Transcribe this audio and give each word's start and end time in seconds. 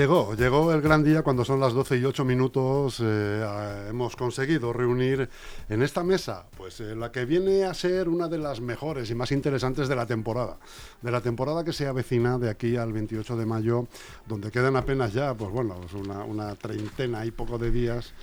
llegó, 0.00 0.34
llegó 0.34 0.72
el 0.72 0.80
gran 0.80 1.04
día 1.04 1.20
cuando 1.20 1.44
son 1.44 1.60
las 1.60 1.74
12 1.74 1.98
y 1.98 2.04
8 2.06 2.24
minutos. 2.24 3.02
eh, 3.04 3.86
hemos 3.90 4.16
conseguido 4.16 4.72
reunir 4.72 5.28
en 5.68 5.82
esta 5.82 6.02
mesa, 6.02 6.46
pues 6.56 6.80
eh, 6.80 6.96
la 6.96 7.12
que 7.12 7.26
viene 7.26 7.64
a 7.64 7.74
ser 7.74 8.08
una 8.08 8.26
de 8.26 8.38
las 8.38 8.62
mejores 8.62 9.10
y 9.10 9.14
más 9.14 9.30
interesantes 9.30 9.88
de 9.88 9.96
la 9.96 10.06
temporada. 10.06 10.56
De 11.02 11.10
la 11.10 11.20
temporada 11.20 11.64
que 11.64 11.74
se 11.74 11.86
avecina 11.86 12.38
de 12.38 12.48
aquí 12.48 12.76
al 12.76 12.94
28 12.94 13.36
de 13.36 13.44
mayo, 13.44 13.88
donde 14.26 14.50
quedan 14.50 14.76
apenas 14.76 15.12
ya, 15.12 15.34
pues 15.34 15.50
bueno, 15.50 15.78
una 16.26 16.54
treintena 16.54 17.26
y 17.26 17.30
poco 17.30 17.58
de 17.58 17.70
días. 17.70 18.14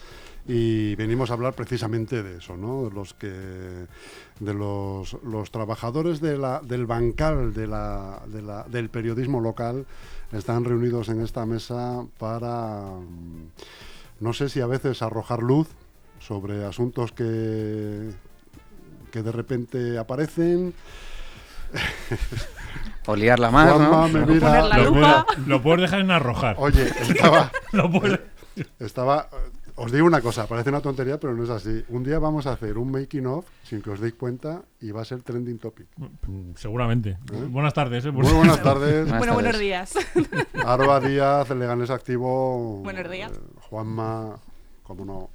Y 0.47 0.95
venimos 0.95 1.29
a 1.29 1.33
hablar 1.33 1.53
precisamente 1.53 2.23
de 2.23 2.37
eso, 2.37 2.55
¿no? 2.55 2.89
Los 2.89 3.13
que, 3.13 3.27
de 4.39 4.53
los, 4.53 5.17
los 5.23 5.51
trabajadores 5.51 6.21
de 6.21 6.37
la, 6.37 6.61
del 6.63 6.85
bancal 6.85 7.53
de 7.53 7.67
la, 7.67 8.21
de 8.27 8.41
la- 8.41 8.63
del 8.63 8.89
periodismo 8.89 9.41
local 9.41 9.85
están 10.31 10.63
reunidos 10.63 11.09
en 11.09 11.21
esta 11.21 11.45
mesa 11.45 12.05
para, 12.17 12.81
mm, 12.97 13.49
no 14.21 14.31
sé 14.33 14.47
si 14.47 14.61
a 14.61 14.67
veces 14.67 15.01
arrojar 15.01 15.43
luz 15.43 15.67
sobre 16.19 16.63
asuntos 16.65 17.11
que, 17.11 18.11
que 19.11 19.21
de 19.23 19.31
repente 19.33 19.97
aparecen. 19.97 20.73
O 23.09 23.15
liarla 23.15 23.51
más, 23.51 23.71
Juanma 23.73 23.89
¿no? 23.89 24.07
me 24.09 24.25
mira- 24.25 24.47
Poner 24.47 24.63
la 24.65 24.77
Lo 24.79 24.83
lupa. 24.91 25.25
lo 25.45 25.61
puedes 25.61 25.81
dejar 25.83 26.01
en 26.01 26.11
arrojar. 26.11 26.55
Oye, 26.59 26.83
estaba, 27.01 27.51
Lo 27.71 27.89
puedes- 27.89 28.19
estaba, 28.79 29.29
os 29.79 29.91
digo 29.91 30.05
una 30.07 30.21
cosa, 30.21 30.47
parece 30.47 30.69
una 30.69 30.81
tontería, 30.81 31.19
pero 31.19 31.33
no 31.35 31.43
es 31.43 31.49
así. 31.49 31.83
Un 31.89 32.03
día 32.03 32.17
vamos 32.19 32.47
a 32.47 32.53
hacer 32.53 32.77
un 32.77 32.91
making 32.91 33.25
of 33.27 33.45
sin 33.63 33.81
que 33.81 33.91
os 33.91 33.99
deis 33.99 34.15
cuenta 34.15 34.63
y 34.81 34.91
va 34.91 35.01
a 35.01 35.05
ser 35.05 35.21
trending 35.21 35.59
topic. 35.59 35.85
Mm, 35.97 36.53
Seguramente. 36.55 37.17
Buenas 37.49 37.73
tardes. 37.73 38.03
¿eh? 38.05 38.11
Por- 38.11 38.23
Muy 38.23 38.33
buenas 38.33 38.61
tardes. 38.61 39.07
Bueno, 39.17 39.33
buenos 39.35 39.59
días. 39.59 39.93
Arroba 40.65 40.99
Díaz, 40.99 41.49
Leganés 41.51 41.89
Activo. 41.91 42.81
Buenos 42.83 43.09
días. 43.11 43.31
eh, 43.31 43.39
Juanma, 43.69 44.37
como 44.83 45.05
no, 45.05 45.29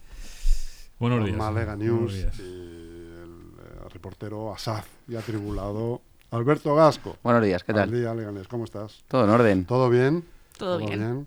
Buenos 0.99 1.25
días. 1.25 1.37
Juanma 1.37 1.61
Lega 1.61 1.77
Buenos 1.77 2.01
News. 2.01 2.15
días. 2.15 2.39
Y 2.41 2.43
el 2.43 3.53
eh, 3.61 3.89
reportero 3.93 4.53
asaz 4.53 4.87
y 5.09 5.15
atribulado 5.15 6.01
Alberto 6.33 6.75
Gasco. 6.75 7.17
Buenos 7.23 7.45
días, 7.45 7.63
¿qué 7.63 7.73
Al 7.73 7.79
tal? 7.79 7.93
día, 7.93 8.13
Leganés, 8.15 8.49
¿cómo 8.49 8.65
estás? 8.65 9.05
Todo 9.07 9.25
en 9.25 9.31
orden. 9.31 9.65
¿Todo 9.67 9.89
bien? 9.89 10.25
Todo 10.59 10.79
bien. 10.79 11.27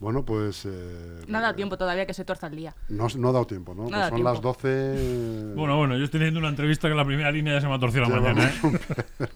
Bueno, 0.00 0.24
pues... 0.24 0.64
eh, 0.64 1.24
No 1.26 1.38
ha 1.38 1.40
dado 1.40 1.54
tiempo 1.56 1.76
todavía 1.76 2.06
que 2.06 2.14
se 2.14 2.24
tuerza 2.24 2.46
el 2.46 2.54
día. 2.56 2.74
No, 2.88 3.08
no 3.16 3.28
ha 3.30 3.32
dado 3.32 3.46
tiempo, 3.46 3.74
¿no? 3.74 3.82
Pues 3.84 3.96
dado 3.96 4.10
son 4.10 4.22
las 4.24 4.34
tiempo. 4.40 4.48
12... 4.62 5.54
Bueno, 5.56 5.76
bueno, 5.76 5.96
yo 5.98 6.04
estoy 6.04 6.20
leyendo 6.20 6.38
una 6.38 6.50
entrevista 6.50 6.86
que 6.86 6.92
en 6.92 6.98
la 6.98 7.04
primera 7.04 7.32
línea 7.32 7.54
ya 7.54 7.60
se 7.60 7.66
me 7.66 7.74
ha 7.74 7.78
torcido 7.80 8.04
la 8.04 8.20
mañana. 8.20 8.48
¿eh? 8.48 9.26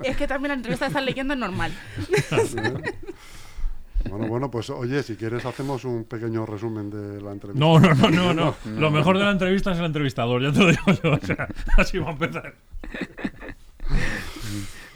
Es 0.02 0.16
que 0.16 0.26
también 0.26 0.48
la 0.48 0.54
entrevista 0.54 0.86
que 0.86 0.88
estás 0.90 1.04
leyendo 1.04 1.34
es 1.34 1.40
normal. 1.40 1.72
Bueno, 4.08 4.28
bueno, 4.28 4.50
pues 4.52 4.70
oye, 4.70 5.02
si 5.02 5.16
quieres 5.16 5.44
hacemos 5.46 5.84
un 5.84 6.04
pequeño 6.04 6.46
resumen 6.46 6.90
de 6.90 7.20
la 7.20 7.32
entrevista. 7.32 7.58
No, 7.58 7.80
no, 7.80 7.92
no, 7.94 8.08
no, 8.08 8.32
no. 8.34 8.54
Lo 8.80 8.90
mejor 8.92 9.18
de 9.18 9.24
la 9.24 9.32
entrevista 9.32 9.72
es 9.72 9.78
el 9.80 9.84
entrevistador, 9.84 10.40
ya 10.42 10.52
te 10.52 10.60
lo 10.60 10.66
digo 10.68 10.92
yo. 11.02 11.12
O 11.12 11.26
sea, 11.26 11.48
así 11.76 11.98
va 11.98 12.10
a 12.10 12.12
empezar. 12.12 12.54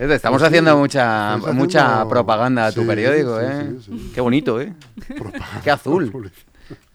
Estamos 0.00 0.40
Sí, 0.40 0.46
haciendo 0.46 0.76
mucha, 0.78 1.36
mucha 1.52 1.84
haciendo- 1.92 2.08
propaganda 2.08 2.66
a 2.66 2.72
tu 2.72 2.80
Sí, 2.82 2.86
periódico, 2.86 3.38
sí, 3.38 3.46
¿eh? 3.46 3.70
sí, 3.80 3.84
sí. 3.98 4.10
Qué 4.14 4.20
bonito, 4.22 4.60
¿eh? 4.60 4.72
Propaganda, 5.08 5.60
Qué 5.62 5.70
azul. 5.70 6.32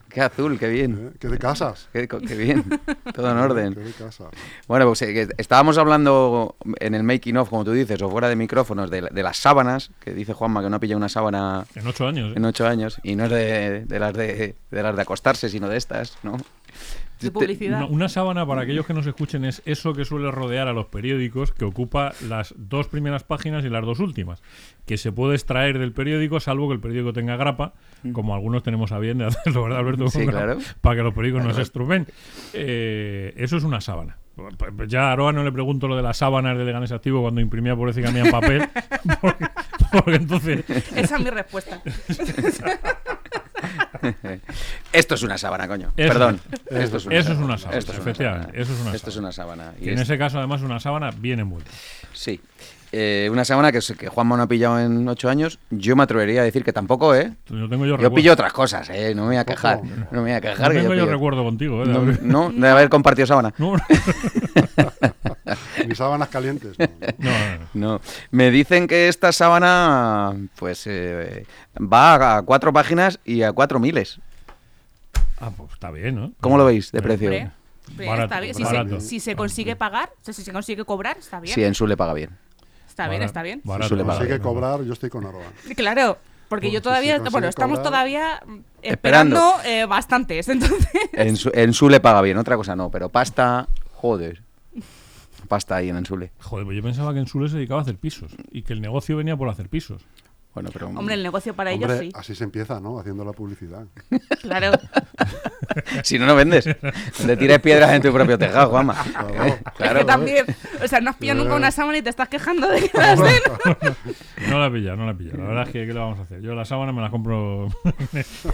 Qué 0.08 0.22
azul, 0.22 0.58
qué 0.58 0.68
bien. 0.68 1.10
¿eh? 1.12 1.16
Que 1.20 1.28
de 1.28 1.38
casas. 1.38 1.88
Qué, 1.92 2.08
qué 2.08 2.34
bien. 2.34 2.64
Todo 3.14 3.30
en 3.30 3.36
orden. 3.36 3.74
de 3.74 3.92
casas. 3.92 4.28
Bueno, 4.66 4.86
pues 4.86 5.02
eh, 5.02 5.28
estábamos 5.36 5.76
hablando 5.78 6.56
en 6.80 6.94
el 6.94 7.02
making 7.02 7.36
of, 7.36 7.50
como 7.50 7.64
tú 7.64 7.72
dices, 7.72 8.00
o 8.00 8.08
fuera 8.10 8.28
de 8.28 8.34
micrófonos, 8.34 8.90
de, 8.90 9.02
la- 9.02 9.08
de 9.10 9.22
las 9.22 9.36
sábanas, 9.36 9.90
que 10.00 10.14
dice 10.14 10.32
Juanma 10.32 10.62
que 10.62 10.70
no 10.70 10.80
pilla 10.80 10.96
una 10.96 11.10
sábana 11.10 11.66
En 11.74 11.86
ocho 11.86 12.06
años. 12.08 12.30
¿eh? 12.30 12.34
en 12.36 12.44
ocho 12.46 12.66
años, 12.66 12.98
y 13.02 13.14
no 13.14 13.24
es 13.26 13.30
de, 13.30 13.84
de 13.84 13.98
las 14.00 14.14
de, 14.14 14.56
de 14.70 14.82
las 14.82 14.96
de 14.96 15.02
acostarse, 15.02 15.48
sino 15.50 15.68
de 15.68 15.76
estas, 15.76 16.16
¿no? 16.22 16.38
De 17.20 17.28
Te- 17.28 17.30
publicidad. 17.30 17.78
Una, 17.78 17.86
una 17.86 18.08
sábana, 18.08 18.46
para 18.46 18.62
aquellos 18.62 18.86
que 18.86 18.92
nos 18.92 19.06
escuchen, 19.06 19.44
es 19.44 19.62
eso 19.64 19.94
que 19.94 20.04
suele 20.04 20.30
rodear 20.30 20.68
a 20.68 20.72
los 20.72 20.86
periódicos, 20.86 21.52
que 21.52 21.64
ocupa 21.64 22.12
las 22.28 22.54
dos 22.58 22.88
primeras 22.88 23.24
páginas 23.24 23.64
y 23.64 23.70
las 23.70 23.84
dos 23.84 24.00
últimas, 24.00 24.42
que 24.84 24.98
se 24.98 25.12
puede 25.12 25.34
extraer 25.34 25.78
del 25.78 25.92
periódico, 25.92 26.40
salvo 26.40 26.68
que 26.68 26.74
el 26.74 26.80
periódico 26.80 27.12
tenga 27.14 27.36
grapa, 27.36 27.72
como 28.12 28.34
algunos 28.34 28.62
tenemos 28.62 28.92
a 28.92 28.98
bien 28.98 29.18
de 29.18 29.24
hacerlo, 29.26 29.62
¿verdad, 29.62 29.78
Alberto? 29.78 30.04
Mm. 30.04 30.10
Sí, 30.10 30.26
claro. 30.26 30.58
Para 30.80 30.96
que 30.96 31.02
los 31.02 31.14
periódicos 31.14 31.44
no 31.46 31.54
se 31.54 31.62
estrumen. 31.62 32.06
Eh, 32.52 33.32
eso 33.36 33.56
es 33.56 33.64
una 33.64 33.80
sábana. 33.80 34.18
Ya 34.86 35.08
a 35.08 35.12
Aroa 35.12 35.32
no 35.32 35.42
le 35.42 35.50
pregunto 35.50 35.88
lo 35.88 35.96
de 35.96 36.02
las 36.02 36.18
sábanas 36.18 36.58
de 36.58 36.64
Leganes 36.64 36.92
Activo 36.92 37.22
cuando 37.22 37.40
imprimía 37.40 37.74
pobrecita 37.74 38.08
que 38.08 38.12
cambian 38.18 38.30
papel, 38.30 38.68
porque, 39.22 39.46
porque 39.90 40.14
entonces... 40.16 40.64
Esa 40.94 41.16
es 41.16 41.24
mi 41.24 41.30
respuesta. 41.30 41.80
Esto 44.92 45.14
es 45.14 45.22
una 45.22 45.38
sábana, 45.38 45.66
coño. 45.68 45.92
Eso- 45.96 46.08
Perdón. 46.12 46.40
Esto 46.70 46.96
es 46.98 47.06
una 47.06 47.14
eso 47.16 47.32
es 47.32 47.36
sábana. 47.38 47.44
una 47.46 47.58
sábana, 47.58 47.78
Esto 47.78 47.92
es 47.92 47.98
una 47.98 48.14
sábana. 48.14 48.48
eso 48.52 48.72
es 48.72 48.80
una 48.80 48.94
Esto 48.94 49.10
es 49.10 49.16
una 49.16 49.32
sábana. 49.32 49.72
Y 49.80 49.84
que 49.84 49.92
en 49.92 49.96
es- 49.98 50.02
ese 50.02 50.18
caso, 50.18 50.38
además, 50.38 50.62
una 50.62 50.80
sábana 50.80 51.10
bien 51.16 51.40
envuelta. 51.40 51.70
Sí. 52.12 52.40
Eh, 52.92 53.28
una 53.32 53.44
sábana 53.44 53.72
que, 53.72 53.80
que 53.98 54.08
Juanma 54.08 54.36
no 54.36 54.44
ha 54.44 54.46
pillado 54.46 54.78
en 54.80 55.06
ocho 55.08 55.28
años. 55.28 55.58
Yo 55.70 55.96
me 55.96 56.04
atrevería 56.04 56.40
a 56.42 56.44
decir 56.44 56.62
que 56.64 56.72
tampoco, 56.72 57.14
¿eh? 57.16 57.32
Yo 57.50 57.68
tengo 57.68 57.84
yo, 57.84 57.90
Yo 57.90 57.96
recuerdo- 57.96 58.14
pillo 58.14 58.32
otras 58.32 58.52
cosas, 58.52 58.88
¿eh? 58.90 59.12
No 59.14 59.22
me 59.22 59.28
voy 59.28 59.36
a 59.38 59.44
quejar. 59.44 59.80
No 59.82 60.06
me 60.12 60.20
voy 60.20 60.30
a 60.30 60.34
no 60.36 60.40
quejar. 60.40 60.72
que 60.72 60.78
tengo 60.78 60.94
yo 60.94 61.04
recuerdo 61.04 61.42
contigo, 61.44 61.82
¿eh? 61.82 61.86
No, 62.22 62.50
no, 62.50 62.52
de 62.52 62.68
haber 62.68 62.88
compartido 62.88 63.26
sábana. 63.26 63.52
No, 63.58 63.74
Ni 65.86 65.94
sábanas 65.94 66.28
calientes. 66.28 66.78
no, 66.78 66.86
no. 66.86 67.06
no, 67.18 67.30
no, 67.30 67.58
no. 67.74 67.92
No. 67.94 68.00
Me 68.30 68.50
dicen 68.50 68.86
que 68.86 69.08
esta 69.08 69.32
sábana, 69.32 70.34
pues, 70.56 70.86
eh, 70.86 71.46
va 71.80 72.36
a 72.38 72.42
cuatro 72.42 72.72
páginas 72.72 73.18
y 73.24 73.42
a 73.42 73.52
cuatro 73.52 73.78
miles. 73.78 74.18
Ah, 75.40 75.50
pues 75.56 75.72
está 75.72 75.90
bien, 75.90 76.14
¿no? 76.14 76.32
¿Cómo 76.40 76.56
lo 76.58 76.64
veis 76.64 76.90
de 76.92 77.02
precio? 77.02 77.30
Barato, 77.96 78.24
está 78.24 78.40
bien. 78.40 78.54
Si, 78.54 78.64
barato. 78.64 79.00
se, 79.00 79.06
si 79.08 79.20
se 79.20 79.36
consigue 79.36 79.76
pagar, 79.76 80.10
o 80.20 80.24
sea, 80.24 80.34
si 80.34 80.42
se 80.42 80.52
consigue 80.52 80.84
cobrar, 80.84 81.18
está 81.18 81.38
bien. 81.40 81.54
Sí, 81.54 81.62
en 81.62 81.74
su 81.74 81.86
le 81.86 81.96
paga 81.96 82.14
bien. 82.14 82.30
está 82.88 83.08
bien, 83.08 83.22
está 83.22 83.42
bien. 83.42 83.60
barato, 83.64 83.88
Suele 83.88 84.02
Si 84.02 84.06
pagar. 84.06 84.20
consigue 84.22 84.40
cobrar, 84.40 84.82
yo 84.82 84.92
estoy 84.92 85.10
con 85.10 85.24
Aroa. 85.26 85.44
Claro, 85.76 86.18
porque 86.48 86.66
Pues 86.66 86.72
yo 86.74 86.78
si 86.80 86.82
todavía, 86.84 87.18
bueno, 87.30 87.48
estamos 87.48 87.78
cobrar- 87.78 87.84
todavía 87.90 88.40
mm, 88.46 88.58
Esperando. 88.82 89.36
esperando 89.36 89.68
eh, 89.68 89.84
bastantes, 89.86 90.48
entonces. 90.50 90.88
En 91.12 91.36
su, 91.36 91.50
en 91.54 91.72
su 91.74 91.88
le 91.88 92.00
paga 92.00 92.22
bien, 92.22 92.38
otra 92.38 92.56
cosa 92.56 92.74
no, 92.74 92.90
pero 92.90 93.08
pasta, 93.08 93.68
joder. 93.94 94.42
Pasta 95.46 95.76
ahí 95.76 95.88
en 95.88 95.96
Ensule. 95.96 96.32
Joder, 96.40 96.64
pues 96.64 96.76
yo 96.76 96.82
pensaba 96.82 97.12
que 97.12 97.20
en 97.20 97.26
Sule 97.26 97.48
se 97.48 97.56
dedicaba 97.56 97.80
a 97.80 97.82
hacer 97.82 97.96
pisos 97.96 98.36
y 98.50 98.62
que 98.62 98.72
el 98.72 98.80
negocio 98.80 99.16
venía 99.16 99.36
por 99.36 99.48
hacer 99.48 99.68
pisos. 99.68 100.04
Bueno, 100.56 100.70
pero. 100.72 100.88
Hombre, 100.88 101.14
el 101.16 101.22
negocio 101.22 101.52
para 101.54 101.70
Hombre, 101.70 101.86
ellos 101.96 102.00
sí. 102.00 102.12
así 102.14 102.34
se 102.34 102.42
empieza, 102.44 102.80
¿no? 102.80 102.98
Haciendo 102.98 103.26
la 103.26 103.32
publicidad. 103.32 103.84
Claro. 104.40 104.72
Si 106.04 106.18
no, 106.18 106.24
no 106.26 106.34
vendes. 106.34 106.64
Le 107.26 107.36
tires 107.36 107.58
piedras 107.60 107.90
en 107.92 108.00
tu 108.00 108.10
propio 108.12 108.38
tejado, 108.38 108.70
Juanma. 108.70 108.94
Claro. 109.12 109.58
Claro. 109.76 109.92
es 109.92 109.98
que 109.98 110.04
también, 110.06 110.46
o 110.82 110.88
sea, 110.88 111.00
no 111.00 111.10
has 111.10 111.16
pillado 111.16 111.40
nunca 111.40 111.52
Eh. 111.54 111.56
una 111.58 111.70
sábana 111.70 111.98
y 111.98 112.02
te 112.02 112.08
estás 112.08 112.28
quejando 112.28 112.66
de 112.68 112.88
que 112.88 112.96
las 112.96 113.18
den. 113.22 113.40
No 114.48 114.58
la 114.60 114.66
he 114.66 114.70
pillado, 114.70 114.96
no 114.96 115.04
la 115.06 115.12
he 115.12 115.14
pillado. 115.14 115.38
La 115.42 115.48
verdad 115.48 115.62
es 115.66 115.70
que, 115.72 115.86
¿qué 115.86 115.92
le 115.92 115.98
vamos 115.98 116.18
a 116.18 116.22
hacer? 116.22 116.40
Yo 116.40 116.54
la 116.54 116.64
sábana 116.64 116.92
me 116.92 117.02
la 117.02 117.10
compro 117.10 117.68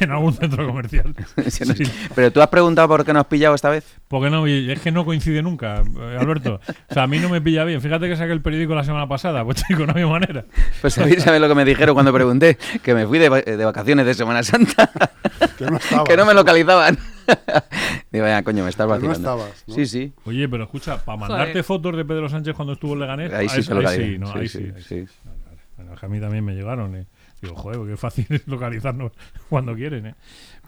en 0.01 0.11
algún 0.11 0.33
centro 0.35 0.67
comercial. 0.67 1.15
Si 1.49 1.65
no- 1.65 1.75
Sí. 1.75 1.85
Pero 2.15 2.33
tú 2.33 2.41
has 2.43 2.49
preguntado 2.49 2.89
por 2.89 3.05
qué 3.05 3.13
no 3.13 3.21
has 3.21 3.27
pillado 3.27 3.55
esta 3.55 3.71
vez. 3.71 3.85
Porque 4.09 4.29
no, 4.29 4.47
y 4.49 4.71
es 4.71 4.81
que 4.81 4.91
no 4.91 5.05
coincide 5.05 5.43
nunca, 5.43 5.77
eh, 5.83 6.17
Alberto. 6.19 6.61
O 6.91 6.95
sea, 6.95 7.05
a 7.05 7.07
mí 7.07 7.19
no 7.21 7.29
me 7.29 7.41
pilla 7.41 7.63
bien. 7.65 7.81
Fíjate 7.81 8.09
que 8.09 8.17
saqué 8.17 8.33
el 8.33 8.43
periódico 8.43 8.75
la 8.75 8.85
semana 8.85 9.07
pasada, 9.09 9.45
pues 9.45 9.63
chico, 9.65 9.87
no 9.87 9.93
había 9.93 10.07
manera. 10.09 10.45
Pues 10.81 10.95
sabéis 10.95 11.23
¿sabes 11.23 11.41
lo 11.41 11.49
que 11.49 11.55
me 11.55 11.65
dijeron 11.65 11.92
cuando 11.95 12.13
pregunté? 12.13 12.57
Que 12.83 12.95
me 12.95 13.07
fui 13.07 13.19
de, 13.19 13.29
va- 13.29 13.41
de 13.43 13.65
vacaciones 13.65 14.07
de 14.07 14.15
Semana 14.15 14.43
Santa. 14.43 14.91
Que 15.59 15.67
no 15.67 15.77
estabas. 15.77 16.09
que 16.09 16.17
no 16.17 16.25
me 16.27 16.35
localizaban. 16.35 16.99
Digo, 18.13 18.27
ya, 18.27 18.43
coño, 18.43 18.65
me 18.65 18.71
estás 18.71 18.85
Que 18.87 18.89
no 18.89 18.95
vacilando. 18.95 19.19
estabas, 19.19 19.65
¿no? 19.67 19.75
Sí, 19.75 19.87
sí. 19.87 20.13
Oye, 20.25 20.49
pero 20.49 20.65
escucha, 20.65 20.99
para 21.05 21.19
Joder. 21.19 21.31
mandarte 21.31 21.63
fotos 21.63 21.97
de 21.97 22.05
Pedro 22.05 22.29
Sánchez 22.29 22.55
cuando 22.55 22.73
estuvo 22.75 22.95
en 22.95 23.01
Leganés, 23.01 23.33
Ahí 23.33 23.49
sí 23.49 23.57
ahí, 23.57 23.63
se 23.63 23.75
localiza. 23.75 24.03
sí, 24.05 24.19
no, 24.19 24.27
Sí, 24.27 24.39
ahí 24.39 24.99
ahí 24.99 25.07
a 26.03 26.09
mí 26.09 26.21
también 26.21 26.45
me 26.45 26.55
llegaron. 26.55 26.95
eh. 26.97 27.07
Digo, 27.41 27.57
joder, 27.57 27.81
qué 27.91 27.97
fácil 27.97 28.27
es 28.31 28.47
localizarnos 28.47 29.13
cuando 29.49 29.75
quieren, 29.75 30.07
¿eh? 30.07 30.15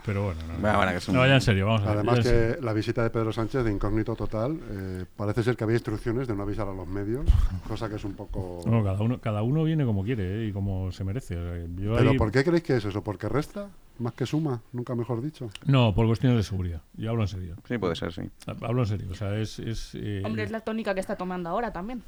Pero 0.04 0.24
bueno, 0.24 0.40
no, 0.46 0.58
Bueno, 0.60 0.76
bueno, 0.76 0.92
que 0.92 0.98
es 0.98 1.08
un- 1.08 1.14
no, 1.14 1.26
ya 1.26 1.34
en 1.36 1.40
serio, 1.40 1.66
vamos 1.66 1.82
a 1.82 1.86
ver. 1.86 1.94
Además 1.94 2.22
serio. 2.22 2.56
que 2.56 2.62
la 2.62 2.72
visita 2.74 3.02
de 3.02 3.08
Pedro 3.10 3.32
Sánchez 3.32 3.64
de 3.64 3.72
incógnito 3.72 4.14
total, 4.14 4.60
eh, 4.70 5.04
parece 5.16 5.42
ser 5.42 5.56
que 5.56 5.64
había 5.64 5.76
instrucciones 5.76 6.28
de 6.28 6.36
no 6.36 6.42
avisar 6.42 6.68
a 6.68 6.74
los 6.74 6.86
medios, 6.86 7.24
cosa 7.66 7.88
que 7.88 7.96
es 7.96 8.04
un 8.04 8.12
poco... 8.14 8.60
No, 8.66 8.84
cada 8.84 9.00
uno, 9.02 9.18
cada 9.20 9.42
uno 9.42 9.64
viene 9.64 9.84
como 9.86 10.04
quiere 10.04 10.42
¿eh? 10.44 10.48
y 10.48 10.52
como 10.52 10.92
se 10.92 11.04
merece. 11.04 11.36
O 11.38 11.42
sea, 11.54 11.64
yo 11.76 11.94
¿Pero 11.96 12.10
ahí- 12.10 12.18
por 12.18 12.30
qué 12.30 12.44
creéis 12.44 12.62
que 12.64 12.76
es 12.76 12.84
eso? 12.84 13.02
¿Porque 13.02 13.28
resta? 13.30 13.68
Más 13.98 14.12
que 14.12 14.26
suma, 14.26 14.60
nunca 14.72 14.94
mejor 14.94 15.22
dicho. 15.22 15.48
No, 15.66 15.94
por 15.94 16.06
cuestiones 16.06 16.36
de 16.36 16.42
seguridad. 16.42 16.82
Yo 16.96 17.10
hablo 17.10 17.22
en 17.22 17.28
serio. 17.28 17.56
Sí, 17.66 17.78
puede 17.78 17.94
ser, 17.94 18.12
sí. 18.12 18.22
Hablo 18.60 18.82
en 18.82 18.86
serio. 18.88 19.06
O 19.10 19.14
sea, 19.14 19.36
es. 19.38 19.58
es, 19.60 19.92
eh, 19.94 20.20
Hombre, 20.24 20.42
es 20.42 20.50
la 20.50 20.60
tónica 20.60 20.92
que 20.94 21.00
está 21.00 21.14
tomando 21.16 21.48
ahora 21.48 21.72
también. 21.72 22.02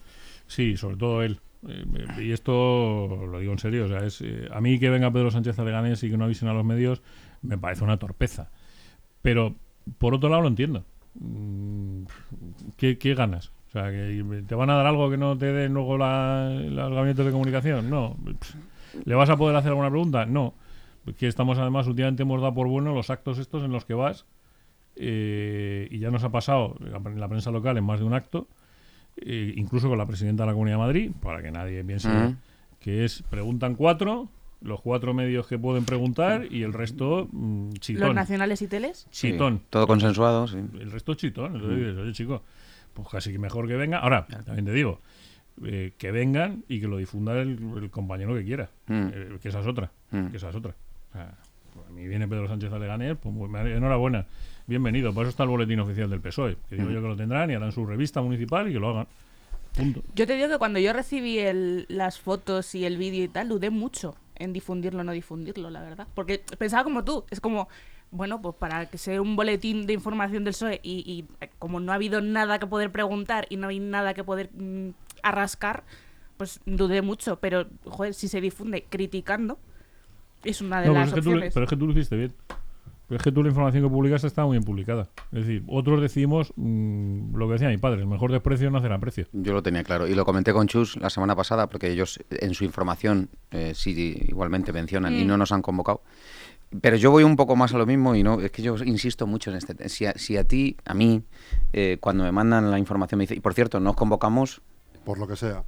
Sí, 0.48 0.76
sobre 0.76 0.96
todo 0.96 1.22
él. 1.22 1.40
Eh, 1.68 1.84
y 2.24 2.32
esto 2.32 3.06
lo 3.30 3.38
digo 3.38 3.52
en 3.52 3.58
serio. 3.60 3.84
O 3.84 3.88
sea, 3.88 4.00
es, 4.04 4.20
eh, 4.20 4.48
a 4.52 4.60
mí 4.60 4.80
que 4.80 4.90
venga 4.90 5.12
Pedro 5.12 5.30
Sánchez 5.30 5.58
a 5.60 5.64
Leganés 5.64 6.02
y 6.02 6.10
que 6.10 6.16
no 6.16 6.24
avisen 6.24 6.48
a 6.48 6.52
los 6.54 6.64
medios 6.64 7.02
me 7.46 7.58
parece 7.58 7.84
una 7.84 7.98
torpeza. 7.98 8.50
Pero 9.22 9.54
por 9.98 10.14
otro 10.14 10.28
lado 10.28 10.42
lo 10.42 10.48
entiendo. 10.48 10.84
Mm, 11.18 12.02
¿Qué, 12.76 12.98
qué 12.98 13.14
ganas? 13.14 13.52
O 13.68 13.70
sea, 13.72 13.90
que 13.90 14.44
¿te 14.46 14.54
van 14.54 14.70
a 14.70 14.74
dar 14.76 14.86
algo 14.86 15.10
que 15.10 15.16
no 15.16 15.36
te 15.36 15.52
den 15.52 15.74
luego 15.74 15.98
la- 15.98 16.50
los 16.50 16.92
gabinetes 16.94 17.26
de 17.26 17.32
comunicación? 17.32 17.90
No. 17.90 18.16
¿Le 19.04 19.14
vas 19.14 19.28
a 19.30 19.36
poder 19.36 19.56
hacer 19.56 19.70
alguna 19.70 19.90
pregunta? 19.90 20.24
No. 20.26 20.54
Que 21.18 21.28
estamos 21.28 21.58
además, 21.58 21.86
últimamente 21.86 22.22
hemos 22.22 22.40
dado 22.40 22.54
por 22.54 22.68
bueno 22.68 22.94
los 22.94 23.10
actos 23.10 23.38
estos 23.38 23.62
en 23.64 23.70
los 23.72 23.84
que 23.84 23.94
vas 23.94 24.24
eh, 24.96 25.88
y 25.90 25.98
ya 25.98 26.10
nos 26.10 26.24
ha 26.24 26.30
pasado 26.30 26.74
en 26.80 27.20
la 27.20 27.28
prensa 27.28 27.50
local 27.50 27.76
en 27.76 27.84
más 27.84 28.00
de 28.00 28.06
un 28.06 28.14
acto, 28.14 28.48
eh, 29.16 29.52
incluso 29.56 29.88
con 29.88 29.98
la 29.98 30.06
presidenta 30.06 30.42
de 30.44 30.46
la 30.48 30.52
Comunidad 30.54 30.76
de 30.78 30.82
Madrid, 30.82 31.10
para 31.22 31.42
que 31.42 31.50
nadie 31.50 31.84
piense 31.84 32.08
que 32.80 33.04
es 33.04 33.22
preguntan 33.30 33.74
cuatro, 33.74 34.28
los 34.62 34.80
cuatro 34.80 35.12
medios 35.14 35.46
que 35.46 35.58
pueden 35.58 35.84
preguntar 35.84 36.46
y 36.50 36.62
el 36.62 36.72
resto 36.72 37.28
mm, 37.30 37.68
Los 37.70 37.80
chitón. 37.80 38.14
nacionales 38.14 38.62
y 38.62 38.66
teles. 38.68 39.06
Sí, 39.10 39.32
Chitón. 39.32 39.60
todo 39.70 39.86
consensuado, 39.86 40.48
sí. 40.48 40.56
El 40.56 40.90
resto 40.90 41.12
es 41.12 41.18
chitón. 41.18 41.56
Entonces 41.56 41.76
Mm. 41.78 41.80
dices, 41.80 41.98
oye, 41.98 42.12
chico, 42.12 42.42
pues 42.94 43.08
casi 43.08 43.32
que 43.32 43.38
mejor 43.38 43.68
que 43.68 43.74
venga. 43.76 43.98
Ahora, 43.98 44.26
también 44.44 44.64
te 44.64 44.72
digo, 44.72 45.00
eh, 45.64 45.92
que 45.98 46.10
vengan 46.10 46.64
y 46.68 46.80
que 46.80 46.88
lo 46.88 46.96
difunda 46.96 47.38
el, 47.40 47.58
el 47.76 47.90
compañero 47.90 48.34
que 48.34 48.44
quiera. 48.44 48.70
Mm. 48.86 49.08
Eh, 49.12 49.38
que 49.42 49.48
esa 49.48 49.60
es 49.60 49.66
otra. 49.66 49.90
Mm. 50.10 50.26
Que 50.28 50.36
esa 50.38 50.48
es 50.48 50.54
otra. 50.56 50.74
O 51.10 51.12
sea, 51.12 51.34
pues 51.74 51.86
a 51.86 51.90
mí 51.92 52.06
viene 52.08 52.26
Pedro 52.26 52.48
Sánchez 52.48 52.72
a 52.72 52.78
Leganés, 52.78 53.16
pues 53.22 53.34
enhorabuena. 53.34 54.26
Bienvenido. 54.66 55.12
Por 55.14 55.22
eso 55.24 55.30
está 55.30 55.42
el 55.44 55.50
boletín 55.50 55.78
oficial 55.80 56.08
del 56.10 56.20
PSOE. 56.20 56.56
Que 56.68 56.76
digo 56.76 56.88
Mm. 56.88 56.92
yo 56.94 57.02
que 57.02 57.08
lo 57.08 57.16
tendrán 57.16 57.50
y 57.50 57.54
harán 57.54 57.72
su 57.72 57.84
revista 57.86 58.20
municipal 58.22 58.68
y 58.68 58.72
que 58.72 58.80
lo 58.80 58.88
hagan. 58.90 59.06
Punto. 59.76 60.02
Yo 60.14 60.26
te 60.26 60.34
digo 60.36 60.48
que 60.48 60.56
cuando 60.58 60.78
yo 60.80 60.92
recibí 60.94 61.38
el- 61.38 61.84
las 61.88 62.18
fotos 62.18 62.74
y 62.74 62.86
el 62.86 62.96
vídeo 62.96 63.22
y 63.24 63.28
tal, 63.28 63.48
dudé 63.50 63.68
mucho 63.68 64.16
en 64.38 64.52
difundirlo 64.52 65.00
o 65.00 65.04
no 65.04 65.12
difundirlo, 65.12 65.70
la 65.70 65.82
verdad. 65.82 66.06
Porque 66.14 66.42
pensaba 66.58 66.84
como 66.84 67.04
tú, 67.04 67.24
es 67.30 67.40
como, 67.40 67.68
bueno, 68.10 68.40
pues 68.40 68.54
para 68.56 68.86
que 68.86 68.98
sea 68.98 69.20
un 69.20 69.36
boletín 69.36 69.86
de 69.86 69.92
información 69.92 70.44
del 70.44 70.52
PSOE 70.52 70.80
y, 70.82 70.98
y, 71.10 71.44
eh, 71.44 71.50
como 71.58 71.80
no 71.80 71.92
ha 71.92 71.96
habido 71.96 72.20
nada 72.20 72.58
que 72.58 72.66
poder 72.66 72.90
preguntar 72.92 73.46
y 73.50 73.56
no 73.56 73.68
hay 73.68 73.80
nada 73.80 74.14
que 74.14 74.24
poder 74.24 74.50
mm, 74.52 74.90
arrascar, 75.22 75.84
pues 76.36 76.60
dudé 76.66 77.02
mucho. 77.02 77.38
Pero, 77.40 77.66
joder, 77.84 78.14
si 78.14 78.28
se 78.28 78.40
difunde 78.40 78.84
criticando, 78.88 79.58
es 80.44 80.60
una 80.60 80.80
de 80.80 80.88
No, 80.88 80.94
pero, 80.94 81.00
las 81.00 81.08
es 81.08 81.14
que 81.14 81.22
tú, 81.22 81.30
pero 81.54 81.64
es 81.64 81.70
que 81.70 81.76
tú 81.76 81.86
lo 81.86 81.92
hiciste 81.92 82.16
bien. 82.16 82.34
Pero 83.08 83.18
es 83.18 83.22
que 83.22 83.30
tú 83.30 83.42
la 83.42 83.50
información 83.50 83.84
que 83.84 83.88
publicaste 83.90 84.26
estaba 84.26 84.46
muy 84.46 84.56
bien 84.56 84.64
publicada. 84.64 85.08
Es 85.30 85.46
decir, 85.46 85.62
otros 85.68 86.00
decimos 86.00 86.52
mm, 86.56 87.36
lo 87.36 87.46
que 87.46 87.52
decía 87.52 87.68
mi 87.68 87.78
padre, 87.78 88.00
el 88.00 88.06
mejor 88.08 88.32
desprecio 88.32 88.68
no 88.70 88.78
hacer 88.78 88.92
aprecio. 88.92 89.26
Yo 89.32 89.52
lo 89.52 89.62
tenía 89.62 89.84
claro. 89.84 90.08
Y 90.08 90.14
lo 90.14 90.24
comenté 90.24 90.52
con 90.52 90.66
Chus 90.66 90.96
la 90.96 91.08
semana 91.10 91.36
pasada, 91.36 91.68
porque 91.68 91.88
ellos 91.90 92.18
en 92.30 92.54
su 92.54 92.64
información 92.64 93.28
eh, 93.52 93.72
sí 93.74 94.24
igualmente 94.28 94.72
mencionan 94.72 95.14
y 95.14 95.24
Mm. 95.24 95.28
no 95.28 95.36
nos 95.36 95.52
han 95.52 95.62
convocado. 95.62 96.02
Pero 96.80 96.96
yo 96.96 97.12
voy 97.12 97.22
un 97.22 97.36
poco 97.36 97.54
más 97.54 97.72
a 97.74 97.78
lo 97.78 97.86
mismo 97.86 98.16
y 98.16 98.24
no 98.24 98.40
es 98.40 98.50
que 98.50 98.60
yo 98.60 98.74
insisto 98.84 99.24
mucho 99.28 99.50
en 99.50 99.56
este. 99.56 99.88
Si 99.88 100.04
a, 100.04 100.12
si 100.14 100.36
a 100.36 100.42
ti, 100.42 100.76
a 100.84 100.94
mí, 100.94 101.22
eh, 101.72 101.98
cuando 102.00 102.24
me 102.24 102.32
mandan 102.32 102.70
la 102.72 102.78
información 102.80 103.18
me 103.18 103.22
dice, 103.22 103.36
y 103.36 103.40
por 103.40 103.54
cierto, 103.54 103.78
nos 103.78 103.94
convocamos, 103.94 104.62
Por 105.04 105.18
lo 105.18 105.28
que 105.28 105.36
sea. 105.36 105.62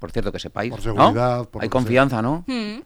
por 0.00 0.10
cierto, 0.10 0.32
que 0.32 0.40
sepáis. 0.40 0.70
Por 0.70 0.80
¿no? 0.80 0.82
seguridad, 0.82 1.48
por 1.48 1.62
Hay 1.62 1.68
confianza, 1.68 2.22
¿no? 2.22 2.42
Mm. 2.48 2.80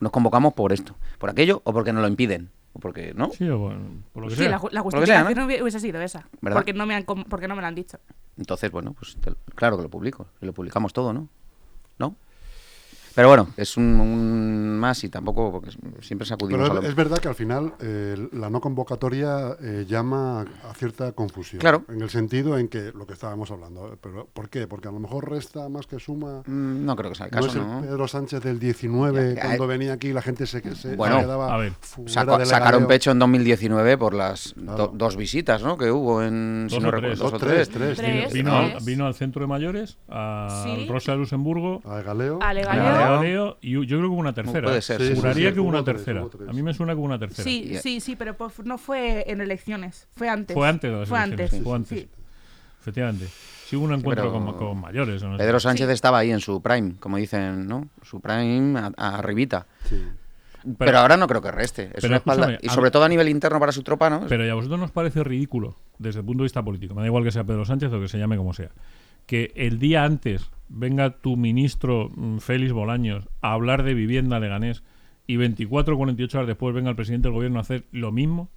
Nos 0.00 0.10
convocamos 0.10 0.54
por 0.54 0.72
esto, 0.72 0.96
por 1.18 1.28
aquello 1.28 1.60
o 1.64 1.72
porque 1.74 1.92
nos 1.92 2.00
lo 2.00 2.08
impiden. 2.08 2.48
O 2.76 2.78
porque, 2.78 3.14
¿no? 3.14 3.30
Sí, 3.30 3.48
o 3.48 3.58
bueno, 3.58 4.02
por 4.12 4.24
lo 4.24 4.28
que 4.28 4.34
Sí, 4.36 4.42
sea. 4.42 4.50
la, 4.50 4.56
la 4.58 4.60
que 4.60 4.70
sea, 4.70 4.82
justificación 4.82 5.34
¿no? 5.38 5.44
hubiese- 5.46 5.80
sido 5.80 6.00
esa. 6.02 6.28
¿Verdad? 6.42 6.58
Porque 6.58 6.74
no, 6.74 6.84
me 6.84 6.94
han, 6.94 7.04
porque 7.04 7.48
no 7.48 7.54
me 7.56 7.62
lo 7.62 7.66
han 7.68 7.74
dicho. 7.74 7.98
Entonces, 8.36 8.70
bueno, 8.70 8.92
pues 8.92 9.16
claro 9.54 9.78
que 9.78 9.82
lo 9.84 9.88
publico. 9.88 10.26
Y 10.42 10.46
lo 10.46 10.52
publicamos 10.52 10.92
todo, 10.92 11.14
¿no? 11.14 11.28
¿No? 11.98 12.16
Pero 13.16 13.28
bueno, 13.28 13.48
es 13.56 13.76
un, 13.76 13.98
un 13.98 14.78
más 14.78 15.02
y 15.02 15.08
tampoco, 15.08 15.50
porque 15.50 15.70
siempre 16.02 16.26
sacudimos 16.26 16.68
Pero 16.68 16.74
a 16.74 16.76
es, 16.78 16.82
lo 16.84 16.88
es 16.90 16.94
verdad 16.94 17.18
que 17.18 17.28
al 17.28 17.34
final 17.34 17.72
eh, 17.80 18.28
la 18.32 18.50
no 18.50 18.60
convocatoria 18.60 19.56
eh, 19.60 19.86
llama 19.88 20.42
a 20.42 20.74
cierta 20.74 21.12
confusión. 21.12 21.58
Claro. 21.60 21.84
En 21.88 22.02
el 22.02 22.10
sentido 22.10 22.58
en 22.58 22.68
que 22.68 22.92
lo 22.94 23.06
que 23.06 23.14
estábamos 23.14 23.50
hablando. 23.50 23.96
Pero, 24.02 24.28
¿Por 24.32 24.48
qué? 24.50 24.66
Porque 24.68 24.88
a 24.88 24.92
lo 24.92 25.00
mejor 25.00 25.30
resta 25.30 25.68
más 25.68 25.86
que 25.86 25.98
suma. 25.98 26.42
Mm, 26.46 26.84
No 26.84 26.94
creo 26.94 27.10
que 27.10 27.16
sea 27.16 27.26
el 27.26 27.32
no 27.32 27.36
caso, 27.38 27.48
es 27.48 27.56
el 27.56 27.66
¿no? 27.66 27.80
Pedro 27.80 28.06
Sánchez 28.08 28.42
del 28.42 28.58
19 28.60 29.34
Ya, 29.34 29.40
cuando 29.42 29.64
eh, 29.64 29.66
venía 29.66 29.92
aquí 29.94 30.12
la 30.12 30.20
gente 30.22 30.46
se, 30.46 30.60
se 30.76 30.94
Bueno, 30.94 31.16
se 31.16 31.22
quedaba 31.22 31.54
a 31.54 31.56
ver, 31.56 31.72
del 32.38 32.46
sacaron 32.46 32.86
pecho 32.86 33.10
en 33.10 33.18
2019 33.18 33.96
por 33.98 34.12
las 34.14 34.52
do- 34.56 34.92
dos 34.94 35.16
visitas, 35.16 35.62
¿no? 35.62 35.78
Que 35.78 35.90
hubo 35.90 36.22
en... 36.22 36.68
Dos 36.68 36.82
no 36.82 36.88
o 36.88 36.92
tres. 36.92 37.18
dos 37.18 37.32
o 37.32 37.38
tres. 37.38 37.70
tres. 37.70 38.32
Vino, 38.32 38.50
¿no? 38.50 38.56
al, 38.58 38.76
vino 38.84 39.06
al 39.06 39.14
centro 39.14 39.40
de 39.40 39.46
mayores, 39.46 39.96
a 40.08 40.62
Sí. 40.64 40.86
Rosa 40.88 41.12
de 41.12 41.18
Luxemburgo, 41.18 41.80
A 41.84 42.02
Galeo. 42.02 42.38
Ale 42.42 42.62
a 42.62 42.66
Galeo. 42.66 43.05
Y 43.60 43.70
yo 43.72 43.80
creo 43.86 44.00
que 44.00 44.06
hubo 44.06 44.14
una 44.16 44.32
tercera. 44.34 44.62
puede 44.66 44.82
ser, 44.82 45.00
Sí, 45.00 45.08
sí, 45.08 45.14
Juraría 45.16 45.48
sí, 45.48 45.54
que 45.54 45.60
hubo 45.60 45.68
una 45.68 45.84
tercera. 45.84 46.24
A 46.48 46.52
mí 46.52 46.62
me 46.62 46.74
suena 46.74 46.92
que 46.92 46.98
hubo 46.98 47.06
una 47.06 47.18
tercera. 47.18 47.44
Sí, 47.44 47.76
sí, 47.82 48.00
sí, 48.00 48.16
pero 48.16 48.36
pues 48.36 48.58
no 48.64 48.78
fue 48.78 49.24
en 49.30 49.40
elecciones, 49.40 50.08
fue 50.14 50.28
antes. 50.28 50.54
Fue 50.54 50.68
antes 50.68 50.90
de 50.90 50.96
las 50.98 51.08
Fue 51.08 51.18
elecciones, 51.18 51.52
antes. 51.52 51.64
fue 51.64 51.74
antes. 51.76 51.98
sí. 52.00 52.08
Efectivamente. 52.80 53.26
Sí 53.66 53.74
hubo 53.74 53.84
un 53.86 53.94
encuentro 53.94 54.30
con, 54.32 54.52
con 54.54 54.80
mayores. 54.80 55.20
¿o 55.24 55.28
no? 55.28 55.36
Pedro 55.38 55.58
Sánchez 55.58 55.86
Sí. 55.88 55.92
estaba 55.92 56.18
ahí 56.18 56.30
en 56.30 56.38
su 56.40 56.62
prime, 56.62 56.94
como 57.00 57.16
dicen, 57.16 57.66
¿no? 57.66 57.88
Su 58.02 58.20
prime 58.20 58.78
a- 58.78 58.92
a 58.96 59.18
arribita. 59.18 59.66
Sí. 59.88 60.00
Pero, 60.78 60.98
ahora 60.98 61.16
no 61.16 61.26
creo 61.28 61.40
que 61.42 61.50
reste. 61.52 61.84
Es 61.84 61.90
pero 61.94 62.08
una 62.08 62.16
espalda- 62.18 62.58
y 62.60 62.68
sobre 62.68 62.90
todo 62.90 63.04
a 63.04 63.08
nivel 63.08 63.28
interno 63.28 63.58
para 63.60 63.70
su 63.72 63.82
tropa, 63.82 64.08
¿no? 64.10 64.26
Pero 64.28 64.44
¿y 64.44 64.48
a 64.48 64.54
vosotros 64.54 64.78
nos 64.80 64.90
parece 64.90 65.22
ridículo, 65.24 65.76
desde 65.98 66.20
el 66.20 66.26
punto 66.26 66.42
de 66.42 66.46
vista 66.46 66.62
político, 66.62 66.94
me 66.94 67.02
da 67.02 67.06
igual 67.06 67.22
que 67.24 67.30
sea 67.32 67.44
Pedro 67.44 67.64
Sánchez 67.64 67.92
o 67.92 68.00
que 68.00 68.08
se 68.08 68.18
llame 68.18 68.36
como 68.36 68.52
sea, 68.52 68.70
que 69.26 69.52
el 69.56 69.78
día 69.78 70.02
antes 70.04 70.48
venga 70.68 71.18
tu 71.18 71.36
ministro 71.36 72.10
mm, 72.14 72.38
Félix 72.38 72.72
Bolaños 72.72 73.28
a 73.40 73.52
hablar 73.52 73.82
de 73.82 73.94
vivienda 73.94 74.40
leganés 74.40 74.82
y 75.26 75.36
24 75.36 75.94
o 75.94 75.98
48 75.98 76.38
horas 76.38 76.48
después 76.48 76.74
venga 76.74 76.90
el 76.90 76.96
presidente 76.96 77.28
del 77.28 77.34
gobierno 77.34 77.58
a 77.58 77.62
hacer 77.62 77.84
lo 77.90 78.12
mismo? 78.12 78.48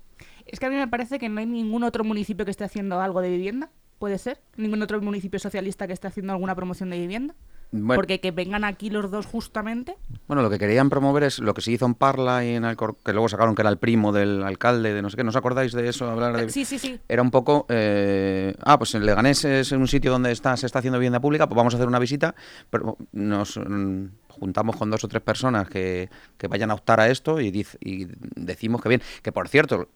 Es 0.46 0.60
que 0.60 0.66
a 0.66 0.70
mí 0.70 0.76
me 0.76 0.88
parece 0.88 1.20
que 1.20 1.30
no 1.30 1.40
hay 1.40 1.46
ningún 1.46 1.84
otro 1.84 2.04
municipio 2.04 2.46
que 2.46 2.52
esté 2.52 2.64
haciendo 2.64 3.00
algo 3.00 3.22
de 3.22 3.30
vivienda. 3.30 3.72
¿Puede 4.00 4.18
ser? 4.18 4.42
¿Ningún 4.56 4.82
otro 4.82 5.02
municipio 5.02 5.40
socialista 5.40 5.88
que 5.88 5.94
esté 5.94 6.08
haciendo 6.08 6.34
alguna 6.34 6.56
promoción 6.56 6.90
de 6.90 7.00
vivienda? 7.00 7.36
Bueno, 7.72 7.96
Porque 8.00 8.20
que 8.20 8.32
vengan 8.32 8.64
aquí 8.64 8.90
los 8.90 9.12
dos 9.12 9.28
justamente. 9.28 9.96
Bueno, 10.28 10.42
lo 10.42 10.50
que 10.50 10.58
querían 10.58 10.90
promover 10.90 11.22
es 11.24 11.38
lo 11.38 11.54
que 11.54 11.62
se 11.62 11.72
hizo 11.72 11.86
en 11.86 11.94
Parla 11.94 12.44
y 12.44 12.56
en 12.56 12.66
Alcor, 12.66 12.96
que 13.06 13.14
luego 13.14 13.30
sacaron 13.30 13.54
que 13.54 13.62
era 13.62 13.70
el 13.70 13.78
primo 13.78 14.12
del 14.12 14.42
alcalde 14.44 14.92
de 14.94 15.02
no 15.04 15.10
sé 15.12 15.18
qué. 15.18 15.24
¿No 15.24 15.30
os 15.30 15.36
acordáis 15.36 15.72
de 15.74 15.88
eso? 15.88 16.10
Hablar 16.10 16.36
de... 16.36 16.44
Eh, 16.46 16.50
Sí, 16.50 16.66
sí, 16.66 16.80
sí. 16.80 17.00
Era 17.08 17.22
un 17.22 17.30
poco, 17.30 17.68
eh, 17.70 18.56
ah, 18.64 18.78
pues 18.80 18.96
en 18.96 19.06
Leganés 19.06 19.46
es 19.46 19.72
un 19.72 19.88
sitio 19.88 20.12
donde 20.12 20.32
está, 20.32 20.58
se 20.58 20.66
está 20.66 20.80
haciendo 20.80 20.98
vivienda 20.98 21.20
pública, 21.20 21.48
pues 21.48 21.56
vamos 21.58 21.74
a 21.76 21.78
hacer 21.78 21.88
una 21.88 22.00
visita, 22.00 22.34
pero 22.72 22.98
nos 23.12 23.56
mm, 23.58 24.06
juntamos 24.30 24.76
con 24.76 24.90
dos 24.90 25.04
o 25.04 25.08
tres 25.08 25.22
personas 25.22 25.70
que, 25.70 26.10
que 26.40 26.48
vayan 26.48 26.72
a 26.72 26.74
optar 26.74 27.00
a 27.00 27.10
esto 27.10 27.40
y, 27.40 27.52
diz- 27.52 27.78
y 27.82 28.08
decimos 28.36 28.82
que 28.82 28.90
bien, 28.90 29.02
que 29.22 29.32
por 29.32 29.48
cierto, 29.48 29.90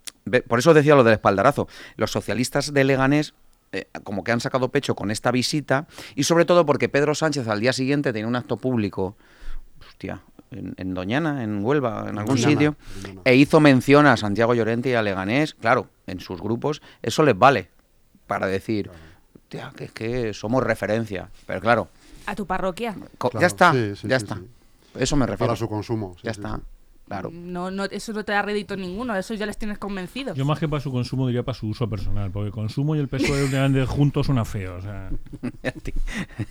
por 0.47 0.59
eso 0.59 0.69
os 0.69 0.75
decía 0.75 0.93
lo 0.95 1.03
del 1.03 1.13
espaldarazo, 1.13 1.67
los 1.95 2.11
socialistas 2.11 2.71
de 2.71 2.83
Leganés 2.83 3.33
eh, 3.73 3.87
como 4.03 4.23
que 4.23 4.31
han 4.31 4.39
sacado 4.39 4.69
pecho 4.69 4.95
con 4.95 5.11
esta 5.11 5.31
visita 5.31 5.87
y 6.15 6.23
sobre 6.23 6.45
todo 6.45 6.65
porque 6.65 6.87
Pedro 6.89 7.13
Sánchez 7.15 7.47
al 7.47 7.59
día 7.59 7.73
siguiente 7.73 8.13
tenía 8.13 8.27
un 8.27 8.35
acto 8.35 8.55
público, 8.57 9.17
hostia, 9.87 10.21
en, 10.51 10.73
en 10.77 10.93
Doñana, 10.93 11.43
en 11.43 11.63
Huelva, 11.65 12.05
en 12.09 12.17
algún 12.19 12.35
Doñana, 12.35 12.49
sitio, 12.51 12.75
Doñana. 13.01 13.21
e 13.25 13.35
hizo 13.35 13.59
mención 13.59 14.05
a 14.05 14.15
Santiago 14.15 14.53
Llorente 14.53 14.89
y 14.89 14.93
a 14.93 15.01
Leganés, 15.01 15.53
claro, 15.55 15.87
en 16.07 16.19
sus 16.19 16.39
grupos, 16.41 16.81
eso 17.01 17.23
les 17.23 17.37
vale 17.37 17.69
para 18.27 18.47
decir, 18.47 18.89
hostia, 19.35 19.73
que 19.75 19.85
es 19.85 19.91
que 19.91 20.33
somos 20.33 20.63
referencia, 20.63 21.29
pero 21.45 21.59
claro, 21.59 21.89
A 22.25 22.35
tu 22.35 22.45
parroquia. 22.45 22.95
Claro, 23.17 23.39
ya 23.39 23.47
está, 23.47 23.71
sí, 23.73 23.95
sí, 23.95 24.07
ya 24.07 24.17
sí, 24.19 24.23
está, 24.25 24.35
sí. 24.35 24.47
eso 24.95 25.15
me 25.17 25.25
refiero, 25.25 25.47
Para 25.49 25.57
su 25.57 25.67
consumo. 25.67 26.13
sí, 26.15 26.21
ya 26.23 26.33
sí, 26.33 26.39
está, 26.39 26.55
sí. 26.57 26.61
Claro. 27.07 27.29
No, 27.33 27.69
no, 27.71 27.85
eso 27.85 28.13
no 28.13 28.23
te 28.25 28.31
da 28.31 28.41
rédito 28.41 28.75
ninguno, 28.75 29.15
eso 29.15 29.33
ya 29.33 29.45
les 29.45 29.57
tienes 29.57 29.77
convencidos. 29.77 30.35
Yo 30.37 30.45
más 30.45 30.59
que 30.59 30.67
para 30.67 30.79
su 30.81 30.91
consumo 30.91 31.27
diría 31.27 31.43
para 31.43 31.57
su 31.57 31.67
uso 31.67 31.89
personal, 31.89 32.31
porque 32.31 32.47
el 32.47 32.53
consumo 32.53 32.95
y 32.95 32.99
el 32.99 33.07
PSOE 33.07 33.43
últimamente 33.43 33.85
juntos 33.85 34.25
suena 34.25 34.45
feo. 34.45 34.75
O 34.77 34.81
sea, 34.81 35.09
El, 35.63 35.73
ti- 35.81 35.93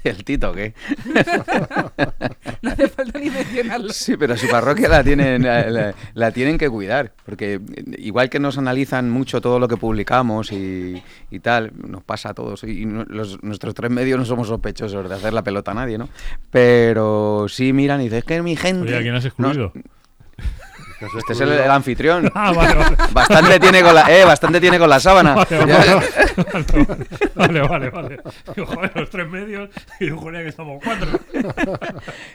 el 0.04 0.24
Tito, 0.24 0.52
¿qué? 0.52 0.74
No 2.62 2.70
hace 2.70 2.88
falta 2.88 3.18
ni 3.18 3.28
mencionarlo. 3.30 3.92
Sí, 3.92 4.16
pero 4.16 4.36
su 4.36 4.48
parroquia 4.48 4.88
la 4.88 5.02
tienen, 5.02 5.42
la, 5.42 5.68
la- 5.68 5.94
la 6.14 6.30
tienen 6.30 6.58
que 6.58 6.70
cuidar, 6.70 7.12
porque 7.24 7.60
igual 7.98 8.30
que 8.30 8.38
nos 8.38 8.56
analizan 8.58 9.10
mucho 9.10 9.40
todo 9.40 9.58
lo 9.58 9.66
que 9.68 9.76
publicamos 9.76 10.52
y, 10.52 11.02
y 11.30 11.40
tal, 11.40 11.72
nos 11.74 12.02
pasa 12.04 12.30
a 12.30 12.34
todos, 12.34 12.62
y 12.64 12.86
no- 12.86 13.04
los- 13.04 13.42
nuestros 13.42 13.74
tres 13.74 13.90
medios 13.90 14.18
no 14.18 14.24
somos 14.24 14.48
sospechosos 14.48 15.08
de 15.08 15.14
hacer 15.14 15.32
la 15.32 15.42
pelota 15.42 15.72
a 15.72 15.74
nadie, 15.74 15.98
¿no? 15.98 16.08
Pero 16.50 17.46
sí 17.48 17.72
miran 17.72 18.00
y 18.00 18.04
dicen, 18.04 18.18
es 18.20 18.24
que 18.24 18.42
mi 18.42 18.56
gente... 18.56 18.82
oye, 18.88 18.96
¿a 18.98 19.02
quién 19.02 19.14
has 19.14 19.24
no- 19.24 19.28
excluido? 19.28 19.72
Has 19.74 19.82
Este 21.18 21.32
es 21.32 21.40
el, 21.40 21.70
anfitrión. 21.70 22.30
Ah, 22.42 22.52
vale, 22.52 22.74
vale. 22.74 22.96
Bastante 23.12 23.60
tiene 23.60 23.82
con 23.82 23.94
la, 23.94 24.10
eh, 24.10 24.24
bastante 24.24 24.60
tiene 24.60 24.78
con 24.78 24.88
la 24.88 24.98
sábana. 24.98 25.34
Vale, 27.34 27.60
vale, 27.60 27.60
vale, 27.60 27.90
vale, 27.90 27.90
vale. 27.90 28.20
Digo, 28.54 28.66
joder, 28.66 28.92
los 28.94 29.10
tres 29.10 29.28
medios 29.28 29.68
y 30.00 30.06
yo 30.08 30.16
juraría 30.16 30.42
que 30.42 30.48
estamos 30.48 30.80
cuatro. 30.82 31.08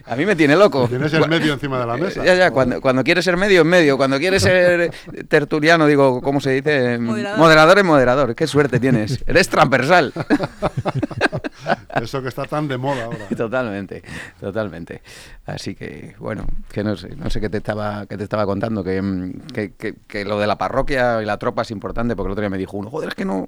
A 0.05 0.15
mí 0.15 0.25
me 0.25 0.35
tiene 0.35 0.55
loco. 0.55 0.87
Tienes 0.87 1.13
el 1.13 1.27
medio 1.27 1.53
encima 1.53 1.79
de 1.79 1.85
la 1.85 1.97
mesa. 1.97 2.23
Ya, 2.23 2.35
ya, 2.35 2.51
cuando, 2.51 2.81
cuando 2.81 3.03
quieres 3.03 3.25
ser 3.25 3.37
medio, 3.37 3.61
en 3.61 3.67
medio. 3.67 3.97
Cuando 3.97 4.19
quieres 4.19 4.43
ser 4.43 4.91
tertuliano, 5.27 5.87
digo, 5.87 6.21
¿cómo 6.21 6.39
se 6.39 6.51
dice? 6.51 6.97
Moderador. 6.99 7.39
Moderador 7.39 7.77
es 7.79 7.85
moderador. 7.85 8.35
Qué 8.35 8.47
suerte 8.47 8.79
tienes. 8.79 9.23
Eres 9.25 9.49
transversal. 9.49 10.13
Eso 12.01 12.21
que 12.21 12.27
está 12.29 12.45
tan 12.45 12.67
de 12.67 12.77
moda 12.77 13.05
ahora. 13.05 13.25
Totalmente, 13.35 14.03
totalmente. 14.39 15.01
Así 15.47 15.75
que, 15.75 16.13
bueno, 16.19 16.45
que 16.71 16.83
no 16.83 16.95
sé, 16.97 17.15
no 17.15 17.29
sé 17.29 17.39
qué 17.41 17.49
te 17.49 17.57
estaba, 17.57 18.05
qué 18.05 18.17
te 18.17 18.23
estaba 18.25 18.45
contando, 18.45 18.83
que, 18.83 19.01
mm, 19.01 19.31
que, 19.53 19.71
que- 19.73 19.95
que 20.07 20.25
lo 20.25 20.37
de 20.39 20.45
la 20.45 20.57
parroquia 20.57 21.21
y 21.21 21.25
la 21.25 21.37
tropa 21.39 21.61
es 21.61 21.71
importante, 21.71 22.15
porque 22.15 22.27
el 22.27 22.31
otro 22.33 22.41
día 22.41 22.49
me 22.49 22.57
dijo 22.57 22.75
uno, 22.77 22.89
joder, 22.91 23.09
es 23.09 23.15
que 23.15 23.23
no 23.25 23.47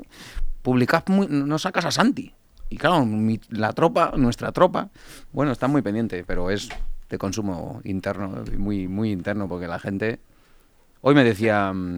publicas 0.61 1.03
muy, 1.07 1.27
no 1.27 1.59
sacas 1.59 1.83
a 1.85 1.91
Santi. 1.91 2.33
Y 2.69 2.77
claro, 2.77 3.05
mi- 3.05 3.41
la 3.49 3.73
tropa, 3.73 4.13
nuestra 4.15 4.51
tropa, 4.53 4.89
bueno, 5.33 5.51
está 5.51 5.67
muy 5.67 5.81
pendiente, 5.81 6.23
pero 6.25 6.49
es 6.49 6.69
de 7.09 7.17
consumo 7.17 7.81
interno, 7.83 8.43
muy, 8.57 8.87
muy 8.87 9.11
interno, 9.11 9.47
porque 9.49 9.67
la 9.67 9.79
gente... 9.79 10.19
Hoy 11.01 11.15
me 11.15 11.23
decía 11.25 11.73
mm, 11.73 11.97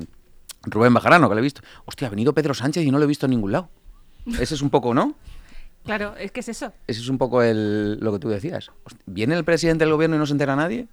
Rubén 0.63 0.93
Bajarano, 0.95 1.27
que 1.29 1.35
lo 1.35 1.39
he 1.39 1.43
visto, 1.43 1.61
hostia, 1.85 2.07
ha 2.07 2.09
venido 2.09 2.33
Pedro 2.33 2.53
Sánchez 2.55 2.83
y 2.85 2.89
no 2.91 2.97
lo 2.97 3.03
he 3.03 3.07
visto 3.07 3.25
en 3.27 3.31
ningún 3.31 3.51
lado. 3.51 3.69
Ese 4.39 4.55
es 4.55 4.61
un 4.63 4.69
poco, 4.71 4.93
¿no? 4.93 5.13
Claro, 5.83 6.15
es 6.17 6.31
que 6.31 6.41
es 6.41 6.49
eso. 6.49 6.71
Ese 6.87 7.01
es 7.01 7.09
un 7.09 7.17
poco 7.17 7.41
el, 7.41 7.99
lo 7.99 8.11
que 8.13 8.19
tú 8.19 8.29
decías. 8.29 8.71
¿Viene 9.05 9.35
el 9.35 9.43
presidente 9.43 9.83
del 9.83 9.93
gobierno 9.93 10.15
y 10.15 10.19
no 10.19 10.25
se 10.25 10.33
entera 10.33 10.55
nadie? 10.55 10.87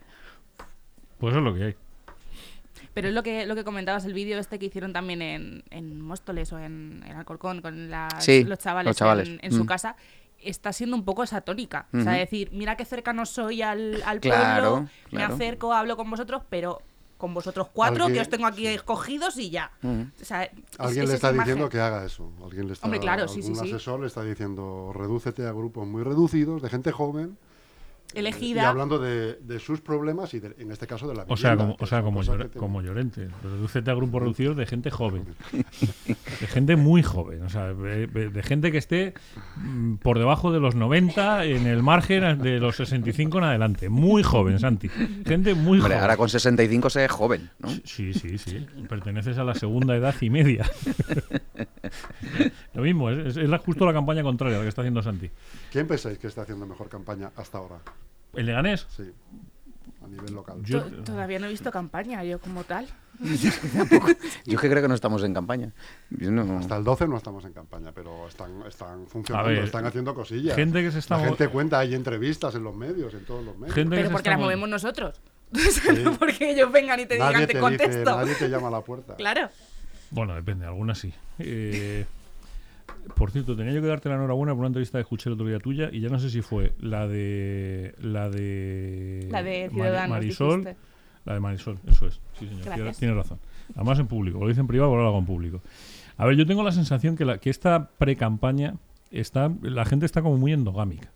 Pues 1.18 1.32
eso 1.32 1.38
es 1.38 1.44
lo 1.44 1.54
que 1.54 1.64
hay. 1.64 1.76
Pero 2.94 3.08
es 3.08 3.14
lo 3.14 3.22
que, 3.22 3.46
lo 3.46 3.54
que 3.54 3.64
comentabas, 3.64 4.04
el 4.06 4.12
vídeo 4.14 4.38
este 4.38 4.58
que 4.58 4.66
hicieron 4.66 4.92
también 4.92 5.22
en, 5.22 5.62
en 5.70 6.00
Móstoles 6.00 6.52
o 6.52 6.58
en, 6.58 7.04
en 7.06 7.16
Alcorcón 7.16 7.60
con 7.60 7.90
las- 7.90 8.24
Sí, 8.24 8.44
los 8.44 8.58
chavales, 8.58 8.90
los 8.90 8.96
chavales. 8.96 9.28
en, 9.28 9.38
en 9.42 9.52
su 9.52 9.64
Mm. 9.64 9.66
casa, 9.66 9.96
está 10.42 10.72
siendo 10.72 10.96
un 10.96 11.04
poco 11.04 11.22
esa 11.22 11.40
tónica. 11.42 11.86
O 11.92 12.00
sea, 12.00 12.12
decir, 12.12 12.48
mira 12.52 12.76
qué 12.76 12.84
cercano 12.84 13.26
soy 13.26 13.62
al, 13.62 14.02
al 14.04 14.20
Claro, 14.20 14.70
pueblo, 14.70 14.88
claro. 15.10 15.28
me 15.28 15.34
acerco, 15.34 15.72
hablo 15.74 15.96
con 15.96 16.10
vosotros, 16.10 16.42
pero 16.48 16.80
con 17.18 17.34
vosotros 17.34 17.68
cuatro, 17.72 18.06
que 18.06 18.20
os 18.20 18.28
tengo 18.28 18.46
aquí 18.46 18.66
escogidos 18.66 19.36
y 19.36 19.50
ya. 19.50 19.70
O 19.82 20.24
sea, 20.24 20.50
Alguien 20.78 21.04
es 21.04 21.10
le 21.10 21.14
está 21.16 21.32
diciendo 21.32 21.64
imagen. 21.64 21.68
que 21.68 21.80
haga 21.80 22.04
eso. 22.04 22.32
Alguien 22.42 22.66
le 22.68 22.72
está, 22.72 22.86
Hombre, 22.86 23.00
claro, 23.00 23.28
sí, 23.28 23.42
sí, 23.42 23.48
algún 23.50 23.66
sí. 23.66 23.74
asesor 23.74 24.00
le 24.00 24.06
está 24.06 24.22
diciendo, 24.22 24.92
redúcete 24.94 25.46
a 25.46 25.52
grupos 25.52 25.86
muy 25.86 26.02
reducidos, 26.04 26.62
de 26.62 26.70
gente 26.70 26.92
joven. 26.92 27.36
Elegida. 28.14 28.62
Y 28.62 28.64
hablando 28.64 28.98
de, 28.98 29.34
de 29.34 29.58
sus 29.58 29.80
problemas 29.82 30.32
y 30.34 30.40
de- 30.40 30.54
en 30.58 30.70
este 30.72 30.86
caso 30.86 31.06
de 31.06 31.14
la 31.14 31.24
O 31.28 31.36
sea, 31.36 31.50
vivienda, 31.52 31.74
como, 31.76 31.84
o 31.84 31.86
sea, 31.86 32.02
como, 32.02 32.80
te- 32.80 32.86
Llorente. 32.86 33.28
Redúcete 33.42 33.90
a 33.90 33.94
grupos 33.94 34.22
reducidos 34.22 34.56
de 34.56 34.64
gente 34.66 34.90
joven. 34.90 35.24
De 35.52 36.46
gente 36.46 36.76
muy 36.76 37.02
joven. 37.02 37.42
O 37.42 37.48
sea, 37.50 37.74
de, 37.74 38.42
gente 38.42 38.72
que 38.72 38.78
esté 38.78 39.14
mm, 39.56 39.96
por 39.96 40.18
debajo 40.18 40.50
de 40.52 40.58
los 40.60 40.74
90, 40.74 41.44
en 41.44 41.66
el 41.66 41.82
margen 41.82 42.38
de 42.40 42.58
los 42.60 42.76
65 42.76 43.38
en 43.38 43.44
adelante. 43.44 43.88
Muy 43.90 44.22
joven, 44.22 44.58
Santi. 44.58 44.88
Gente 44.88 45.54
muy 45.54 45.78
Hombre, 45.78 45.94
joven. 45.94 45.98
ahora 46.00 46.16
con 46.16 46.28
65 46.28 46.88
se 46.90 47.04
es 47.04 47.10
joven, 47.10 47.50
¿no? 47.58 47.68
Sí, 47.84 48.14
sí, 48.14 48.38
sí. 48.38 48.66
Perteneces 48.88 49.36
a 49.38 49.44
la 49.44 49.54
segunda 49.54 49.94
edad 49.96 50.14
y 50.20 50.30
media. 50.30 50.64
Lo 52.74 52.82
mismo, 52.82 53.10
es, 53.10 53.36
es 53.36 53.48
la- 53.48 53.58
justo 53.58 53.84
la 53.86 53.92
campaña 53.92 54.22
contraria 54.22 54.56
a 54.56 54.58
la 54.60 54.64
que 54.64 54.68
está 54.70 54.82
haciendo 54.82 55.02
Santi. 55.02 55.30
¿Quién 55.70 55.86
pensáis 55.86 56.18
que 56.18 56.26
está 56.26 56.42
haciendo 56.42 56.66
mejor 56.66 56.88
campaña 56.88 57.30
hasta 57.36 57.58
ahora? 57.58 57.76
¿El 58.34 58.46
Leganés? 58.46 58.86
Sí, 58.94 59.04
a 60.04 60.08
nivel 60.08 60.34
local. 60.34 60.58
Yo- 60.62 60.82
To- 60.84 61.04
Todavía 61.04 61.38
no 61.38 61.46
he 61.46 61.50
visto 61.50 61.70
campaña, 61.70 62.22
yo 62.24 62.38
como 62.40 62.64
tal. 62.64 62.86
Yo 63.20 63.48
es 63.48 64.60
que 64.60 64.70
creo 64.70 64.80
que 64.80 64.86
no 64.88 64.94
estamos 64.94 65.24
en 65.24 65.34
campaña. 65.34 65.72
Yo 66.10 66.30
no- 66.30 66.58
Hasta 66.58 66.76
el 66.76 66.84
12 66.84 67.08
no 67.08 67.16
estamos 67.16 67.44
en 67.44 67.52
campaña, 67.52 67.90
pero 67.92 68.28
están, 68.28 68.62
están 68.68 69.06
funcionando, 69.08 69.50
ver, 69.50 69.64
están 69.64 69.84
haciendo 69.86 70.14
cosillas. 70.14 70.54
gente 70.54 70.82
que 70.82 70.92
se 70.92 71.00
está 71.00 71.16
La 71.18 71.24
gente 71.26 71.48
cuenta, 71.48 71.80
hay 71.80 71.94
entrevistas 71.94 72.54
en 72.54 72.62
los 72.62 72.76
medios, 72.76 73.12
en 73.14 73.24
todos 73.24 73.44
los 73.44 73.56
medios. 73.58 73.74
Gente 73.74 73.96
que 73.96 74.02
Pero 74.02 74.12
porque 74.12 74.30
las 74.30 74.38
mo- 74.38 74.44
movemos 74.44 74.68
nosotros. 74.68 75.20
no 76.04 76.12
porque 76.18 76.52
ellos 76.52 76.70
vengan 76.70 77.00
y 77.00 77.06
te 77.06 77.18
nadie 77.18 77.30
digan, 77.38 77.40
te 77.40 77.46
te 77.46 77.52
dice, 77.54 77.60
contesto. 77.60 78.16
nadie 78.16 78.34
te 78.36 78.48
llama 78.48 78.68
a 78.68 78.70
la 78.72 78.80
puerta. 78.82 79.16
Claro. 79.16 79.48
Bueno, 80.10 80.34
depende, 80.36 80.66
algunas 80.66 80.98
sí. 80.98 81.12
Eh, 81.40 82.06
por 83.14 83.30
cierto, 83.30 83.56
tenía 83.56 83.72
yo 83.72 83.80
que 83.80 83.86
darte 83.88 84.08
la 84.08 84.14
enhorabuena 84.16 84.52
por 84.52 84.60
una 84.60 84.68
entrevista 84.68 84.98
que 84.98 85.02
escuché 85.02 85.28
el 85.28 85.34
otro 85.34 85.46
día 85.46 85.58
tuya 85.58 85.88
y 85.92 86.00
ya 86.00 86.08
no 86.08 86.18
sé 86.18 86.30
si 86.30 86.42
fue 86.42 86.72
la 86.80 87.06
de 87.08 87.94
la 88.00 88.28
de 88.30 89.28
La 89.30 89.42
de 89.42 89.68
Ciudadanos, 89.72 90.10
Marisol, 90.10 90.60
dijiste. 90.64 90.76
la 91.24 91.34
de 91.34 91.40
Marisol, 91.40 91.78
eso 91.86 92.06
es. 92.06 92.20
Sí, 92.38 92.46
señor, 92.46 92.64
Gracias. 92.64 92.76
tiene, 92.76 92.92
tiene 92.94 93.14
razón. 93.14 93.38
Además 93.74 93.98
en 93.98 94.06
público, 94.06 94.38
lo 94.40 94.48
dice 94.48 94.60
en 94.60 94.66
privado, 94.66 94.90
ahora 94.90 95.02
lo 95.02 95.08
hago 95.08 95.18
en 95.18 95.26
público. 95.26 95.60
A 96.16 96.24
ver, 96.26 96.36
yo 96.36 96.46
tengo 96.46 96.62
la 96.62 96.72
sensación 96.72 97.16
que, 97.16 97.24
la, 97.24 97.38
que 97.38 97.50
esta 97.50 97.90
pre-campaña 97.98 98.74
está, 99.10 99.52
la 99.62 99.84
gente 99.84 100.06
está 100.06 100.22
como 100.22 100.36
muy 100.36 100.52
endogámica. 100.52 101.10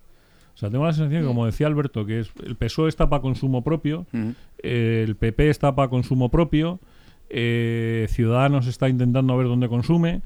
O 0.55 0.59
sea, 0.59 0.69
tengo 0.71 0.85
la 0.85 0.93
sensación 0.93 1.23
que, 1.23 1.27
como 1.27 1.47
decía 1.47 1.67
Alberto, 1.67 2.05
que 2.05 2.21
es, 2.21 2.31
el 2.45 2.57
PSOE 2.57 2.89
está 2.89 3.09
para 3.09 3.23
consumo 3.23 3.65
propio, 3.65 4.07
Ujú. 4.13 4.35
eh, 4.63 5.03
el 5.07 5.17
PP 5.17 5.49
está 5.49 5.75
para 5.75 5.89
consumo 5.89 6.31
propio, 6.31 6.79
eh, 7.31 8.07
Ciudadanos 8.11 8.67
está 8.67 8.89
intentando 8.91 9.37
ver 9.37 9.47
dónde 9.49 9.69
consume, 9.69 10.21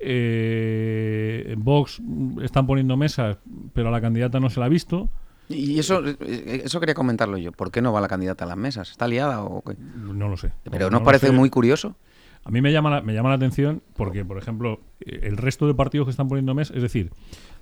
eh, 0.00 1.54
Vox 1.58 2.00
están 2.42 2.66
poniendo 2.66 2.96
mesas, 2.96 3.38
pero 3.72 3.88
a 3.88 3.90
la 3.90 4.00
candidata 4.00 4.40
no 4.40 4.50
se 4.50 4.60
la 4.60 4.66
ha 4.66 4.68
visto. 4.68 5.08
Y 5.48 5.78
eso, 5.78 6.02
eh, 6.06 6.62
eso 6.64 6.78
quería 6.80 6.94
comentarlo 6.94 7.36
yo. 7.36 7.52
¿Por 7.52 7.70
qué 7.70 7.82
no 7.82 7.92
va 7.92 8.00
la 8.00 8.08
candidata 8.08 8.44
a 8.44 8.48
las 8.48 8.56
mesas? 8.56 8.90
¿Está 8.90 9.08
liada 9.08 9.42
o 9.42 9.62
qué? 9.62 9.74
No 9.78 10.28
lo 10.28 10.36
sé. 10.36 10.52
Pero 10.70 10.86
No 10.86 10.90
¿nos 10.92 11.00
lo 11.00 11.04
parece 11.04 11.26
sé. 11.26 11.32
muy 11.32 11.50
curioso? 11.50 11.96
A 12.44 12.50
mí 12.50 12.62
me 12.62 12.72
llama, 12.72 12.88
la, 12.90 13.00
me 13.02 13.12
llama 13.12 13.28
la 13.28 13.34
atención 13.34 13.82
porque, 13.94 14.24
por 14.24 14.38
ejemplo, 14.38 14.80
el 15.00 15.36
resto 15.36 15.66
de 15.66 15.74
partidos 15.74 16.06
que 16.06 16.10
están 16.12 16.28
poniendo 16.28 16.54
mes, 16.54 16.70
es 16.70 16.80
decir, 16.82 17.10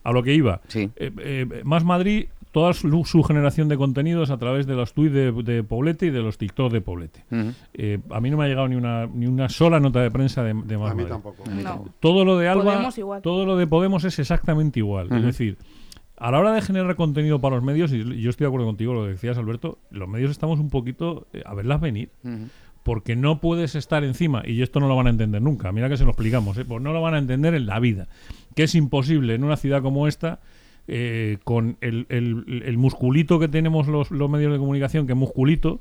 a 0.05 0.13
lo 0.13 0.23
que 0.23 0.35
iba, 0.35 0.61
Sí. 0.69 0.91
eh, 0.97 1.11
eh, 1.19 1.47
Más 1.65 1.85
Madrid, 1.85 2.27
toda 2.53 2.73
su, 2.73 3.05
su 3.05 3.23
generación 3.23 3.69
de 3.69 3.77
contenidos 3.77 4.31
a 4.31 4.39
través 4.39 4.67
de 4.67 4.75
los 4.75 4.95
tweets 4.95 5.13
de, 5.15 5.33
de 5.33 5.63
Poblete 5.63 6.07
y 6.07 6.11
de 6.11 6.21
los 6.23 6.39
TikTok 6.39 6.73
de 6.73 6.81
Poblete. 6.81 7.25
Eh, 7.75 7.99
a 8.11 8.21
mí 8.21 8.31
no 8.31 8.37
me 8.39 8.45
ha 8.45 8.49
llegado 8.49 8.69
ni 8.69 8.75
una, 8.77 9.07
ni 9.07 9.27
una 9.27 9.49
sola 9.49 9.79
nota 9.81 10.01
de 10.01 10.11
prensa 10.11 10.43
de, 10.43 10.55
de 10.55 10.79
Más 10.79 10.91
A 10.91 10.95
mí 10.95 11.03
Madrid. 11.03 11.13
tampoco. 11.13 11.45
No. 11.51 11.85
Todo 12.01 12.25
lo 12.25 12.39
de 12.39 12.49
Alba, 12.49 12.65
Podemos 12.65 12.99
igual. 12.99 13.23
todo 13.23 13.45
lo 13.45 13.57
de 13.57 13.67
Podemos 13.67 14.05
es 14.05 14.19
exactamente 14.19 14.79
igual. 14.81 15.09
Es 15.13 15.23
decir, 15.23 15.59
a 16.17 16.31
la 16.33 16.41
hora 16.41 16.53
de 16.53 16.63
generar 16.63 16.97
contenido 16.97 17.39
para 17.41 17.57
los 17.57 17.65
medios, 17.65 17.93
y 17.93 17.99
yo 18.21 18.31
estoy 18.31 18.45
de 18.45 18.49
acuerdo 18.49 18.67
contigo, 18.67 18.95
lo 18.95 19.03
que 19.05 19.11
decías 19.11 19.37
Alberto, 19.39 19.79
los 19.91 20.09
medios 20.09 20.31
estamos 20.31 20.59
un 20.59 20.71
poquito 20.71 21.27
eh, 21.35 21.43
a 21.45 21.55
verlas 21.55 21.81
venir. 21.81 22.11
Porque 22.85 23.17
no 23.17 23.39
puedes 23.41 23.75
estar 23.75 24.03
encima, 24.03 24.43
y 24.47 24.63
esto 24.63 24.81
no 24.81 24.89
lo 24.89 24.97
van 24.97 25.09
a 25.09 25.11
entender 25.11 25.43
nunca, 25.43 25.71
mira 25.73 25.91
que 25.91 25.99
se 25.99 26.05
lo 26.05 26.11
explicamos, 26.11 26.57
¿eh? 26.57 26.65
pues 26.65 26.81
no 26.83 26.95
lo 26.95 27.03
van 27.03 27.13
a 27.13 27.19
entender 27.19 27.53
en 27.53 27.67
la 27.67 27.81
vida, 27.81 28.09
que 28.59 28.65
es 28.65 28.75
imposible 28.75 29.35
en 29.37 29.45
una 29.45 29.57
ciudad 29.57 29.83
como 29.83 30.09
esta, 30.09 30.41
eh, 30.89 31.39
con 31.45 31.77
el, 31.81 32.07
el- 32.09 32.65
el 32.67 32.77
musculito 32.77 33.39
que 33.39 33.47
tenemos 33.47 33.87
los, 33.87 34.11
los 34.11 34.29
medios 34.29 34.51
de 34.51 34.59
comunicación, 34.59 35.07
que 35.07 35.13
es 35.13 35.17
musculito, 35.17 35.81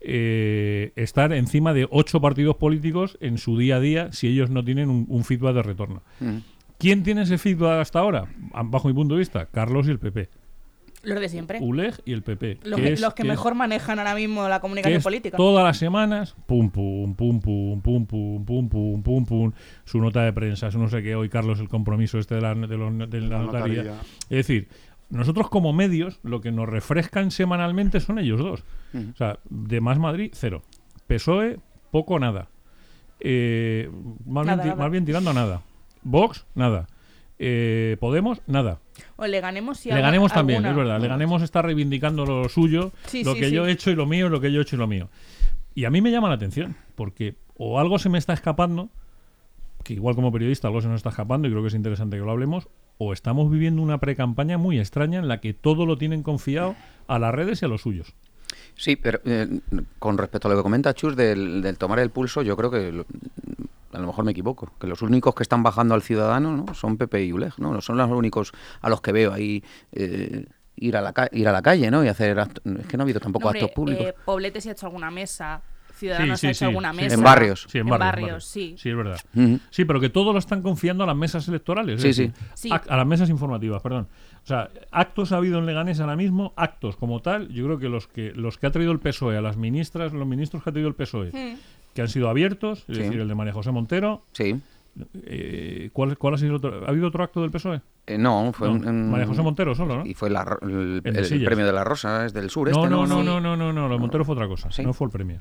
eh, 0.00 0.90
estar 0.96 1.32
encima 1.32 1.72
de 1.72 1.86
ocho 1.88 2.20
partidos 2.20 2.56
políticos 2.56 3.16
en 3.20 3.38
su 3.38 3.56
día 3.56 3.76
a 3.76 3.80
día 3.80 4.10
si 4.10 4.26
ellos 4.26 4.50
no 4.50 4.64
tienen 4.64 4.90
un, 4.90 5.06
un 5.08 5.22
feedback 5.22 5.54
de 5.54 5.62
retorno. 5.62 6.02
Ujú. 6.20 6.40
¿Quién 6.78 7.04
tiene 7.04 7.22
ese 7.22 7.38
feedback 7.38 7.80
hasta 7.80 8.00
ahora? 8.00 8.24
Bajo 8.64 8.88
mi 8.88 8.94
punto 8.94 9.14
de 9.14 9.20
vista, 9.20 9.46
Carlos 9.46 9.86
y 9.86 9.92
el 9.92 10.00
PP. 10.00 10.28
Los 11.06 11.20
de 11.20 11.28
siempre. 11.28 11.58
ULEG 11.62 11.94
y 12.04 12.12
el 12.12 12.22
PP. 12.22 12.58
Los, 12.64 12.76
que 12.80 12.86
que, 12.86 12.92
es- 12.94 13.00
los 13.00 13.14
que 13.14 13.22
que 13.22 13.28
es- 13.28 13.32
mejor 13.32 13.54
manejan 13.54 13.98
ahora 13.98 14.14
mismo 14.14 14.48
la 14.48 14.56
que 14.56 14.60
comunicación 14.62 14.98
es 14.98 15.04
política. 15.04 15.36
todas 15.36 15.64
las 15.64 15.76
semanas, 15.78 16.34
pum, 16.46 16.68
pum, 16.70 17.14
pum, 17.14 17.40
pum, 17.40 17.80
pum, 17.80 18.06
pum, 18.06 18.06
pum, 18.44 18.68
pum, 18.68 19.02
pum, 19.02 19.24
pum, 19.24 19.52
su 19.84 20.00
nota 20.00 20.22
de 20.22 20.32
prensa, 20.32 20.70
su 20.70 20.78
no 20.78 20.88
sé 20.88 21.02
qué, 21.02 21.14
hoy 21.14 21.28
Carlos 21.28 21.60
el 21.60 21.68
compromiso 21.68 22.18
este 22.18 22.34
de 22.34 22.40
la, 22.40 22.54
de 22.54 22.76
la 22.76 22.90
La 22.90 23.38
notaría. 23.38 23.82
notaría. 23.84 23.92
Es 24.22 24.28
decir, 24.46 24.68
nosotros 25.08 25.48
como 25.48 25.72
medios, 25.72 26.18
lo 26.24 26.40
que 26.40 26.50
nos 26.50 26.68
refrescan 26.68 27.30
semanalmente 27.30 28.00
son 28.00 28.18
ellos 28.18 28.40
dos. 28.40 28.64
O 28.94 29.16
sea, 29.16 29.38
de 29.48 29.80
Más 29.80 29.98
Madrid, 30.00 30.30
cero. 30.34 30.62
PSOE, 31.06 31.58
poco 31.92 32.14
o 32.14 32.18
nada. 32.18 32.48
Eh, 33.20 33.88
más, 34.26 34.44
Nada, 34.46 34.62
bien, 34.64 34.68
nada. 34.74 34.82
más 34.82 34.90
bien 34.90 35.04
tirando 35.04 35.30
a 35.30 35.34
nada. 35.34 35.62
Vox, 36.02 36.44
nada. 36.54 36.86
Eh, 37.38 37.96
Podemos, 38.00 38.42
nada. 38.46 38.80
O 39.16 39.26
le 39.26 39.40
ganemos 39.40 39.78
si 39.78 39.88
Le 39.88 39.94
alguna- 39.94 40.08
ganemos 40.08 40.32
también, 40.32 40.64
alguna- 40.64 40.70
es 40.70 40.76
verdad. 40.88 41.00
Le 41.00 41.08
ganemos 41.08 41.42
está 41.42 41.62
reivindicando 41.62 42.24
lo 42.26 42.48
suyo, 42.48 42.92
Sí, 43.06 43.24
lo 43.24 43.34
sí, 43.34 43.40
que 43.40 43.48
sí. 43.48 43.54
yo 43.54 43.66
he 43.66 43.72
hecho 43.72 43.90
y 43.90 43.94
lo 43.94 44.06
mío, 44.06 44.28
lo 44.28 44.40
que 44.40 44.52
yo 44.52 44.60
he 44.60 44.62
hecho 44.62 44.76
y 44.76 44.78
lo 44.78 44.86
mío. 44.86 45.08
Y 45.74 45.84
a 45.84 45.90
mí 45.90 46.00
me 46.00 46.10
llama 46.10 46.28
la 46.28 46.34
atención, 46.36 46.76
porque 46.94 47.34
o 47.56 47.78
algo 47.80 47.98
se 47.98 48.08
me 48.08 48.18
está 48.18 48.32
escapando, 48.32 48.88
que 49.84 49.94
igual 49.94 50.14
como 50.14 50.32
periodista 50.32 50.68
algo 50.68 50.80
se 50.80 50.88
nos 50.88 50.96
está 50.96 51.10
escapando 51.10 51.46
y 51.46 51.50
creo 51.50 51.62
que 51.62 51.68
es 51.68 51.74
interesante 51.74 52.16
que 52.18 52.22
lo 52.24 52.30
hablemos, 52.30 52.68
o 52.98 53.12
estamos 53.12 53.50
viviendo 53.50 53.82
una 53.82 53.98
pre-campaña 53.98 54.56
muy 54.58 54.78
extraña 54.78 55.18
en 55.18 55.28
la 55.28 55.40
que 55.40 55.52
todo 55.54 55.84
lo 55.86 55.98
tienen 55.98 56.22
confiado 56.22 56.74
a 57.08 57.18
las 57.18 57.34
redes 57.34 57.60
y 57.62 57.64
a 57.66 57.68
los 57.68 57.82
suyos. 57.82 58.14
Sí, 58.74 58.96
pero 58.96 59.20
eh, 59.24 59.60
con 59.98 60.18
respecto 60.18 60.48
a 60.48 60.50
lo 60.50 60.56
que 60.56 60.62
comenta 60.62 60.92
Chus 60.94 61.14
del, 61.16 61.62
del 61.62 61.78
tomar 61.78 61.98
el 61.98 62.10
pulso, 62.10 62.42
yo 62.42 62.56
creo 62.56 62.70
que 62.70 63.04
a 63.96 64.00
lo 64.00 64.06
mejor 64.08 64.24
me 64.24 64.32
equivoco, 64.32 64.70
que 64.78 64.86
los 64.86 65.02
únicos 65.02 65.34
que 65.34 65.42
están 65.42 65.62
bajando 65.62 65.94
al 65.94 66.02
ciudadano 66.02 66.56
¿no? 66.56 66.74
son 66.74 66.96
Pepe 66.98 67.24
y 67.24 67.32
Uleg, 67.32 67.52
¿no? 67.58 67.80
Son 67.80 67.96
los 67.96 68.10
únicos 68.10 68.52
a 68.82 68.88
los 68.90 69.00
que 69.00 69.12
veo 69.12 69.32
ahí 69.32 69.64
eh, 69.92 70.44
ir, 70.76 70.96
a 70.96 71.00
la 71.00 71.12
ca- 71.12 71.30
ir 71.32 71.48
a 71.48 71.52
la 71.52 71.62
calle, 71.62 71.90
¿no? 71.90 72.04
Y 72.04 72.08
hacer 72.08 72.38
actos. 72.38 72.62
Es 72.78 72.86
que 72.86 72.96
no 72.96 73.02
ha 73.02 73.04
habido 73.04 73.20
tampoco 73.20 73.44
No, 73.44 73.48
hombre, 73.48 73.62
actos 73.62 73.74
públicos. 73.74 74.06
eh, 74.06 74.14
Poblete 74.24 74.60
se 74.60 74.68
ha 74.68 74.72
hecho 74.72 74.86
alguna 74.86 75.10
mesa 75.10 75.62
Ciudadanos 75.94 76.38
Sí, 76.40 76.46
ha 76.46 76.50
hecho 76.50 76.58
sí, 76.58 76.64
alguna 76.66 76.92
sí. 76.92 76.96
mesa. 77.00 77.14
En 77.14 77.22
barrios. 77.22 77.66
Sí, 77.70 77.78
en 77.78 77.86
En 77.86 77.88
barrios, 77.88 78.06
barrios, 78.10 78.26
barrios. 78.28 78.44
sí. 78.44 78.74
Sí, 78.76 78.90
es 78.90 78.96
verdad. 78.96 79.18
Sí, 79.70 79.86
pero 79.86 79.98
que 79.98 80.10
todo 80.10 80.34
lo 80.34 80.38
están 80.38 80.60
confiando 80.60 81.04
a 81.04 81.06
las 81.06 81.16
mesas 81.16 81.48
electorales. 81.48 82.04
es 82.04 82.14
Sí, 82.16 82.24
decir, 82.26 82.32
sí. 82.52 82.68
A 82.70 82.96
las 82.98 83.06
mesas 83.06 83.30
informativas, 83.30 83.80
perdón. 83.80 84.06
O 84.42 84.46
sea, 84.46 84.68
actos 84.90 85.32
ha 85.32 85.38
habido 85.38 85.58
en 85.58 85.64
Leganés 85.64 85.98
ahora 86.00 86.14
mismo, 86.14 86.52
actos 86.56 86.96
como 86.98 87.22
tal, 87.22 87.48
yo 87.48 87.64
creo 87.64 87.78
que 87.78 87.88
los 87.88 88.08
que 88.08 88.32
los 88.32 88.58
que 88.58 88.66
ha 88.66 88.70
traído 88.72 88.92
el 88.92 89.00
PSOE, 89.00 89.38
a 89.38 89.40
las 89.40 89.56
ministras, 89.56 90.12
los 90.12 90.26
ministros 90.26 90.62
que 90.62 90.68
ha 90.68 90.72
traído 90.74 90.90
el 90.90 90.94
PSOE, 90.94 91.30
Hmm. 91.32 91.56
Que 91.96 92.02
han 92.02 92.08
sido 92.08 92.28
abiertos, 92.28 92.84
es 92.88 92.96
Sí. 92.96 93.02
decir, 93.02 93.18
el 93.20 93.26
de 93.26 93.34
María 93.34 93.52
José 93.52 93.72
Montero. 93.72 94.22
Sí. 94.32 94.54
eh, 95.26 95.90
¿cuál, 95.92 96.16
¿Cuál 96.16 96.34
ha 96.34 96.38
sido 96.38 96.56
otro? 96.56 96.86
¿Ha 96.86 96.88
habido 96.88 97.08
otro 97.08 97.22
acto 97.22 97.42
del 97.42 97.50
PSOE? 97.50 97.82
Eh, 98.06 98.16
no, 98.16 98.50
fue 98.54 98.68
No, 98.68 98.74
un- 98.74 98.88
un- 98.88 99.10
María 99.10 99.26
José 99.26 99.42
Montero 99.42 99.74
solo, 99.74 99.98
¿no? 99.98 100.06
Y 100.06 100.14
fue 100.14 100.30
la 100.30 100.40
el, 100.62 101.02
premio 101.44 101.66
de 101.66 101.72
la 101.72 101.84
Rosa, 101.84 102.24
es 102.24 102.32
del 102.32 102.48
sur. 102.48 102.70
No, 102.70 102.84
este, 102.84 102.88
no, 102.90 103.06
no, 103.06 103.20
Sí. 103.20 103.26
no, 103.26 103.40
no, 103.40 103.56
no, 103.56 103.72
no, 103.74 103.88
lo 103.88 103.94
de 103.94 104.00
Montero 104.00 104.24
fue 104.24 104.34
otra 104.34 104.46
cosa. 104.48 104.70
Sí. 104.70 104.82
No 104.82 104.94
fue 104.94 105.06
el 105.08 105.10
premio. 105.10 105.40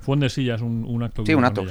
Fue 0.00 0.14
en 0.16 0.20
de 0.20 0.28
sillas 0.28 0.60
un, 0.60 0.84
un 0.86 1.02
acto. 1.02 1.24
Sí, 1.24 1.32
un 1.34 1.44
acto. 1.44 1.64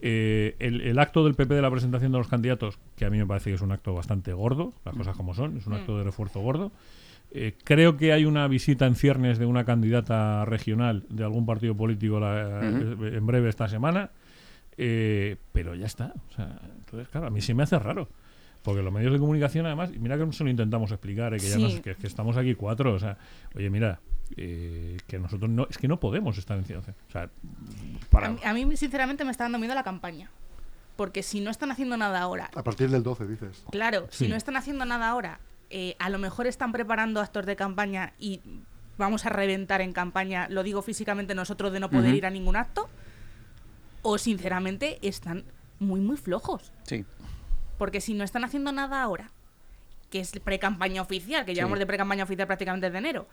Eh, 0.00 0.56
el, 0.58 0.80
el 0.80 0.98
acto 0.98 1.24
del 1.24 1.34
PP 1.34 1.54
de 1.54 1.62
la 1.62 1.70
presentación 1.70 2.12
de 2.12 2.18
los 2.18 2.28
candidatos, 2.28 2.78
que 2.96 3.04
a 3.04 3.10
mí 3.10 3.18
me 3.18 3.26
parece 3.26 3.50
que 3.50 3.56
es 3.56 3.62
un 3.62 3.72
acto 3.72 3.94
bastante 3.94 4.32
gordo, 4.32 4.72
las 4.84 4.94
cosas 4.96 5.16
como 5.16 5.34
son, 5.34 5.56
es 5.58 5.66
un 5.66 5.74
acto 5.74 5.98
de 5.98 6.04
refuerzo 6.04 6.40
gordo. 6.40 6.70
Eh, 7.30 7.54
creo 7.62 7.96
que 7.96 8.12
hay 8.12 8.24
una 8.24 8.48
visita 8.48 8.86
en 8.86 8.94
ciernes 8.94 9.38
de 9.38 9.44
una 9.46 9.64
candidata 9.64 10.44
regional 10.46 11.04
de 11.10 11.24
algún 11.24 11.44
partido 11.44 11.76
político 11.76 12.18
la- 12.18 12.60
eh, 12.62 12.96
en 13.16 13.26
breve 13.26 13.48
esta 13.50 13.68
semana, 13.68 14.10
eh, 14.76 15.36
pero 15.52 15.74
ya 15.74 15.86
está. 15.86 16.14
O 16.30 16.32
sea, 16.34 16.58
entonces, 16.78 17.08
claro, 17.08 17.26
a 17.26 17.30
mí 17.30 17.40
se 17.40 17.52
me 17.54 17.62
hace 17.64 17.78
raro. 17.78 18.08
Porque 18.62 18.82
los 18.82 18.92
medios 18.92 19.12
de 19.12 19.18
comunicación, 19.18 19.66
además, 19.66 19.90
y 19.94 19.98
mira 19.98 20.18
que 20.18 20.32
se 20.32 20.42
lo 20.42 20.50
intentamos 20.50 20.90
explicar, 20.90 21.32
eh, 21.34 21.36
que, 21.38 21.48
ya 21.48 21.58
nos- 21.58 21.80
que, 21.80 21.94
que 21.94 22.06
estamos 22.06 22.36
aquí 22.36 22.54
cuatro, 22.54 22.92
o 22.94 22.98
sea, 22.98 23.16
oye, 23.54 23.70
mira, 23.70 24.00
eh, 24.36 24.96
que 25.06 25.18
nosotros 25.18 25.48
no, 25.50 25.66
es 25.70 25.78
que 25.78 25.86
no 25.88 26.00
podemos 26.00 26.36
estar. 26.38 26.58
O 26.58 27.10
sea, 27.12 27.30
para, 28.10 28.26
A, 28.26 28.30
mí, 28.30 28.38
a 28.44 28.52
mí, 28.66 28.76
sinceramente, 28.76 29.24
me 29.24 29.30
está 29.30 29.44
dando 29.44 29.58
miedo 29.58 29.74
la 29.74 29.84
campaña. 29.84 30.30
Porque 30.96 31.22
si 31.22 31.40
no 31.40 31.50
están 31.50 31.70
haciendo 31.70 31.96
nada 31.96 32.20
ahora, 32.20 32.50
A 32.56 32.64
partir 32.64 32.90
del 32.90 33.04
12, 33.04 33.26
dices. 33.28 33.64
claro, 33.70 34.06
Sí. 34.10 34.24
si 34.24 34.28
no 34.30 34.34
están 34.36 34.56
haciendo 34.56 34.84
nada 34.84 35.08
ahora, 35.08 35.38
eh, 35.70 35.96
a 35.98 36.08
lo 36.10 36.18
mejor 36.18 36.46
están 36.46 36.72
preparando 36.72 37.20
actos 37.20 37.46
de 37.46 37.56
campaña 37.56 38.12
y 38.18 38.40
vamos 38.96 39.26
a 39.26 39.28
reventar 39.28 39.80
en 39.80 39.92
campaña, 39.92 40.48
lo 40.48 40.62
digo 40.62 40.82
físicamente 40.82 41.34
nosotros, 41.34 41.72
de 41.72 41.80
no 41.80 41.90
poder 41.90 42.14
ir 42.14 42.26
a 42.26 42.30
ningún 42.30 42.56
acto. 42.56 42.88
O 44.02 44.16
sinceramente 44.18 44.98
están 45.02 45.44
muy, 45.78 46.00
muy 46.00 46.16
flojos. 46.16 46.72
Sí. 46.84 47.04
Porque 47.78 48.00
si 48.00 48.14
no 48.14 48.24
están 48.24 48.44
haciendo 48.44 48.72
nada 48.72 49.02
ahora, 49.02 49.30
que 50.10 50.20
es 50.20 50.32
pre-campaña 50.42 51.02
oficial, 51.02 51.44
que 51.44 51.54
llevamos 51.54 51.78
de 51.78 51.86
pre-campaña 51.86 52.24
oficial 52.24 52.46
prácticamente 52.46 52.86
desde 52.86 52.98
enero, 52.98 53.28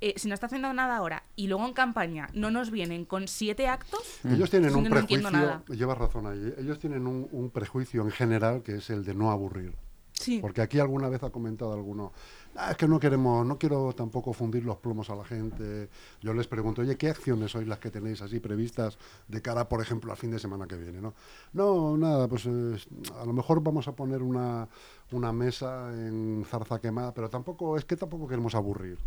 eh, 0.00 0.14
si 0.16 0.28
no 0.28 0.34
está 0.34 0.46
haciendo 0.46 0.72
nada 0.72 0.96
ahora 0.96 1.22
y 1.36 1.48
luego 1.48 1.66
en 1.66 1.74
campaña 1.74 2.28
no 2.32 2.50
nos 2.50 2.70
vienen 2.70 3.04
con 3.04 3.28
siete 3.28 3.66
actos, 3.68 4.20
Ellos 4.24 4.48
tienen 4.48 4.70
Sí, 4.70 4.76
un 4.78 4.84
no 4.88 4.96
entiendo 4.98 5.28
prejuicio, 5.28 5.54
nada. 5.58 5.62
llevas 5.76 5.98
razón 5.98 6.26
ahí, 6.26 6.54
ellos 6.58 6.78
tienen 6.78 7.06
un, 7.06 7.28
un 7.32 7.50
prejuicio 7.50 8.00
en 8.02 8.10
general 8.10 8.62
que 8.62 8.76
es 8.76 8.88
el 8.88 9.04
de 9.04 9.14
no 9.14 9.30
aburrir. 9.30 9.74
Sí. 10.20 10.38
Porque 10.40 10.60
aquí 10.60 10.78
alguna 10.78 11.08
vez 11.08 11.22
ha 11.22 11.30
comentado 11.30 11.72
alguno, 11.72 12.12
"Ah, 12.54 12.70
es 12.72 12.76
que 12.76 12.86
no 12.86 12.98
queremos, 13.00 13.46
no 13.46 13.58
quiero 13.58 13.92
tampoco 13.94 14.32
fundir 14.32 14.64
los 14.64 14.76
plomos 14.78 15.08
a 15.10 15.14
la 15.16 15.24
gente. 15.24 15.88
Yo 16.20 16.34
les 16.34 16.46
pregunto, 16.46 16.82
oye, 16.82 16.96
¿qué 16.96 17.08
acciones 17.08 17.50
sois 17.52 17.66
las 17.66 17.78
que 17.78 17.90
tenéis 17.90 18.20
así 18.22 18.38
previstas 18.40 18.98
de 19.28 19.40
cara, 19.40 19.68
por 19.68 19.80
ejemplo, 19.80 20.10
al 20.12 20.18
fin 20.18 20.30
de 20.30 20.38
semana 20.38 20.66
que 20.66 20.76
viene? 20.76 21.00
No, 21.00 21.14
no 21.52 21.96
nada, 21.96 22.28
pues 22.28 22.46
eh, 22.46 22.76
a 23.20 23.24
lo 23.24 23.32
mejor 23.32 23.62
vamos 23.62 23.88
a 23.88 23.92
poner 23.96 24.22
una, 24.22 24.68
una 25.12 25.32
mesa 25.32 25.90
en 25.94 26.44
zarza 26.46 26.80
quemada, 26.80 27.14
pero 27.14 27.28
tampoco, 27.30 27.76
es 27.76 27.84
que 27.84 27.96
tampoco 27.96 28.28
queremos 28.28 28.54
aburrir. 28.54 28.98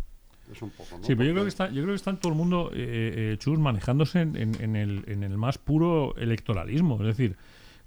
Es 0.52 0.60
un 0.60 0.68
poco, 0.70 0.98
¿no? 0.98 1.04
Sí, 1.04 1.14
pero 1.14 1.24
yo 1.24 1.32
creo 1.32 1.44
que 1.44 1.48
está, 1.48 1.68
yo 1.68 1.82
creo 1.82 1.88
que 1.88 1.94
está 1.94 2.14
todo 2.18 2.30
el 2.32 2.36
mundo, 2.38 2.70
eh, 2.74 3.32
eh, 3.32 3.36
Chus, 3.38 3.58
manejándose 3.58 4.20
en, 4.20 4.36
en- 4.36 4.60
en 4.60 4.76
el, 4.76 5.04
en 5.06 5.22
el 5.22 5.38
más 5.38 5.56
puro 5.56 6.14
electoralismo. 6.16 6.96
Es 7.00 7.06
decir, 7.16 7.36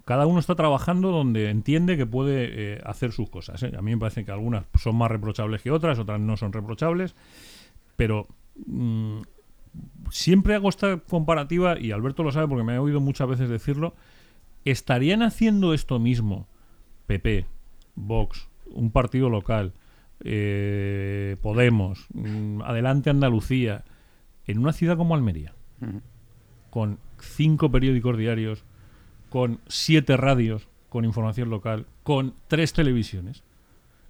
cada 0.08 0.24
uno 0.24 0.40
está 0.40 0.54
trabajando 0.54 1.10
donde 1.10 1.50
entiende 1.50 1.98
que 1.98 2.06
puede 2.06 2.48
eh, 2.50 2.80
hacer 2.86 3.12
sus 3.12 3.28
cosas. 3.28 3.62
¿eh? 3.62 3.74
A 3.76 3.82
mí 3.82 3.90
me 3.90 3.98
parece 3.98 4.24
que 4.24 4.32
algunas 4.32 4.64
son 4.80 4.96
más 4.96 5.10
reprochables 5.10 5.60
que 5.60 5.70
otras, 5.70 5.98
otras 5.98 6.18
no 6.18 6.38
son 6.38 6.50
reprochables, 6.50 7.14
pero 7.94 8.26
mm, 8.66 9.18
siempre 10.10 10.54
hago 10.54 10.70
esta 10.70 10.96
comparativa, 10.96 11.78
y 11.78 11.90
Alberto 11.90 12.22
lo 12.22 12.32
sabe 12.32 12.48
porque 12.48 12.64
me 12.64 12.76
ha 12.76 12.80
oído 12.80 13.02
muchas 13.02 13.28
veces 13.28 13.50
decirlo, 13.50 13.94
¿estarían 14.64 15.22
haciendo 15.22 15.74
esto 15.74 15.98
mismo 15.98 16.48
PP, 17.06 17.44
Vox, 17.94 18.48
un 18.64 18.90
partido 18.90 19.28
local, 19.28 19.74
eh, 20.24 21.36
Podemos, 21.42 22.06
mm, 22.14 22.62
Adelante 22.62 23.10
Andalucía, 23.10 23.84
en 24.46 24.58
una 24.58 24.72
ciudad 24.72 24.96
como 24.96 25.14
Almería, 25.14 25.52
con 26.70 26.98
cinco 27.20 27.70
periódicos 27.70 28.16
diarios, 28.16 28.64
con 29.28 29.60
siete 29.68 30.16
radios 30.16 30.68
con 30.88 31.04
información 31.04 31.50
local, 31.50 31.86
con 32.02 32.34
tres 32.48 32.72
televisiones? 32.72 33.42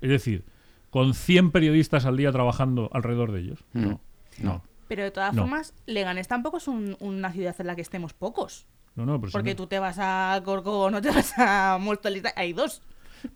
Es 0.01 0.11
decir, 0.11 0.45
con 0.91 1.13
100 1.15 1.51
periodistas 1.51 2.07
al 2.07 2.17
día 2.17 2.31
trabajando 2.33 2.89
alrededor 2.93 3.33
de 3.33 3.41
ellos. 3.41 3.65
Mm. 3.73 3.81
No, 3.83 4.01
no, 4.41 4.63
Pero 4.87 5.03
de 5.03 5.11
todas 5.11 5.35
No. 5.35 5.43
formas, 5.43 5.75
Leganés 5.87 6.29
tampoco 6.29 6.57
es 6.59 6.67
un- 6.69 6.97
una 7.01 7.31
ciudad 7.33 7.55
en 7.59 7.67
la 7.67 7.75
que 7.77 7.83
estemos 7.83 8.15
pocos. 8.15 8.67
no, 8.95 9.05
no, 9.07 9.21
pero 9.21 9.31
si 9.31 9.33
Porque 9.33 9.51
no- 9.51 9.57
tú 9.57 9.67
te 9.69 9.79
vas 9.79 9.97
a 10.01 10.41
Corcó, 10.45 10.91
no 10.91 11.01
te 11.03 11.11
vas 11.11 11.33
a 11.39 11.79
Móstoles, 11.81 12.23
hay 12.37 12.53
dos. 12.53 12.81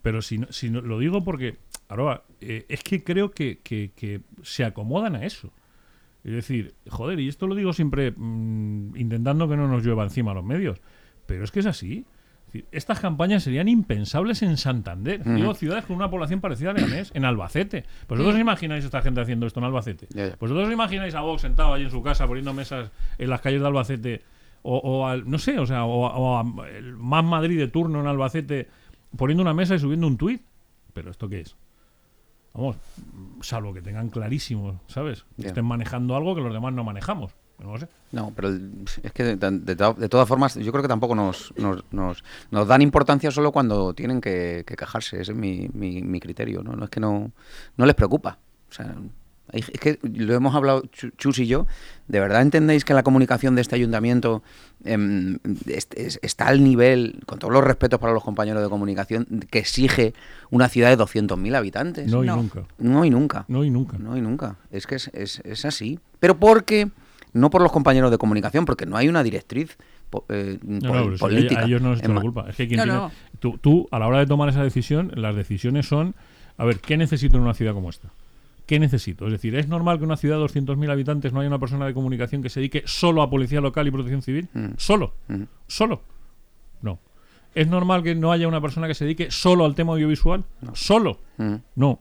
Pero 0.03 0.23
si, 0.23 0.39
no- 0.39 0.47
si 0.51 0.71
no- 0.71 0.81
lo 0.81 0.99
digo 0.99 1.23
porque, 1.25 1.59
ahora, 1.89 2.23
eh, 2.41 2.65
es 2.69 2.83
que 2.83 3.05
creo 3.05 3.31
que, 3.33 3.59
que- 3.63 3.91
que 3.95 4.23
se 4.43 4.65
acomodan 4.65 5.15
a 5.15 5.25
eso. 5.27 5.53
Es 6.25 6.33
decir, 6.33 6.75
joder, 6.89 7.19
y 7.21 7.29
esto 7.29 7.47
lo 7.49 7.55
digo 7.55 7.73
siempre 7.73 8.13
mm, 8.17 8.97
intentando 8.97 9.49
que 9.49 9.57
no 9.57 9.69
nos 9.69 9.85
llueva 9.85 10.05
encima 10.05 10.33
los 10.35 10.45
medios, 10.45 10.81
pero 11.33 11.45
es 11.45 11.51
que 11.51 11.61
es 11.61 11.67
así. 11.67 12.05
Estas 12.71 13.01
campañas 13.01 13.43
serían 13.45 13.67
impensables 13.67 14.43
en 14.43 14.59
Santander. 14.59 15.23
Digo, 15.37 15.55
ciudades 15.55 15.87
con 15.87 15.97
una 15.97 16.11
población 16.11 16.43
parecida 16.43 16.71
a 16.71 16.75
Leganés, 16.75 17.11
en 17.15 17.25
Albacete. 17.25 17.85
¿Vosotros 18.09 18.35
os 18.35 18.41
imagináis 18.41 18.85
a 18.85 18.87
esta 18.89 19.01
gente 19.01 19.23
haciendo 19.23 19.47
esto 19.47 19.59
en 19.61 19.65
Albacete? 19.65 20.07
¿Vosotros 20.39 20.67
os 20.67 20.73
imagináis 20.73 21.15
a 21.15 21.23
Vox 21.23 21.41
sentado 21.43 21.73
allí 21.73 21.85
en 21.85 21.91
su 21.91 22.03
casa 22.03 22.27
poniendo 22.27 22.53
mesas 22.53 22.91
en 23.17 23.31
las 23.31 23.41
calles 23.41 23.63
de 23.63 23.67
Albacete? 23.67 24.23
O, 24.65 24.77
o 24.77 25.07
al, 25.07 25.29
no 25.31 25.39
sé, 25.39 25.59
o 25.59 25.65
sea, 25.67 25.85
o, 25.87 26.07
a- 26.07 26.17
o 26.17 26.39
a 26.61 26.69
el 26.69 26.93
Más 26.97 27.25
Madrid 27.25 27.59
de 27.59 27.69
turno 27.69 28.01
en 28.01 28.07
Albacete 28.07 28.69
poniendo 29.17 29.41
una 29.43 29.55
mesa 29.55 29.75
y 29.75 29.79
subiendo 29.79 30.07
un 30.07 30.19
tuit. 30.19 30.43
¿Pero 30.93 31.11
esto 31.11 31.29
qué 31.31 31.41
es? 31.41 31.57
Vamos, 32.53 32.77
salvo 33.41 33.73
que 33.73 33.81
tengan 33.81 34.11
clarísimo, 34.11 34.79
¿sabes? 34.89 35.25
Que 35.37 35.43
estén 35.49 35.65
manejando 35.65 36.15
algo 36.17 36.35
que 36.35 36.43
los 36.43 36.53
demás 36.53 36.75
no 36.75 36.85
manejamos. 36.85 37.35
No 37.63 37.73
lo 37.73 37.79
sé. 37.79 37.89
No, 38.13 38.33
pero 38.35 38.49
es 38.51 39.13
que 39.13 39.23
de, 39.25 39.37
de 39.37 39.77
to- 39.77 39.95
de 39.95 40.09
todas 40.09 40.29
formas 40.29 40.55
yo 40.57 40.71
creo 40.73 40.83
que 40.83 40.89
tampoco 40.89 41.15
nos, 41.15 41.53
nos, 41.57 41.83
nos- 41.93 42.23
nos 42.51 42.69
dan 42.69 42.83
importancia 42.83 43.31
solo 43.31 43.53
cuando 43.53 43.95
tienen 43.95 44.21
que, 44.21 44.65
que 44.67 44.77
quejarse. 44.77 45.21
Ese 45.21 45.33
es 45.33 45.39
mi, 45.39 45.69
mi, 45.73 46.03
mi 46.03 46.21
criterio. 46.21 46.63
¿no? 46.63 46.75
no 46.77 46.85
es 46.85 46.91
que 46.91 47.01
no, 47.01 47.31
no 47.77 47.87
les 47.87 47.95
preocupa. 47.95 48.39
O 48.71 48.73
sea, 48.75 48.95
es 49.53 49.67
que 49.81 49.99
lo 50.03 50.35
hemos 50.35 50.55
hablado 50.55 50.83
Chu- 50.93 51.13
Chus 51.19 51.39
y 51.39 51.47
yo. 51.47 51.67
¿De 52.09 52.21
verdad 52.21 52.41
entendéis 52.43 52.85
que 52.85 52.95
la 52.95 53.03
comunicación 53.03 53.55
de 53.55 53.61
este 53.63 53.77
ayuntamiento 53.77 54.43
em, 54.85 55.39
es- 55.67 55.89
es- 55.95 56.19
está 56.23 56.47
al 56.49 56.63
nivel, 56.65 57.21
con 57.27 57.39
todos 57.39 57.53
los 57.53 57.63
respetos 57.65 57.99
para 58.01 58.13
los 58.13 58.23
compañeros 58.25 58.63
de 58.63 58.69
comunicación, 58.69 59.27
que 59.51 59.59
exige 59.59 60.15
una 60.51 60.69
ciudad 60.69 60.89
de 60.91 60.97
200.000 60.97 61.55
habitantes? 61.55 62.11
No, 62.11 62.25
y 62.25 62.27
No. 62.27 62.37
nunca. 62.37 62.65
No 62.79 63.05
y 63.05 63.11
nunca. 63.11 63.45
No 63.49 63.65
y 63.65 63.71
nunca. 63.71 63.99
No 63.99 64.17
y 64.17 64.21
nunca. 64.21 64.57
Es 64.71 64.87
que 64.87 64.95
es, 64.97 65.09
es- 65.15 65.41
es 65.45 65.65
así. 65.65 65.99
Pero 66.19 66.39
porque, 66.39 66.91
no 67.33 67.51
por 67.51 67.63
los 67.63 67.73
compañeros 67.73 68.11
de 68.11 68.19
comunicación, 68.19 68.65
porque 68.65 68.87
no 68.87 68.97
hay 68.97 69.09
una 69.09 69.23
directriz 69.23 69.77
eh, 70.29 70.59
No, 70.63 71.11
no, 71.11 71.17
política. 71.17 71.61
a, 71.61 71.63
a 71.65 71.67
ellos 71.67 71.81
no 71.83 72.21
culpa. 72.21 72.47
Es 72.49 72.57
que 72.57 72.69
quien 72.69 72.79
No, 72.79 72.85
tiene- 72.85 72.99
no. 72.99 73.11
Tú, 73.41 73.59
tú, 73.59 73.89
a 73.91 73.99
la 73.99 74.07
hora 74.07 74.19
de 74.19 74.27
tomar 74.27 74.49
esa 74.49 74.63
decisión, 74.63 75.11
las 75.15 75.35
decisiones 75.35 75.87
son, 75.87 76.15
a 76.59 76.65
ver, 76.65 76.81
¿qué 76.81 76.97
necesito 76.97 77.37
en 77.37 77.43
una 77.43 77.55
ciudad 77.55 77.73
como 77.75 77.89
esta? 77.91 78.11
¿Qué 78.67 78.79
necesito? 78.79 79.27
Es 79.27 79.33
decir, 79.33 79.55
¿es 79.57 79.67
normal 79.69 79.99
que 79.99 80.05
en 80.05 80.11
una 80.11 80.17
ciudad 80.17 80.37
de 80.39 80.45
200.000 80.45 80.91
habitantes 80.91 81.33
no 81.33 81.41
haya 81.41 81.49
una 81.49 81.59
persona 81.59 81.85
de 81.87 81.95
comunicación 81.95 82.43
que 82.43 82.49
se 82.51 82.61
dedique 82.61 82.83
solo 82.87 83.23
a 83.23 83.29
policía 83.31 83.61
local 83.61 83.87
y 83.89 83.91
protección 83.91 84.23
civil? 84.23 84.49
Mm. 84.55 84.67
¿Solo? 84.77 85.15
Mm. 85.29 85.43
¿Solo? 85.67 86.03
No. 86.81 86.99
¿Es 87.55 87.67
normal 87.69 88.03
que 88.03 88.15
no 88.15 88.33
haya 88.33 88.47
una 88.49 88.61
persona 88.61 88.87
que 88.87 88.95
se 88.95 89.05
dedique 89.05 89.31
solo 89.31 89.65
al 89.65 89.75
tema 89.75 89.93
audiovisual? 89.95 90.45
¿Solo? 90.75 91.19
Mm. 91.39 91.55
No. 91.75 91.99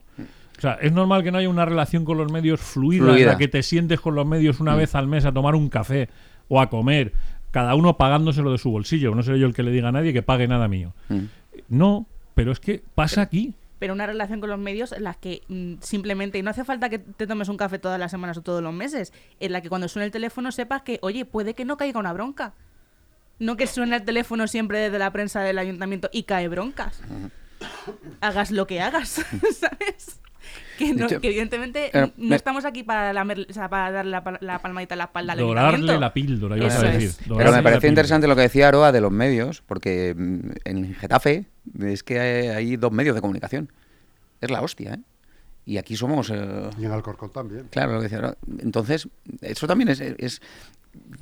O 0.62 0.64
sea, 0.64 0.74
es 0.74 0.92
normal 0.92 1.24
que 1.24 1.32
no 1.32 1.38
haya 1.38 1.48
una 1.48 1.64
relación 1.64 2.04
con 2.04 2.16
los 2.18 2.30
medios 2.30 2.60
fluida, 2.60 3.18
en 3.18 3.26
la 3.26 3.36
que 3.36 3.48
te 3.48 3.64
sientes 3.64 4.00
con 4.00 4.14
los 4.14 4.24
medios 4.24 4.60
una 4.60 4.76
vez 4.76 4.94
al 4.94 5.08
mes 5.08 5.24
a 5.24 5.32
tomar 5.32 5.56
un 5.56 5.68
café 5.68 6.08
o 6.46 6.60
a 6.60 6.70
comer, 6.70 7.14
cada 7.50 7.74
uno 7.74 7.96
pagándoselo 7.96 8.52
de 8.52 8.58
su 8.58 8.70
bolsillo. 8.70 9.12
No 9.12 9.24
seré 9.24 9.40
yo 9.40 9.48
el 9.48 9.54
que 9.54 9.64
le 9.64 9.72
diga 9.72 9.88
a 9.88 9.92
nadie 9.92 10.12
que 10.12 10.22
pague 10.22 10.46
nada 10.46 10.68
mío. 10.68 10.94
Mm. 11.08 11.22
No, 11.68 12.06
pero 12.36 12.52
es 12.52 12.60
que 12.60 12.80
pasa 12.94 13.22
aquí. 13.22 13.54
Pero 13.80 13.92
una 13.92 14.06
relación 14.06 14.38
con 14.38 14.50
los 14.50 14.58
medios 14.60 14.92
en 14.92 15.02
la 15.02 15.14
que 15.14 15.42
mm, 15.48 15.80
simplemente, 15.80 16.38
y 16.38 16.42
no 16.42 16.50
hace 16.50 16.62
falta 16.62 16.88
que 16.88 17.00
te 17.00 17.26
tomes 17.26 17.48
un 17.48 17.56
café 17.56 17.80
todas 17.80 17.98
las 17.98 18.12
semanas 18.12 18.36
o 18.36 18.42
todos 18.42 18.62
los 18.62 18.72
meses, 18.72 19.12
en 19.40 19.50
la 19.50 19.62
que 19.62 19.68
cuando 19.68 19.88
suene 19.88 20.06
el 20.06 20.12
teléfono 20.12 20.52
sepas 20.52 20.82
que, 20.82 21.00
oye, 21.02 21.24
puede 21.24 21.54
que 21.54 21.64
no 21.64 21.76
caiga 21.76 21.98
una 21.98 22.12
bronca. 22.12 22.54
No 23.40 23.56
que 23.56 23.66
suene 23.66 23.96
el 23.96 24.04
teléfono 24.04 24.46
siempre 24.46 24.78
desde 24.78 25.00
la 25.00 25.10
prensa 25.10 25.40
del 25.40 25.58
ayuntamiento 25.58 26.08
y 26.12 26.22
cae 26.22 26.46
broncas. 26.46 27.02
Hagas 28.20 28.52
lo 28.52 28.68
que 28.68 28.80
hagas, 28.80 29.08
¿sabes? 29.58 30.21
Que, 30.78 30.94
no- 30.94 31.06
que 31.08 31.26
evidentemente 31.28 31.86
Eh, 31.92 32.12
no 32.16 32.30
me- 32.30 32.36
estamos 32.36 32.64
aquí 32.64 32.82
para, 32.82 33.12
lamer- 33.12 33.46
o 33.48 33.52
sea, 33.52 33.68
para 33.68 33.90
darle 33.92 34.10
la, 34.10 34.38
la 34.40 34.58
palmadita 34.60 34.94
en 34.94 34.98
la 34.98 35.04
espalda 35.04 35.32
al 35.34 35.38
Dorarle 35.40 35.98
la 36.00 36.12
píldora, 36.14 36.56
ibas 36.56 36.76
a 36.76 36.82
decir. 36.92 37.10
Pero 37.36 37.50
me 37.52 37.62
pareció 37.62 37.88
interesante 37.88 38.26
lo 38.26 38.34
que 38.36 38.42
decía 38.42 38.68
Aroa 38.68 38.92
de 38.92 39.00
los 39.00 39.12
medios, 39.12 39.62
porque 39.66 40.14
mm, 40.16 40.50
en 40.64 40.94
Getafe 40.94 41.46
es 41.80 42.02
que 42.02 42.18
hay, 42.20 42.48
hay 42.48 42.76
dos 42.76 42.92
medios 42.92 43.14
de 43.14 43.20
comunicación. 43.20 43.70
Es 44.40 44.50
la 44.50 44.60
hostia, 44.62 44.94
¿eh? 44.94 45.00
Y 45.64 45.78
aquí 45.78 45.96
somos... 45.96 46.30
eh, 46.30 46.70
Y 46.78 46.84
en 46.84 46.92
Alcorcón 46.92 47.30
también. 47.30 47.68
claro, 47.70 47.92
lo 47.92 47.98
que 48.00 48.08
decía. 48.08 48.36
Entonces, 48.58 49.08
eso 49.40 49.66
también 49.68 49.88
es, 49.90 50.00
es- 50.00 50.42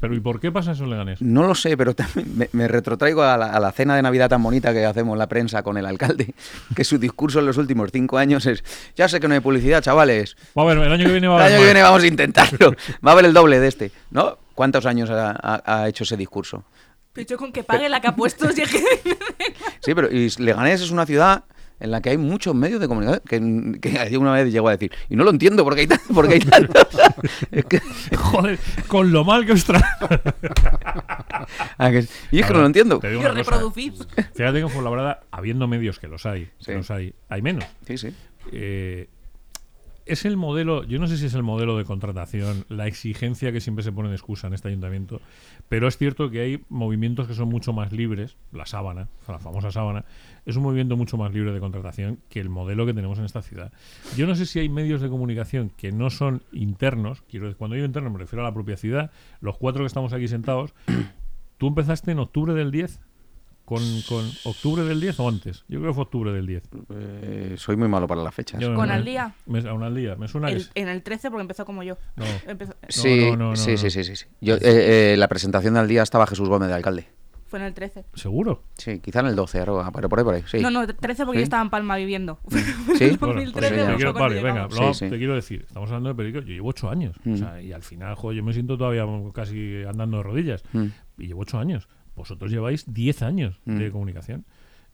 Pero 0.00 0.14
¿y 0.14 0.20
por 0.20 0.40
qué 0.40 0.50
pasa 0.50 0.72
eso 0.72 0.84
en 0.84 0.90
Leganés? 0.90 1.20
No 1.20 1.46
lo 1.46 1.54
sé, 1.54 1.76
pero 1.76 1.94
también 1.94 2.36
me, 2.38 2.48
me 2.52 2.66
retrotraigo 2.66 3.22
a 3.22 3.36
la, 3.36 3.46
a 3.52 3.60
la 3.60 3.70
cena 3.72 3.94
de 3.96 4.02
Navidad 4.02 4.30
tan 4.30 4.42
bonita 4.42 4.72
que 4.72 4.84
hacemos 4.86 5.18
la 5.18 5.28
prensa 5.28 5.62
con 5.62 5.76
el 5.76 5.84
alcalde, 5.84 6.34
que 6.74 6.84
su 6.84 6.98
discurso 6.98 7.40
en 7.40 7.46
los 7.46 7.58
últimos 7.58 7.90
cinco 7.92 8.16
años 8.16 8.46
es, 8.46 8.64
ya 8.96 9.08
sé 9.08 9.20
que 9.20 9.28
no 9.28 9.34
hay 9.34 9.40
publicidad, 9.40 9.82
chavales, 9.82 10.36
Va 10.58 10.62
a 10.62 10.66
ver, 10.66 10.78
el 10.78 10.90
año 10.92 11.04
que 11.04 11.12
viene 11.12 11.28
va 11.28 11.34
a 11.34 11.36
el 11.36 11.42
haber 11.42 11.52
año 11.52 11.58
que 11.60 11.64
más. 11.66 11.74
viene 11.74 11.82
vamos 11.82 12.02
a 12.02 12.06
intentarlo, 12.06 12.70
va 13.06 13.10
a 13.10 13.12
haber 13.12 13.24
el 13.26 13.34
doble 13.34 13.60
de 13.60 13.68
este, 13.68 13.92
¿no? 14.10 14.38
¿Cuántos 14.54 14.86
años 14.86 15.10
ha, 15.10 15.30
ha- 15.32 15.62
ha 15.82 15.88
hecho 15.88 16.04
ese 16.04 16.16
discurso? 16.16 16.64
Pero 17.12 17.26
yo 17.28 17.36
con 17.36 17.52
que 17.52 17.62
pague 17.64 17.88
la 17.88 18.00
que 18.00 18.06
ha 18.08 18.14
puesto. 18.16 18.46
Sí, 19.80 19.94
pero 19.94 20.08
y 20.10 20.30
Leganés 20.38 20.80
es 20.80 20.90
una 20.90 21.06
ciudad 21.06 21.44
en 21.80 21.90
la 21.90 22.00
que 22.00 22.10
hay 22.10 22.18
muchos 22.18 22.54
medios 22.54 22.80
de 22.80 22.86
comunicación, 22.88 23.78
que, 23.80 23.80
que 24.08 24.16
una 24.18 24.32
vez 24.32 24.52
llegó 24.52 24.68
a 24.68 24.72
decir, 24.72 24.92
y 25.08 25.16
no 25.16 25.24
lo 25.24 25.30
entiendo 25.30 25.64
porque 25.64 25.80
hay, 25.82 25.88
porque 26.14 26.34
hay 26.34 26.40
tantos. 26.40 26.86
Es 27.50 27.64
que- 27.64 27.80
Joder, 28.16 28.58
con 28.86 29.10
lo 29.12 29.24
mal 29.24 29.44
que 29.46 29.52
os 29.52 29.64
trae. 29.64 29.82
ah, 31.78 31.90
que- 31.90 32.06
y 32.30 32.40
es 32.40 32.46
que 32.46 32.52
no 32.52 32.60
lo 32.60 32.66
entiendo. 32.66 32.98
Te 33.00 33.08
digo 33.10 33.22
Y 33.22 33.24
una 33.24 33.34
cosa, 33.34 33.50
reproducir. 33.50 33.92
Fíjate 34.34 34.52
que 34.54 34.60
en 34.60 34.68
Fuenlabrada, 34.70 35.20
habiendo 35.30 35.66
medios 35.68 35.98
que 35.98 36.08
los 36.08 36.26
hay, 36.26 36.44
que 36.44 36.50
Sí. 36.64 36.72
los 36.72 36.90
hay, 36.90 37.14
hay 37.28 37.42
menos. 37.42 37.64
Sí, 37.86 37.98
sí. 37.98 38.14
Eh, 38.52 39.08
es 40.10 40.24
el 40.24 40.36
modelo, 40.36 40.82
yo 40.84 40.98
no 40.98 41.06
sé 41.06 41.16
si 41.16 41.26
es 41.26 41.34
el 41.34 41.42
modelo 41.42 41.76
de 41.76 41.84
contratación, 41.84 42.64
la 42.68 42.86
exigencia 42.88 43.52
que 43.52 43.60
siempre 43.60 43.84
se 43.84 43.92
pone 43.92 44.08
de 44.08 44.16
excusa 44.16 44.48
en 44.48 44.54
este 44.54 44.68
ayuntamiento, 44.68 45.20
pero 45.68 45.86
es 45.86 45.96
cierto 45.96 46.30
que 46.30 46.40
hay 46.40 46.64
movimientos 46.68 47.28
que 47.28 47.34
son 47.34 47.48
mucho 47.48 47.72
más 47.72 47.92
libres, 47.92 48.36
la 48.52 48.66
sábana, 48.66 49.08
la 49.28 49.38
famosa 49.38 49.70
sábana, 49.70 50.04
es 50.46 50.56
un 50.56 50.64
movimiento 50.64 50.96
mucho 50.96 51.16
más 51.16 51.32
libre 51.32 51.52
de 51.52 51.60
contratación 51.60 52.18
que 52.28 52.40
el 52.40 52.48
modelo 52.48 52.86
que 52.86 52.94
tenemos 52.94 53.18
en 53.18 53.24
esta 53.24 53.40
ciudad. 53.40 53.72
Yo 54.16 54.26
no 54.26 54.34
sé 54.34 54.46
si 54.46 54.58
hay 54.58 54.68
medios 54.68 55.00
de 55.00 55.08
comunicación 55.08 55.70
que 55.76 55.92
no 55.92 56.10
son 56.10 56.42
internos, 56.52 57.22
quiero 57.28 57.56
cuando 57.56 57.76
digo 57.76 57.86
internos 57.86 58.12
me 58.12 58.18
refiero 58.18 58.42
a 58.42 58.48
la 58.48 58.54
propia 58.54 58.76
ciudad, 58.76 59.12
los 59.40 59.58
cuatro 59.58 59.82
que 59.82 59.86
estamos 59.86 60.12
aquí 60.12 60.26
sentados, 60.26 60.74
tú 61.58 61.68
empezaste 61.68 62.10
en 62.10 62.18
octubre 62.18 62.52
del 62.52 62.72
10. 62.72 63.00
Con, 63.70 64.02
con 64.08 64.28
octubre 64.44 64.82
del 64.82 65.00
10 65.00 65.20
o 65.20 65.28
antes. 65.28 65.64
Yo 65.68 65.78
creo 65.78 65.92
que 65.92 65.94
fue 65.94 66.02
octubre 66.02 66.32
del 66.32 66.44
10. 66.44 66.62
Eh, 66.92 67.54
soy 67.56 67.76
muy 67.76 67.86
malo 67.86 68.08
para 68.08 68.20
las 68.20 68.34
fechas. 68.34 68.60
Yo- 68.60 68.74
¿Con 68.74 68.88
me- 68.88 68.94
al 68.94 69.04
día? 69.04 69.32
me- 69.46 69.60
a 69.60 69.72
un 69.72 69.84
al 69.84 69.94
día. 69.94 70.16
Me 70.16 70.26
suena 70.26 70.48
El- 70.50 70.56
es- 70.56 70.70
en 70.74 70.88
el 70.88 71.04
13 71.04 71.30
porque 71.30 71.42
empezó 71.42 71.64
como 71.64 71.84
yo. 71.84 71.96
No. 72.16 72.24
Empezó- 72.48 72.74
Sí, 72.88 73.20
no, 73.30 73.36
no, 73.36 73.50
no, 73.50 73.56
sí, 73.56 73.70
no. 73.70 73.76
sí, 73.78 73.90
sí, 73.90 74.02
sí, 74.02 74.16
sí. 74.16 74.26
Yo, 74.40 74.56
eh, 74.56 75.12
eh, 75.12 75.14
la 75.16 75.28
presentación 75.28 75.74
del 75.74 75.86
día 75.86 76.02
estaba 76.02 76.26
Jesús 76.26 76.48
Gómez 76.48 76.68
de 76.68 76.74
alcalde. 76.74 77.06
fue 77.46 77.58
en 77.58 77.64
el 77.64 77.74
13. 77.74 78.04
¿Seguro? 78.14 78.62
Sí, 78.76 79.00
quizá 79.00 79.20
en 79.20 79.26
el 79.26 79.34
12, 79.34 79.58
Aroa, 79.60 79.90
pero 79.92 80.08
por 80.08 80.20
ahí, 80.20 80.24
por 80.24 80.34
ahí. 80.36 80.44
Sí. 80.46 80.58
No, 80.60 80.70
no, 80.70 80.86
13 80.86 81.24
porque 81.24 81.38
¿Sí? 81.38 81.42
yo 81.42 81.44
estaba 81.44 81.62
en 81.62 81.70
Palma 81.70 81.96
viviendo. 81.96 82.38
Sí. 82.96 83.04
En 83.10 83.16
Bueno, 83.18 83.34
2013 83.34 83.74
pues 83.74 83.80
ya. 83.80 83.84
fue 83.86 83.92
te 83.92 83.96
quiero- 83.96 84.12
vale, 84.12 84.42
venga, 84.42 84.68
Sí, 84.70 84.94
sí. 84.94 85.10
te 85.10 85.18
quiero 85.18 85.34
decir, 85.34 85.64
estamos 85.66 85.88
hablando 85.90 86.10
de 86.10 86.14
periódicos, 86.14 86.44
yo 86.48 86.54
llevo 86.54 86.68
ocho 86.68 86.88
años, 86.90 87.16
Mm. 87.24 87.32
o 87.34 87.36
sea, 87.36 87.60
y 87.62 87.72
al 87.72 87.82
final, 87.82 88.14
joder, 88.14 88.36
yo 88.38 88.44
me 88.44 88.52
siento 88.52 88.78
todavía 88.78 89.04
casi 89.32 89.82
andando 89.88 90.18
de 90.18 90.22
rodillas, 90.22 90.62
Mm. 90.72 90.86
y 91.18 91.26
llevo 91.26 91.40
ocho 91.42 91.58
años. 91.58 91.88
Vosotros 92.20 92.50
lleváis 92.50 92.84
10 92.92 93.22
años 93.22 93.60
de 93.64 93.88
Mm. 93.88 93.92
comunicación. 93.92 94.44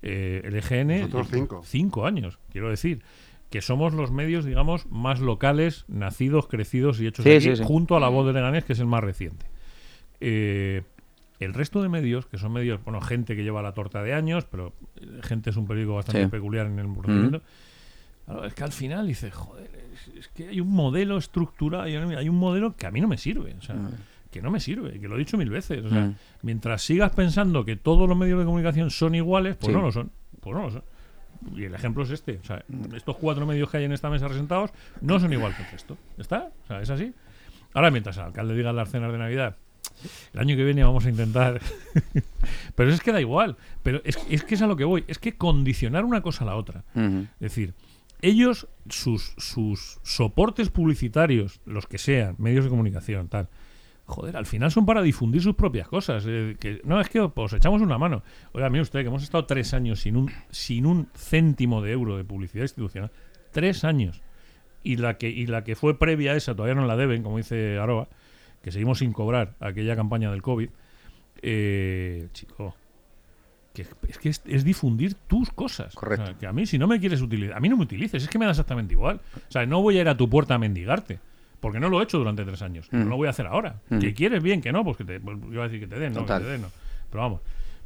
Eh, 0.02 0.42
el 0.44 0.54
EGN... 0.56 1.00
Nosotros 1.02 1.28
cinco. 1.32 1.62
Cinco 1.64 2.06
años, 2.06 2.38
quiero 2.50 2.70
decir. 2.70 3.02
Que 3.50 3.60
somos 3.62 3.92
los 3.94 4.10
medios, 4.10 4.44
digamos, 4.44 4.86
más 4.90 5.20
locales, 5.20 5.84
nacidos, 5.88 6.48
crecidos 6.48 7.00
y 7.00 7.06
hechos 7.06 7.24
Sí, 7.24 7.30
aquí, 7.30 7.40
sí, 7.42 7.56
sí. 7.56 7.62
junto 7.64 7.96
a 7.96 8.00
La 8.00 8.08
Voz 8.08 8.26
de 8.26 8.32
Leganés, 8.32 8.64
que 8.64 8.72
es 8.72 8.80
el 8.80 8.86
más 8.86 9.04
reciente. 9.04 9.46
Eh, 10.20 10.82
el 11.38 11.54
resto 11.54 11.82
de 11.82 11.88
medios, 11.88 12.26
que 12.26 12.38
son 12.38 12.52
medios, 12.52 12.82
bueno, 12.82 13.00
gente 13.00 13.36
que 13.36 13.44
lleva 13.44 13.62
la 13.62 13.72
torta 13.72 14.02
de 14.02 14.14
años, 14.14 14.44
pero 14.50 14.72
eh, 14.96 15.20
gente 15.22 15.50
es 15.50 15.56
un 15.56 15.66
periódico 15.66 15.94
bastante 15.94 16.24
Sí. 16.24 16.28
peculiar 16.30 16.66
en 16.66 16.78
el 16.78 16.92
procedimiento. 16.92 17.42
Claro, 18.24 18.44
es 18.46 18.54
que 18.54 18.64
al 18.64 18.72
final 18.72 19.06
dices, 19.06 19.32
joder, 19.34 19.70
es, 19.94 20.16
es 20.18 20.28
que 20.28 20.48
hay 20.48 20.60
un 20.60 20.70
modelo 20.72 21.16
estructurado, 21.16 21.84
hay 21.84 21.94
hay 21.94 22.28
un 22.28 22.36
modelo 22.38 22.74
que 22.74 22.86
a 22.86 22.90
mí 22.90 23.00
no 23.00 23.06
me 23.08 23.18
sirve, 23.18 23.54
o 23.58 23.62
sea, 23.62 23.76
que 24.36 24.42
no 24.42 24.50
me 24.50 24.60
sirve, 24.60 24.98
que 25.00 25.08
lo 25.08 25.16
he 25.16 25.18
dicho 25.18 25.36
mil 25.36 25.50
veces. 25.50 25.84
O 25.84 25.88
sea, 25.90 26.02
Mm. 26.06 26.14
mientras 26.42 26.82
sigas 26.82 27.12
pensando 27.12 27.64
que 27.64 27.76
todos 27.76 28.08
los 28.08 28.16
medios 28.16 28.38
de 28.38 28.44
comunicación 28.44 28.90
son 28.90 29.14
iguales, 29.14 29.56
pues 29.56 29.68
Sí. 29.68 29.72
no 29.72 29.82
lo 29.82 29.90
son, 29.92 30.10
pues 30.40 30.54
no 30.56 30.62
lo 30.62 30.70
son. 30.70 30.82
Y 31.54 31.64
el 31.64 31.74
ejemplo 31.74 32.02
es 32.02 32.10
este, 32.10 32.38
o 32.42 32.44
sea, 32.44 32.64
estos 32.94 33.16
cuatro 33.16 33.46
medios 33.46 33.70
que 33.70 33.76
hay 33.76 33.84
en 33.84 33.92
esta 33.92 34.08
mesa 34.10 34.26
presentados 34.26 34.70
no 35.00 35.18
son 35.20 35.32
igual 35.32 35.54
que 35.54 35.62
el 35.62 35.70
resto. 35.70 35.96
¿Ya 36.16 36.22
¿Está? 36.22 36.50
O 36.64 36.66
sea, 36.66 36.80
es 36.80 36.90
así. 36.90 37.12
Ahora, 37.74 37.90
mientras 37.90 38.16
el 38.16 38.24
alcalde 38.24 38.54
diga 38.54 38.72
las 38.72 38.90
cenas 38.90 39.12
de 39.12 39.18
Navidad, 39.18 39.56
el 40.32 40.40
año 40.40 40.56
que 40.56 40.64
viene 40.64 40.82
vamos 40.82 41.04
a 41.06 41.10
intentar. 41.10 41.60
pero 42.74 42.90
es 42.90 43.00
que 43.00 43.12
da 43.12 43.20
igual. 43.20 43.56
Pero 43.82 44.00
es, 44.04 44.18
es 44.30 44.44
que 44.44 44.54
es 44.54 44.62
a 44.62 44.66
lo 44.66 44.76
que 44.76 44.84
voy. 44.84 45.04
Es 45.08 45.18
que 45.18 45.36
condicionar 45.36 46.04
una 46.04 46.22
cosa 46.22 46.44
a 46.44 46.46
la 46.46 46.56
otra. 46.56 46.84
Es 46.94 47.38
decir, 47.38 47.74
ellos, 48.22 48.66
sus, 48.88 49.34
sus 49.36 49.98
soportes 50.02 50.70
publicitarios, 50.70 51.60
los 51.66 51.86
que 51.86 51.98
sean, 51.98 52.34
medios 52.38 52.64
de 52.64 52.70
comunicación, 52.70 53.28
tal, 53.28 53.48
joder, 54.06 54.36
al 54.36 54.46
final 54.46 54.70
son 54.70 54.86
para 54.86 55.02
difundir 55.02 55.42
sus 55.42 55.54
propias 55.54 55.88
cosas. 55.88 56.24
eh, 56.26 56.56
que, 56.58 56.80
no, 56.84 57.00
es 57.00 57.08
que 57.08 57.20
os 57.20 57.52
echamos 57.52 57.82
una 57.82 57.98
mano. 57.98 58.22
Oiga, 58.52 58.70
mire 58.70 58.82
usted, 58.82 59.00
que 59.02 59.08
hemos 59.08 59.22
estado 59.22 59.44
tres 59.46 59.74
años 59.74 60.00
sin 60.00 60.16
un, 60.16 60.30
sin 60.50 60.86
un 60.86 61.08
céntimo 61.14 61.82
de 61.82 61.92
euro 61.92 62.16
de 62.16 62.24
publicidad 62.24 62.62
institucional. 62.64 63.10
Tres 63.52 63.84
años. 63.84 64.22
Y 64.82 64.96
la, 64.96 65.18
que, 65.18 65.28
y 65.28 65.46
la 65.46 65.64
que 65.64 65.74
fue 65.74 65.98
previa 65.98 66.32
a 66.32 66.36
esa, 66.36 66.54
todavía 66.54 66.76
no 66.76 66.86
la 66.86 66.96
deben, 66.96 67.22
como 67.22 67.38
dice 67.38 67.78
Aroa, 67.78 68.08
que 68.62 68.70
seguimos 68.70 68.98
sin 68.98 69.12
cobrar 69.12 69.54
aquella 69.60 69.96
campaña 69.96 70.30
del 70.30 70.42
COVID. 70.42 70.68
Eh, 71.42 72.28
chico, 72.32 72.74
que 73.74 73.82
es 74.08 74.18
que 74.18 74.28
es, 74.30 74.42
es 74.46 74.64
difundir 74.64 75.14
tus 75.14 75.50
cosas. 75.50 75.94
Correcto. 75.94 76.22
O 76.22 76.26
sea, 76.28 76.38
que 76.38 76.46
a 76.46 76.52
mí, 76.52 76.64
si 76.64 76.78
no 76.78 76.86
me 76.86 76.98
quieres 77.00 77.20
utilizar, 77.20 77.56
a 77.56 77.60
mí 77.60 77.68
no 77.68 77.76
me 77.76 77.82
utilices, 77.82 78.22
es 78.22 78.28
que 78.28 78.38
me 78.38 78.44
da 78.44 78.52
exactamente 78.52 78.94
igual. 78.94 79.20
O 79.36 79.50
sea, 79.50 79.66
no 79.66 79.82
voy 79.82 79.98
a 79.98 80.00
ir 80.02 80.08
a 80.08 80.16
tu 80.16 80.30
puerta 80.30 80.54
a 80.54 80.58
mendigarte. 80.58 81.18
Porque 81.60 81.80
no 81.80 81.88
lo 81.88 82.00
he 82.00 82.04
hecho 82.04 82.18
durante 82.18 82.44
tres 82.44 82.62
años. 82.62 82.88
Mm. 82.92 82.98
No 82.98 83.04
lo 83.06 83.16
voy 83.16 83.26
a 83.26 83.30
hacer 83.30 83.46
ahora. 83.46 83.80
Mm. 83.88 83.98
Que 83.98 84.14
quieres 84.14 84.42
bien, 84.42 84.60
que 84.60 84.72
no, 84.72 84.84
pues 84.84 84.96
que 84.96 85.04
te. 85.04 85.20
pues 85.20 85.38
yo 85.40 85.52
iba 85.52 85.64
a 85.64 85.68
decir 85.68 85.80
que 85.80 85.86
te 85.86 85.98
den, 85.98 86.12
no, 86.12 86.24
que 86.26 86.32
te 86.34 86.44
den, 86.44 86.62
no. 86.62 86.68
Pero 87.10 87.22
vamos, 87.22 87.40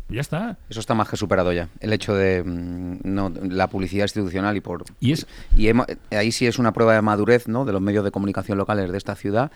ya 0.09 0.20
está. 0.20 0.59
Eso 0.68 0.80
está 0.80 0.94
más 0.94 1.09
que 1.09 1.16
superado 1.16 1.52
ya. 1.52 1.68
El 1.80 1.92
hecho 1.92 2.14
de 2.14 2.42
mm, 2.44 2.98
no, 3.04 3.33
la 3.48 3.68
publicidad 3.68 4.04
institucional 4.04 4.56
y 4.56 4.61
por 4.61 4.85
Y 4.98 5.12
es. 5.12 5.26
y 5.56 5.66
hemo- 5.66 5.87
ahí 6.11 6.33
sí 6.33 6.46
es 6.46 6.59
una 6.59 6.72
prueba 6.72 6.94
de 6.94 7.02
madurez, 7.02 7.46
¿no? 7.48 7.64
De 7.64 7.72
los 7.72 7.80
medios 7.80 8.04
de 8.04 8.11
comunicación 8.11 8.59
locales 8.59 8.90
de 8.90 8.98
esta 8.98 9.14
ciudad 9.14 9.50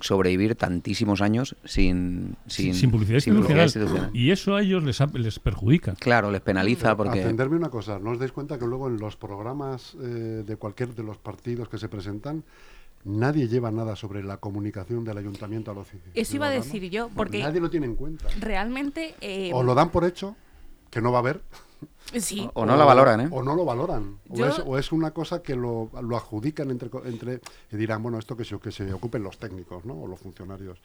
sobrevivir 0.00 0.56
tantísimos 0.56 1.20
años 1.20 1.54
sin 1.64 2.34
Sin, 2.48 2.74
sin, 2.74 2.90
publicidad, 2.90 3.20
sin 3.20 3.34
institucional. 3.34 3.66
institucional. 3.66 4.10
Y 4.12 4.32
eso 4.32 4.56
a 4.56 4.62
ellos 4.62 4.82
les, 4.82 5.00
ha- 5.00 5.06
les 5.12 5.38
perjudica. 5.38 5.94
Claro, 5.94 6.32
les 6.32 6.40
penaliza 6.40 6.96
porque 6.96 7.20
Atenderme 7.22 7.56
una 7.56 7.68
cosa, 7.70 8.00
¿no 8.00 8.10
os 8.10 8.18
dais 8.18 8.32
cuenta 8.32 8.58
que 8.58 8.66
luego 8.66 8.88
en 8.88 8.96
los 8.98 9.16
programas 9.16 9.94
eh, 10.02 10.42
de 10.44 10.56
cualquier 10.56 10.96
de 10.96 11.04
los 11.04 11.18
partidos 11.18 11.68
que 11.68 11.78
se 11.78 11.88
presentan, 11.88 12.42
nadie 13.04 13.48
lleva 13.48 13.70
nada 13.70 13.96
sobre 13.96 14.22
la 14.22 14.36
comunicación 14.36 15.04
del 15.04 15.18
ayuntamiento 15.18 15.70
a 15.70 15.74
los 15.74 15.88
ci- 15.88 15.98
Eso 16.14 16.36
iba 16.36 16.46
a 16.46 16.50
ciudadanos? 16.50 16.66
decir 16.66 16.90
yo, 16.90 17.08
porque 17.14 17.42
Nadie 17.42 17.60
lo 17.60 17.70
tiene 17.70 17.86
en 17.86 17.96
cuenta. 17.96 18.28
realmente... 18.40 19.14
eh, 19.20 19.50
O 19.54 19.62
lo 19.62 19.74
dan 19.74 19.90
por 19.90 20.04
hecho, 20.04 20.36
que 20.90 21.00
no 21.00 21.10
va 21.10 21.18
a 21.18 21.20
haber, 21.20 21.42
sí, 22.18 22.48
o 22.54 22.64
no 22.66 22.76
la 22.76 22.84
valoran, 22.84 23.20
¿eh? 23.22 23.28
o 23.30 23.42
no 23.42 23.54
lo 23.54 23.64
valoran. 23.64 24.18
O, 24.28 24.44
es, 24.44 24.58
o 24.64 24.78
es 24.78 24.92
una 24.92 25.10
cosa 25.12 25.42
que 25.42 25.56
lo, 25.56 25.90
lo 26.02 26.16
adjudican 26.16 26.70
entre, 26.70 26.90
co- 26.90 27.04
entre 27.04 27.40
y 27.72 27.76
dirán, 27.76 28.02
bueno, 28.02 28.18
esto 28.18 28.36
que 28.36 28.44
se, 28.44 28.58
que 28.60 28.70
se 28.70 28.92
ocupen 28.92 29.22
los 29.22 29.38
técnicos 29.38 29.84
¿no? 29.84 29.94
o 29.94 30.06
los 30.06 30.20
funcionarios. 30.20 30.78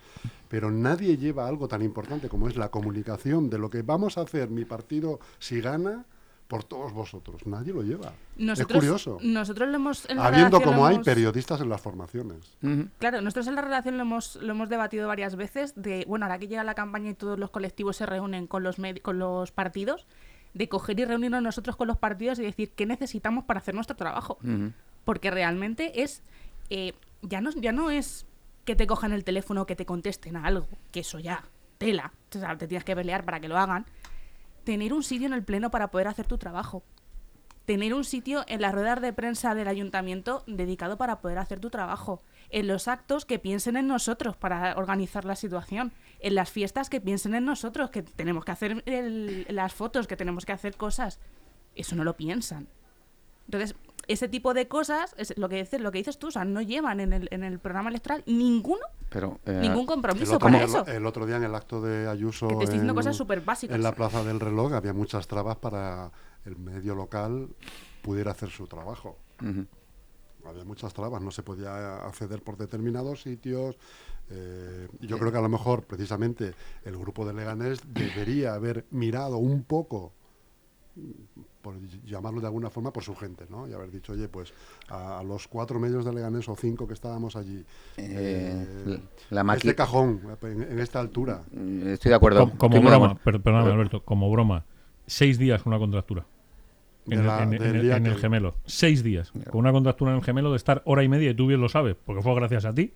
Pero 0.48 0.72
nadie 0.72 1.18
lleva 1.18 1.48
algo 1.48 1.68
tan 1.68 1.82
importante 1.82 2.30
como 2.30 2.48
es 2.48 2.56
la 2.56 2.70
comunicación 2.70 3.50
de 3.50 3.58
lo 3.60 3.70
que 3.70 3.82
vamos 3.82 4.18
a 4.18 4.22
hacer 4.22 4.50
mi 4.50 4.66
partido 4.66 5.20
si 5.40 5.60
gana 5.62 6.06
por 6.48 6.64
todos 6.64 6.94
vosotros. 6.94 7.46
Nadie 7.46 7.74
lo 7.74 7.82
lleva. 7.84 8.14
nosotros, 8.38 8.70
es 8.72 8.76
curioso. 8.90 9.18
Nosotros 9.22 9.68
lo 9.70 9.76
hemos... 9.76 10.10
en 10.10 10.18
la 10.18 10.28
Habiendo 10.28 10.62
como 10.62 10.86
hay 10.86 10.96
hemos- 10.96 11.06
periodistas 11.06 11.60
en 11.62 11.70
las 11.70 11.82
formaciones. 11.82 12.56
Claro, 13.00 13.22
nosotros 13.22 13.48
en 13.48 13.56
la 13.56 13.62
relación 13.62 13.98
lo 13.98 14.04
hemos, 14.04 14.38
lo 14.38 14.52
hemos 14.54 14.70
debatido 14.70 15.08
varias 15.08 15.36
veces 15.36 15.74
de, 15.76 16.06
bueno, 16.08 16.26
ahora 16.26 16.40
que 16.40 16.48
llega 16.48 16.64
la 16.64 16.74
campaña 16.74 17.10
y 17.10 17.14
todos 17.16 17.38
los 17.38 17.50
colectivos 17.50 17.98
se 17.98 18.06
reúnen 18.06 18.48
con 18.48 18.64
los, 18.64 18.78
con 19.02 19.20
los 19.20 19.52
partidos, 19.52 20.08
de 20.54 20.70
coger 20.70 21.00
y 21.00 21.06
reunirnos 21.06 21.42
nosotros 21.44 21.76
con 21.76 21.88
los 21.88 21.98
partidos 21.98 22.40
y 22.40 22.44
decir 22.44 22.72
qué 22.72 22.86
necesitamos 22.86 23.44
para 23.44 23.60
hacer 23.60 23.76
nuestro 23.76 23.96
trabajo. 23.96 24.38
Porque 25.04 25.30
realmente 25.32 26.02
es, 26.02 26.24
eh, 26.70 26.94
ya, 27.22 27.42
no, 27.42 27.52
ya 27.52 27.72
no 27.74 27.92
es 27.92 28.26
que 28.64 28.76
te 28.76 28.88
cojan 28.88 29.12
el 29.12 29.24
teléfono 29.24 29.64
o 29.64 29.66
que 29.66 29.76
te 29.76 29.86
contesten 29.86 30.36
a 30.38 30.46
algo, 30.46 30.68
que 30.92 31.02
eso 31.02 31.20
ya, 31.20 31.44
tela, 31.78 32.12
o 32.36 32.40
sea, 32.40 32.58
te 32.58 32.68
tienes 32.68 32.84
que 32.86 32.96
pelear 32.96 33.24
para 33.26 33.40
que 33.40 33.48
lo 33.48 33.58
hagan. 33.58 33.86
Tener 34.68 34.92
un 34.92 35.02
sitio 35.02 35.28
en 35.28 35.34
el 35.34 35.46
pleno 35.46 35.72
para 35.72 35.92
poder 35.92 36.10
hacer 36.10 36.28
tu 36.28 36.38
trabajo 36.38 36.84
tener 37.66 37.94
un 37.94 38.04
sitio 38.06 38.44
en 38.48 38.62
las 38.62 38.74
ruedas 38.74 39.02
de 39.02 39.12
prensa 39.12 39.54
del 39.54 39.68
ayuntamiento 39.68 40.44
dedicado 40.48 40.98
para 40.98 41.20
poder 41.20 41.38
hacer 41.38 41.60
tu 41.60 41.70
trabajo, 41.70 42.22
en 42.50 42.66
los 42.68 42.88
actos 42.88 43.26
que 43.26 43.40
piensen 43.40 43.76
en 43.76 43.88
nosotros 43.88 44.38
para 44.38 44.78
organizar 44.78 45.26
la 45.26 45.36
situación, 45.36 45.92
en 46.22 46.36
las 46.36 46.50
fiestas 46.50 46.90
que 46.90 47.02
piensen 47.02 47.36
en 47.36 47.44
nosotros, 47.44 47.90
que 47.90 48.04
tenemos 48.04 48.46
que 48.46 48.52
hacer 48.52 48.84
el- 48.86 49.46
las 49.50 49.74
fotos, 49.74 50.08
que 50.08 50.16
tenemos 50.16 50.46
que 50.46 50.54
hacer 50.54 50.78
cosas. 50.78 51.20
Eso 51.76 51.98
no 51.98 52.06
lo 52.06 52.16
piensan. 52.16 52.70
Entonces, 53.48 53.76
ese 54.08 54.28
tipo 54.28 54.54
de 54.54 54.68
cosas, 54.68 55.16
es 55.18 55.38
lo 55.38 55.50
que 55.50 55.58
dices, 55.58 55.82
lo 55.82 55.92
que 55.92 55.98
dices 55.98 56.18
tú, 56.18 56.28
o 56.28 56.32
sea, 56.32 56.46
no 56.46 56.62
llevan 56.62 57.00
en 57.00 57.14
el, 57.14 57.28
en 57.32 57.44
el 57.44 57.60
programa 57.60 57.90
electoral 57.90 58.24
ninguno, 58.26 58.82
Pero, 59.10 59.40
eh, 59.46 59.60
ningún 59.62 59.86
compromiso 59.86 60.36
otro, 60.36 60.48
para 60.48 60.64
eso. 60.64 60.86
el 60.86 61.06
otro 61.06 61.26
día 61.26 61.38
en 61.38 61.44
el 61.44 61.56
acto 61.56 61.82
de 61.82 62.08
Ayuso 62.08 62.48
Que 62.48 62.56
te 62.56 62.64
estoy 62.64 62.74
diciendo 62.76 62.94
en, 62.94 62.98
cosas 62.98 63.16
súper 63.16 63.42
básicas. 63.42 63.76
en 63.76 63.84
la 63.84 63.94
Plaza 63.94 64.24
del 64.24 64.40
Reloj 64.40 64.74
había 64.74 64.94
muchas 64.94 65.28
trabas 65.28 65.58
para 65.58 66.12
el 66.46 66.58
medio 66.58 66.96
local 66.96 67.50
pudiera 68.02 68.32
hacer 68.32 68.50
su 68.50 68.68
trabajo. 68.68 69.18
Había 70.46 70.64
muchas 70.64 70.94
trabas, 70.94 71.22
no 71.22 71.30
se 71.30 71.44
podía 71.44 71.98
acceder 71.98 72.42
por 72.42 72.56
determinados 72.56 73.22
sitios. 73.22 73.78
eh, 74.30 74.88
yo 75.02 75.18
creo 75.20 75.32
que 75.32 75.38
a 75.38 75.42
lo 75.42 75.50
mejor, 75.50 75.84
precisamente, 75.84 76.54
el 76.86 76.98
grupo 76.98 77.26
de 77.26 77.34
Leganés 77.34 77.82
debería 77.94 78.54
haber 78.54 78.86
mirado 78.92 79.38
un 79.38 79.64
poco, 79.64 80.14
por 81.68 81.76
llamarlo 82.06 82.40
de 82.40 82.48
alguna 82.48 82.70
forma, 82.70 82.94
por 82.94 83.04
su 83.04 83.14
gente, 83.16 83.46
¿no? 83.50 83.68
Y 83.68 83.74
haber 83.74 83.92
dicho, 83.92 84.14
oye, 84.14 84.30
pues 84.30 84.54
a, 84.88 85.20
a 85.20 85.24
los 85.24 85.48
cuatro 85.50 85.80
medios 85.80 86.06
de 86.06 86.14
Leganés 86.14 86.48
o 86.48 86.56
cinco 86.56 86.88
que 86.88 86.94
estábamos 86.94 87.36
allí, 87.36 87.58
Eh, 87.98 88.66
eh, 88.88 89.00
la 89.32 89.54
este 89.54 89.76
cajón, 89.76 90.22
en, 90.44 90.62
en 90.64 90.80
esta 90.80 91.00
altura, 91.02 91.44
Mm, 91.52 91.88
Estoy 91.90 92.10
de 92.10 92.16
acuerdo. 92.16 92.50
como, 92.58 92.76
Estoy 92.78 92.90
broma, 92.90 93.16
per- 93.16 93.42
perdóname 93.42 93.72
Alberto, 93.74 94.02
como 94.04 94.32
broma, 94.32 94.64
seis 95.06 95.38
días 95.38 95.62
con 95.62 95.74
una 95.74 95.80
contractura. 95.80 96.26
En, 97.06 97.20
el- 97.20 97.28
la- 97.28 97.44
en- 97.44 97.54
en 97.54 98.06
el- 98.06 98.16
gemelo. 98.16 98.56
Seis 98.66 99.04
días. 99.04 99.32
Con 99.50 99.60
una 99.60 99.72
contractura 99.74 100.12
en 100.12 100.18
el 100.18 100.24
gemelo 100.24 100.52
de 100.52 100.58
estar 100.58 100.82
hora 100.86 101.04
y 101.04 101.10
media, 101.10 101.32
y 101.32 101.34
tú 101.34 101.48
bien 101.48 101.60
lo 101.60 101.68
sabes, 101.70 101.96
porque 102.06 102.22
fue 102.22 102.34
gracias 102.36 102.64
a 102.66 102.74
ti, 102.74 102.94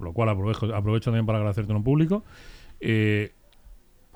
lo 0.00 0.12
cual 0.12 0.28
aprovecho, 0.30 0.74
aprovecho 0.74 1.10
también 1.10 1.26
para 1.26 1.38
agradecerte 1.38 1.72
en 1.72 1.82
público. 1.84 2.24
eh, 2.80 3.32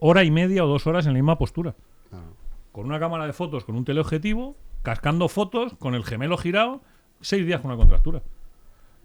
hora 0.04 0.24
y 0.24 0.30
media 0.32 0.64
o 0.64 0.68
dos 0.68 0.86
horas 0.88 1.06
en 1.06 1.12
la 1.12 1.18
misma 1.18 1.38
postura. 1.38 1.74
claro. 2.10 2.41
Con 2.72 2.86
una 2.86 2.98
cámara 2.98 3.26
de 3.26 3.32
fotos, 3.32 3.64
con 3.64 3.76
un 3.76 3.84
teleobjetivo, 3.84 4.56
cascando 4.82 5.28
fotos, 5.28 5.74
con 5.78 5.94
el 5.94 6.04
gemelo 6.04 6.36
girado, 6.36 6.80
seis 7.20 7.46
días 7.46 7.60
con 7.60 7.70
una 7.70 7.78
contractura. 7.78 8.22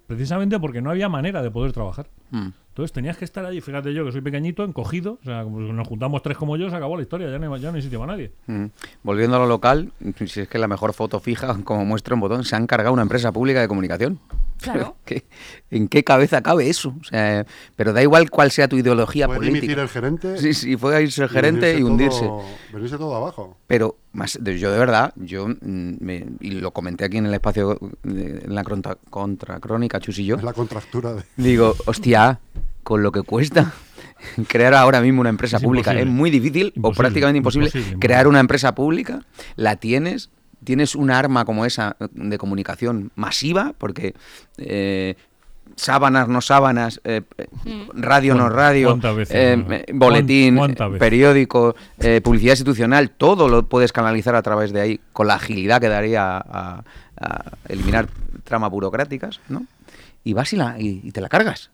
Precisamente 0.07 0.59
porque 0.59 0.81
no 0.81 0.89
había 0.89 1.09
manera 1.09 1.41
de 1.41 1.51
poder 1.51 1.73
trabajar. 1.73 2.07
Mm. 2.31 2.47
Entonces 2.69 2.93
tenías 2.93 3.17
que 3.17 3.25
estar 3.25 3.43
allí, 3.43 3.59
fíjate 3.59 3.93
yo 3.93 4.05
que 4.05 4.11
soy 4.11 4.21
pequeñito, 4.21 4.63
encogido, 4.63 5.17
o 5.21 5.25
sea, 5.25 5.43
como 5.43 5.59
nos 5.59 5.87
juntamos 5.87 6.21
tres 6.21 6.37
como 6.37 6.57
yo, 6.57 6.69
se 6.69 6.75
acabó 6.75 6.95
la 6.95 7.01
historia, 7.01 7.29
ya 7.29 7.39
no 7.39 7.53
hay, 7.53 7.59
ya 7.59 7.71
no 7.71 7.75
hay 7.75 7.81
sitio 7.81 7.99
para 7.99 8.13
nadie. 8.13 8.31
Mm. 8.45 8.65
Volviendo 9.03 9.35
a 9.35 9.39
lo 9.39 9.47
local, 9.47 9.91
si 10.25 10.41
es 10.41 10.47
que 10.47 10.59
la 10.59 10.67
mejor 10.67 10.93
foto 10.93 11.19
fija, 11.19 11.57
como 11.63 11.83
muestra 11.85 12.13
un 12.13 12.21
botón, 12.21 12.43
se 12.43 12.55
han 12.55 12.67
cargado 12.67 12.93
una 12.93 13.01
empresa 13.01 13.31
pública 13.31 13.59
de 13.61 13.67
comunicación. 13.67 14.19
Claro. 14.61 14.95
¿Qué- 15.05 15.25
¿En 15.69 15.87
qué 15.87 16.03
cabeza 16.03 16.41
cabe 16.41 16.69
eso? 16.69 16.95
O 16.99 17.03
sea, 17.03 17.45
pero 17.75 17.93
da 17.93 18.01
igual 18.01 18.29
cuál 18.29 18.51
sea 18.51 18.67
tu 18.67 18.77
ideología 18.77 19.27
Puede 19.27 19.39
política. 19.39 19.81
el 19.81 19.89
gerente 19.89 20.37
Sí, 20.37 20.53
sí, 20.53 20.77
fue 20.77 20.95
a 20.95 21.01
irse 21.01 21.23
el 21.23 21.29
gerente 21.29 21.77
y 21.77 21.83
hundirse. 21.83 22.21
todo- 22.21 22.43
venirse 22.73 22.97
todo 22.97 23.15
abajo. 23.15 23.57
Pero 23.67 23.97
más, 24.13 24.39
yo 24.41 24.71
de 24.71 24.77
verdad, 24.79 25.13
yo 25.15 25.47
mm, 25.47 25.55
me- 25.99 26.25
y 26.39 26.51
lo 26.51 26.71
comenté 26.71 27.05
aquí 27.05 27.17
en 27.17 27.25
el 27.27 27.33
espacio, 27.33 27.77
de- 28.03 28.43
en 28.45 28.55
la 28.55 28.63
contra, 28.63 28.95
contracrónica, 29.09 29.99
Chus 29.99 30.19
y 30.19 30.25
yo, 30.25 30.37
Es 30.37 30.43
la 30.43 30.53
contractura 30.53 31.13
de... 31.13 31.23
digo, 31.37 31.75
hostia, 31.85 32.39
con 32.83 33.03
lo 33.03 33.11
que 33.11 33.21
cuesta 33.23 33.73
crear 34.47 34.73
ahora 34.73 35.01
mismo 35.01 35.21
una 35.21 35.29
empresa 35.29 35.57
Es 35.57 35.63
pública, 35.63 35.91
es 35.93 36.07
muy 36.07 36.29
difícil 36.31 36.67
o 36.67 36.71
Imposible, 36.77 36.97
prácticamente 36.97 37.37
imposible, 37.37 37.67
imposible, 37.67 37.99
crear 37.99 38.27
una 38.27 38.39
empresa 38.39 38.73
pública, 38.73 39.21
la 39.55 39.75
tienes, 39.75 40.29
tienes 40.63 40.95
un 40.95 41.11
arma 41.11 41.45
como 41.45 41.65
esa 41.65 41.95
de 42.11 42.37
comunicación 42.37 43.11
masiva, 43.15 43.73
porque 43.77 44.13
eh, 44.57 45.15
sábanas, 45.75 46.27
no 46.27 46.41
sábanas, 46.41 46.99
eh, 47.03 47.21
eh, 47.37 47.47
radio, 47.93 48.33
no 48.33 48.43
¿Cuántas- 48.45 48.55
radio, 48.57 48.95
veces, 49.15 49.35
eh, 49.35 49.57
no? 49.57 49.73
eh, 49.73 49.85
boletín, 49.93 50.59
periódico, 50.99 51.75
eh, 51.99 52.21
publicidad 52.21 52.53
institucional, 52.53 53.11
todo 53.11 53.47
lo 53.49 53.63
puedes 53.67 53.91
canalizar 53.91 54.35
a 54.35 54.41
través 54.41 54.71
de 54.73 54.81
ahí, 54.81 54.99
con 55.13 55.27
la 55.27 55.35
agilidad 55.35 55.79
que 55.81 55.89
daría 55.89 56.37
a, 56.37 56.83
a 57.19 57.43
eliminar 57.67 58.07
tramas 58.43 58.71
burocráticas, 58.71 59.39
¿no? 59.49 59.65
Y 60.23 60.33
vas 60.33 60.51
y, 60.53 60.57
la, 60.57 60.79
y, 60.79 61.01
y 61.03 61.11
te 61.11 61.21
la 61.21 61.29
cargas. 61.29 61.69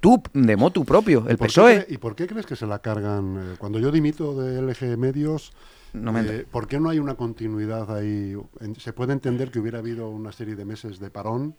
Tú, 0.00 0.22
de 0.34 0.56
motu 0.56 0.84
propio, 0.84 1.20
el 1.26 1.34
¿Y 1.34 1.38
qué 1.38 1.44
PSOE. 1.46 1.86
¿Y 1.88 1.96
por 1.98 2.14
qué 2.14 2.26
crees 2.26 2.44
que 2.46 2.54
se 2.56 2.66
la 2.66 2.80
cargan? 2.80 3.56
cuando 3.58 3.78
yo 3.78 3.90
dimito 3.90 4.34
de 4.40 4.60
LG 4.60 4.98
Medios, 4.98 5.52
No 5.96 6.12
me 6.12 6.20
eh, 6.20 6.46
¿por 6.50 6.68
qué 6.68 6.78
no 6.78 6.90
hay 6.90 6.98
una 6.98 7.14
continuidad 7.14 7.94
ahí? 7.96 8.34
Se 8.78 8.92
puede 8.92 9.12
entender 9.12 9.50
que 9.50 9.58
hubiera 9.58 9.78
habido 9.78 10.08
una 10.10 10.30
serie 10.32 10.54
de 10.54 10.64
meses 10.64 10.98
de 11.00 11.10
parón 11.10 11.54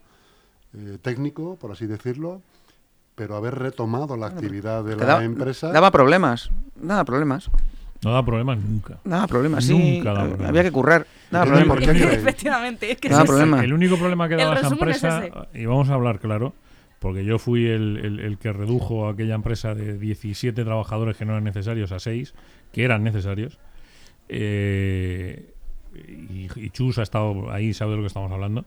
eh, 0.76 0.98
técnico, 1.02 1.56
por 1.58 1.72
así 1.72 1.88
decirlo, 1.88 2.42
pero 3.16 3.36
haber 3.36 3.56
retomado 3.56 4.16
la 4.16 4.28
actividad 4.28 4.84
de 4.84 4.96
la 4.96 5.06
daba, 5.06 5.24
empresa... 5.24 5.72
daba 5.72 5.90
problemas, 5.92 6.52
daba 6.76 7.04
problemas, 7.04 7.50
No 8.04 8.12
da 8.14 8.24
problemas 8.24 8.60
nunca. 8.60 9.00
daba 9.04 9.26
problemas, 9.26 9.64
sí, 9.66 9.74
Nunca 9.98 10.14
daba 10.14 10.26
problemas. 10.28 10.50
había 10.50 10.64
que 10.64 10.72
currar, 10.72 11.08
daba 11.32 11.46
¿Por 11.46 11.54
qué? 11.58 11.66
problemas. 11.66 11.88
¿Por 11.88 12.10
qué? 12.12 12.16
Efectivamente, 12.20 12.92
es 12.92 12.98
que 13.00 13.10
Nada, 13.10 13.24
es 13.24 13.28
problema. 13.30 13.64
El 13.64 13.74
único 13.74 13.98
problema 13.98 14.30
que 14.30 14.36
daba 14.36 14.56
esa 14.56 14.68
es 14.68 14.72
empresa, 14.74 15.24
y 15.56 15.66
vamos 15.66 15.90
a 15.90 15.96
hablar 15.96 16.20
claro, 16.20 16.54
porque 17.00 17.26
yo 17.26 17.40
fui 17.40 17.66
el, 17.66 17.98
el- 18.04 18.20
el 18.20 18.38
que 18.38 18.54
redujo 18.54 19.08
a 19.08 19.14
aquella 19.14 19.34
empresa 19.34 19.74
de 19.74 19.98
17 19.98 20.64
trabajadores 20.64 21.18
que 21.18 21.26
no 21.26 21.32
eran 21.32 21.44
necesarios 21.44 21.92
a 21.92 21.98
6, 22.00 22.36
que 22.72 22.84
eran 22.84 23.04
necesarios. 23.04 23.58
Eh, 24.30 25.54
y, 26.08 26.48
y 26.56 26.70
Chus 26.72 26.98
ha 27.00 27.04
estado 27.04 27.52
ahí, 27.52 27.74
sabe 27.74 27.92
de 27.92 27.98
lo 27.98 28.04
que 28.04 28.08
estamos 28.08 28.32
hablando. 28.32 28.66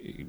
Y 0.00 0.26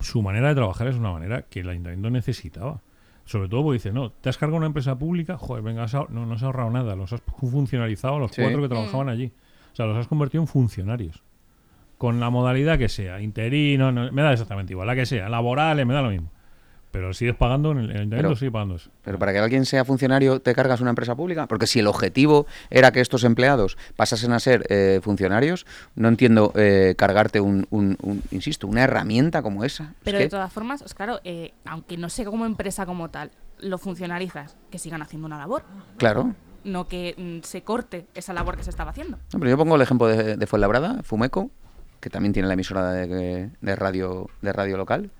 su 0.00 0.22
manera 0.22 0.48
de 0.48 0.54
trabajar 0.54 0.88
es 0.88 0.96
una 0.96 1.12
manera 1.12 1.42
que 1.42 1.60
el 1.60 1.68
ayuntamiento 1.68 2.10
necesitaba. 2.10 2.80
Sobre 3.24 3.48
todo 3.48 3.62
porque 3.62 3.74
dice, 3.74 3.92
no, 3.92 4.10
te 4.10 4.28
has 4.28 4.36
cargado 4.36 4.56
una 4.56 4.66
empresa 4.66 4.98
pública, 4.98 5.38
joder, 5.38 5.62
venga, 5.62 5.84
has 5.84 5.94
no, 5.94 6.26
no 6.26 6.34
has 6.34 6.42
ahorrado 6.42 6.70
nada, 6.70 6.96
los 6.96 7.12
has 7.12 7.22
funcionalizado 7.22 8.16
a 8.16 8.18
los 8.18 8.32
Sí. 8.32 8.42
cuatro 8.42 8.60
que 8.62 8.68
trabajaban 8.68 9.08
allí. 9.08 9.30
O 9.72 9.76
sea, 9.76 9.86
los 9.86 9.96
has 9.96 10.08
convertido 10.08 10.42
en 10.42 10.48
funcionarios 10.48 11.22
con 11.98 12.18
la 12.18 12.30
modalidad 12.30 12.78
que 12.78 12.88
sea, 12.88 13.20
interino, 13.20 13.92
no- 13.92 14.10
me 14.10 14.22
da 14.22 14.32
exactamente 14.32 14.72
igual, 14.72 14.88
la 14.88 14.96
que 14.96 15.06
sea, 15.06 15.28
laborales, 15.28 15.86
me 15.86 15.94
da 15.94 16.02
lo 16.02 16.10
mismo. 16.10 16.30
Pero 16.92 17.12
sigues 17.14 17.34
pagando, 17.34 17.72
en 17.72 17.78
el, 17.78 17.90
ayuntamiento 17.90 18.36
sigue 18.36 18.52
pagando 18.52 18.76
eso. 18.76 18.90
Pero 19.02 19.18
para 19.18 19.32
que 19.32 19.38
alguien 19.38 19.64
sea 19.64 19.84
funcionario, 19.84 20.40
¿te 20.40 20.54
cargas 20.54 20.80
una 20.82 20.90
empresa 20.90 21.16
pública? 21.16 21.46
Porque 21.48 21.66
si 21.66 21.80
el 21.80 21.86
objetivo 21.86 22.46
era 22.70 22.92
que 22.92 23.00
estos 23.00 23.24
empleados 23.24 23.76
pasasen 23.96 24.32
a 24.32 24.38
ser 24.38 24.64
eh, 24.68 25.00
funcionarios, 25.02 25.66
no 25.96 26.08
entiendo 26.08 26.52
eh, 26.54 26.94
cargarte 26.96 27.40
un, 27.40 27.66
un- 27.70 27.96
un- 28.02 28.22
insisto, 28.30 28.66
una 28.68 28.84
herramienta 28.84 29.42
como 29.42 29.64
esa. 29.64 29.84
Es 29.84 29.90
Pero 30.04 30.18
que- 30.18 30.24
de 30.24 30.30
todas 30.30 30.52
formas, 30.52 30.82
es 30.82 30.92
claro, 30.94 31.18
eh, 31.24 31.52
aunque 31.64 31.96
no 31.96 32.08
sea 32.10 32.26
como 32.26 32.44
empresa 32.46 32.84
como 32.86 33.08
tal, 33.08 33.30
lo 33.58 33.78
funcionarizas, 33.78 34.56
que 34.70 34.78
sigan 34.78 35.00
haciendo 35.02 35.26
una 35.26 35.38
labor, 35.38 35.62
Claro. 35.96 36.34
no 36.64 36.88
que 36.88 37.14
mm, 37.16 37.42
se 37.46 37.62
corte 37.62 38.06
esa 38.14 38.32
labor 38.34 38.56
que 38.56 38.64
se 38.64 38.70
estaba 38.70 38.90
haciendo. 38.90 39.16
No, 39.32 39.38
pero 39.38 39.48
yo 39.50 39.56
pongo 39.56 39.76
el 39.76 39.82
ejemplo 39.82 40.08
de, 40.08 40.36
de 40.36 40.46
Fuenlabrada, 40.46 41.02
Fumeco, 41.02 41.50
que 42.00 42.10
también 42.10 42.32
tiene 42.34 42.48
la 42.48 42.54
emisora 42.54 42.92
de, 42.92 43.50
de 43.60 43.76
radio, 43.76 44.28
de 44.42 44.52
radio 44.52 44.76
local. 44.76 45.10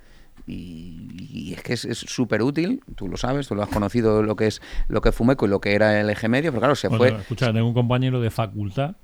Y, 0.46 1.08
y 1.32 1.54
es 1.54 1.62
que 1.62 1.72
es 1.74 2.04
súper 2.06 2.42
útil, 2.42 2.82
tú 2.96 3.08
lo 3.08 3.16
sabes, 3.16 3.48
tú 3.48 3.54
lo 3.54 3.62
has 3.62 3.68
conocido 3.68 4.22
lo 4.22 4.36
que 4.36 4.46
es 4.46 4.60
lo 4.88 5.00
que 5.00 5.10
es 5.10 5.14
Fumeco 5.14 5.46
y 5.46 5.48
lo 5.48 5.60
que 5.60 5.74
era 5.74 6.00
el 6.00 6.10
eje 6.10 6.28
medio, 6.28 6.50
pero 6.50 6.60
claro, 6.60 6.74
se 6.74 6.90
fue 6.90 7.08
escucha, 7.08 7.52
tengo 7.52 7.68
un 7.68 7.74
compañero 7.74 8.20
de 8.20 8.30
facultad 8.30 8.96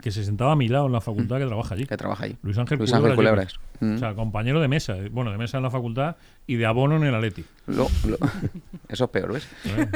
que 0.00 0.10
se 0.10 0.24
sentaba 0.24 0.52
a 0.52 0.56
mi 0.56 0.68
lado 0.68 0.86
en 0.86 0.92
la 0.92 1.00
facultad 1.00 1.38
que 1.38 1.46
trabaja 1.46 1.74
allí. 1.74 1.86
que 1.86 1.96
trabaja 1.96 2.24
ahí. 2.24 2.36
Luis 2.42 2.56
Ángel, 2.58 2.78
Luis 2.78 2.92
Ángel 2.92 3.14
Culebras. 3.14 3.58
Mm. 3.80 3.94
O 3.94 3.98
sea, 3.98 4.14
compañero 4.14 4.60
de 4.60 4.68
mesa, 4.68 4.96
eh, 4.96 5.08
bueno, 5.10 5.30
de 5.30 5.38
mesa 5.38 5.56
en 5.56 5.62
la 5.62 5.70
facultad 5.70 6.16
y 6.46 6.56
de 6.56 6.66
abono 6.66 6.96
en 6.96 7.04
el 7.04 7.14
Atleti. 7.14 7.44
Lo- 7.66 7.88
lo- 8.06 8.18
eso 8.88 9.04
es 9.04 9.10
peor, 9.10 9.32
¿ves? 9.32 9.48
¿eh? 9.64 9.86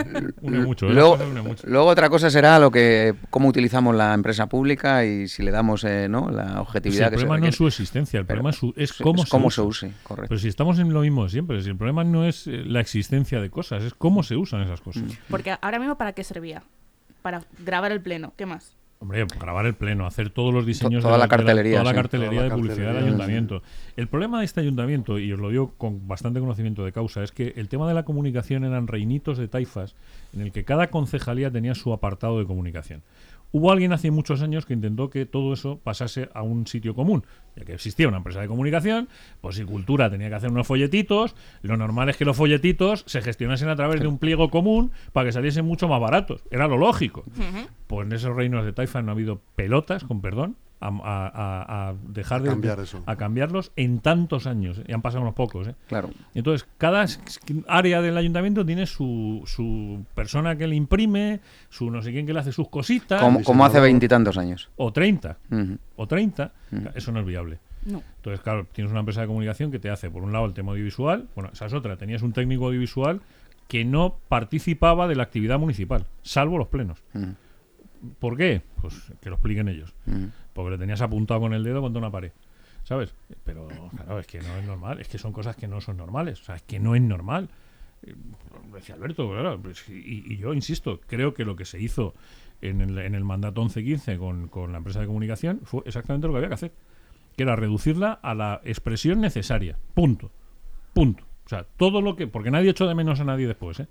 Une 0.43 0.61
mucho, 0.61 0.87
¿eh? 0.89 0.95
Luego, 0.95 1.15
unen 1.15 1.45
mucho. 1.45 1.67
luego 1.67 1.87
otra 1.87 2.09
cosa 2.09 2.31
será 2.31 2.59
lo 2.59 2.71
que 2.71 3.15
cómo 3.31 3.49
utilizamos 3.49 3.95
la 3.95 4.15
empresa 4.15 4.47
pública 4.47 5.05
y 5.05 5.29
si 5.29 5.43
le 5.43 5.51
damos 5.51 5.85
eh, 5.85 6.07
¿no? 6.09 6.31
la 6.31 6.61
objetividad 6.63 7.09
el 7.09 7.11
que 7.15 7.17
se 7.19 7.25
problema 7.27 7.45
no 7.45 7.49
es 7.51 7.57
su 7.57 7.67
existencia, 7.67 8.21
el 8.21 8.27
Pero 8.27 8.37
problema 8.43 8.51
es, 8.51 8.57
su- 8.57 8.73
es 8.77 8.93
cómo, 8.95 9.23
es 9.23 9.29
se, 9.29 9.31
cómo 9.31 9.47
usa. 9.49 9.63
se 9.63 9.69
use, 9.69 9.93
correcto. 10.03 10.29
Pero 10.29 10.39
si 10.39 10.49
estamos 10.49 10.79
en 10.79 10.93
lo 10.93 11.01
mismo 11.03 11.25
de 11.25 11.31
siempre, 11.31 11.61
si 11.63 11.69
el 11.71 11.77
problema 11.77 12.05
no 12.05 12.25
es 12.25 12.47
eh, 12.47 12.63
la 12.65 12.81
existencia 12.81 13.41
de 13.41 13.51
cosas, 13.51 13.83
es 13.83 13.93
cómo 13.95 14.23
se 14.23 14.37
usan 14.37 14.63
esas 14.63 14.81
cosas. 14.81 15.03
Mm. 15.03 15.09
Porque 15.29 15.55
ahora 15.61 15.79
mismo, 15.79 15.97
¿para 15.99 16.13
qué 16.13 16.25
servía? 16.25 16.63
Para 17.21 17.43
grabar 17.59 17.93
el 17.93 18.01
pleno, 18.01 18.33
¿qué 18.37 18.47
más? 18.47 18.77
Hombre, 19.05 19.27
grabar 19.39 19.67
el 19.67 19.75
pleno, 19.75 20.07
hacer 20.07 20.31
todos 20.31 20.55
los 20.55 20.65
diseños 20.65 21.03
toda 21.03 21.17
de 21.17 21.19
la 21.19 21.29
cartelería, 21.29 21.75
toda 21.75 21.85
la 21.85 21.91
sí. 21.91 21.97
cartelería 21.97 22.39
Toda 22.39 22.49
la 22.49 22.55
de 22.55 22.59
publicidad 22.59 22.95
del 22.95 23.05
ayuntamiento. 23.05 23.63
El 23.99 24.09
problema 24.09 24.39
de 24.39 24.47
este 24.47 24.63
ayuntamiento, 24.63 25.19
y 25.19 25.31
os 25.31 25.39
lo 25.39 25.51
digo 25.51 25.75
con 25.77 26.09
bastante 26.09 26.41
conocimiento 26.41 26.87
de 26.87 26.93
causa, 26.93 27.23
es 27.23 27.31
que 27.31 27.53
el 27.57 27.69
tema 27.69 27.87
de 27.87 27.93
la 27.93 28.07
comunicación 28.07 28.65
eran 28.65 28.87
reinitos 28.87 29.37
de 29.37 29.47
taifas 29.47 29.95
en 30.33 30.41
el 30.41 30.53
que 30.53 30.65
cada 30.65 30.89
concejalía 30.89 31.51
tenía 31.51 31.75
su 31.75 31.93
apartado 31.93 32.39
de 32.39 32.47
comunicación. 32.47 33.03
Hubo 33.57 33.71
alguien 33.71 33.93
hace 33.93 34.11
muchos 34.11 34.43
años 34.43 34.67
que 34.67 34.75
intentó 34.75 35.11
que 35.11 35.27
todo 35.27 35.53
eso 35.53 35.79
pasase 35.79 36.29
a 36.35 36.43
un 36.43 36.67
sitio 36.67 36.93
común, 36.93 37.25
ya 37.55 37.65
que 37.65 37.75
existía 37.75 38.09
una 38.09 38.17
empresa 38.17 38.41
de 38.41 38.49
comunicación, 38.49 39.09
pues 39.41 39.55
si 39.55 39.65
Cultura 39.65 40.11
tenía 40.11 40.29
que 40.29 40.35
hacer 40.35 40.51
unos 40.51 40.67
folletitos, 40.67 41.37
lo 41.63 41.77
normal 41.77 42.09
es 42.09 42.17
que 42.17 42.25
los 42.25 42.37
folletitos 42.37 43.05
se 43.07 43.23
gestionasen 43.23 43.69
a 43.69 43.77
través 43.77 44.01
de 44.01 44.09
un 44.09 44.19
pliego 44.19 44.51
común 44.51 44.91
para 45.13 45.27
que 45.27 45.33
saliesen 45.33 45.65
mucho 45.65 45.87
más 45.87 46.01
baratos. 46.01 46.43
Era 46.51 46.67
lo 46.67 46.79
lógico. 46.79 47.23
Pues 47.87 48.07
en 48.09 48.13
esos 48.13 48.35
reinos 48.35 48.65
de 48.65 48.73
Taifa 48.73 49.03
no 49.03 49.13
ha 49.13 49.15
habido 49.15 49.41
pelotas, 49.55 50.03
con 50.03 50.21
perdón, 50.21 50.57
a, 50.81 50.89
a- 50.89 51.29
a- 51.29 51.89
a 51.91 51.95
dejar 52.09 52.43
de 52.43 52.51
cambiar 52.51 52.81
eso. 52.81 53.03
a 53.07 53.17
cambiarlos 53.17 53.73
en 53.77 54.01
tantos 54.01 54.47
años. 54.47 54.81
Y 54.87 54.93
han 54.93 55.01
pasado 55.03 55.23
unos 55.23 55.35
pocos. 55.35 55.69
¿eh? 55.69 55.75
Claro. 55.89 56.11
Entonces, 56.35 56.69
cada 56.79 57.07
área 57.69 58.03
del 58.03 58.17
ayuntamiento 58.17 58.65
tiene 58.67 58.87
su, 58.87 59.43
su 59.47 60.05
persona 60.15 60.57
que 60.57 60.67
le 60.67 60.77
imprime, 60.77 61.41
su 61.71 61.91
no 61.91 62.03
sé 62.03 62.13
quién 62.13 62.27
que 62.27 62.33
le 62.35 62.41
hace 62.41 62.53
sus 62.53 62.69
cositas, 62.69 63.21
Como, 63.23 63.43
como 63.43 63.65
hace 63.65 63.81
veintitantos 63.81 64.37
años. 64.37 64.69
o 64.77 64.93
30, 64.93 65.39
Ujú. 65.51 65.79
o 65.97 66.07
30. 66.07 66.53
Mm. 66.71 66.77
Eso 66.95 67.13
no 67.13 67.21
es 67.21 67.27
viable. 67.27 67.59
No. 67.87 68.03
Entonces, 68.17 68.41
claro, 68.41 68.67
tienes 68.73 68.91
una 68.91 69.01
empresa 69.01 69.21
de 69.23 69.27
comunicación 69.27 69.71
que 69.71 69.79
te 69.79 69.91
hace, 69.91 70.11
por 70.11 70.23
un 70.23 70.33
lado, 70.33 70.47
el 70.47 70.55
tema 70.55 70.73
audiovisual. 70.73 71.29
Bueno, 71.35 71.51
esa 71.53 71.67
es 71.67 71.73
otra. 71.75 71.97
Tenías 71.97 72.23
un 72.23 72.33
técnico 72.33 72.67
audiovisual 72.67 73.21
que 73.69 73.85
no 73.85 74.17
participaba 74.29 75.09
de 75.09 75.17
la 75.17 75.23
actividad 75.23 75.59
municipal, 75.59 76.07
salvo 76.23 76.59
los 76.59 76.69
plenos. 76.69 77.03
Mm, 77.15 77.31
¿Por 78.19 78.37
qué? 78.37 78.61
Pues 78.83 78.95
que 79.23 79.31
lo 79.31 79.37
expliquen 79.37 79.69
ellos. 79.69 79.95
Porque 80.55 80.71
le 80.71 80.79
tenías 80.79 81.03
apuntado 81.03 81.41
con 81.41 81.53
el 81.53 81.63
dedo 81.63 81.83
contra 81.83 81.99
una 81.99 82.11
pared. 82.11 82.33
¿Sabes? 82.85 83.15
Pero, 83.45 83.69
claro, 83.97 84.19
es 84.19 84.27
que 84.27 84.41
no 84.41 84.57
es 84.57 84.65
normal. 84.65 85.01
Es 85.01 85.09
que 85.09 85.19
son 85.19 85.33
cosas 85.33 85.57
que 85.57 85.69
no 85.69 85.81
son 85.81 85.97
normales. 85.99 86.41
O 86.41 86.45
sea, 86.45 86.57
es 86.57 86.63
que 86.63 86.79
no 86.79 86.95
es 86.95 87.03
normal. 87.03 87.49
Eh, 88.03 88.15
lo 88.71 88.77
decía 88.77 88.95
Alberto, 88.95 89.29
claro. 89.31 89.61
pues, 89.61 89.89
y, 89.89 90.37
yo 90.37 90.55
insisto, 90.55 91.01
creo 91.07 91.35
que 91.35 91.45
lo 91.45 91.57
que 91.57 91.65
se 91.65 91.81
hizo 91.81 92.15
en 92.61 92.81
el, 92.81 92.99
en 92.99 93.15
el 93.15 93.25
mandato 93.25 93.63
11-15 93.63 94.19
con, 94.19 94.49
con 94.49 94.73
la 94.73 94.79
empresa 94.79 95.01
de 95.01 95.07
comunicación 95.07 95.61
fue 95.65 95.83
exactamente 95.87 96.27
lo 96.27 96.33
que 96.33 96.39
había 96.39 96.49
que 96.49 96.55
hacer. 96.55 96.73
Que 97.37 97.43
era 97.43 97.57
reducirla 97.57 98.13
a 98.13 98.35
la 98.35 98.61
expresión 98.65 99.21
necesaria. 99.21 99.79
Punto. 99.95 100.31
Punto. 100.93 101.25
O 101.45 101.49
sea, 101.49 101.65
todo 101.77 102.01
lo 102.01 102.17
que. 102.17 102.27
Porque 102.27 102.51
nadie 102.51 102.71
echó 102.71 102.87
de 102.87 102.95
menos 102.95 103.21
a 103.21 103.25
nadie 103.25 103.47
después, 103.47 103.81
¿eh? 103.81 103.89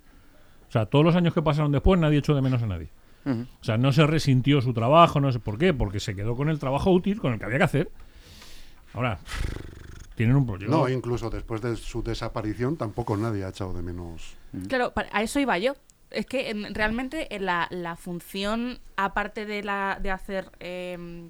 O 0.68 0.72
sea, 0.72 0.86
todos 0.86 1.04
los 1.04 1.14
años 1.14 1.34
que 1.34 1.42
pasaron 1.42 1.70
después, 1.70 2.00
nadie 2.00 2.18
echó 2.18 2.34
de 2.34 2.42
menos 2.42 2.62
a 2.62 2.66
nadie. 2.66 2.88
O 3.26 3.64
sea, 3.64 3.78
no 3.78 3.92
se 3.92 4.06
resintió 4.06 4.60
su 4.60 4.74
trabajo, 4.74 5.20
no 5.20 5.32
sé 5.32 5.38
por 5.40 5.56
qué, 5.58 5.72
porque 5.72 5.98
se 6.00 6.14
quedó 6.14 6.36
con 6.36 6.48
el 6.50 6.58
trabajo 6.58 6.90
útil, 6.90 7.20
con 7.20 7.32
el 7.32 7.38
que 7.38 7.44
había 7.46 7.58
que 7.58 7.64
hacer. 7.64 7.90
Ahora, 8.92 9.18
tienen 10.14 10.36
un 10.36 10.46
problema. 10.46 10.76
No, 10.76 10.88
incluso 10.88 11.30
después 11.30 11.60
de 11.62 11.76
su 11.76 12.02
desaparición 12.02 12.76
tampoco 12.76 13.16
nadie 13.16 13.44
ha 13.44 13.48
echado 13.48 13.72
de 13.72 13.82
menos. 13.82 14.34
Claro, 14.68 14.92
a 15.12 15.22
eso 15.22 15.40
iba 15.40 15.58
yo. 15.58 15.74
Es 16.10 16.26
que 16.26 16.50
en- 16.50 16.74
realmente 16.74 17.34
en 17.34 17.46
la, 17.46 17.66
la 17.70 17.96
función, 17.96 18.78
aparte 18.96 19.46
de 19.46 19.64
la 19.64 19.98
de 20.00 20.10
hacer 20.12 20.52
eh, 20.60 21.28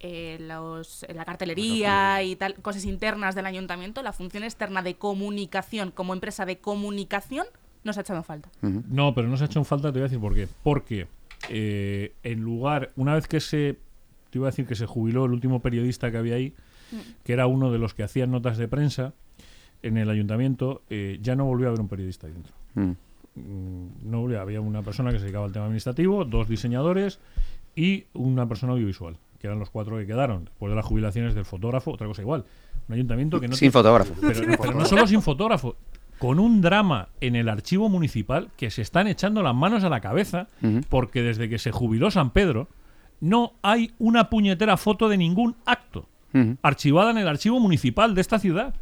eh, 0.00 0.38
los, 0.40 1.04
la 1.14 1.24
cartelería 1.24 2.22
y 2.22 2.34
tal, 2.34 2.54
cosas 2.54 2.84
internas 2.86 3.34
del 3.34 3.46
ayuntamiento, 3.46 4.02
la 4.02 4.12
función 4.12 4.42
externa 4.42 4.82
de 4.82 4.94
comunicación 4.96 5.90
como 5.92 6.14
empresa 6.14 6.44
de 6.46 6.58
comunicación 6.58 7.46
nos 7.84 7.96
ha 7.98 8.00
echado 8.02 8.18
en 8.18 8.24
falta. 8.24 8.50
No, 8.62 9.14
pero 9.14 9.28
no 9.28 9.36
se 9.36 9.44
ha 9.44 9.46
hecho 9.46 9.58
en 9.58 9.64
falta, 9.64 9.88
te 9.88 9.98
voy 9.98 10.00
a 10.00 10.04
decir 10.04 10.20
por 10.20 10.34
qué. 10.34 10.48
Porque 10.62 11.06
eh, 11.48 12.12
en 12.22 12.40
lugar, 12.40 12.92
una 12.96 13.14
vez 13.14 13.26
que 13.26 13.40
se, 13.40 13.78
te 14.30 14.38
iba 14.38 14.46
a 14.48 14.50
decir 14.50 14.66
que 14.66 14.74
se 14.74 14.86
jubiló 14.86 15.24
el 15.24 15.32
último 15.32 15.60
periodista 15.60 16.10
que 16.10 16.18
había 16.18 16.34
ahí, 16.36 16.54
que 17.24 17.32
era 17.32 17.46
uno 17.46 17.70
de 17.70 17.78
los 17.78 17.94
que 17.94 18.02
hacían 18.02 18.30
notas 18.30 18.58
de 18.58 18.68
prensa 18.68 19.14
en 19.82 19.96
el 19.96 20.10
ayuntamiento, 20.10 20.82
eh, 20.90 21.18
ya 21.22 21.36
no 21.36 21.44
volvió 21.46 21.66
a 21.66 21.70
haber 21.70 21.80
un 21.80 21.88
periodista 21.88 22.26
ahí 22.26 22.32
dentro. 22.32 22.52
Mm. 22.74 22.90
Mm, 23.36 23.86
no 24.10 24.20
volvió, 24.22 24.40
había 24.40 24.60
una 24.60 24.82
persona 24.82 25.10
que 25.12 25.18
se 25.18 25.24
dedicaba 25.24 25.46
al 25.46 25.52
tema 25.52 25.64
administrativo, 25.66 26.24
dos 26.24 26.48
diseñadores 26.48 27.20
y 27.76 28.04
una 28.12 28.46
persona 28.48 28.72
audiovisual, 28.72 29.16
que 29.38 29.46
eran 29.46 29.58
los 29.60 29.70
cuatro 29.70 29.96
que 29.98 30.06
quedaron. 30.06 30.46
Después 30.46 30.70
de 30.70 30.76
las 30.76 30.84
jubilaciones 30.84 31.34
del 31.34 31.44
fotógrafo, 31.44 31.92
otra 31.92 32.06
cosa 32.08 32.22
igual. 32.22 32.44
Un 32.88 32.94
ayuntamiento 32.94 33.40
que 33.40 33.46
no 33.46 33.54
Sin 33.54 33.60
tiene- 33.70 33.72
fotógrafo. 33.72 34.14
pero, 34.20 34.40
pero 34.60 34.74
no 34.74 34.84
solo 34.84 35.06
sin 35.06 35.22
fotógrafo, 35.22 35.76
con 36.20 36.38
un 36.38 36.60
drama 36.60 37.08
en 37.22 37.34
el 37.34 37.48
archivo 37.48 37.88
municipal 37.88 38.50
que 38.58 38.70
se 38.70 38.82
están 38.82 39.06
echando 39.06 39.42
las 39.42 39.54
manos 39.54 39.84
a 39.84 39.88
la 39.88 40.00
cabeza 40.00 40.48
porque 40.90 41.22
desde 41.22 41.48
que 41.48 41.58
se 41.58 41.72
jubiló 41.72 42.10
San 42.10 42.30
Pedro 42.30 42.68
no 43.20 43.54
hay 43.62 43.94
una 43.98 44.28
puñetera 44.28 44.76
foto 44.76 45.08
de 45.08 45.16
ningún 45.16 45.56
acto 45.64 46.06
archivada 46.60 47.10
en 47.10 47.18
el 47.18 47.26
archivo 47.26 47.58
municipal 47.58 48.14
de 48.14 48.20
esta 48.20 48.38
ciudad. 48.38 48.74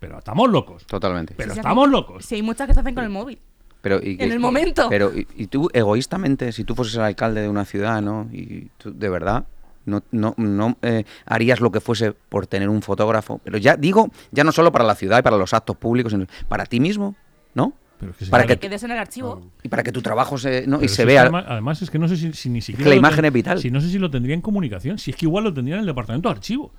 Pero 0.00 0.18
estamos 0.18 0.50
locos. 0.50 0.84
Totalmente. 0.86 1.34
Pero 1.36 1.52
Sí, 1.52 1.60
estamos 1.60 1.88
locos. 1.88 2.24
Sí, 2.24 2.34
hay 2.34 2.42
muchas 2.42 2.66
que 2.66 2.74
se 2.74 2.80
hacen 2.80 2.96
con 2.96 3.04
el 3.04 3.10
móvil. 3.10 3.38
Pero, 3.80 4.00
y 4.02 4.16
En 4.18 4.32
el 4.32 4.40
momento. 4.40 4.88
Pero, 4.88 5.16
y, 5.16 5.28
y 5.36 5.46
tú, 5.46 5.70
egoístamente, 5.72 6.50
si 6.50 6.64
tú 6.64 6.74
fueses 6.74 6.96
el 6.96 7.02
alcalde 7.02 7.42
de 7.42 7.48
una 7.48 7.64
ciudad, 7.64 8.02
¿no? 8.02 8.28
Y 8.32 8.70
tú, 8.78 8.92
de 8.92 9.08
verdad, 9.08 9.44
no, 9.86 10.02
no, 10.10 10.34
no 10.36 10.76
eh, 10.82 11.04
harías 11.26 11.60
lo 11.60 11.70
que 11.72 11.80
fuese 11.80 12.12
por 12.12 12.46
tener 12.46 12.68
un 12.68 12.82
fotógrafo. 12.82 13.40
Pero 13.44 13.58
ya 13.58 13.76
digo, 13.76 14.10
ya 14.30 14.44
no 14.44 14.52
solo 14.52 14.72
para 14.72 14.84
la 14.84 14.94
ciudad 14.94 15.18
y 15.18 15.22
para 15.22 15.36
los 15.36 15.52
actos 15.54 15.76
públicos, 15.76 16.12
sino 16.12 16.26
para 16.48 16.66
ti 16.66 16.80
mismo, 16.80 17.14
¿no? 17.54 17.72
Pero 17.98 18.14
que 18.16 18.26
Para 18.26 18.44
que- 18.46 18.54
Que 18.58 18.68
quedes 18.68 18.82
en 18.82 18.90
el 18.90 18.98
archivo. 18.98 19.36
Claro. 19.36 19.50
Y 19.62 19.68
para 19.68 19.82
que 19.84 19.92
tu 19.92 20.02
trabajo 20.02 20.36
se, 20.36 20.66
¿no? 20.66 20.78
Y 20.82 20.88
si 20.88 20.94
se 20.96 21.02
es 21.02 21.06
que 21.06 21.12
vea. 21.12 21.20
Además, 21.22 21.44
además 21.48 21.82
es 21.82 21.90
que 21.90 21.98
no 22.00 22.08
sé 22.08 22.16
si, 22.16 22.32
si 22.32 22.48
ni 22.50 22.60
siquiera. 22.60 22.88
la 22.88 22.94
lo 22.96 22.98
imagen 22.98 23.16
ten- 23.16 23.24
es 23.26 23.32
vital. 23.32 23.58
Si 23.60 23.70
no 23.70 23.80
sé 23.80 23.88
si 23.88 23.98
lo 23.98 24.10
tendría 24.10 24.34
en 24.34 24.40
comunicación. 24.40 24.98
Si 24.98 25.10
es 25.12 25.16
que 25.16 25.26
igual 25.26 25.44
lo 25.44 25.54
tendría 25.54 25.76
en 25.76 25.80
el 25.82 25.86
departamento 25.86 26.28
de 26.28 26.34
archivo. 26.34 26.72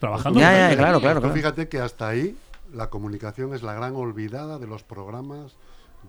Trabajando. 0.00 0.40
Ya, 0.40 0.52
ya, 0.52 0.60
gente. 0.70 0.76
claro, 0.78 1.00
claro. 1.00 1.32
fíjate 1.32 1.68
que 1.68 1.78
hasta 1.78 2.08
ahí 2.08 2.36
la 2.72 2.90
comunicación 2.90 3.54
es 3.54 3.62
la 3.62 3.72
gran 3.74 3.94
olvidada 3.94 4.58
de 4.58 4.66
los 4.66 4.82
programas 4.82 5.56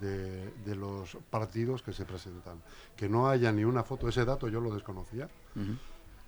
de, 0.01 0.49
de 0.65 0.75
los 0.75 1.15
partidos 1.29 1.83
que 1.83 1.93
se 1.93 2.03
presentan. 2.03 2.55
Que 2.97 3.07
no 3.07 3.29
haya 3.29 3.51
ni 3.51 3.63
una 3.65 3.83
foto, 3.83 4.09
ese 4.09 4.25
dato 4.25 4.49
yo 4.49 4.59
lo 4.61 4.73
desconocía. 4.73 5.29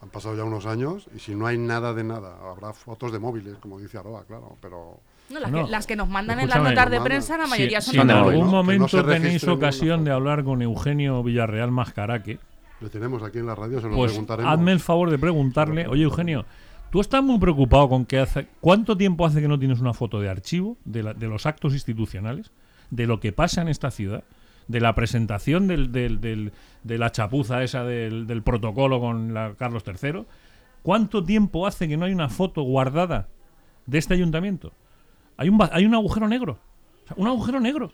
Han 0.02 0.10
pasado 0.10 0.36
ya 0.36 0.44
unos 0.44 0.66
años 0.68 1.08
y 1.16 1.20
si 1.20 1.34
no 1.34 1.48
hay 1.48 1.58
nada 1.58 1.94
de 1.94 2.04
nada, 2.04 2.36
habrá 2.52 2.72
fotos 2.74 3.12
de 3.12 3.20
móviles, 3.20 3.56
como 3.60 3.80
dice 3.80 3.98
Aroa, 3.98 4.24
claro, 4.26 4.56
pero 4.62 5.00
No, 5.30 5.40
las, 5.40 5.52
No. 5.52 5.66
que, 5.66 5.72
las 5.72 5.88
que 5.88 5.96
nos 5.96 6.08
mandan 6.08 6.40
en 6.40 6.48
las 6.50 6.62
notas 6.62 6.90
de 6.90 7.02
prensa, 7.02 7.38
la 7.38 7.46
Si- 7.46 7.50
mayoría 7.50 7.82
si, 7.82 7.96
son 7.98 8.08
de 8.08 8.14
en 8.14 8.20
algún 8.20 8.34
¿no? 8.34 8.40
Que 8.40 8.46
no 8.46 8.52
momento 8.52 9.04
tenéis 9.06 9.46
ocasión 9.48 10.04
de 10.06 10.12
hablar 10.12 10.44
con 10.44 10.62
Eugenio 10.62 11.22
Villarreal 11.24 11.72
Mascaraque, 11.72 12.40
le 12.80 12.90
tenemos 12.90 13.22
aquí 13.24 13.40
en 13.40 13.48
la 13.48 13.56
radio, 13.56 13.82
se 13.82 13.90
lo 13.90 13.96
pues 13.96 14.12
preguntaremos. 14.12 14.54
hazme 14.54 14.72
el 14.72 14.80
favor 14.80 15.10
de 15.10 15.18
preguntarle, 15.18 15.88
oye 15.88 16.04
Eugenio, 16.04 16.46
tú 16.92 17.02
estás 17.02 17.24
muy 17.24 17.40
preocupado 17.40 17.90
con 17.90 18.06
qué 18.06 18.20
hace, 18.20 18.48
cuánto 18.62 18.96
tiempo 18.96 19.26
hace 19.26 19.42
que 19.42 19.48
no 19.50 19.58
tienes 19.60 19.80
una 19.82 19.94
foto 19.96 20.22
de 20.22 20.30
archivo 20.30 20.78
de, 20.86 21.04
la- 21.04 21.14
de 21.16 21.28
los 21.28 21.46
actos 21.48 21.74
institucionales, 21.74 22.52
de 22.92 23.08
lo 23.08 23.20
que 23.20 23.34
pasa 23.34 23.62
en 23.62 23.68
esta 23.68 23.90
ciudad, 23.92 24.24
de 24.68 24.80
la 24.82 24.94
presentación 24.96 25.68
del, 25.68 25.92
del- 25.92 26.52
de 26.84 26.98
la 26.98 27.12
chapuza 27.12 27.64
esa 27.64 27.84
del, 27.84 28.42
protocolo 28.44 29.00
con 29.00 29.34
la 29.34 29.54
Carlos 29.58 29.84
III, 29.86 30.24
¿cuánto 30.84 31.24
tiempo 31.24 31.68
hace 31.68 31.88
que 31.88 31.98
no 31.98 32.06
hay 32.06 32.14
una 32.14 32.30
foto 32.30 32.62
guardada 32.64 33.28
de 33.86 33.98
este 33.98 34.14
ayuntamiento? 34.14 34.72
Hay 35.38 35.50
un, 35.50 35.60
hay 35.72 35.86
un 35.86 35.94
agujero 35.96 36.28
negro, 36.28 36.60
un 37.16 37.28
agujero 37.28 37.60
negro. 37.60 37.92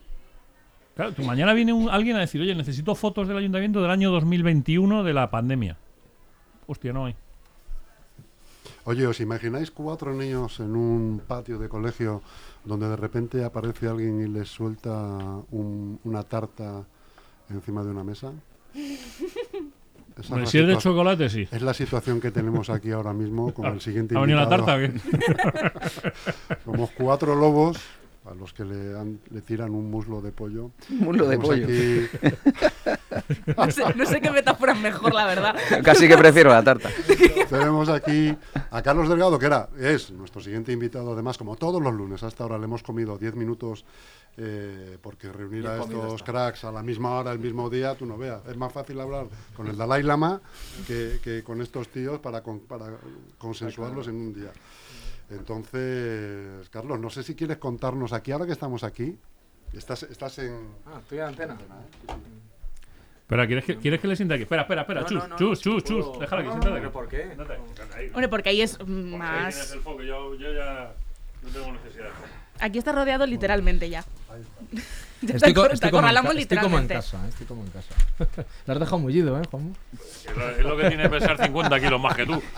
Mañana 1.26 1.54
viene 1.54 1.74
un- 1.74 1.90
alguien 1.90 2.16
a 2.18 2.20
decir, 2.20 2.40
oye, 2.42 2.54
necesito 2.54 2.94
fotos 2.96 3.28
del 3.28 3.38
ayuntamiento 3.38 3.82
del 3.82 3.90
año 3.92 4.12
2021 4.12 5.04
de 5.04 5.14
la 5.14 5.32
pandemia. 5.32 5.78
Hostia, 6.68 6.94
no 6.94 7.06
hay. 7.08 7.16
Oye, 8.86 9.08
¿os 9.08 9.19
imagináis 9.22 9.72
cuatro 9.72 10.13
niños 10.13 10.60
en 10.60 10.76
un 10.76 11.22
patio 11.26 11.58
de 11.58 11.69
colegio 11.69 12.22
donde 12.65 12.89
de 12.89 12.98
repente 12.98 13.43
aparece 13.43 13.88
alguien 13.88 14.19
y 14.22 14.28
les 14.28 14.50
suelta 14.50 14.91
un- 15.52 16.00
una 16.04 16.24
tarta 16.24 16.84
encima 17.50 17.84
de 17.84 17.91
una 17.91 18.04
mesa? 18.04 18.34
Esa 20.13 20.22
es 20.22 20.30
Hombre, 20.30 20.43
la 20.46 20.52
si 20.52 20.60
es 20.60 20.67
de 20.67 20.78
chocolate, 20.78 21.30
sí. 21.30 21.48
Es 21.52 21.62
la 21.63 21.74
situación 21.74 22.19
que 22.22 22.30
tenemos 22.30 22.69
aquí 22.69 22.91
ahora 22.91 23.13
mismo 23.13 23.52
con 23.54 23.65
el 23.65 23.82
siguiente 23.82 24.15
¿Ha 24.15 24.19
venido 24.22 24.38
la 24.38 24.43
invitado. 24.43 24.65
tarta 24.65 24.76
o 24.76 25.72
qué? 25.82 26.12
Somos 26.65 26.91
cuatro 26.91 27.34
lobos 27.36 27.78
a 28.26 28.34
los 28.34 28.54
que 28.54 28.64
le, 28.64 28.98
han- 28.98 29.20
le 29.32 29.42
tiran 29.42 29.72
un 29.72 29.90
muslo 29.92 30.22
de 30.22 30.32
pollo. 30.32 30.72
Muslo 30.90 31.28
de 31.28 31.38
pollo. 31.38 31.66
aquí- 31.66 32.08
No 33.58 33.70
sé, 33.72 33.84
no 33.96 34.06
sé 34.06 34.22
qué 34.22 34.32
metáfora 34.32 34.74
es 34.74 34.80
mejor, 34.80 35.14
la 35.14 35.26
verdad. 35.26 35.56
Casi 35.84 36.08
que 36.08 36.18
prefiero 36.18 36.50
la 36.52 36.64
tarta. 36.64 36.90
tenemos 37.50 37.90
aquí 37.90 38.36
a 38.72 38.82
Carlos 38.82 39.08
Delgado, 39.10 39.38
que 39.38 39.46
era, 39.46 39.70
es 39.80 40.12
nuestro 40.12 40.42
siguiente 40.42 40.72
invitado, 40.72 41.14
además, 41.14 41.38
como 41.38 41.56
todos 41.56 41.82
los 41.82 41.94
lunes. 41.94 42.24
Hasta 42.24 42.44
ahora 42.44 42.58
le 42.58 42.66
hemos 42.66 42.82
comido 42.84 43.18
10 43.18 43.36
minutos 43.36 43.86
eh, 44.38 44.98
porque 45.02 45.32
reunir 45.32 45.68
a 45.68 45.78
estos 45.82 46.24
cracks 46.24 46.64
a 46.64 46.72
la 46.72 46.82
misma 46.82 47.12
hora, 47.20 47.32
el 47.32 47.40
mismo 47.40 47.70
día, 47.70 47.94
tú 47.96 48.06
no 48.06 48.18
veas. 48.18 48.42
Es 48.48 48.58
más 48.58 48.74
fácil 48.74 49.00
hablar 49.00 49.28
con 49.56 49.68
el 49.68 49.78
Dalai 49.78 50.02
Lama 50.04 50.42
que, 50.88 51.20
que 51.24 51.44
con 51.44 51.62
estos 51.62 51.90
tíos 51.90 52.20
para, 52.20 52.42
con- 52.42 52.62
para 52.62 52.86
consensuarlos 53.38 54.08
en 54.08 54.16
un 54.16 54.34
día. 54.34 54.52
Entonces, 55.38 56.69
Carlos, 56.69 57.00
no 57.00 57.10
sé 57.10 57.24
si 57.24 57.36
quieres 57.36 57.58
contarnos 57.58 58.13
aquí, 58.13 58.32
ahora 58.32 58.46
que 58.46 58.52
estamos 58.54 58.84
aquí, 58.84 59.17
estás, 59.74 60.04
estás 60.04 60.38
en... 60.39 60.56
Ah, 60.86 61.00
estoy 61.00 61.19
en 61.19 61.24
antena. 61.26 61.58
Espera, 63.22 63.48
¿quieres 63.48 63.65
que, 63.65 63.78
¿quieres 63.78 64.00
que 64.00 64.08
le 64.08 64.15
siente 64.15 64.34
aquí? 64.36 64.43
Espera, 64.43 64.63
espera, 64.63 64.82
espera. 64.82 65.02
No, 65.02 65.08
chus, 65.08 65.17
no, 65.24 65.28
no, 65.30 65.36
chus, 65.38 65.60
chus, 65.62 65.84
chus. 65.84 66.06
puedo- 66.06 66.19
Déjala 66.19 66.41
aquí, 66.41 66.48
No, 66.50 66.54
siéntate 66.62 66.74
¿pero 66.76 66.88
aquí. 66.88 66.93
por 66.93 67.08
qué? 67.08 67.96
Ahí. 67.96 68.08
Hombre, 68.10 68.28
porque 68.28 68.50
ahí 68.50 68.62
es 68.62 68.80
ahí 68.80 68.86
más... 68.86 69.72
el 69.72 69.80
foco, 69.80 70.02
yo, 70.04 70.36
yo 70.36 70.54
ya 70.54 70.93
no 71.41 71.50
tengo 71.50 71.72
necesidad 71.72 72.06
de 72.06 72.12
foco. 72.12 72.28
Aquí 72.60 72.78
está 72.78 72.91
rodeado 72.91 73.26
literalmente 73.26 73.89
ya. 73.89 74.02
ya 74.72 74.82
Estoy, 75.34 75.54
co- 75.54 75.70
estoy 75.70 75.90
como 75.92 76.08
en 76.08 76.14
ca- 76.16 76.32
estoy 76.34 76.58
como 76.58 76.78
en 76.80 76.88
casa, 76.88 77.18
eh, 77.26 77.30
estoy 77.30 77.46
como 77.48 77.63
en 77.63 77.69
casa. 77.71 77.94
Lo 78.65 78.74
has 78.74 78.80
dejado 78.80 79.00
mullido, 79.00 79.40
¿eh, 79.40 79.44
Juan? 79.50 79.76
Es 79.94 80.36
lo- 80.38 80.50
Es 80.50 80.65
lo 80.65 80.78
que 80.78 80.88
tiene 80.90 81.10
pesar 81.10 81.38
50 81.44 81.80
kilos 81.80 82.02
más 82.02 82.15
que 82.15 82.26
tú. 82.26 82.42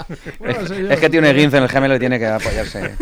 Es, 0.46 0.72
es 0.72 1.00
que 1.00 1.10
tiene 1.10 1.34
guince 1.34 1.58
en 1.58 1.64
el 1.64 1.70
gemelo 1.70 1.96
y 1.96 2.00
tiene 2.00 2.20
que 2.20 2.28
apoyarse. 2.28 2.96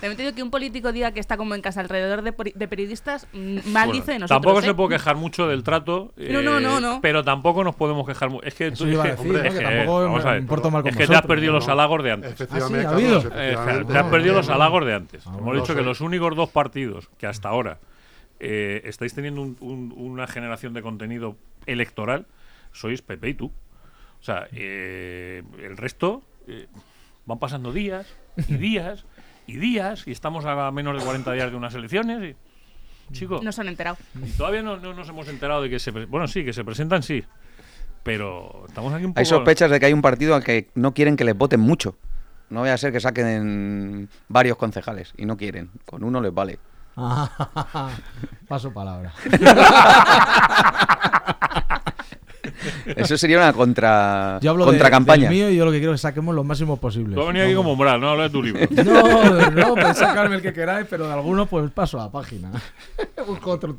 También 0.00 0.16
te 0.16 0.22
digo 0.22 0.34
que 0.34 0.42
un 0.42 0.50
político 0.50 0.92
diga 0.92 1.12
que 1.12 1.20
está 1.20 1.36
como 1.36 1.54
en 1.54 1.62
casa 1.62 1.80
alrededor 1.80 2.22
de, 2.22 2.34
de 2.54 2.68
periodistas, 2.68 3.26
mm, 3.32 3.56
mal 3.70 3.86
Bueno, 3.88 3.92
dice 3.92 4.12
de 4.12 4.18
nosotros. 4.20 4.28
tampoco 4.42 4.60
¿eh? 4.60 4.62
se 4.62 4.74
puede 4.74 4.90
quejar 4.90 5.16
mucho 5.16 5.46
del 5.48 5.62
trato. 5.62 6.12
No, 6.16 6.42
no, 6.42 6.60
no, 6.60 6.80
no. 6.80 7.00
Pero 7.00 7.24
tampoco 7.24 7.64
nos 7.64 7.74
podemos 7.74 8.06
quejar 8.06 8.30
mucho. 8.30 8.46
Es 8.46 8.54
que 8.54 8.68
Eso 8.68 8.84
tú- 8.84 8.90
iba 8.90 9.04
a 9.04 9.08
es 9.08 9.16
que- 9.20 9.22
decir, 9.24 9.36
es 9.36 9.42
¿no? 9.54 9.58
Que 9.58 9.64
que, 9.64 9.76
tampoco 9.76 10.30
me 10.30 10.36
importo 10.38 10.70
mal 10.70 10.82
con 10.82 10.90
Es 10.90 10.96
que 10.96 10.98
te 10.98 11.02
has 11.04 11.08
vosotros, 11.08 11.28
perdido 11.28 11.52
¿no? 11.52 11.58
los 11.58 11.68
halagos 11.68 12.04
de 12.04 12.12
antes. 12.12 12.32
Efectivamente, 12.32 12.86
¿ha 12.86 12.90
Carlos, 12.90 13.02
habido? 13.02 13.18
Eh, 13.40 13.52
efectivamente. 13.52 13.92
te 13.92 13.98
has 13.98 14.06
perdido 14.06 14.34
los 14.34 14.48
halagos 14.48 14.86
de 14.86 14.94
antes. 14.94 15.22
Ah, 15.26 15.30
Hemos 15.30 15.44
bueno. 15.44 15.60
dicho 15.62 15.74
que 15.74 15.82
los 15.82 16.00
únicos 16.00 16.36
dos 16.36 16.50
partidos 16.50 17.08
que 17.18 17.26
hasta 17.26 17.48
ahora 17.48 17.65
eh, 18.40 18.82
estáis 18.84 19.14
teniendo 19.14 19.42
un- 19.42 19.56
un- 19.60 19.92
una 19.96 20.26
generación 20.26 20.72
de 20.74 20.82
contenido 20.82 21.36
electoral 21.66 22.26
sois 22.72 23.00
Pepe 23.02 23.30
y 23.30 23.34
tú. 23.34 23.46
O 24.20 24.22
sea, 24.22 24.48
eh, 24.52 25.42
el 25.62 25.76
resto, 25.76 26.22
eh, 26.46 26.66
van 27.26 27.38
pasando 27.38 27.72
días 27.72 28.06
y 28.48 28.54
días 28.56 29.04
y 29.46 29.56
días 29.56 30.06
y 30.06 30.12
estamos 30.12 30.44
a 30.44 30.70
menos 30.72 30.98
de 30.98 31.04
40 31.04 31.32
días 31.32 31.50
de 31.50 31.56
unas 31.56 31.74
elecciones 31.74 32.22
y, 33.10 33.12
chico, 33.14 33.40
No 33.42 33.52
se 33.52 33.60
han 33.62 33.68
enterado. 33.68 33.96
y 34.22 34.30
todavía 34.32 34.62
no, 34.62 34.76
no 34.76 34.92
nos 34.94 35.08
hemos 35.08 35.28
enterado 35.28 35.62
de 35.62 35.70
que 35.70 35.78
se... 35.78 35.90
Bueno, 35.92 36.26
sí, 36.28 36.44
que 36.44 36.52
se 36.52 36.64
presentan, 36.64 37.02
sí. 37.02 37.24
Pero 38.02 38.64
estamos 38.68 38.92
aquí 38.92 39.04
un 39.04 39.12
poco... 39.12 39.20
Hay 39.20 39.26
sospechas 39.26 39.70
de 39.70 39.80
que 39.80 39.86
hay 39.86 39.92
un 39.92 40.02
partido 40.02 40.34
al 40.34 40.44
que 40.44 40.68
no 40.74 40.92
quieren 40.94 41.16
que 41.16 41.24
les 41.24 41.36
voten 41.36 41.60
mucho. 41.60 41.96
No 42.50 42.60
vaya 42.60 42.74
a 42.74 42.78
ser 42.78 42.92
que 42.92 43.00
saquen 43.00 44.08
varios 44.28 44.56
concejales 44.56 45.12
y 45.16 45.26
no 45.26 45.36
quieren. 45.36 45.70
Con 45.84 46.04
uno 46.04 46.20
les 46.20 46.32
vale. 46.32 46.58
Paso 48.48 48.72
palabra. 48.72 49.12
Eso 52.86 53.18
sería 53.18 53.38
una 53.38 53.52
contra, 53.52 54.38
Yo 54.40 54.50
hablo 54.50 54.64
de- 54.70 55.28
mío 55.28 55.50
y 55.50 55.56
yo 55.56 55.64
lo 55.64 55.72
que 55.72 55.78
quiero 55.78 55.92
es 55.92 56.00
que 56.00 56.02
saquemos 56.02 56.34
lo 56.34 56.44
máximo 56.44 56.76
posible. 56.78 57.14
Tú 57.14 57.26
venido 57.26 57.44
aquí 57.44 57.54
como 57.54 57.72
umbral, 57.72 58.00
no 58.00 58.10
hablas 58.10 58.30
de 58.30 58.32
tu 58.32 58.42
libro. 58.42 58.60
No, 58.84 59.50
no, 59.50 59.74
podéis 59.74 59.96
sacarme 59.98 60.36
el 60.36 60.42
que 60.42 60.52
queráis, 60.52 60.86
pero 60.88 61.06
de 61.06 61.12
alguno 61.12 61.46
pues 61.46 61.70
paso 61.70 62.00
a 62.00 62.04
la 62.04 62.10
página. 62.12 62.50
busco 63.26 63.50
otro, 63.50 63.76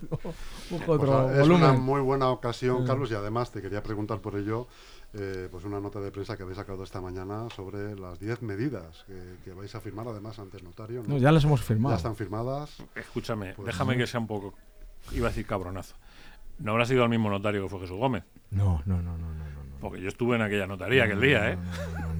busco 0.69 0.91
otro 0.91 1.23
Pues, 1.27 1.39
es 1.39 1.47
una 1.47 1.73
muy 1.73 2.01
buena 2.01 2.27
ocasión, 2.29 2.85
Carlos, 2.85 3.09
y 3.11 3.15
además 3.15 3.51
te 3.51 3.61
quería 3.61 3.81
preguntar 3.81 4.19
por 4.19 4.35
ello, 4.35 4.67
eh, 5.13 5.47
pues 5.51 5.63
una 5.65 5.79
nota 5.79 5.99
de 5.99 6.11
prensa 6.11 6.35
que 6.37 6.43
habéis 6.43 6.57
sacado 6.57 6.83
esta 6.83 7.01
mañana 7.01 7.49
sobre 7.55 7.95
las 7.95 8.19
10 8.19 8.41
medidas 8.41 9.03
que, 9.07 9.35
que 9.45 9.53
vais 9.53 9.73
a 9.73 9.79
firmar, 9.81 10.07
además 10.07 10.37
ante 10.39 10.57
el 10.57 10.63
notario. 10.63 11.01
¿no? 11.03 11.09
No, 11.13 11.17
ya 11.17 11.31
las 11.31 11.43
hemos 11.43 11.61
Ya 11.61 11.65
firmado. 11.67 11.95
están 11.95 12.15
firmadas. 12.15 12.77
Escúchame, 12.95 13.53
Pues 13.55 13.65
déjame 13.67 13.97
que 13.97 14.05
sea 14.07 14.19
un 14.19 14.27
poco... 14.27 14.53
Iba 15.13 15.27
a 15.27 15.29
decir 15.29 15.45
cabronazo. 15.45 15.95
No 16.59 16.71
habrá 16.71 16.85
sido 16.85 17.03
el 17.03 17.09
mismo 17.09 17.29
notario 17.29 17.63
que 17.63 17.69
fue 17.69 17.79
Jesús 17.81 17.97
Gómez. 17.97 18.23
No, 18.51 18.81
no, 18.85 19.01
no, 19.01 19.17
no, 19.17 19.33
no. 19.33 19.45
no. 19.45 19.57
Porque 19.79 20.01
yo 20.01 20.07
estuve 20.07 20.35
en 20.35 20.41
aquella 20.41 20.65
notaría 20.65 21.03
aquel 21.03 21.21
día, 21.21 21.51
¿eh? 21.51 21.57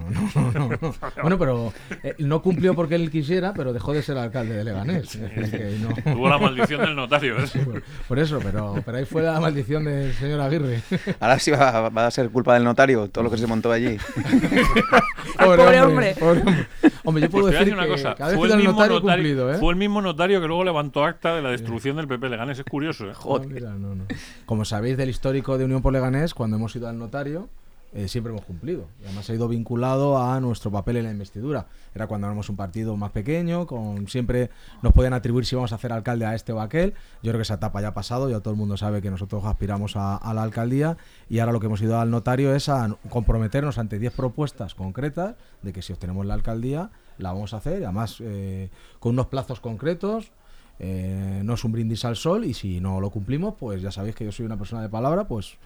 No, 0.10 0.22
no, 0.36 0.52
no, 0.52 0.52
no, 0.52 0.70
no, 0.70 0.78
no. 0.82 0.96
Bueno, 1.22 1.38
pero 1.38 1.74
eh, 2.04 2.16
no 2.20 2.42
cumplió 2.42 2.74
porque 2.76 2.96
él 2.96 3.10
quisiera, 3.12 3.54
pero 3.54 3.74
dejó 3.74 3.94
de 3.94 4.02
ser 4.02 4.18
alcalde 4.18 4.56
de 4.56 4.64
Leganés. 4.64 5.16
Es 5.16 5.36
decir, 5.36 5.52
que 5.52 5.78
no- 5.80 6.14
Tuvo 6.14 6.30
la 6.30 6.38
maldición 6.38 6.82
del 6.82 6.96
notario, 6.96 7.38
¿eh? 7.40 7.46
por, 7.66 7.84
por 8.08 8.20
eso, 8.20 8.40
pero, 8.42 8.76
pero 8.86 8.98
ahí 8.98 9.06
fue 9.06 9.22
la 9.24 9.40
maldición 9.40 9.86
del 9.86 10.14
señor 10.14 10.42
Aguirre. 10.42 10.82
Ahora 11.20 11.40
sí 11.40 11.52
va, 11.52 11.90
va 11.90 12.08
a 12.08 12.12
ser 12.12 12.30
culpa 12.30 12.54
del 12.54 12.64
notario, 12.64 13.10
todo 13.10 13.24
lo 13.26 13.32
que 13.32 13.38
se 13.38 13.48
montó 13.48 13.72
allí. 13.72 13.98
pobre 15.38 15.82
hombre. 15.82 16.16
pobre 16.20 16.40
hombre. 16.42 16.68
Hombre, 17.04 17.24
yo 17.24 17.30
Pues 17.30 17.42
puedo 17.42 17.48
a 17.48 17.52
decir 17.52 17.60
decir 17.66 17.74
una 17.74 17.84
que 17.86 17.92
cosa. 17.92 18.16
cada 18.16 18.32
vez 18.32 18.38
Fue 18.40 18.48
el, 18.50 18.58
mismo 18.58 18.72
notario 18.74 19.00
notario, 19.00 19.16
cumplido, 19.24 19.54
¿eh? 19.54 19.58
fue 19.60 19.72
el 19.74 19.80
mismo 19.80 20.02
notario 20.02 20.42
que 20.42 20.48
luego 20.48 20.64
levantó 20.64 21.06
acta 21.06 21.36
de 21.36 21.42
la 21.42 21.52
destrucción 21.52 21.96
del 21.96 22.08
PP 22.08 22.30
Leganés. 22.30 22.60
Es 22.60 22.66
curioso, 22.66 23.10
¿eh? 23.10 23.14
Ah, 23.18 23.40
mira, 23.48 23.70
no, 23.72 23.96
no. 23.96 24.06
Como 24.46 24.66
sabéis 24.66 24.98
del 24.98 25.10
histórico 25.10 25.58
de 25.58 25.66
Unión 25.66 25.82
por 25.82 25.94
Leganés, 25.94 26.34
cuando 26.34 26.58
hemos 26.58 26.76
ido 26.76 26.88
al 26.90 26.98
notario, 26.98 27.50
eh, 27.94 28.08
siempre 28.08 28.32
hemos 28.32 28.44
cumplido. 28.46 28.88
Además 29.06 29.30
ha 29.30 29.34
ido 29.34 29.48
vinculado 29.48 30.22
a 30.22 30.40
nuestro 30.42 30.72
papel 30.72 30.98
en 30.98 31.06
la 31.06 31.12
investidura. 31.12 31.68
Era 31.96 32.08
cuando 32.08 32.28
éramos 32.28 32.50
un 32.50 32.56
partido 32.56 32.98
más 32.98 33.12
pequeño, 33.12 33.66
con 33.66 34.08
siempre 34.08 34.50
nos 34.82 34.94
podían 34.94 35.14
atribuir 35.14 35.46
si 35.46 35.56
vamos 35.56 35.72
a 35.72 35.76
hacer 35.76 35.94
alcalde 35.94 36.26
a 36.26 36.36
este 36.36 36.52
o 36.52 36.60
a 36.60 36.64
aquel. 36.64 36.94
Yo 37.24 37.32
creo 37.32 37.38
que 37.38 37.44
esa 37.44 37.56
etapa 37.56 37.82
ya 37.82 37.90
ha 37.90 37.94
pasado, 37.94 38.30
ya 38.30 38.42
todo 38.42 38.52
el 38.52 38.58
mundo 38.60 38.76
sabe 38.76 39.02
que 39.02 39.10
nosotros 39.10 39.46
aspiramos 39.46 39.94
a, 39.96 40.20
la 40.34 40.44
alcaldía 40.44 40.98
y 41.30 41.40
ahora 41.40 41.54
lo 41.54 41.60
que 41.60 41.68
hemos 41.68 41.82
ido 41.82 42.00
al 42.00 42.12
notario 42.12 42.54
es 42.54 42.70
a 42.70 42.98
comprometernos 43.10 43.78
ante 43.78 44.00
10 44.00 44.14
propuestas 44.14 44.76
concretas 44.76 45.36
de 45.62 45.74
que 45.74 45.82
si 45.82 45.94
obtenemos 45.94 46.26
la 46.26 46.34
alcaldía 46.34 46.92
la 47.18 47.32
vamos 47.32 47.54
a 47.54 47.58
hacer, 47.58 47.84
además 47.84 48.18
eh, 48.20 48.70
con 49.00 49.14
unos 49.14 49.28
plazos 49.28 49.60
concretos, 49.60 50.32
eh, 50.80 51.42
no 51.44 51.56
es 51.56 51.64
un 51.64 51.72
brindis 51.72 52.06
al 52.06 52.16
sol 52.16 52.46
y 52.46 52.54
si 52.54 52.80
no 52.80 53.02
lo 53.02 53.10
cumplimos, 53.10 53.56
pues 53.58 53.82
ya 53.82 53.92
sabéis 53.92 54.16
que 54.16 54.26
yo 54.26 54.32
soy 54.32 54.46
una 54.46 54.58
persona 54.58 54.82
de 54.82 54.90
palabra, 54.90 55.28
pues 55.28 55.58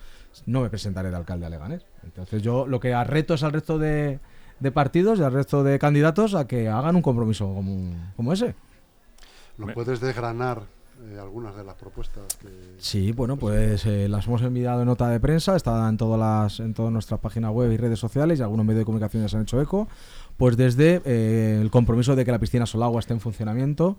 no 0.46 0.62
me 0.62 0.70
presentaré 0.70 1.10
de 1.10 1.16
alcalde 1.16 1.46
a 1.46 1.50
Leganés. 1.50 1.86
Entonces 2.04 2.42
yo 2.42 2.66
lo 2.68 2.80
que 2.80 2.96
reto 3.04 3.34
es 3.34 3.44
al 3.44 3.52
resto 3.52 3.78
de, 3.78 4.20
de 4.60 4.72
partidos 4.72 5.20
y 5.20 5.24
al 5.24 5.34
resto 5.34 5.64
de 5.64 5.78
candidatos 5.80 6.36
a 6.36 6.48
que 6.48 6.70
hagan 6.70 6.96
un 6.96 7.02
compromiso 7.02 7.54
como, 7.54 7.94
como 8.16 8.34
ese. 8.34 8.56
¿Nos 9.58 9.68
Me- 9.68 9.74
puedes 9.74 10.00
desgranar 10.00 10.64
eh, 11.04 11.18
algunas 11.20 11.56
de 11.56 11.64
las 11.64 11.76
propuestas 11.76 12.24
que... 12.42 12.48
Sí, 12.78 13.12
bueno, 13.12 13.36
pues 13.38 13.86
eh, 13.86 14.08
las 14.08 14.28
hemos 14.28 14.42
enviado 14.44 14.82
en 14.82 14.88
nota 14.88 15.10
de 15.10 15.20
prensa, 15.20 15.56
está 15.56 15.88
en 15.90 15.98
todas 15.98 16.20
las, 16.20 16.60
en 16.60 16.74
todas 16.74 16.92
nuestras 16.92 17.20
páginas 17.20 17.52
web 17.52 17.72
y 17.72 17.78
redes 17.78 18.00
sociales 18.00 18.40
y 18.40 18.44
algunos 18.44 18.66
medios 18.66 18.80
de 18.82 18.86
comunicación 18.86 19.24
ya 19.24 19.30
se 19.30 19.36
han 19.38 19.44
hecho 19.44 19.62
eco. 19.62 19.88
Pues 20.38 20.58
desde 20.58 21.02
eh, 21.06 21.60
el 21.62 21.70
compromiso 21.70 22.16
de 22.16 22.24
que 22.26 22.32
la 22.32 22.40
piscina 22.40 22.66
Solagua 22.66 23.00
esté 23.00 23.14
en 23.14 23.20
funcionamiento, 23.20 23.98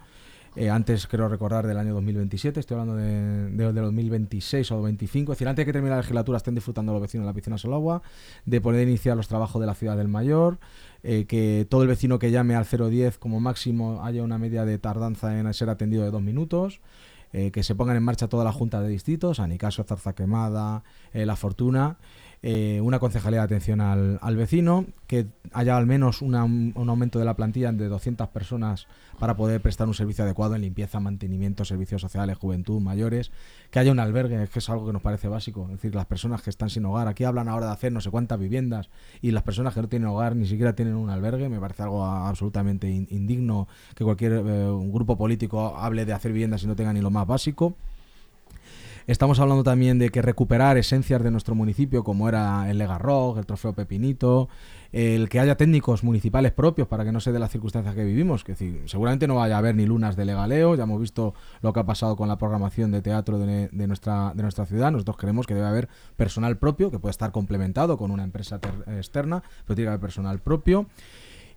eh, 0.55 0.69
antes 0.69 1.07
creo 1.07 1.29
recordar 1.29 1.67
del 1.67 1.79
año 1.79 1.95
2027, 1.95 2.61
estoy 2.61 2.79
hablando 2.79 2.97
de, 2.97 3.51
de, 3.51 3.73
de 3.73 3.81
2026 3.81 4.71
o 4.73 4.75
2025, 4.77 5.33
es 5.33 5.39
decir, 5.39 5.49
antes 5.49 5.63
de 5.63 5.67
que 5.67 5.73
termine 5.73 5.91
la 5.91 5.99
legislatura 5.99 6.37
estén 6.37 6.55
disfrutando 6.55 6.93
los 6.93 7.01
vecinos 7.01 7.25
de 7.25 7.31
la 7.31 7.35
piscina 7.35 7.57
Solagua, 7.57 8.03
de 8.45 8.61
poder 8.61 8.87
iniciar 8.87 9.17
los 9.17 9.29
trabajos 9.29 9.61
de 9.61 9.67
la 9.67 9.75
ciudad 9.75 9.97
del 9.97 10.09
Mayor, 10.09 10.59
eh, 11.03 11.25
que 11.27 11.67
todo 11.69 11.83
el 11.83 11.89
vecino 11.89 12.19
que 12.19 12.31
llame 12.31 12.55
al 12.55 12.67
010 12.67 13.17
como 13.19 13.41
máximo 13.41 14.05
haya 14.05 14.23
una 14.23 14.37
media 14.39 14.65
de 14.65 14.79
tardanza 14.79 15.39
en 15.39 15.53
ser 15.55 15.71
atendido 15.71 16.05
de 16.05 16.11
dos 16.11 16.23
minutos, 16.23 16.81
eh, 17.33 17.51
que 17.51 17.63
se 17.63 17.75
pongan 17.75 17.97
en 17.97 18.03
marcha 18.03 18.29
toda 18.29 18.45
la 18.45 18.53
junta 18.53 18.83
de 18.83 18.89
distritos, 18.89 19.41
Anicaso, 19.41 19.85
Zarza 19.85 20.15
Quemada, 20.15 20.85
La 21.15 21.37
Fortuna, 21.37 21.97
eh, 22.43 22.81
una 22.83 22.99
concejalía 22.99 23.39
de 23.41 23.45
atención 23.45 23.81
al, 23.81 24.19
al 24.21 24.37
vecino, 24.37 24.87
que 25.07 25.27
haya 25.53 25.77
al 25.77 25.87
menos 25.87 26.23
un 26.23 26.35
aumento 26.35 27.19
de 27.19 27.25
la 27.25 27.35
plantilla 27.35 27.71
de 27.71 27.89
200 27.89 28.29
personas 28.29 28.87
para 29.19 29.37
poder 29.37 29.61
prestar 29.61 29.87
un 29.87 29.95
servicio 29.95 30.25
adecuado 30.25 30.57
en 30.57 30.63
limpieza, 30.63 30.99
mantenimiento, 30.99 31.65
servicios 31.65 32.01
sociales, 32.01 32.39
juventud, 32.39 32.81
mayores, 32.81 33.31
que 33.71 33.79
haya 33.79 33.93
un 33.93 34.01
albergue, 34.01 34.49
que 34.49 34.59
es 34.59 34.69
algo 34.71 34.87
que 34.87 34.93
nos 34.93 35.03
parece 35.03 35.29
básico, 35.29 35.65
es 35.67 35.73
decir, 35.73 35.95
las 35.95 36.07
personas 36.07 36.43
que 36.43 36.51
están 36.51 36.71
sin 36.71 36.85
hogar, 36.87 37.07
aquí 37.07 37.23
hablan 37.25 37.49
ahora 37.49 37.67
de 37.67 37.73
hacer 37.73 37.93
no 37.93 38.01
sé 38.01 38.11
cuántas 38.11 38.41
viviendas 38.41 38.89
y 39.21 39.31
las 39.31 39.43
personas 39.45 39.75
que 39.75 39.83
no 39.83 39.89
tienen 39.89 40.09
hogar 40.09 40.35
ni 40.35 40.47
siquiera 40.47 40.75
tienen 40.75 40.95
un 40.95 41.11
albergue, 41.11 41.49
me 41.49 41.61
parece 41.61 41.85
algo 41.85 42.05
absolutamente 42.05 42.91
in- 42.91 43.07
indigno 43.11 43.69
que 43.95 44.03
cualquier 44.05 44.33
eh, 44.33 44.71
un 44.71 44.91
grupo 44.93 45.17
político 45.17 45.77
hable 45.77 46.05
de 46.07 46.13
hacer 46.15 46.33
viviendas 46.33 46.65
y 46.65 46.67
no 46.67 46.75
tenga 46.75 46.93
ni 46.93 47.01
lo 47.01 47.11
más 47.11 47.27
básico. 47.27 47.75
Estamos 49.07 49.41
hablando 49.41 49.65
también 49.65 49.99
de 49.99 50.11
que 50.11 50.23
recuperar 50.23 50.79
esencias 50.79 51.23
de 51.23 51.31
nuestro 51.31 51.55
municipio, 51.55 52.05
como 52.05 52.29
era 52.29 52.71
el 52.71 52.79
Legarrog, 52.79 53.39
el 53.39 53.47
Trofeo 53.47 53.73
Pepinito, 53.73 54.49
el 54.93 55.29
que 55.29 55.41
haya 55.41 55.57
técnicos 55.57 56.05
municipales 56.05 56.53
propios 56.53 56.87
para 56.87 57.05
que 57.05 57.11
no 57.11 57.19
se 57.19 57.33
dé 57.33 57.39
las 57.39 57.51
circunstancias 57.51 57.95
que 57.95 58.05
vivimos. 58.05 58.45
Que 58.45 58.53
decir, 58.53 58.83
seguramente 58.87 59.27
no 59.27 59.35
vaya 59.37 59.57
a 59.57 59.59
haber 59.59 59.75
ni 59.75 59.87
lunas 59.87 60.15
de 60.15 60.25
legaleo, 60.25 60.77
ya 60.77 60.85
hemos 60.85 61.01
visto 61.01 61.35
lo 61.63 61.73
que 61.73 61.81
ha 61.81 61.87
pasado 61.87 62.15
con 62.15 62.29
la 62.29 62.39
programación 62.39 62.93
de 62.93 63.03
teatro 63.03 63.39
de, 63.39 63.69
de 63.73 63.87
nuestra, 63.89 64.33
de 64.37 64.43
nuestra 64.43 64.67
ciudad. 64.67 64.93
Nosotros 64.93 65.17
creemos 65.17 65.47
que 65.47 65.55
debe 65.55 65.67
haber 65.67 65.89
personal 66.17 66.59
propio, 66.59 66.91
que 66.91 66.99
puede 67.01 67.11
estar 67.11 67.33
complementado 67.33 67.97
con 67.99 68.13
una 68.13 68.23
empresa 68.23 68.61
ter- 68.61 68.85
externa, 68.97 69.43
pero 69.67 69.75
tiene 69.75 69.87
que 69.87 69.89
haber 69.89 70.01
personal 70.01 70.39
propio. 70.39 70.87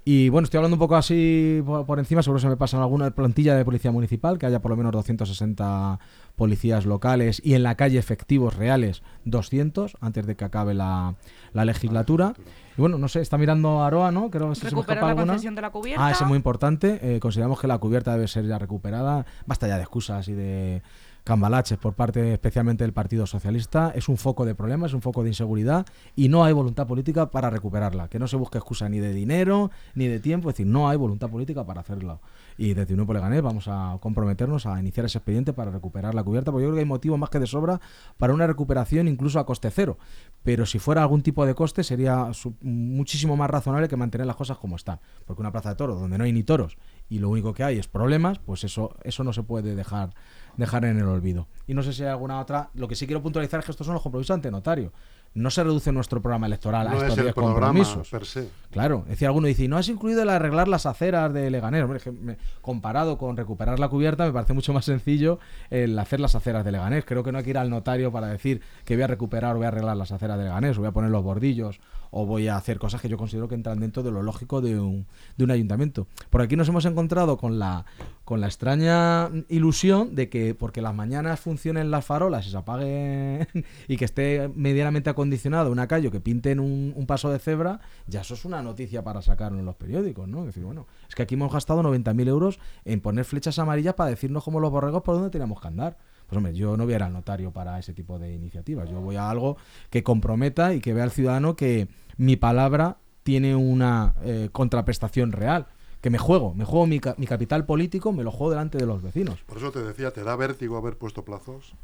Y 0.07 0.29
bueno, 0.29 0.43
estoy 0.45 0.59
hablando 0.59 0.75
un 0.75 0.79
poco 0.79 0.95
así 0.95 1.63
por, 1.65 1.83
por 1.87 1.97
encima, 1.97 2.21
seguro 2.21 2.39
se 2.39 2.47
me 2.47 2.55
pasa 2.57 2.79
alguna 2.79 3.09
plantilla 3.09 3.55
de 3.55 3.65
policía 3.65 3.91
municipal, 3.91 4.37
que 4.37 4.45
haya 4.45 4.61
por 4.61 4.69
lo 4.69 4.77
menos 4.77 4.91
260 4.91 5.99
policías 6.35 6.85
locales 6.85 7.41
y 7.43 7.55
en 7.55 7.63
la 7.63 7.73
calle 7.75 7.97
efectivos 7.97 8.55
reales 8.55 9.01
200 9.23 9.97
antes 10.01 10.27
de 10.27 10.35
que 10.35 10.45
acabe 10.45 10.75
la, 10.75 11.15
la 11.53 11.65
legislatura. 11.65 12.33
Y 12.77 12.81
bueno, 12.81 12.99
no 12.99 13.07
sé, 13.07 13.21
está 13.21 13.39
mirando 13.39 13.81
a 13.81 13.87
Aroa, 13.87 14.11
¿no? 14.11 14.29
Creo 14.29 14.49
que 14.49 14.55
se 14.55 14.65
Recuperar 14.69 14.97
escapa 14.97 15.05
la 15.07 15.11
alguna. 15.13 15.33
concesión 15.33 15.55
de 15.55 15.61
la 15.63 15.69
cubierta. 15.71 16.05
Ah, 16.05 16.11
eso 16.11 16.25
es 16.25 16.27
muy 16.27 16.35
importante. 16.35 16.99
Eh, 17.01 17.19
consideramos 17.19 17.59
que 17.59 17.67
la 17.67 17.77
cubierta 17.79 18.13
debe 18.13 18.27
ser 18.27 18.45
ya 18.45 18.59
recuperada. 18.59 19.25
Basta 19.47 19.67
ya 19.67 19.77
de 19.77 19.81
excusas 19.83 20.27
y 20.27 20.33
de 20.33 20.83
cambalaches 21.25 21.79
por 21.79 21.95
parte 21.95 22.33
especialmente 22.33 22.83
del 22.83 22.93
Partido 22.93 23.25
Socialista. 23.25 23.91
Es 23.95 24.07
un 24.07 24.17
foco 24.17 24.45
de 24.45 24.53
problemas, 24.53 24.91
es 24.91 24.93
un 24.93 25.01
foco 25.01 25.23
de 25.23 25.29
inseguridad 25.29 25.85
y 26.15 26.29
no 26.29 26.45
hay 26.45 26.53
voluntad 26.53 26.85
política 26.85 27.31
para 27.31 27.49
recuperarla. 27.49 28.07
Que 28.07 28.19
no 28.19 28.27
se 28.27 28.37
busque 28.37 28.59
excusa 28.59 28.87
ni 28.87 28.99
de 28.99 29.11
dinero 29.11 29.71
ni 29.95 30.07
de 30.07 30.19
tiempo. 30.19 30.49
Es 30.49 30.55
decir, 30.55 30.67
no 30.67 30.87
hay 30.87 30.97
voluntad 30.97 31.29
política 31.29 31.65
para 31.65 31.81
hacerlo. 31.81 32.21
Y 32.57 32.75
desde 32.75 32.93
Unión 32.93 33.11
Leganés 33.11 33.41
vamos 33.41 33.67
a 33.67 33.97
comprometernos 33.99 34.67
a 34.67 34.79
iniciar 34.79 35.07
ese 35.07 35.17
expediente 35.17 35.51
para 35.51 35.71
recuperar 35.71 36.13
la 36.13 36.23
cubierta, 36.23 36.51
porque 36.51 36.63
yo 36.63 36.69
creo 36.69 36.75
que 36.75 36.81
hay 36.81 36.87
motivos 36.87 37.17
más 37.17 37.31
que 37.31 37.39
de 37.39 37.47
sobra 37.47 37.81
para 38.17 38.33
una 38.33 38.45
recuperación 38.45 39.07
incluso 39.07 39.39
a 39.39 39.47
coste 39.47 39.71
cero. 39.71 39.97
Pero 40.43 40.67
si 40.67 40.77
fuera 40.77 41.01
algún 41.01 41.23
tipo 41.23 41.43
de 41.45 41.55
coste 41.55 41.83
sería 41.83 42.29
muchísimo 42.61 43.35
más 43.35 43.49
razonable 43.49 43.87
que 43.89 43.97
mantener 43.97 44.27
las 44.27 44.35
cosas 44.35 44.59
como 44.59 44.75
están. 44.75 44.99
Porque 45.25 45.41
una 45.41 45.51
plaza 45.51 45.69
de 45.69 45.75
toros 45.75 45.99
donde 45.99 46.19
no 46.19 46.23
hay 46.23 46.31
ni 46.31 46.43
toros 46.43 46.77
y 47.09 47.19
lo 47.19 47.29
único 47.29 47.53
que 47.53 47.63
hay 47.63 47.77
es 47.77 47.87
problemas, 47.87 48.39
pues 48.39 48.63
eso, 48.63 48.95
eso 49.03 49.23
no 49.23 49.33
se 49.33 49.43
puede 49.43 49.75
dejar, 49.75 50.11
dejar 50.57 50.85
en 50.85 50.97
el 50.97 51.07
olvido. 51.07 51.47
Y 51.67 51.73
no 51.73 51.83
sé 51.83 51.93
si 51.93 52.03
hay 52.03 52.09
alguna 52.09 52.39
otra. 52.39 52.69
Lo 52.73 52.87
que 52.87 52.95
sí 52.95 53.05
quiero 53.05 53.21
puntualizar 53.21 53.59
es 53.59 53.65
que 53.65 53.71
estos 53.71 53.85
son 53.85 53.93
los 53.93 54.03
compromisos 54.03 54.33
ante 54.33 54.51
notario. 54.51 54.91
No 55.35 55.51
se 55.51 55.63
reduce 55.63 55.91
nuestro 55.91 56.21
programa 56.21 56.47
electoral 56.47 56.87
a 56.87 56.91
No 56.91 56.95
estos 56.97 57.11
es 57.13 57.17
el 57.19 57.23
10 57.25 57.35
programa 57.35 57.59
compromisos. 57.59 58.09
per 58.09 58.25
se. 58.25 58.49
Claro, 58.71 59.03
es 59.03 59.11
decir, 59.11 59.27
alguno 59.27 59.47
dice, 59.47 59.63
"Y 59.65 59.67
no 59.67 59.77
has 59.77 59.87
incluido 59.87 60.21
el 60.23 60.29
arreglar 60.29 60.67
las 60.67 60.85
aceras 60.85 61.31
de 61.33 61.49
Leganés. 61.51 61.83
Hombre, 61.83 61.99
que 61.99 62.11
me- 62.11 62.37
comparado 62.61 63.17
con 63.17 63.37
recuperar 63.37 63.79
la 63.79 63.87
cubierta, 63.89 64.25
me 64.25 64.31
parece 64.33 64.53
mucho 64.53 64.73
más 64.73 64.85
sencillo 64.85 65.39
el 65.69 65.97
hacer 65.99 66.19
las 66.19 66.35
aceras 66.35 66.65
de 66.65 66.71
Leganés. 66.71 67.05
Creo 67.05 67.23
que 67.23 67.31
no 67.31 67.37
hay 67.37 67.43
que 67.43 67.51
ir 67.51 67.57
al 67.57 67.69
notario 67.69 68.11
para 68.11 68.27
decir 68.27 68.61
que 68.85 68.95
voy 68.95 69.03
a 69.03 69.07
recuperar 69.07 69.53
o 69.55 69.57
voy 69.57 69.65
a 69.65 69.69
arreglar 69.69 69.95
las 69.97 70.11
aceras 70.11 70.37
de 70.37 70.45
Leganés, 70.45 70.77
o 70.77 70.81
voy 70.81 70.89
a 70.89 70.91
poner 70.93 71.11
los 71.11 71.23
bordillos, 71.23 71.79
o 72.11 72.25
voy 72.25 72.47
a 72.47 72.55
hacer 72.55 72.79
cosas 72.79 73.01
que 73.01 73.09
yo 73.09 73.17
considero 73.17 73.47
que 73.49 73.55
entran 73.55 73.79
dentro 73.79 74.03
de 74.03 74.11
lo 74.11 74.23
lógico 74.23 74.61
de 74.61 74.79
un, 74.79 75.05
de 75.37 75.43
un 75.43 75.51
ayuntamiento. 75.51 76.07
Por 76.29 76.41
aquí 76.41 76.55
nos 76.55 76.67
hemos 76.69 76.85
encontrado 76.85 77.37
con 77.37 77.59
la, 77.59 77.85
con 78.23 78.39
la 78.41 78.47
extraña 78.47 79.29
ilusión 79.49 80.15
de 80.15 80.29
que 80.29 80.55
porque 80.55 80.81
las 80.81 80.95
mañanas 80.95 81.39
funcionen 81.41 81.91
las 81.91 82.05
farolas 82.05 82.47
y 82.47 82.51
se 82.51 82.57
apaguen 82.57 83.47
y 83.89 83.97
que 83.97 84.05
esté 84.05 84.49
medianamente 84.55 85.09
acondicionado 85.09 85.24
acondicionado, 85.25 85.71
una 85.71 85.87
calle, 85.87 86.11
que 86.11 86.19
pinten 86.19 86.59
un, 86.59 87.05
paso 87.07 87.31
de 87.31 87.39
cebra, 87.39 87.79
ya 88.07 88.21
eso 88.21 88.35
es 88.35 88.45
una 88.45 88.61
noticia 88.61 89.03
para 89.03 89.21
sacarlo 89.21 89.59
en 89.59 89.65
los 89.65 89.75
periódicos, 89.75 90.27
¿no? 90.27 90.41
Es 90.41 90.47
decir, 90.47 90.63
bueno, 90.63 90.85
es 91.09 91.15
que 91.15 91.23
aquí 91.23 91.33
hemos 91.33 91.51
gastado 91.51 91.81
90.000 91.81 92.27
euros 92.27 92.59
en 92.83 93.01
poner 93.01 93.25
flechas 93.25 93.57
amarillas 93.57 93.95
para 93.95 94.11
decirnos 94.11 94.43
como 94.43 94.59
los 94.59 94.69
borregos 94.69 95.01
por 95.01 95.15
dónde 95.15 95.31
tenemos 95.31 95.59
que 95.59 95.67
andar. 95.67 95.97
Pues 96.27 96.37
hombre, 96.37 96.53
yo 96.53 96.77
no 96.77 96.85
voy 96.85 96.93
a 96.93 96.95
ir 96.97 97.03
al 97.03 97.13
notario 97.13 97.51
para 97.51 97.77
ese 97.79 97.93
tipo 97.93 98.19
de 98.19 98.33
iniciativas. 98.33 98.89
Yo 98.89 99.01
voy 99.01 99.15
a 99.15 99.29
algo 99.29 99.57
que 99.89 100.03
comprometa 100.03 100.73
y 100.73 100.79
que 100.79 100.93
vea 100.93 101.03
al 101.03 101.11
ciudadano 101.11 101.55
que 101.55 101.87
mi 102.17 102.35
palabra 102.35 102.97
tiene 103.23 103.55
una 103.55 104.13
eh, 104.23 104.49
contraprestación 104.51 105.31
real. 105.31 105.67
Que 106.01 106.09
me 106.11 106.19
juego, 106.19 106.53
me 106.53 106.65
juego 106.65 106.85
mi, 106.85 107.01
mi 107.17 107.25
capital 107.25 107.65
político, 107.65 108.11
me 108.11 108.23
lo 108.23 108.31
juego 108.31 108.51
delante 108.51 108.77
de 108.77 108.85
los 108.85 109.01
vecinos. 109.01 109.41
Por 109.47 109.57
eso 109.57 109.71
te 109.71 109.81
decía, 109.81 110.11
¿te 110.11 110.23
da 110.23 110.35
vértigo 110.35 110.77
haber 110.77 110.97
puesto 110.97 111.25
plazos? 111.25 111.75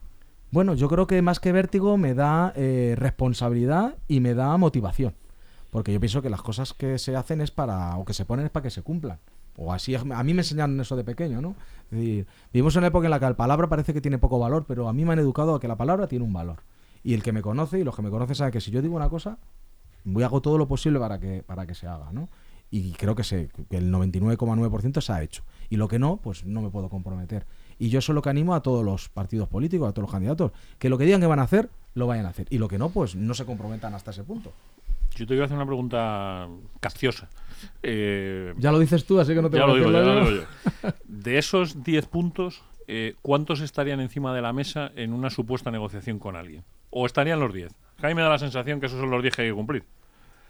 Bueno, 0.52 0.74
yo 0.74 0.90
creo 0.90 1.08
que 1.08 1.22
más 1.22 1.40
que 1.40 1.54
vértigo 1.54 1.98
me 1.98 2.14
da 2.14 2.52
eh, 2.58 2.96
responsabilidad 2.98 3.98
y 4.10 4.20
me 4.20 4.34
da 4.34 4.58
motivación. 4.58 5.16
Porque 5.72 5.94
yo 5.94 6.02
pienso 6.02 6.22
que 6.22 6.30
las 6.30 6.42
cosas 6.42 6.74
que 6.74 7.00
se 7.00 7.16
hacen 7.16 7.40
es 7.40 7.52
para, 7.52 7.96
o 7.96 8.04
que 8.04 8.14
se 8.14 8.26
ponen 8.26 8.46
es 8.46 8.52
para 8.52 8.64
que 8.64 8.70
se 8.70 8.82
cumplan. 8.82 9.20
O 9.56 9.72
así, 9.72 9.96
a 9.96 10.04
mí 10.04 10.34
me 10.34 10.42
enseñaron 10.42 10.78
eso 10.82 10.98
de 10.98 11.06
pequeño, 11.06 11.42
¿no? 11.42 11.56
Es 11.90 11.98
decir, 11.98 12.28
vivimos 12.52 12.76
en 12.76 12.80
una 12.80 12.88
época 12.88 13.08
en 13.08 13.12
la 13.12 13.20
que 13.20 13.26
la 13.26 13.38
palabra 13.38 13.70
parece 13.70 13.94
que 13.94 14.02
tiene 14.02 14.18
poco 14.18 14.40
valor, 14.40 14.66
pero 14.68 14.90
a 14.90 14.94
mí 14.94 15.06
me 15.06 15.14
han 15.14 15.20
educado 15.20 15.56
a 15.56 15.60
que 15.62 15.70
la 15.70 15.78
palabra 15.78 16.08
tiene 16.08 16.26
un 16.26 16.34
valor. 16.34 16.64
Y 17.02 17.14
el 17.14 17.24
que 17.24 17.32
me 17.32 17.42
conoce 17.42 17.80
y 17.80 17.86
los 17.86 17.96
que 17.96 18.02
me 18.02 18.10
conocen 18.10 18.36
saben 18.36 18.52
que 18.52 18.60
si 18.60 18.72
yo 18.72 18.82
digo 18.82 18.96
una 18.96 19.10
cosa, 19.10 19.38
voy 20.04 20.24
a 20.24 20.26
hago 20.26 20.42
todo 20.42 20.58
lo 20.58 20.68
posible 20.68 21.00
para 21.00 21.18
que, 21.20 21.44
para 21.44 21.66
que 21.66 21.76
se 21.76 21.88
haga, 21.88 22.12
¿no? 22.12 22.28
Y 22.70 22.92
creo 22.94 23.16
que, 23.16 23.24
se, 23.24 23.50
que 23.70 23.78
el 23.78 23.92
99,9% 23.92 25.02
se 25.02 25.14
ha 25.14 25.22
hecho. 25.22 25.44
Y 25.70 25.78
lo 25.78 25.88
que 25.88 26.00
no, 26.00 26.18
pues 26.18 26.46
no 26.46 26.62
me 26.62 26.70
puedo 26.70 26.90
comprometer. 26.90 27.46
Y 27.82 27.90
yo 27.90 27.98
eso 27.98 28.12
es 28.12 28.16
lo 28.16 28.22
que 28.22 28.30
animo 28.30 28.54
a 28.54 28.62
todos 28.62 28.86
los 28.86 29.10
partidos 29.10 29.48
políticos, 29.50 29.90
a 29.90 29.92
todos 29.92 30.04
los 30.04 30.12
candidatos, 30.12 30.52
que 30.78 30.88
lo 30.88 31.00
que 31.00 31.06
digan 31.06 31.20
que 31.20 31.26
van 31.26 31.40
a 31.40 31.44
hacer, 31.44 31.68
lo 31.96 32.06
vayan 32.06 32.28
a 32.28 32.30
hacer. 32.30 32.46
Y 32.52 32.60
lo 32.60 32.68
que 32.68 32.78
no, 32.78 32.90
pues 32.90 33.16
no 33.16 33.34
se 33.34 33.44
comprometan 33.44 33.96
hasta 33.96 34.12
ese 34.12 34.24
punto. 34.24 34.54
Yo 35.16 35.26
te 35.26 35.34
voy 35.34 35.42
a 35.42 35.46
hacer 35.46 35.58
una 35.58 35.66
pregunta 35.66 36.48
capciosa. 36.80 37.28
Eh, 37.82 38.54
Ya 38.60 38.72
lo 38.72 38.78
dices 38.78 39.04
tú, 39.06 39.20
así 39.20 39.34
que 39.34 39.42
no 39.42 39.50
te 39.50 39.58
ya 39.58 39.66
voy 39.66 39.80
lo 39.80 39.88
a 39.88 39.90
digo, 39.90 40.00
decirlo 40.00 40.14
ya 40.16 40.22
lo 40.22 40.30
digo 40.30 40.48
yo. 40.84 40.90
De 41.08 41.38
esos 41.40 41.84
10 41.84 42.06
puntos, 42.06 42.62
eh, 42.88 43.16
¿cuántos 43.24 43.62
estarían 43.62 44.00
encima 44.00 44.34
de 44.36 44.42
la 44.44 44.54
mesa 44.54 44.92
en 44.96 45.12
una 45.12 45.30
supuesta 45.32 45.72
negociación 45.72 46.20
con 46.20 46.36
alguien? 46.36 46.64
¿O 46.92 47.06
estarían 47.08 47.40
los 47.40 47.52
10? 47.52 47.74
Que 48.00 48.06
a 48.06 48.10
mí 48.10 48.16
me 48.16 48.22
da 48.22 48.30
la 48.30 48.38
sensación 48.40 48.80
que 48.80 48.86
esos 48.86 49.00
son 49.00 49.10
los 49.10 49.22
10 49.24 49.36
que 49.36 49.42
hay 49.42 49.48
que 49.50 49.56
cumplir. 49.56 49.84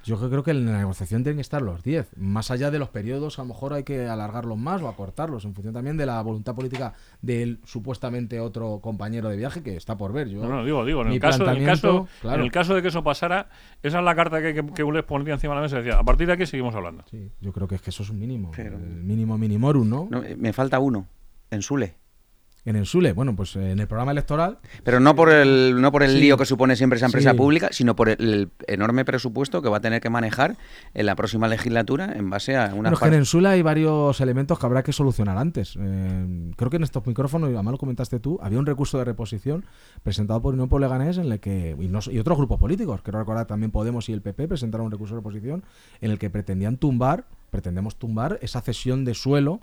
Yo 0.03 0.17
creo 0.29 0.41
que 0.43 0.51
en 0.51 0.65
la 0.65 0.77
negociación 0.79 1.23
tienen 1.23 1.37
que 1.37 1.41
estar 1.41 1.61
los 1.61 1.83
10. 1.83 2.17
Más 2.17 2.49
allá 2.51 2.71
de 2.71 2.79
los 2.79 2.89
periodos, 2.89 3.37
a 3.37 3.43
lo 3.43 3.49
mejor 3.49 3.73
hay 3.73 3.83
que 3.83 4.07
alargarlos 4.07 4.57
más 4.57 4.81
o 4.81 4.87
acortarlos, 4.87 5.45
en 5.45 5.53
función 5.53 5.73
también 5.73 5.95
de 5.97 6.05
la 6.05 6.21
voluntad 6.21 6.55
política 6.55 6.93
del 7.21 7.59
supuestamente 7.65 8.39
otro 8.39 8.79
compañero 8.81 9.29
de 9.29 9.37
viaje 9.37 9.61
que 9.61 9.75
está 9.75 9.97
por 9.97 10.11
ver. 10.13 10.27
Yo, 10.29 10.41
No, 10.41 10.49
no, 10.49 10.65
digo, 10.65 10.83
digo, 10.85 11.01
en 11.03 11.09
el, 11.11 11.19
caso, 11.19 11.49
en, 11.49 11.57
el, 11.57 11.65
caso, 11.65 12.07
claro. 12.21 12.39
en 12.39 12.43
el 12.45 12.51
caso 12.51 12.73
de 12.73 12.81
que 12.81 12.87
eso 12.87 13.03
pasara, 13.03 13.49
esa 13.83 13.99
es 13.99 14.03
la 14.03 14.15
carta 14.15 14.41
que, 14.41 14.53
que, 14.53 14.65
que 14.65 14.83
les 14.83 15.03
ponía 15.03 15.33
encima 15.33 15.53
de 15.53 15.57
la 15.57 15.61
mesa 15.63 15.75
y 15.79 15.83
decía, 15.83 15.99
a 15.99 16.03
partir 16.03 16.25
de 16.27 16.33
aquí 16.33 16.45
seguimos 16.45 16.73
hablando. 16.73 17.03
Sí, 17.09 17.29
yo 17.39 17.51
creo 17.53 17.67
que 17.67 17.75
es 17.75 17.81
que 17.81 17.91
eso 17.91 18.03
es 18.03 18.09
un 18.09 18.19
mínimo. 18.19 18.51
Pero- 18.55 18.77
El 18.77 19.03
mínimo 19.03 19.37
minimorum, 19.37 19.87
¿no? 19.89 20.07
No, 20.09 20.23
eh, 20.23 20.35
me 20.35 20.51
falta 20.53 20.79
uno, 20.79 21.05
en 21.51 21.61
Sule. 21.61 22.00
En 22.63 22.75
el 22.75 22.85
SULE, 22.85 23.13
bueno, 23.13 23.35
pues 23.35 23.55
eh, 23.55 23.71
en 23.71 23.79
el 23.79 23.87
programa 23.87 24.11
electoral, 24.11 24.59
Pero 24.83 24.99
no 24.99 25.15
por 25.15 25.31
el, 25.31 25.81
no 25.81 25.91
por 25.91 26.03
el 26.03 26.11
Sí. 26.11 26.19
lío 26.19 26.37
que 26.37 26.45
supone 26.45 26.75
siempre 26.75 26.97
esa 26.97 27.07
empresa 27.07 27.31
Sí. 27.31 27.37
pública, 27.37 27.69
sino 27.71 27.95
por 27.95 28.07
el, 28.09 28.51
enorme 28.67 29.03
presupuesto 29.03 29.63
que 29.63 29.69
va 29.69 29.77
a 29.77 29.81
tener 29.81 29.99
que 29.99 30.11
manejar 30.11 30.57
en 30.93 31.05
la 31.07 31.15
próxima 31.15 31.47
legislatura 31.47 32.13
en 32.15 32.29
base 32.29 32.55
a 32.57 32.65
una 32.65 32.73
Bueno, 32.89 32.93
es 32.93 32.99
que 32.99 33.07
en 33.07 33.13
el 33.15 33.25
SULE 33.25 33.49
hay 33.49 33.61
varios 33.63 34.21
elementos 34.21 34.59
que 34.59 34.65
habrá 34.67 34.83
que 34.83 34.93
solucionar 34.93 35.39
antes. 35.39 35.75
Eh, 35.79 36.51
creo 36.55 36.69
que 36.69 36.77
en 36.77 36.83
estos 36.83 37.05
micrófonos, 37.07 37.49
y 37.49 37.53
además 37.55 37.71
lo 37.71 37.77
comentaste 37.79 38.19
tú, 38.19 38.37
había 38.43 38.59
un 38.59 38.67
recurso 38.67 38.99
de 38.99 39.05
reposición 39.05 39.65
presentado 40.03 40.39
por 40.43 40.53
Unión 40.53 40.69
por 40.69 40.81
Leganés 40.81 41.17
en 41.17 41.31
el 41.31 41.39
que, 41.39 41.75
y, 41.79 41.87
no- 41.87 41.99
y 42.11 42.19
otros 42.19 42.37
grupos 42.37 42.59
políticos, 42.59 43.01
quiero 43.01 43.17
recordar 43.17 43.47
también 43.47 43.71
Podemos 43.71 44.07
y 44.09 44.13
el 44.13 44.21
PP 44.21 44.47
presentaron 44.47 44.85
un 44.85 44.91
recurso 44.91 45.15
de 45.15 45.21
reposición 45.21 45.63
en 45.99 46.11
el 46.11 46.19
que 46.19 46.29
pretendían 46.29 46.77
tumbar, 46.77 47.25
pretendemos 47.49 47.95
tumbar 47.95 48.37
esa 48.43 48.61
cesión 48.61 49.03
de 49.03 49.15
suelo 49.15 49.61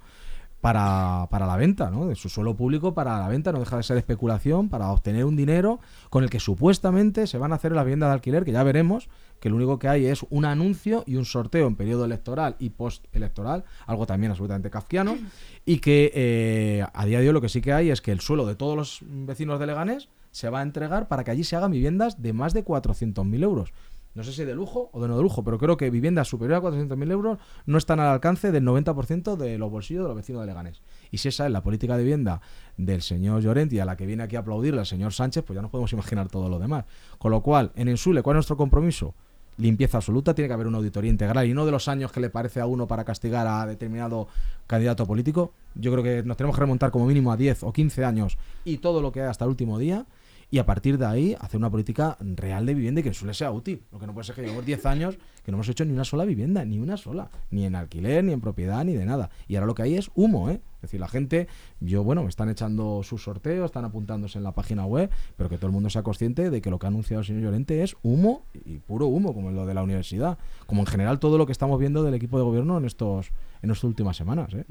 para, 0.61 1.29
para 1.31 1.47
la 1.47 1.57
venta, 1.57 1.91
¿no? 1.91 2.07
De 2.07 2.15
su 2.17 2.29
suelo 2.29 2.57
público 2.57 2.95
para 2.95 3.19
la 3.19 3.29
venta, 3.29 3.53
no 3.53 3.61
deja 3.61 3.77
de 3.77 3.83
ser 3.83 3.97
especulación, 3.97 4.69
para 4.69 4.91
obtener 4.91 5.25
un 5.25 5.37
dinero 5.37 5.79
con 6.11 6.25
el 6.25 6.31
que 6.31 6.41
supuestamente 6.41 7.27
se 7.27 7.39
van 7.39 7.53
a 7.53 7.57
hacer 7.57 7.73
las 7.73 7.85
viviendas 7.85 8.09
de 8.09 8.15
alquiler, 8.15 8.45
que 8.45 8.53
ya 8.53 8.63
veremos 8.63 9.09
que 9.41 9.51
lo 9.51 9.57
único 9.57 9.79
que 9.79 9.89
hay 9.89 10.07
es 10.07 10.27
un 10.31 10.45
anuncio 10.45 11.05
y 11.07 11.17
un 11.17 11.25
sorteo 11.25 11.67
en 11.69 11.77
periodo 11.77 12.05
electoral 12.05 12.57
y 12.59 12.71
postelectoral, 12.71 13.65
algo 13.87 14.07
también 14.07 14.33
absolutamente 14.33 14.71
kafkiano, 14.71 15.17
y 15.65 15.79
que 15.79 16.11
eh, 16.15 16.85
a 16.93 17.07
día 17.07 17.21
de 17.21 17.29
hoy 17.29 17.33
lo 17.33 17.41
que 17.41 17.49
sí 17.49 17.61
que 17.61 17.73
hay 17.73 17.91
es 17.91 18.01
que 18.01 18.11
el 18.11 18.21
suelo 18.21 18.47
de 18.47 18.57
todos 18.57 18.77
los 18.77 18.99
vecinos 19.03 19.61
de 19.61 19.67
Leganés 19.67 20.09
se 20.33 20.51
va 20.51 20.61
a 20.61 20.63
entregar 20.63 21.09
para 21.09 21.25
que 21.25 21.31
allí 21.31 21.45
se 21.45 21.57
hagan 21.57 21.71
viviendas 21.71 22.21
de 22.21 22.33
más 22.33 22.53
de 22.53 22.65
400.000 22.65 23.43
euros. 23.43 23.73
No 24.19 24.25
sé 24.25 24.33
si 24.33 24.45
de 24.45 24.53
lujo 24.53 24.91
o 24.93 25.01
de 25.01 25.07
no 25.07 25.17
de 25.17 25.23
lujo, 25.23 25.45
pero 25.45 25.59
creo 25.59 25.77
que 25.77 25.91
viviendas 25.91 26.27
superiores 26.27 26.65
a 26.65 26.69
400.000 26.69 27.13
euros 27.13 27.39
no 27.67 27.79
están 27.79 28.01
al 28.01 28.09
alcance 28.09 28.51
del 28.51 28.65
90% 28.65 29.37
de 29.37 29.59
los 29.59 29.71
bolsillos 29.71 30.03
de 30.03 30.09
los 30.09 30.17
vecinos 30.17 30.41
de 30.43 30.49
Leganés. 30.49 30.83
Y 31.13 31.19
si 31.19 31.29
esa 31.29 31.47
es 31.47 31.53
la 31.53 31.63
política 31.63 31.97
de 31.97 32.03
vivienda 32.03 32.41
del 32.77 33.03
señor 33.03 33.43
Llorente 33.43 33.77
y 33.77 33.79
a 33.79 33.85
la 33.85 33.97
que 33.97 34.07
viene 34.07 34.25
aquí 34.25 34.35
a 34.35 34.41
aplaudirle 34.41 34.81
el 34.81 34.87
señor 34.87 35.13
Sánchez, 35.13 35.45
pues 35.45 35.55
ya 35.55 35.63
nos 35.63 35.71
podemos 35.71 35.93
imaginar 35.93 36.29
todo 36.29 36.49
lo 36.49 36.59
demás. 36.59 36.85
Con 37.19 37.31
lo 37.31 37.43
cual, 37.43 37.71
en 37.77 37.87
Ensule, 37.87 38.25
¿cuál 38.25 38.35
es 38.35 38.39
nuestro 38.39 38.57
compromiso? 38.57 39.15
Limpieza 39.57 39.99
absoluta, 39.99 40.35
tiene 40.35 40.49
que 40.49 40.55
haber 40.55 40.67
una 40.67 40.79
auditoría 40.79 41.13
integral 41.13 41.47
y 41.47 41.55
no 41.55 41.65
de 41.65 41.71
los 41.71 41.87
años 41.87 42.11
que 42.11 42.19
le 42.19 42.29
parece 42.29 42.59
a 42.59 42.67
uno 42.67 42.89
para 42.89 43.05
castigar 43.05 43.47
a 43.47 43.67
determinado 43.67 44.27
candidato 44.67 45.07
político. 45.07 45.53
Yo 45.77 45.93
creo 45.93 46.03
que 46.03 46.25
nos 46.25 46.37
tenemos 46.37 46.57
que 46.57 46.61
remontar 46.61 46.91
como 46.91 47.07
mínimo 47.07 47.31
a 47.31 47.37
10 47.37 47.63
o 47.63 47.73
15 47.73 48.05
años 48.05 48.37
y 48.65 48.79
todo 48.79 49.01
lo 49.01 49.13
que 49.13 49.21
hay 49.21 49.29
hasta 49.29 49.45
el 49.45 49.51
último 49.51 49.79
día 49.79 50.07
y 50.51 50.59
a 50.59 50.67
partir 50.67 50.99
de 50.99 51.07
ahí 51.07 51.37
hacer 51.41 51.59
una 51.59 51.71
política 51.71 52.17
real 52.21 52.65
de 52.65 52.75
vivienda 52.75 53.01
y 53.01 53.03
que 53.03 53.11
en 53.11 53.15
Sule 53.15 53.35
sea 53.35 53.51
útil. 53.51 53.83
Lo 53.93 53.99
que 53.99 54.07
no 54.07 54.15
puede 54.15 54.25
ser 54.25 54.35
que 54.35 54.43
llevamos 54.43 54.65
10 54.65 54.87
años 54.87 55.19
que 55.45 55.53
no 55.53 55.57
hemos 55.57 55.69
hecho 55.69 55.85
ni 55.85 55.93
una 55.93 56.05
sola 56.05 56.25
vivienda, 56.27 56.65
ni 56.65 56.79
una 56.79 56.99
sola, 56.99 57.31
ni 57.51 57.65
en 57.65 57.75
alquiler, 57.75 58.23
ni 58.23 58.33
en 58.33 58.41
propiedad, 58.41 58.85
ni 58.85 58.95
de 58.95 59.07
nada. 59.07 59.31
Y 59.47 59.57
ahora 59.57 59.67
lo 59.67 59.75
que 59.75 59.83
hay 59.83 59.97
es 59.97 60.11
humo, 60.15 60.51
¿eh? 60.51 60.61
Es 60.77 60.83
decir, 60.83 61.01
la 61.01 61.09
gente, 61.09 61.49
yo, 61.81 62.05
bueno, 62.05 62.23
me 62.23 62.29
están 62.29 62.51
echando 62.51 63.03
sus 63.03 63.25
sorteos, 63.25 63.65
están 63.65 63.85
apuntándose 63.85 64.39
en 64.39 64.45
la 64.45 64.53
página 64.53 64.85
web, 64.85 65.11
pero 65.37 65.49
que 65.49 65.57
todo 65.57 65.67
el 65.69 65.73
mundo 65.73 65.91
sea 65.91 66.03
consciente 66.03 66.51
de 66.51 66.61
que 66.61 66.71
lo 66.71 66.79
que 66.79 66.87
ha 66.87 66.89
anunciado 66.89 67.21
el 67.21 67.27
señor 67.27 67.43
Llorente 67.43 67.83
es 67.83 67.97
humo 68.03 68.45
y 68.65 68.79
puro 68.79 69.07
humo, 69.07 69.33
como 69.35 69.51
lo 69.51 69.67
de 69.67 69.75
la 69.75 69.83
universidad, 69.83 70.39
como 70.67 70.83
en 70.83 70.87
general 70.87 71.19
todo 71.19 71.39
lo 71.39 71.47
que 71.47 71.53
estamos 71.53 71.81
viendo 71.81 72.03
del 72.03 72.15
equipo 72.15 72.37
de 72.37 72.45
gobierno 72.45 72.77
en 72.77 72.85
estos 72.85 73.31
en 73.63 73.71
estas 73.71 73.85
últimas 73.85 74.17
semanas, 74.17 74.53
¿eh? 74.55 74.67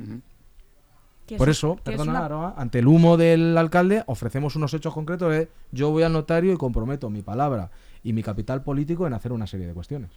Por 1.36 1.50
es- 1.50 1.58
eso, 1.58 1.74
es 1.78 1.82
perdona, 1.82 2.12
una- 2.12 2.26
Aroa, 2.26 2.54
ante 2.58 2.80
el 2.80 2.88
humo 2.88 3.18
del 3.18 3.58
alcalde, 3.58 4.04
ofrecemos 4.08 4.56
unos 4.56 4.74
hechos 4.74 4.94
concretos 4.94 5.32
de 5.32 5.50
yo 5.72 5.92
voy 5.92 6.04
al 6.04 6.14
notario 6.14 6.54
y 6.54 6.58
comprometo 6.58 7.10
mi 7.10 7.22
palabra 7.22 7.72
y 8.04 8.14
mi 8.14 8.24
capital 8.24 8.64
político 8.64 9.06
en 9.08 9.14
hacer 9.14 9.32
una 9.34 9.48
serie 9.48 9.68
de 9.68 9.74
cuestiones. 9.74 10.12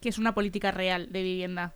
que 0.00 0.08
es 0.10 0.18
una 0.18 0.34
política 0.34 0.70
real 0.70 1.08
de 1.12 1.22
vivienda. 1.22 1.72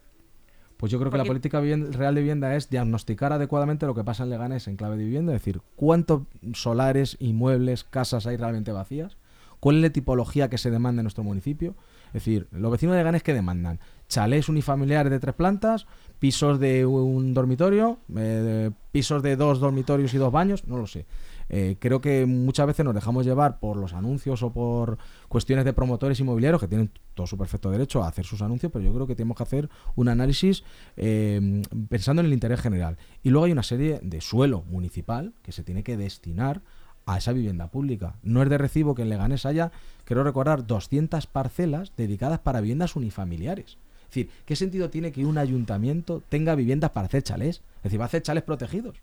Pues 0.77 0.93
yo 0.93 0.99
creo 0.99 1.11
que 1.11 1.17
la 1.17 1.25
política 1.25 1.61
real 1.63 2.15
de 2.15 2.21
vivienda 2.21 2.55
es 2.57 2.69
diagnosticar 2.69 3.33
adecuadamente 3.33 3.87
lo 3.87 3.95
que 3.95 4.05
pasa 4.05 4.23
en 4.23 4.29
Leganés 4.31 4.69
en 4.69 4.77
clave 4.77 4.97
de 4.99 5.05
vivienda, 5.05 5.35
es 5.35 5.41
decir, 5.41 5.61
cuántos 5.77 6.23
solares, 6.53 7.17
inmuebles, 7.21 7.85
casas 7.85 8.27
hay 8.27 8.37
realmente 8.37 8.71
vacías, 8.71 9.17
cuál 9.61 9.77
es 9.77 9.83
la 9.83 9.91
tipología 9.91 10.51
que 10.51 10.59
se 10.59 10.71
demanda 10.71 11.01
en 11.01 11.05
nuestro 11.05 11.25
municipio. 11.25 11.75
Es 12.09 12.13
decir, 12.25 12.49
los 12.53 12.71
vecinos 12.71 12.93
de 12.95 12.99
Leganés 13.01 13.23
que 13.23 13.33
demandan 13.33 13.81
chalés 14.09 14.49
unifamiliares 14.49 15.11
de 15.11 15.21
tres 15.21 15.35
plantas, 15.35 15.87
pisos 16.19 16.59
de 16.59 16.87
un 16.87 17.35
dormitorio, 17.35 17.99
eh, 18.17 18.71
pisos 18.91 19.23
de 19.23 19.37
dos 19.37 19.61
dormitorios 19.61 20.13
y 20.15 20.19
dos 20.19 20.33
baños, 20.33 20.67
no 20.67 20.79
lo 20.79 20.87
sé. 20.87 21.07
Eh, 21.51 21.77
creo 21.79 22.01
que 22.01 22.27
muchas 22.27 22.67
veces 22.67 22.85
nos 22.85 22.95
dejamos 22.95 23.25
llevar 23.25 23.59
por 23.59 23.77
los 23.77 23.95
anuncios 23.95 24.43
o 24.43 24.53
por 24.53 24.99
cuestiones 25.29 25.65
de 25.65 25.73
promotores 25.73 26.21
inmobiliarios 26.21 26.61
que 26.61 26.69
tienen 26.69 26.91
todo 27.15 27.27
su 27.27 27.39
perfecto 27.39 27.71
derecho 27.71 28.03
a 28.03 28.09
hacer 28.09 28.27
sus 28.27 28.43
anuncios, 28.43 28.71
pero 28.73 28.85
yo 28.85 28.93
creo 28.93 29.07
que 29.07 29.15
tenemos 29.15 29.37
que 29.37 29.45
hacer 29.45 29.71
un 29.95 30.09
análisis 30.09 30.65
eh, 30.97 31.63
pensando 31.89 32.21
en 32.21 32.27
el 32.27 32.33
interés 32.33 32.61
general. 32.61 32.99
Y 33.23 33.31
luego 33.31 33.47
hay 33.47 33.53
una 33.53 33.63
serie 33.63 34.01
de 34.03 34.21
suelo 34.21 34.63
municipal 34.63 35.33
que 35.43 35.53
se 35.53 35.63
tiene 35.63 35.83
que 35.83 35.97
destinar 35.97 36.63
a 37.07 37.17
esa 37.17 37.33
vivienda 37.33 37.71
pública. 37.71 38.17
No 38.23 38.43
es 38.43 38.51
de 38.51 38.59
recibo 38.59 38.95
que 38.95 39.01
en 39.03 39.09
Leganés 39.09 39.47
haya, 39.47 39.73
quiero 40.05 40.25
recordar, 40.25 40.67
200 40.67 41.27
parcelas 41.27 41.93
dedicadas 41.97 42.41
para 42.41 42.61
viviendas 42.61 42.97
unifamiliares. 42.97 43.79
Decir, 44.09 44.31
¿qué 44.45 44.57
sentido 44.57 44.91
tiene 44.91 45.13
que 45.13 45.25
un 45.25 45.39
ayuntamiento 45.39 46.23
tenga 46.29 46.55
viviendas 46.55 46.91
para 46.91 47.07
hacer 47.07 47.23
chalés? 47.23 47.63
Es 47.79 47.83
decir, 47.85 48.01
va 48.01 48.05
a 48.05 48.07
hacer 48.07 48.23
chalés 48.23 48.43
protegidos. 48.43 48.97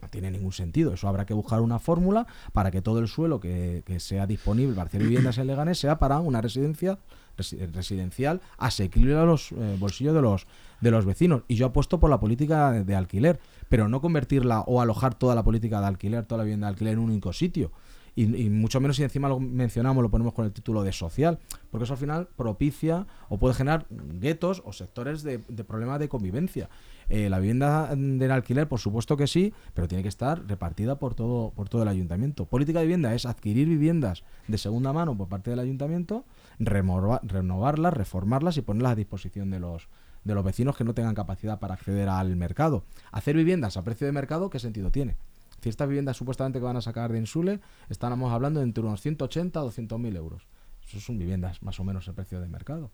No 0.00 0.08
tiene 0.08 0.30
ningún 0.30 0.52
sentido. 0.52 0.94
Eso 0.94 1.06
habrá 1.06 1.26
que 1.26 1.34
buscar 1.34 1.60
una 1.60 1.78
fórmula 1.78 2.26
para 2.52 2.70
que 2.70 2.82
todo 2.82 2.98
el 2.98 3.06
suelo 3.08 3.38
que, 3.38 3.82
que 3.86 4.00
sea 4.00 4.26
disponible 4.26 4.74
para 4.74 4.88
hacer 4.88 5.02
viviendas 5.02 5.38
en 5.38 5.46
Leganés 5.46 5.78
sea 5.78 5.98
para 5.98 6.18
una 6.18 6.40
residencia 6.40 6.98
resi- 7.38 7.70
residencial 7.72 8.40
asequible 8.58 9.14
a 9.14 9.24
los 9.24 9.52
eh, 9.52 9.76
bolsillos 9.78 10.14
de 10.14 10.22
los 10.22 10.46
de 10.80 10.90
los 10.90 11.04
vecinos. 11.04 11.42
Y 11.46 11.54
yo 11.54 11.66
apuesto 11.66 12.00
por 12.00 12.10
la 12.10 12.18
política 12.18 12.72
de, 12.72 12.84
de 12.84 12.96
alquiler, 12.96 13.38
pero 13.68 13.88
no 13.88 14.00
convertirla 14.00 14.62
o 14.62 14.80
alojar 14.80 15.14
toda 15.14 15.36
la 15.36 15.44
política 15.44 15.80
de 15.80 15.86
alquiler, 15.86 16.24
toda 16.24 16.38
la 16.38 16.44
vivienda 16.44 16.66
de 16.66 16.70
alquiler 16.72 16.94
en 16.94 16.98
un 16.98 17.10
único 17.10 17.32
sitio. 17.32 17.70
Y, 18.14 18.44
y 18.44 18.50
mucho 18.50 18.80
menos 18.80 18.96
si 18.96 19.02
encima 19.02 19.28
lo 19.28 19.40
mencionamos, 19.40 20.02
lo 20.02 20.10
ponemos 20.10 20.34
con 20.34 20.44
el 20.44 20.52
título 20.52 20.82
de 20.82 20.92
social. 20.92 21.38
porque 21.70 21.84
eso 21.84 21.94
al 21.94 21.98
final 21.98 22.28
propicia 22.36 23.06
o 23.28 23.38
puede 23.38 23.54
generar 23.54 23.86
guetos 23.90 24.62
o 24.64 24.72
sectores 24.72 25.22
de, 25.22 25.38
de 25.48 25.64
problemas 25.64 25.98
de 25.98 26.08
convivencia. 26.08 26.68
Eh, 27.08 27.28
la 27.28 27.38
vivienda 27.38 27.94
del 27.94 28.30
alquiler, 28.30 28.68
por 28.68 28.80
supuesto 28.80 29.16
que 29.16 29.26
sí, 29.26 29.52
pero 29.74 29.88
tiene 29.88 30.02
que 30.02 30.08
estar 30.08 30.46
repartida 30.46 30.98
por 30.98 31.14
todo, 31.14 31.50
por 31.50 31.68
todo 31.68 31.82
el 31.82 31.88
ayuntamiento. 31.88 32.46
Política 32.46 32.78
de 32.78 32.86
vivienda 32.86 33.14
es 33.14 33.26
adquirir 33.26 33.68
viviendas 33.68 34.24
de 34.48 34.58
segunda 34.58 34.92
mano 34.92 35.16
por 35.16 35.28
parte 35.28 35.50
del 35.50 35.58
ayuntamiento, 35.58 36.24
renovarlas, 36.58 37.94
reformarlas 37.94 38.56
y 38.56 38.62
ponerlas 38.62 38.92
a 38.92 38.96
disposición 38.96 39.50
de 39.50 39.60
los, 39.60 39.88
de 40.24 40.34
los 40.34 40.44
vecinos 40.44 40.76
que 40.76 40.84
no 40.84 40.94
tengan 40.94 41.14
capacidad 41.14 41.58
para 41.58 41.74
acceder 41.74 42.08
al 42.08 42.36
mercado. 42.36 42.84
Hacer 43.10 43.36
viviendas 43.36 43.76
a 43.76 43.82
precio 43.82 44.06
de 44.06 44.12
mercado, 44.12 44.50
¿qué 44.50 44.58
sentido 44.58 44.90
tiene? 44.90 45.16
Si 45.62 45.68
estas 45.68 45.88
viviendas 45.88 46.16
supuestamente 46.16 46.58
que 46.58 46.64
van 46.64 46.76
a 46.76 46.80
sacar 46.80 47.12
de 47.12 47.18
Insule, 47.18 47.60
estábamos 47.88 48.32
hablando 48.32 48.58
de 48.58 48.64
entre 48.64 48.82
unos 48.82 49.00
180 49.00 49.60
a 49.60 49.62
200 49.62 49.96
mil 50.00 50.16
euros. 50.16 50.48
Eso 50.84 50.98
son 50.98 51.18
viviendas 51.18 51.62
más 51.62 51.78
o 51.78 51.84
menos 51.84 52.08
el 52.08 52.14
precio 52.14 52.40
de 52.40 52.48
mercado. 52.48 52.90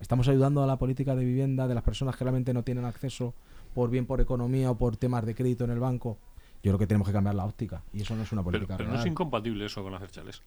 Estamos 0.00 0.26
ayudando 0.26 0.64
a 0.64 0.66
la 0.66 0.78
política 0.78 1.14
de 1.14 1.24
vivienda 1.24 1.68
de 1.68 1.76
las 1.76 1.84
personas 1.84 2.16
que 2.16 2.24
realmente 2.24 2.52
no 2.52 2.64
tienen 2.64 2.84
acceso 2.84 3.34
por 3.72 3.88
bien 3.88 4.04
por 4.04 4.20
economía 4.20 4.68
o 4.72 4.76
por 4.76 4.96
temas 4.96 5.24
de 5.26 5.36
crédito 5.36 5.62
en 5.62 5.70
el 5.70 5.78
banco. 5.78 6.18
Yo 6.60 6.72
creo 6.72 6.78
que 6.78 6.88
tenemos 6.88 7.06
que 7.06 7.12
cambiar 7.12 7.36
la 7.36 7.44
óptica 7.44 7.84
y 7.92 8.02
eso 8.02 8.16
no 8.16 8.22
es 8.22 8.32
una 8.32 8.42
Pero, 8.42 8.50
política 8.50 8.76
pero 8.76 8.90
no 8.90 8.98
es 8.98 9.06
incompatible 9.06 9.66
eso 9.66 9.84
con 9.84 9.94
hacer 9.94 10.10
chales. 10.10 10.42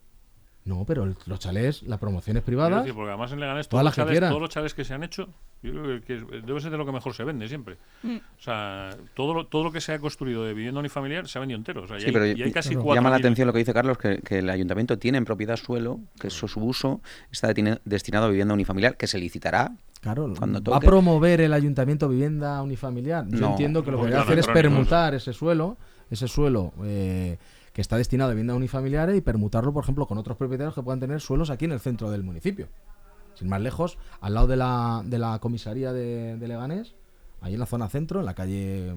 No, 0.64 0.86
pero 0.86 1.04
el- 1.06 1.16
los 1.26 1.40
chalés, 1.40 1.82
las 1.84 1.98
promociones 2.00 2.44
Quiero 2.44 2.46
privadas, 2.46 2.84
decir, 2.84 2.94
porque 2.94 3.10
además 3.10 3.32
en 3.32 3.40
Leganés 3.40 3.68
todos 3.68 3.84
las 3.84 3.98
los, 3.98 4.08
quieran. 4.08 4.30
todos 4.30 4.42
los 4.42 4.50
chales 4.52 4.76
que 4.76 4.86
se 4.86 4.94
han 4.94 5.04
hecho, 5.04 5.28
yo 5.64 5.72
creo 5.72 5.84
que, 6.00 6.06
que 6.06 6.18
es- 6.18 6.46
debe 6.46 6.62
ser 6.62 6.70
de 6.70 6.78
lo 6.78 6.86
que 6.86 6.92
mejor 6.92 7.16
se 7.16 7.24
vende 7.24 7.48
siempre. 7.48 7.78
O 8.06 8.42
sea, 8.42 8.96
todo 9.16 9.34
lo, 9.34 9.48
todo 9.48 9.64
lo 9.64 9.72
que 9.72 9.82
se 9.82 9.92
ha 9.94 9.98
construido 10.00 10.44
de 10.46 10.54
vivienda 10.54 10.80
unifamiliar 10.80 11.28
se 11.28 11.40
ha 11.40 11.42
vendido 11.42 11.58
entero. 11.58 11.82
O 11.84 11.88
sea, 11.88 11.98
y 11.98 12.02
Sí, 12.02 12.06
hay, 12.08 12.12
pero 12.14 12.28
y 12.28 12.44
hay 12.44 12.52
casi 12.52 12.76
llama 12.76 13.10
la 13.10 13.16
atención 13.16 13.48
lo 13.48 13.54
que 13.54 13.60
dice 13.60 13.74
Carlos, 13.74 13.98
que, 13.98 14.20
que 14.20 14.38
el 14.40 14.50
ayuntamiento 14.52 15.00
tiene 15.00 15.18
en 15.18 15.26
propiedad 15.26 15.56
suelo, 15.58 16.00
que 16.20 16.28
eso, 16.28 16.48
su 16.48 16.60
uso 16.64 17.02
está 17.32 17.52
destinado 17.86 18.28
a 18.28 18.30
vivienda 18.30 18.54
unifamiliar, 18.54 18.98
que 18.98 19.08
se 19.08 19.18
licitará. 19.18 19.72
claro, 20.00 20.32
Cuando 20.38 20.62
va 20.70 20.78
a 20.78 20.80
promover 20.80 21.42
el 21.42 21.54
ayuntamiento 21.54 22.08
vivienda 22.08 22.62
unifamiliar. 22.62 23.26
Yo 23.30 23.40
No. 23.40 23.50
entiendo 23.52 23.84
que 23.84 23.90
lo 23.90 23.98
que 23.98 24.02
Pues 24.02 24.12
debe 24.12 24.20
ya 24.20 24.24
hacer 24.26 24.38
es 24.40 24.48
permutar 24.48 25.16
ese 25.16 25.34
suelo, 25.34 25.78
ese 26.12 26.28
suelo 26.28 26.72
eh, 26.84 27.38
que 27.74 27.82
está 27.82 27.98
destinado 27.98 28.30
a 28.30 28.34
vivienda 28.34 28.56
unifamiliares 28.56 29.18
y 29.18 29.22
permutarlo, 29.22 29.74
por 29.74 29.84
ejemplo, 29.84 30.08
con 30.08 30.18
otros 30.18 30.38
propietarios 30.38 30.76
que 30.76 30.84
puedan 30.84 31.00
tener 31.00 31.22
suelos 31.22 31.50
aquí 31.50 31.66
en 31.66 31.72
el 31.72 31.80
centro 31.80 32.12
del 32.12 32.24
municipio. 32.24 32.68
Sin 33.36 33.48
más 33.48 33.62
lejos, 33.62 33.98
al 34.20 34.34
lado 34.34 34.48
de 34.48 34.58
la, 34.58 35.04
de 35.06 35.18
la 35.18 35.40
comisaría 35.40 35.94
de, 35.94 36.38
de 36.38 36.48
Leganés, 36.48 36.96
ahí 37.40 37.54
en 37.54 37.60
la 37.60 37.66
zona 37.66 37.88
centro, 37.90 38.20
en 38.20 38.26
la 38.26 38.34
calle, 38.34 38.94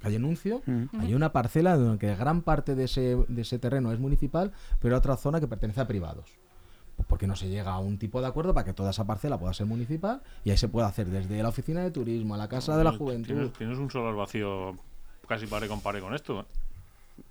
calle 0.00 0.18
Nuncio, 0.18 0.62
hay 0.98 1.14
una 1.14 1.32
parcela 1.32 1.76
donde 1.76 2.16
gran 2.16 2.42
parte 2.42 2.74
de 2.74 2.84
ese, 2.84 3.16
de 3.28 3.42
ese 3.42 3.58
terreno 3.58 3.92
es 3.92 3.98
municipal, 3.98 4.52
pero 4.80 4.96
otra 4.96 5.16
zona 5.16 5.40
que 5.40 5.46
pertenece 5.46 5.80
a 5.80 5.86
privados. 5.86 6.38
Pues 6.96 7.06
porque 7.06 7.28
no 7.28 7.36
se 7.36 7.48
llega 7.48 7.72
a 7.72 7.78
un 7.78 7.96
tipo 7.96 8.20
de 8.20 8.26
acuerdo 8.26 8.52
para 8.52 8.64
que 8.64 8.72
toda 8.72 8.90
esa 8.90 9.06
parcela 9.06 9.38
pueda 9.38 9.54
ser 9.54 9.66
municipal 9.66 10.20
y 10.42 10.50
ahí 10.50 10.56
se 10.56 10.68
puede 10.68 10.88
hacer 10.88 11.06
desde 11.06 11.40
la 11.40 11.50
oficina 11.50 11.82
de 11.82 11.92
turismo 11.92 12.34
a 12.34 12.38
la 12.38 12.48
casa 12.48 12.76
de 12.76 12.82
la 12.82 12.90
juventud. 12.90 13.26
Tienes, 13.26 13.52
tienes 13.52 13.78
un 13.78 13.88
solar 13.88 14.16
vacío 14.16 14.76
casi 15.28 15.46
pare 15.46 15.68
con 15.68 15.80
pare 15.80 16.00
con 16.00 16.12
esto. 16.14 16.40
¿eh? 16.40 16.44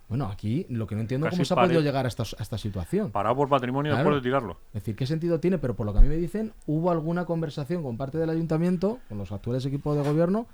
Bueno, 0.09 0.27
aquí 0.27 0.65
lo 0.69 0.87
que 0.87 0.95
no 0.95 1.01
entiendo 1.01 1.27
es 1.27 1.31
cómo 1.31 1.43
se 1.45 1.53
ha 1.53 1.57
podido 1.57 1.81
llegar 1.81 2.05
a 2.05 2.07
esta, 2.07 2.23
a 2.23 2.41
esta 2.41 2.57
situación. 2.57 3.11
Parado 3.11 3.35
por 3.35 3.49
patrimonio 3.49 3.91
Claro. 3.91 4.03
después 4.09 4.23
de 4.23 4.27
tirarlo. 4.29 4.57
Es 4.67 4.81
decir, 4.81 4.95
¿qué 4.95 5.05
sentido 5.05 5.39
tiene? 5.39 5.57
Pero 5.57 5.75
por 5.75 5.85
lo 5.85 5.93
que 5.93 5.99
a 5.99 6.01
mí 6.01 6.07
me 6.07 6.15
dicen, 6.15 6.53
hubo 6.65 6.91
alguna 6.91 7.25
conversación 7.25 7.83
con 7.83 7.97
parte 7.97 8.17
del 8.17 8.29
ayuntamiento, 8.29 8.99
con 9.09 9.17
los 9.17 9.31
actuales 9.31 9.65
equipos 9.65 9.97
de 9.97 10.03
gobierno, 10.03 10.47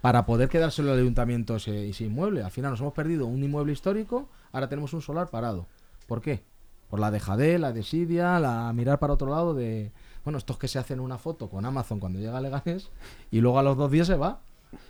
para 0.00 0.26
poder 0.26 0.48
quedárselo 0.48 0.92
al 0.92 0.98
ayuntamiento 0.98 1.56
ese, 1.56 1.88
ese 1.88 2.04
inmueble. 2.04 2.42
Al 2.42 2.50
final 2.50 2.72
nos 2.72 2.80
hemos 2.80 2.92
perdido 2.92 3.26
un 3.26 3.42
inmueble 3.42 3.72
histórico, 3.72 4.28
ahora 4.52 4.68
tenemos 4.68 4.92
un 4.92 5.00
solar 5.02 5.28
parado. 5.30 5.66
¿Por 6.06 6.20
qué? 6.20 6.42
Por 6.90 7.00
la 7.00 7.10
dejadez, 7.10 7.58
la 7.58 7.72
desidia, 7.72 8.38
la 8.38 8.72
mirar 8.72 8.98
para 8.98 9.12
otro 9.14 9.28
lado 9.30 9.54
de... 9.54 9.92
Bueno, 10.24 10.38
estos 10.38 10.58
que 10.58 10.66
se 10.68 10.78
hacen 10.80 10.98
una 11.00 11.18
foto 11.18 11.48
con 11.48 11.64
Amazon 11.64 12.00
cuando 12.00 12.18
llega 12.18 12.36
a 12.38 12.40
Leganés 12.40 12.90
y 13.30 13.40
luego 13.40 13.58
a 13.60 13.62
los 13.62 13.76
dos 13.76 13.90
días 13.90 14.06
se 14.08 14.16
va. 14.16 14.40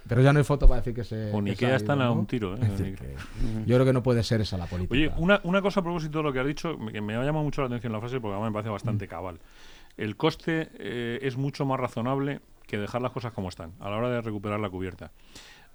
Pero 0.09 0.23
ya 0.23 0.33
no 0.33 0.39
hay 0.39 0.45
foto 0.45 0.67
para 0.69 0.81
decir 0.81 0.95
que 0.95 1.05
se... 1.05 1.31
Con 1.31 1.45
que 1.45 1.51
Ikea 1.53 1.77
están 1.77 2.01
a 2.01 2.11
un 2.11 2.27
tiro. 2.27 2.55
¿eh? 2.57 2.97
Yo 3.67 3.77
creo 3.77 3.85
que 3.85 3.93
no 3.93 4.03
puede 4.03 4.23
ser 4.23 4.41
esa 4.41 4.57
la 4.57 4.67
política. 4.67 4.95
Oye, 4.95 5.11
una, 5.19 5.41
una 5.45 5.63
cosa 5.63 5.81
a 5.81 5.83
propósito 5.83 6.19
de 6.19 6.25
lo 6.25 6.33
que 6.33 6.41
has 6.41 6.47
dicho, 6.47 6.77
que 6.93 7.01
me 7.01 7.15
ha 7.15 7.23
llamado 7.25 7.45
mucho 7.45 7.61
la 7.63 7.67
atención 7.69 7.93
la 7.93 8.01
frase 8.01 8.21
porque 8.21 8.35
además 8.35 8.51
me 8.51 8.55
parece 8.55 8.71
Mm. 8.71 8.73
bastante 8.73 9.09
cabal. 9.09 9.39
El 9.97 10.17
coste 10.17 10.69
eh, 10.79 11.19
es 11.23 11.37
mucho 11.37 11.65
más 11.65 11.81
razonable 11.81 12.41
que 12.67 12.79
dejar 12.79 13.01
las 13.01 13.13
cosas 13.13 13.33
como 13.33 13.49
están 13.49 13.73
a 13.81 13.89
la 13.89 13.97
hora 13.97 14.11
de 14.11 14.21
recuperar 14.21 14.59
la 14.61 14.69
cubierta. 14.69 15.13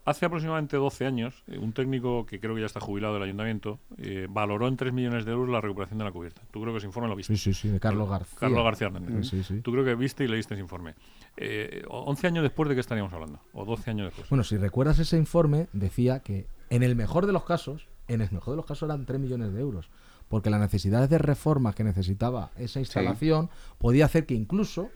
Hace 0.04 0.26
aproximadamente 0.26 0.78
12 0.78 1.06
años, 1.06 1.43
eh, 1.47 1.60
un 1.60 1.74
técnico 1.74 2.26
que 2.26 2.39
creo 2.39 2.56
que 2.56 2.62
ya 2.62 2.66
está 2.66 2.80
jubilado 2.80 3.14
del 3.14 3.24
ayuntamiento 3.24 3.80
eh, 3.97 4.26
valoró 4.30 4.68
en 4.68 4.76
3 4.76 4.93
millones 4.93 5.26
de 5.26 5.32
euros 5.32 5.49
la 5.49 5.62
recuperación 5.62 5.99
de 5.99 6.06
la 6.06 6.12
cubierta. 6.12 6.41
Tú 6.49 6.60
creo 6.60 6.74
que 6.74 6.80
ese 6.80 6.88
informe 6.88 7.08
lo 7.08 7.16
viste. 7.16 7.36
Sí, 7.36 7.54
sí, 7.54 7.54
sí, 7.54 7.70
de 7.70 7.80
Carlos 7.80 8.10
García. 8.10 8.38
Carlos 8.39 8.64
García 8.64 8.88
Hernández. 8.88 9.28
Sí, 9.28 9.43
sí. 9.43 9.62
Tú 9.62 9.72
creo 9.72 9.86
que 9.86 9.93
viste 9.93 10.24
y 10.24 10.28
leíste 10.28 10.56
ese 10.56 10.64
informe. 10.64 10.95
Eh, 11.38 11.84
11 11.88 12.28
años 12.28 12.43
después 12.43 12.68
de 12.68 12.74
qué 12.74 12.82
estaríamos 12.82 13.14
hablando, 13.14 13.41
o 13.54 13.64
12 13.64 13.91
años 13.91 14.08
después. 14.08 14.28
Bueno, 14.30 14.43
si 14.43 14.58
recuerdas 14.58 14.97
ese 14.97 15.18
informe, 15.18 15.68
decía 15.72 16.22
que 16.22 16.47
en 16.72 16.82
el 16.82 16.95
mejor 16.95 17.28
de 17.28 17.34
los 17.34 17.43
casos, 17.43 17.88
en 18.08 18.22
el 18.22 18.32
mejor 18.32 18.54
de 18.54 18.58
los 18.58 18.66
casos 18.66 18.89
eran 18.89 19.06
3 19.06 19.20
millones 19.20 19.54
de 19.54 19.62
euros. 19.62 19.89
Porque 20.30 20.49
las 20.49 20.62
necesidades 20.62 21.10
de 21.10 21.18
reformas 21.20 21.76
que 21.76 21.84
necesitaba 21.84 22.52
esa 22.58 22.80
instalación 22.80 23.49
podía 23.78 24.06
hacer 24.06 24.26
que 24.26 24.34
incluso 24.34 24.89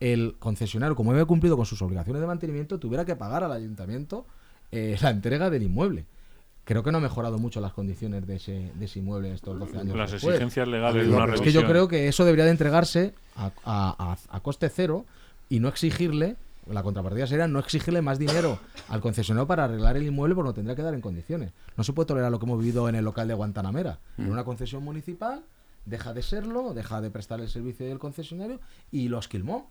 el 0.00 0.36
concesionario, 0.38 0.94
como 0.94 1.10
había 1.10 1.24
cumplido 1.24 1.56
con 1.56 1.66
sus 1.66 1.82
obligaciones 1.82 2.20
de 2.20 2.26
mantenimiento, 2.26 2.78
tuviera 2.78 3.04
que 3.04 3.16
pagar 3.16 3.42
al 3.42 3.52
ayuntamiento 3.52 4.26
eh, 4.72 4.96
la 5.02 5.10
entrega 5.10 5.50
del 5.50 5.62
inmueble. 5.62 6.04
Creo 6.64 6.82
que 6.82 6.90
no 6.90 6.98
ha 6.98 7.00
mejorado 7.00 7.38
mucho 7.38 7.60
las 7.60 7.72
condiciones 7.72 8.26
de 8.26 8.36
ese, 8.36 8.72
de 8.74 8.84
ese 8.86 8.98
inmueble 8.98 9.32
estos 9.32 9.56
12 9.58 9.78
años. 9.78 9.96
Las 9.96 10.10
después. 10.10 10.34
exigencias 10.34 10.66
legales 10.66 11.06
de 11.06 11.14
una 11.14 11.34
es 11.34 11.40
que 11.40 11.52
yo 11.52 11.64
creo 11.66 11.86
que 11.86 12.08
eso 12.08 12.24
debería 12.24 12.44
de 12.44 12.50
entregarse 12.50 13.14
a, 13.36 13.52
a- 13.64 14.12
a- 14.12 14.36
a 14.36 14.40
coste 14.40 14.68
cero 14.68 15.04
y 15.48 15.60
no 15.60 15.68
exigirle, 15.68 16.34
la 16.68 16.82
contrapartida 16.82 17.28
sería 17.28 17.46
no 17.46 17.60
exigirle 17.60 18.02
más 18.02 18.18
dinero 18.18 18.58
al 18.88 19.00
concesionario 19.00 19.46
para 19.46 19.62
arreglar 19.64 19.96
el 19.96 20.02
inmueble 20.08 20.34
porque 20.34 20.48
lo 20.48 20.54
tendría 20.54 20.74
que 20.74 20.82
dar 20.82 20.94
en 20.94 21.00
condiciones. 21.00 21.52
No 21.76 21.84
se 21.84 21.92
puede 21.92 22.08
tolerar 22.08 22.32
lo 22.32 22.40
que 22.40 22.46
hemos 22.46 22.58
vivido 22.58 22.88
en 22.88 22.96
el 22.96 23.04
local 23.04 23.28
de 23.28 23.34
Guantanamera. 23.34 24.00
En 24.18 24.32
una 24.32 24.42
concesión 24.42 24.82
municipal 24.82 25.44
deja 25.84 26.12
de 26.14 26.22
serlo, 26.22 26.74
deja 26.74 27.00
de 27.00 27.12
prestar 27.12 27.40
el 27.40 27.48
servicio 27.48 27.86
del 27.86 28.00
concesionario 28.00 28.58
y 28.90 29.06
lo 29.06 29.20
esquilmó. 29.20 29.70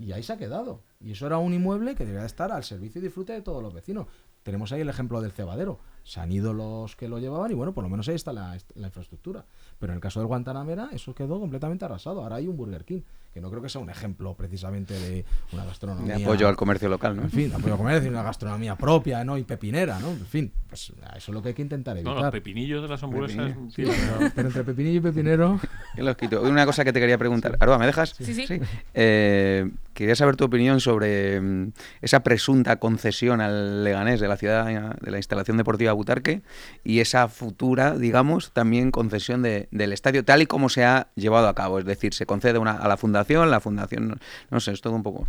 Y 0.00 0.12
ahí 0.12 0.22
se 0.22 0.32
ha 0.32 0.38
quedado. 0.38 0.80
Y 1.00 1.12
eso 1.12 1.26
era 1.26 1.38
un 1.38 1.52
inmueble 1.52 1.94
que 1.94 2.06
debería 2.06 2.26
estar 2.26 2.50
al 2.50 2.64
servicio 2.64 3.00
y 3.00 3.04
disfrute 3.04 3.34
de 3.34 3.42
todos 3.42 3.62
los 3.62 3.74
vecinos. 3.74 4.06
Tenemos 4.42 4.72
ahí 4.72 4.80
el 4.80 4.88
ejemplo 4.88 5.20
del 5.20 5.32
cebadero. 5.32 5.78
Se 6.02 6.20
han 6.20 6.32
ido 6.32 6.54
los 6.54 6.96
que 6.96 7.08
lo 7.08 7.18
llevaban 7.18 7.50
y 7.50 7.54
bueno, 7.54 7.74
por 7.74 7.84
lo 7.84 7.90
menos 7.90 8.08
ahí 8.08 8.14
está 8.14 8.32
la, 8.32 8.56
la 8.74 8.86
infraestructura. 8.86 9.44
Pero 9.78 9.92
en 9.92 9.98
el 9.98 10.00
caso 10.00 10.18
del 10.20 10.26
Guantanamera, 10.26 10.88
eso 10.92 11.14
quedó 11.14 11.38
completamente 11.38 11.84
arrasado. 11.84 12.22
Ahora 12.22 12.36
hay 12.36 12.48
un 12.48 12.56
Burger 12.56 12.84
King, 12.86 13.02
que 13.32 13.40
no 13.40 13.48
creo 13.50 13.62
que 13.62 13.68
sea 13.68 13.80
un 13.80 13.90
ejemplo 13.90 14.34
precisamente 14.34 14.94
de 14.94 15.24
una 15.52 15.64
gastronomía. 15.64 16.16
De 16.16 16.24
apoyo 16.24 16.48
al 16.48 16.56
comercio 16.56 16.88
local, 16.88 17.16
¿no? 17.16 17.22
En 17.22 17.30
fin, 17.30 17.52
apoyo 17.54 17.72
al 17.72 17.78
comercio, 17.78 18.10
una 18.10 18.22
gastronomía 18.22 18.76
propia, 18.76 19.22
¿no? 19.24 19.38
Y 19.38 19.44
pepinera, 19.44 19.98
¿no? 20.00 20.10
En 20.10 20.26
fin, 20.26 20.52
pues 20.68 20.90
eso 20.90 20.96
es 21.16 21.28
lo 21.28 21.40
que 21.42 21.48
hay 21.50 21.54
que 21.54 21.62
intentar 21.62 21.94
No, 21.94 22.00
evitar. 22.00 22.22
los 22.24 22.30
pepinillos 22.32 22.82
de 22.82 22.88
las 22.88 23.02
hamburguesas. 23.02 23.52
Pepinillo. 23.52 23.74
tío, 23.74 23.88
pero, 24.18 24.30
pero 24.34 24.48
entre 24.48 24.64
pepinillo 24.64 24.98
y 24.98 25.00
pepinero. 25.02 25.60
Yo 25.96 26.04
los 26.04 26.16
quito. 26.16 26.42
Una 26.42 26.66
cosa 26.66 26.84
que 26.84 26.92
te 26.92 27.00
quería 27.00 27.18
preguntar. 27.18 27.56
Aroa, 27.60 27.78
¿me 27.78 27.86
dejas? 27.86 28.14
Sí, 28.18 28.34
sí. 28.34 28.60
Eh, 28.94 29.70
quería 29.94 30.14
saber 30.16 30.36
tu 30.36 30.44
opinión 30.44 30.80
sobre 30.80 31.40
mm, 31.40 31.72
esa 32.02 32.20
presunta 32.22 32.76
concesión 32.76 33.40
al 33.40 33.84
Leganés 33.84 34.20
de 34.20 34.28
la 34.28 34.36
ciudad 34.36 34.66
de 35.00 35.10
la 35.10 35.16
instalación 35.18 35.56
deportiva 35.56 35.92
Butarque 35.92 36.42
y 36.84 37.00
esa 37.00 37.28
futura, 37.28 37.96
digamos, 37.96 38.52
también 38.52 38.90
concesión 38.90 39.42
de- 39.42 39.68
del 39.70 39.92
estadio, 39.92 40.24
tal 40.24 40.42
y 40.42 40.46
como 40.46 40.68
se 40.68 40.84
ha 40.84 41.08
llevado 41.14 41.48
a 41.48 41.54
cabo. 41.54 41.78
Es 41.78 41.84
decir, 41.84 42.14
se 42.14 42.26
concede 42.26 42.58
una, 42.58 42.72
a 42.72 42.88
la 42.88 42.96
fundación, 42.96 43.19
la 43.28 43.60
fundación, 43.60 44.18
no 44.50 44.60
sé, 44.60 44.72
es 44.72 44.80
todo 44.80 44.94
un 44.94 45.02
poco. 45.02 45.26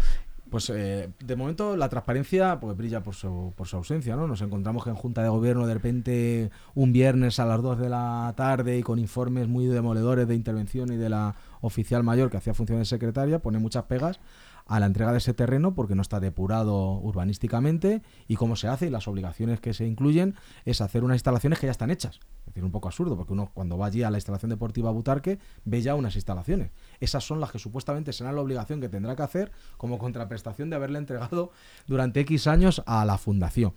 Pues 0.51 0.69
eh, 0.69 1.09
de 1.23 1.35
momento 1.37 1.77
la 1.77 1.87
transparencia 1.87 2.59
pues 2.59 2.75
brilla 2.75 3.01
por 3.01 3.15
su, 3.15 3.53
por 3.55 3.67
su 3.67 3.77
ausencia, 3.77 4.17
¿no? 4.17 4.27
Nos 4.27 4.41
encontramos 4.41 4.83
que 4.83 4.89
en 4.89 4.97
Junta 4.97 5.23
de 5.23 5.29
Gobierno 5.29 5.65
de 5.65 5.73
repente 5.73 6.51
un 6.75 6.91
viernes 6.91 7.39
a 7.39 7.45
las 7.45 7.61
2 7.61 7.79
de 7.79 7.87
la 7.87 8.33
tarde 8.35 8.77
y 8.77 8.83
con 8.83 8.99
informes 8.99 9.47
muy 9.47 9.67
demoledores 9.67 10.27
de 10.27 10.35
intervención 10.35 10.91
y 10.91 10.97
de 10.97 11.07
la 11.07 11.35
oficial 11.61 12.03
mayor 12.03 12.29
que 12.29 12.35
hacía 12.35 12.53
función 12.53 12.79
de 12.79 12.85
secretaria 12.85 13.39
pone 13.39 13.59
muchas 13.59 13.85
pegas 13.85 14.19
a 14.72 14.80
la 14.80 14.86
entrega 14.86 15.11
de 15.11 15.17
ese 15.17 15.34
terreno 15.34 15.76
porque 15.76 15.95
no 15.95 16.01
está 16.01 16.22
depurado 16.22 16.93
urbanísticamente 16.93 18.01
y 18.30 18.38
cómo 18.38 18.55
se 18.55 18.69
hace 18.69 18.88
y 18.88 18.89
las 18.89 19.05
obligaciones 19.05 19.59
que 19.59 19.74
se 19.74 19.86
incluyen 19.86 20.36
es 20.63 20.80
hacer 20.80 21.03
unas 21.03 21.15
instalaciones 21.15 21.59
que 21.59 21.67
ya 21.67 21.72
están 21.72 21.91
hechas. 21.91 22.22
Es 22.39 22.45
decir, 22.45 22.63
un 22.63 22.72
poco 22.72 22.88
absurdo 22.88 23.17
porque 23.17 23.34
uno 23.34 23.51
cuando 23.53 23.78
va 23.78 23.88
allí 23.88 24.01
a 24.03 24.09
la 24.09 24.17
instalación 24.17 24.49
deportiva 24.49 24.89
Butarque 24.89 25.39
ve 25.65 25.82
ya 25.82 25.93
unas 25.95 26.15
instalaciones. 26.15 26.72
Esas 27.01 27.26
son 27.26 27.41
las 27.41 27.51
que 27.51 27.59
supuestamente 27.59 28.13
serán 28.13 28.36
la 28.36 28.41
obligación 28.41 28.80
que 28.80 28.88
tendrá 28.88 29.13
que 29.17 29.24
hacer 29.24 29.51
como 29.76 29.97
contraprestación 29.97 30.69
de 30.69 30.78
haberle 30.78 30.99
entregado 30.99 31.51
durante 31.86 32.22
X 32.22 32.47
años 32.47 32.82
a 32.86 33.03
la 33.03 33.17
fundación. 33.17 33.74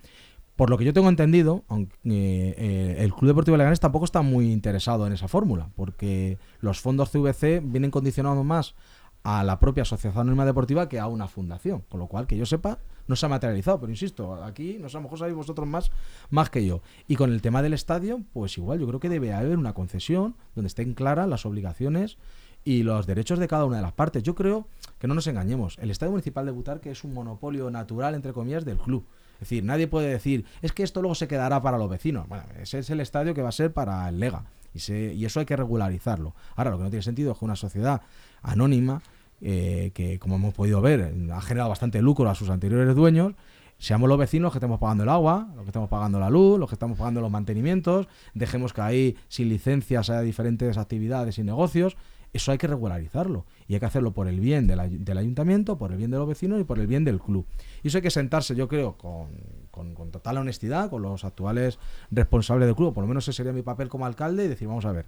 Por 0.55 0.71
lo 0.71 0.79
que 0.79 0.85
yo 0.85 0.93
tengo 0.93 1.09
entendido, 1.09 1.65
aunque 1.67 1.97
eh, 2.05 2.97
el 3.01 3.13
Club 3.13 3.27
Deportivo 3.27 3.57
Leganés 3.57 3.81
tampoco 3.81 4.05
está 4.05 4.23
muy 4.23 4.53
interesado 4.53 5.09
en 5.09 5.13
esa 5.13 5.27
fórmula, 5.27 5.71
porque 5.75 6.39
los 6.61 6.81
fondos 6.81 7.11
CVC 7.11 7.61
vienen 7.65 7.91
condicionados 7.91 8.45
más 8.45 8.77
a 9.25 9.43
la 9.43 9.59
propia 9.59 9.83
asociación 9.83 10.21
anónima 10.21 10.45
deportiva 10.45 10.89
que 10.89 11.01
a 11.01 11.07
una 11.09 11.27
fundación, 11.27 11.83
con 11.89 11.99
lo 11.99 12.07
cual 12.07 12.27
que 12.27 12.37
yo 12.37 12.47
sepa 12.47 12.79
no 13.07 13.17
se 13.17 13.27
ha 13.27 13.29
materializado, 13.29 13.81
pero 13.81 13.91
insisto, 13.91 14.43
aquí 14.45 14.79
no 14.81 14.89
sé, 14.89 14.97
a 14.97 15.01
lo 15.01 15.05
mejor 15.05 15.19
sabéis 15.19 15.37
vosotros 15.37 15.67
más 15.67 15.91
más 16.31 16.49
que 16.51 16.65
yo. 16.65 16.81
Y 17.09 17.17
con 17.17 17.33
el 17.33 17.43
tema 17.43 17.61
del 17.63 17.73
estadio, 17.75 18.21
pues 18.33 18.57
igual 18.57 18.79
yo 18.81 18.87
creo 18.87 19.01
que 19.01 19.09
debe 19.09 19.33
haber 19.35 19.59
una 19.59 19.75
concesión 19.75 20.37
donde 20.55 20.69
estén 20.69 20.95
claras 20.95 21.29
las 21.29 21.45
obligaciones 21.45 22.17
y 22.65 22.83
los 22.83 23.07
derechos 23.07 23.39
de 23.39 23.49
cada 23.49 23.65
una 23.67 23.77
de 23.77 23.83
las 23.83 23.93
partes. 23.93 24.23
Yo 24.23 24.35
creo 24.35 24.67
que 24.99 25.07
no 25.07 25.15
nos 25.15 25.27
engañemos. 25.27 25.77
El 25.81 25.91
Estadio 25.91 26.13
Municipal 26.13 26.47
de 26.47 26.53
Butarque 26.53 26.91
es 26.91 27.05
un 27.05 27.13
monopolio 27.13 27.71
natural, 27.71 28.15
entre 28.15 28.33
comillas, 28.33 28.65
del 28.65 28.79
club. 28.79 29.05
Es 29.35 29.41
decir, 29.41 29.65
nadie 29.65 29.87
puede 29.87 30.09
decir, 30.09 30.47
es 30.63 30.73
que 30.73 30.83
esto 30.83 31.03
luego 31.03 31.15
se 31.15 31.29
quedará 31.29 31.61
para 31.61 31.77
los 31.77 31.91
vecinos. 31.91 32.27
Bueno, 32.29 32.45
ese 32.59 32.79
es 32.79 32.89
el 32.89 33.01
estadio 33.01 33.35
que 33.35 33.43
va 33.43 33.51
a 33.51 33.53
ser 33.53 33.73
para 33.75 34.09
el 34.09 34.19
Lega. 34.21 34.45
Y, 34.73 34.79
se- 34.79 35.13
y 35.13 35.25
eso 35.27 35.41
hay 35.41 35.47
que 35.47 35.57
regularizarlo. 35.57 36.35
Ahora, 36.57 36.71
lo 36.71 36.79
que 36.79 36.85
no 36.85 36.91
tiene 36.91 37.03
sentido 37.03 37.33
es 37.33 37.39
que 37.39 37.45
una 37.45 37.55
sociedad 37.57 38.01
anónima, 38.43 39.03
eh, 39.45 39.93
que 39.95 40.19
como 40.19 40.35
hemos 40.37 40.55
podido 40.55 40.81
ver, 40.81 41.15
ha 41.33 41.41
generado 41.41 41.69
bastante 41.69 42.03
lucro 42.03 42.29
a 42.29 42.35
sus 42.35 42.49
anteriores 42.51 42.95
dueños, 42.97 43.35
seamos 43.79 44.09
los 44.09 44.19
vecinos 44.19 44.51
que 44.53 44.59
estemos 44.59 44.81
pagando 44.81 45.03
el 45.05 45.11
agua, 45.11 45.49
los 45.55 45.65
que 45.65 45.69
estamos 45.69 45.89
pagando 45.89 46.19
la 46.19 46.31
luz, 46.31 46.59
los 46.59 46.69
que 46.69 46.75
estamos 46.75 46.97
pagando 46.99 47.21
los 47.21 47.31
mantenimientos, 47.31 48.09
dejemos 48.35 48.73
que 48.73 48.81
ahí 48.81 49.17
sin 49.29 49.49
licencias 49.49 50.11
haya 50.11 50.21
diferentes 50.23 50.79
actividades 50.79 51.39
y 51.39 51.45
negocios. 51.45 51.97
Eso 52.33 52.51
hay 52.51 52.59
que 52.59 52.67
regularizarlo 52.67 53.47
y 53.69 53.75
hay 53.75 53.81
que 53.81 53.87
hacerlo 53.87 54.13
por 54.13 54.27
el 54.27 54.41
bien 54.41 54.69
ay- 54.81 54.97
del 54.99 55.19
ayuntamiento, 55.19 55.79
por 55.79 55.93
el 55.93 55.99
bien 55.99 56.11
de 56.11 56.17
los 56.19 56.27
vecinos 56.27 56.61
y 56.61 56.65
por 56.65 56.81
el 56.81 56.89
bien 56.89 57.05
del 57.05 57.21
club. 57.21 57.47
Y 57.85 57.89
eso 57.89 57.99
hay 57.99 58.03
que 58.03 58.11
sentarse, 58.11 58.57
yo 58.57 58.67
creo, 58.67 58.97
con, 58.99 59.29
con- 59.71 59.95
con 59.95 60.11
total 60.11 60.39
honestidad, 60.39 60.91
con 60.91 61.01
los 61.03 61.25
actuales 61.25 61.79
responsables 62.11 62.67
del 62.67 62.75
club, 62.75 62.93
por 62.93 63.05
lo 63.05 63.09
menos 63.09 63.29
ese 63.29 63.37
sería 63.37 63.53
mi 63.53 63.63
papel 63.63 63.89
como 63.89 64.05
alcalde, 64.05 64.47
y 64.47 64.49
decir, 64.49 64.67
vamos 64.67 64.85
a 64.85 64.91
ver, 64.91 65.07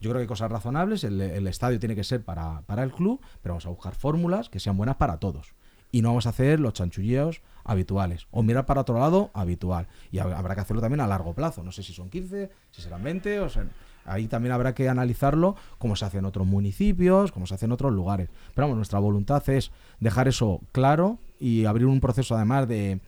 yo 0.00 0.10
creo 0.10 0.14
que 0.14 0.22
hay 0.22 0.26
cosas 0.26 0.50
razonables, 0.50 1.04
el, 1.04 1.20
el 1.20 1.46
estadio 1.46 1.78
tiene 1.78 1.94
que 1.94 2.04
ser 2.04 2.22
para, 2.24 2.62
para 2.62 2.82
el 2.82 2.92
club, 2.92 3.20
pero 3.42 3.54
vamos 3.54 3.66
a 3.66 3.70
buscar 3.70 3.94
fórmulas 3.94 4.48
que 4.48 4.60
sean 4.60 4.76
buenas 4.76 4.96
para 4.96 5.18
todos. 5.18 5.54
Y 5.92 6.02
no 6.02 6.08
vamos 6.08 6.26
a 6.26 6.30
hacer 6.30 6.60
los 6.60 6.72
chanchullillos 6.74 7.40
habituales. 7.64 8.26
O 8.30 8.42
mirar 8.42 8.66
para 8.66 8.80
otro 8.82 8.98
lado 8.98 9.30
habitual. 9.34 9.86
Y 10.12 10.18
hab- 10.18 10.34
habrá 10.36 10.54
que 10.54 10.60
hacerlo 10.60 10.82
también 10.82 11.00
a 11.00 11.06
largo 11.06 11.32
plazo. 11.32 11.62
No 11.62 11.72
sé 11.72 11.82
si 11.82 11.92
son 11.94 12.10
15, 12.10 12.50
si 12.70 12.82
serán 12.82 13.02
20, 13.02 13.40
o 13.40 13.48
sea, 13.48 13.66
ahí 14.04 14.26
también 14.28 14.52
habrá 14.52 14.74
que 14.74 14.88
analizarlo 14.88 15.56
como 15.78 15.96
se 15.96 16.04
hace 16.04 16.18
en 16.18 16.24
otros 16.26 16.46
municipios, 16.46 17.32
como 17.32 17.46
se 17.46 17.54
hace 17.54 17.64
en 17.66 17.72
otros 17.72 17.92
lugares. 17.92 18.28
Pero 18.54 18.66
vamos, 18.66 18.76
nuestra 18.76 18.98
voluntad 18.98 19.48
es 19.48 19.70
dejar 20.00 20.28
eso 20.28 20.60
claro 20.72 21.18
y 21.40 21.64
abrir 21.64 21.86
un 21.86 22.00
proceso 22.00 22.34
además 22.34 22.68
de, 22.68 23.00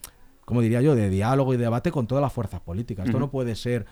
como 0.44 0.62
diría 0.62 0.80
yo, 0.80 0.94
de 0.94 1.10
diálogo 1.10 1.52
y 1.54 1.56
debate 1.58 1.90
con 1.90 2.06
todas 2.06 2.22
las 2.22 2.32
fuerzas 2.32 2.60
políticas. 2.60 3.06
Esto 3.06 3.18
no 3.20 3.30
puede 3.30 3.54
ser 3.54 3.86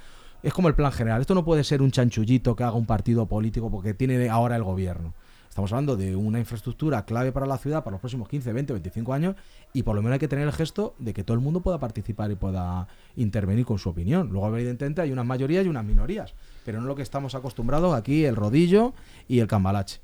es 0.47 0.55
como 0.55 0.69
el 0.69 0.77
plan 0.77 0.93
general. 0.93 1.21
Esto 1.21 1.35
no 1.35 1.45
puede 1.45 1.65
ser 1.65 1.83
un 1.83 1.91
chanchullito 1.91 2.55
que 2.55 2.63
haga 2.63 2.75
un 2.75 2.87
partido 2.87 3.27
político 3.27 3.69
porque 3.69 3.95
tiene 3.95 4.29
ahora 4.29 4.55
el 4.55 4.63
gobierno. 4.63 5.13
Estamos 5.49 5.73
hablando 5.73 5.97
de 5.97 6.15
una 6.15 6.39
infraestructura 6.39 7.05
clave 7.05 7.33
para 7.33 7.47
la 7.47 7.59
ciudad 7.59 7.83
para 7.83 7.95
los 7.95 8.01
próximos 8.01 8.29
15, 8.29 8.53
20, 8.53 8.73
25 8.75 9.13
años 9.13 9.35
y 9.73 9.83
por 9.83 9.97
lo 9.97 10.03
menos 10.03 10.15
hay 10.15 10.19
que 10.21 10.29
tener 10.29 10.47
el 10.47 10.53
gesto 10.53 10.95
de 11.01 11.13
que 11.13 11.25
todo 11.25 11.35
el 11.35 11.41
mundo 11.41 11.63
pueda 11.63 11.81
participar 11.81 12.31
y 12.31 12.37
pueda 12.37 12.87
intervenir 13.17 13.67
con 13.67 13.79
su 13.79 13.89
opinión. 13.89 14.29
Luego, 14.29 14.57
evidentemente, 14.57 15.01
hay 15.01 15.11
unas 15.11 15.27
mayorías 15.27 15.67
y 15.67 15.69
unas 15.69 15.85
minorías, 15.85 16.33
pero 16.65 16.81
no 16.81 16.87
lo 16.87 16.95
que 16.95 17.03
estamos 17.03 17.35
acostumbrados 17.35 17.93
aquí, 17.97 18.25
el 18.25 18.37
rodillo 18.37 18.95
y 19.27 19.41
el 19.41 19.49
cambalache. 19.49 20.01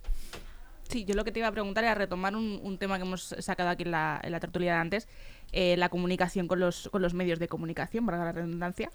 Sí, 0.88 1.04
yo 1.04 1.14
lo 1.14 1.22
que 1.22 1.30
te 1.30 1.38
iba 1.38 1.46
a 1.46 1.52
preguntar 1.52 1.84
era 1.84 1.94
retomar 1.94 2.34
un, 2.34 2.78
tema 2.78 2.96
que 2.96 3.04
hemos 3.04 3.36
sacado 3.38 3.70
aquí 3.70 3.84
en 3.84 3.92
la, 3.92 4.20
en 4.24 4.32
la 4.32 4.40
tertulia 4.40 4.72
de 4.72 4.78
antes, 4.80 5.08
eh, 5.52 5.76
la 5.76 5.88
comunicación 5.88 6.48
con 6.48 6.58
los, 6.58 6.88
con 6.90 7.00
los 7.00 7.14
medios 7.14 7.38
de 7.38 7.46
comunicación, 7.46 8.04
para 8.06 8.18
la 8.24 8.32
redundancia. 8.32 8.90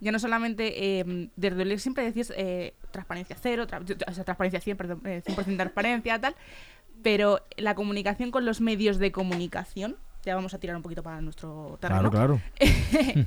Ya 0.00 0.12
no 0.12 0.18
solamente, 0.18 1.00
eh, 1.00 1.28
desde 1.36 1.62
el 1.62 1.80
siempre 1.80 2.04
decís 2.04 2.32
eh, 2.36 2.74
transparencia 2.90 3.36
cero, 3.40 3.66
tra- 3.66 3.82
o 4.08 4.12
sea, 4.12 4.24
transparencia 4.24 4.60
100, 4.60 4.76
perdón, 4.76 5.02
eh, 5.04 5.22
100% 5.26 5.56
transparencia, 5.56 6.20
tal, 6.20 6.36
pero 7.02 7.40
la 7.56 7.74
comunicación 7.74 8.30
con 8.30 8.44
los 8.44 8.60
medios 8.60 8.98
de 8.98 9.10
comunicación, 9.12 9.96
ya 10.24 10.34
vamos 10.34 10.54
a 10.54 10.58
tirar 10.58 10.76
un 10.76 10.82
poquito 10.82 11.02
para 11.02 11.20
nuestro 11.20 11.78
terreno. 11.80 12.10
Claro, 12.10 12.40
claro. 12.60 13.26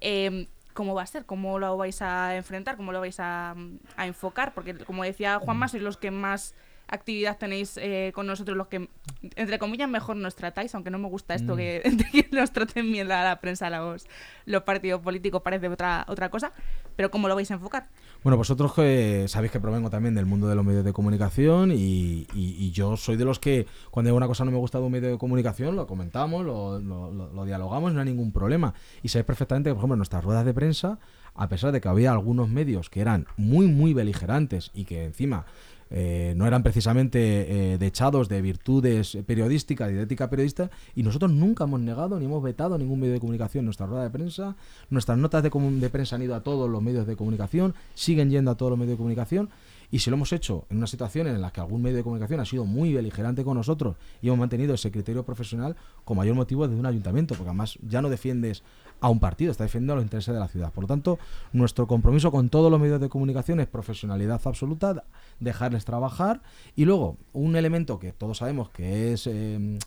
eh, 0.00 0.46
¿Cómo 0.74 0.94
va 0.94 1.02
a 1.02 1.06
ser? 1.06 1.24
¿Cómo 1.24 1.58
lo 1.58 1.76
vais 1.76 2.00
a 2.02 2.36
enfrentar? 2.36 2.76
¿Cómo 2.76 2.92
lo 2.92 3.00
vais 3.00 3.18
a, 3.18 3.56
a 3.96 4.06
enfocar? 4.06 4.54
Porque, 4.54 4.74
como 4.76 5.02
decía 5.02 5.40
Juanma, 5.40 5.66
sois 5.66 5.82
los 5.82 5.96
que 5.96 6.12
más 6.12 6.54
actividad 6.88 7.38
tenéis 7.38 7.76
eh, 7.76 8.12
con 8.14 8.26
nosotros, 8.26 8.56
los 8.56 8.66
que, 8.68 8.88
entre 9.36 9.58
comillas, 9.58 9.88
mejor 9.88 10.16
nos 10.16 10.34
tratáis, 10.34 10.74
aunque 10.74 10.90
no 10.90 10.98
me 10.98 11.08
gusta 11.08 11.34
esto 11.34 11.54
que, 11.56 11.82
de 12.12 12.22
que 12.24 12.28
nos 12.36 12.50
traten 12.52 12.90
bien 12.90 13.08
la, 13.08 13.22
la 13.24 13.40
prensa, 13.40 13.70
los, 13.70 14.06
los 14.46 14.62
partidos 14.62 15.00
políticos, 15.00 15.42
parece 15.42 15.68
otra, 15.68 16.04
otra 16.08 16.30
cosa. 16.30 16.52
Pero 16.96 17.12
¿cómo 17.12 17.28
lo 17.28 17.36
vais 17.36 17.48
a 17.50 17.54
enfocar? 17.54 17.86
Bueno, 18.24 18.36
vosotros 18.36 18.72
que 18.74 19.26
sabéis 19.28 19.52
que 19.52 19.60
provengo 19.60 19.88
también 19.88 20.16
del 20.16 20.26
mundo 20.26 20.48
de 20.48 20.56
los 20.56 20.64
medios 20.64 20.84
de 20.84 20.92
comunicación 20.92 21.70
y, 21.70 22.26
y- 22.34 22.56
y 22.58 22.70
yo 22.72 22.96
soy 22.96 23.16
de 23.16 23.24
los 23.24 23.38
que 23.38 23.66
cuando 23.92 24.12
una 24.16 24.26
cosa 24.26 24.44
no 24.44 24.50
me 24.50 24.56
gusta 24.58 24.78
de 24.78 24.84
un 24.84 24.90
medio 24.92 25.08
de 25.10 25.18
comunicación 25.18 25.76
lo 25.76 25.86
comentamos, 25.86 26.44
lo, 26.44 26.80
lo- 26.80 27.12
lo- 27.12 27.32
lo 27.32 27.44
dialogamos, 27.44 27.92
no 27.92 28.00
hay 28.00 28.06
ningún 28.06 28.32
problema. 28.32 28.74
Y 29.04 29.10
sabéis 29.10 29.26
perfectamente 29.26 29.70
que, 29.70 29.74
por 29.74 29.80
ejemplo, 29.82 29.94
en 29.94 29.98
nuestras 29.98 30.24
ruedas 30.24 30.44
de 30.44 30.52
prensa, 30.54 30.98
a 31.36 31.48
pesar 31.48 31.70
de 31.70 31.80
que 31.80 31.86
había 31.88 32.10
algunos 32.10 32.48
medios 32.48 32.90
que 32.90 33.00
eran 33.00 33.26
muy, 33.36 33.68
muy 33.68 33.94
beligerantes 33.94 34.72
y 34.74 34.84
que 34.86 35.04
encima 35.04 35.46
eh, 35.90 36.34
no 36.36 36.46
eran 36.46 36.62
precisamente 36.62 37.72
eh, 37.72 37.78
dechados 37.78 38.28
de 38.28 38.42
virtudes 38.42 39.16
periodísticas 39.26 39.88
de 39.88 40.02
ética 40.02 40.30
periodista, 40.30 40.70
y 40.94 41.02
nosotros 41.02 41.32
nunca 41.32 41.64
hemos 41.64 41.80
negado 41.80 42.18
ni 42.18 42.26
hemos 42.26 42.42
vetado 42.42 42.78
ningún 42.78 43.00
medio 43.00 43.14
de 43.14 43.20
comunicación 43.20 43.64
nuestra 43.64 43.86
rueda 43.86 44.04
de 44.04 44.10
prensa. 44.10 44.56
Nuestras 44.90 45.18
notas 45.18 45.42
de, 45.42 45.50
de 45.50 45.90
prensa 45.90 46.16
han 46.16 46.22
ido 46.22 46.34
a 46.34 46.42
todos 46.42 46.68
los 46.68 46.82
medios 46.82 47.06
de 47.06 47.16
comunicación, 47.16 47.74
siguen 47.94 48.30
yendo 48.30 48.50
a 48.50 48.56
todos 48.56 48.70
los 48.70 48.78
medios 48.78 48.94
de 48.94 48.98
comunicación, 48.98 49.48
y 49.90 50.00
si 50.00 50.10
lo 50.10 50.16
hemos 50.16 50.32
hecho 50.32 50.66
en 50.68 50.76
una 50.76 50.86
situación 50.86 51.26
en 51.28 51.40
la 51.40 51.50
que 51.50 51.60
algún 51.60 51.80
medio 51.80 51.96
de 51.96 52.02
comunicación 52.02 52.40
ha 52.40 52.44
sido 52.44 52.66
muy 52.66 52.92
beligerante 52.92 53.42
con 53.42 53.56
nosotros 53.56 53.96
y 54.20 54.26
hemos 54.26 54.38
mantenido 54.38 54.74
ese 54.74 54.90
criterio 54.90 55.24
profesional 55.24 55.76
con 56.04 56.18
mayor 56.18 56.34
motivo 56.36 56.66
desde 56.68 56.78
un 56.78 56.84
ayuntamiento, 56.84 57.34
porque 57.34 57.48
además 57.48 57.78
ya 57.88 58.02
no 58.02 58.10
defiendes 58.10 58.62
a 59.00 59.08
un 59.08 59.20
partido, 59.20 59.50
está 59.50 59.64
defendiendo 59.64 59.94
los 59.94 60.04
intereses 60.04 60.34
de 60.34 60.40
la 60.40 60.48
ciudad. 60.48 60.72
Por 60.72 60.84
lo 60.84 60.88
tanto, 60.88 61.18
nuestro 61.52 61.86
compromiso 61.86 62.30
con 62.30 62.48
todos 62.48 62.70
los 62.70 62.80
medios 62.80 63.00
de 63.00 63.08
comunicación 63.08 63.60
es 63.60 63.66
profesionalidad 63.66 64.40
absoluta, 64.44 65.04
dejarles 65.40 65.84
trabajar 65.84 66.42
y 66.74 66.84
luego 66.84 67.16
un 67.32 67.56
elemento 67.56 67.98
que 67.98 68.12
todos 68.12 68.38
sabemos 68.38 68.70
que 68.70 69.12
es 69.12 69.26
eh, 69.26 69.78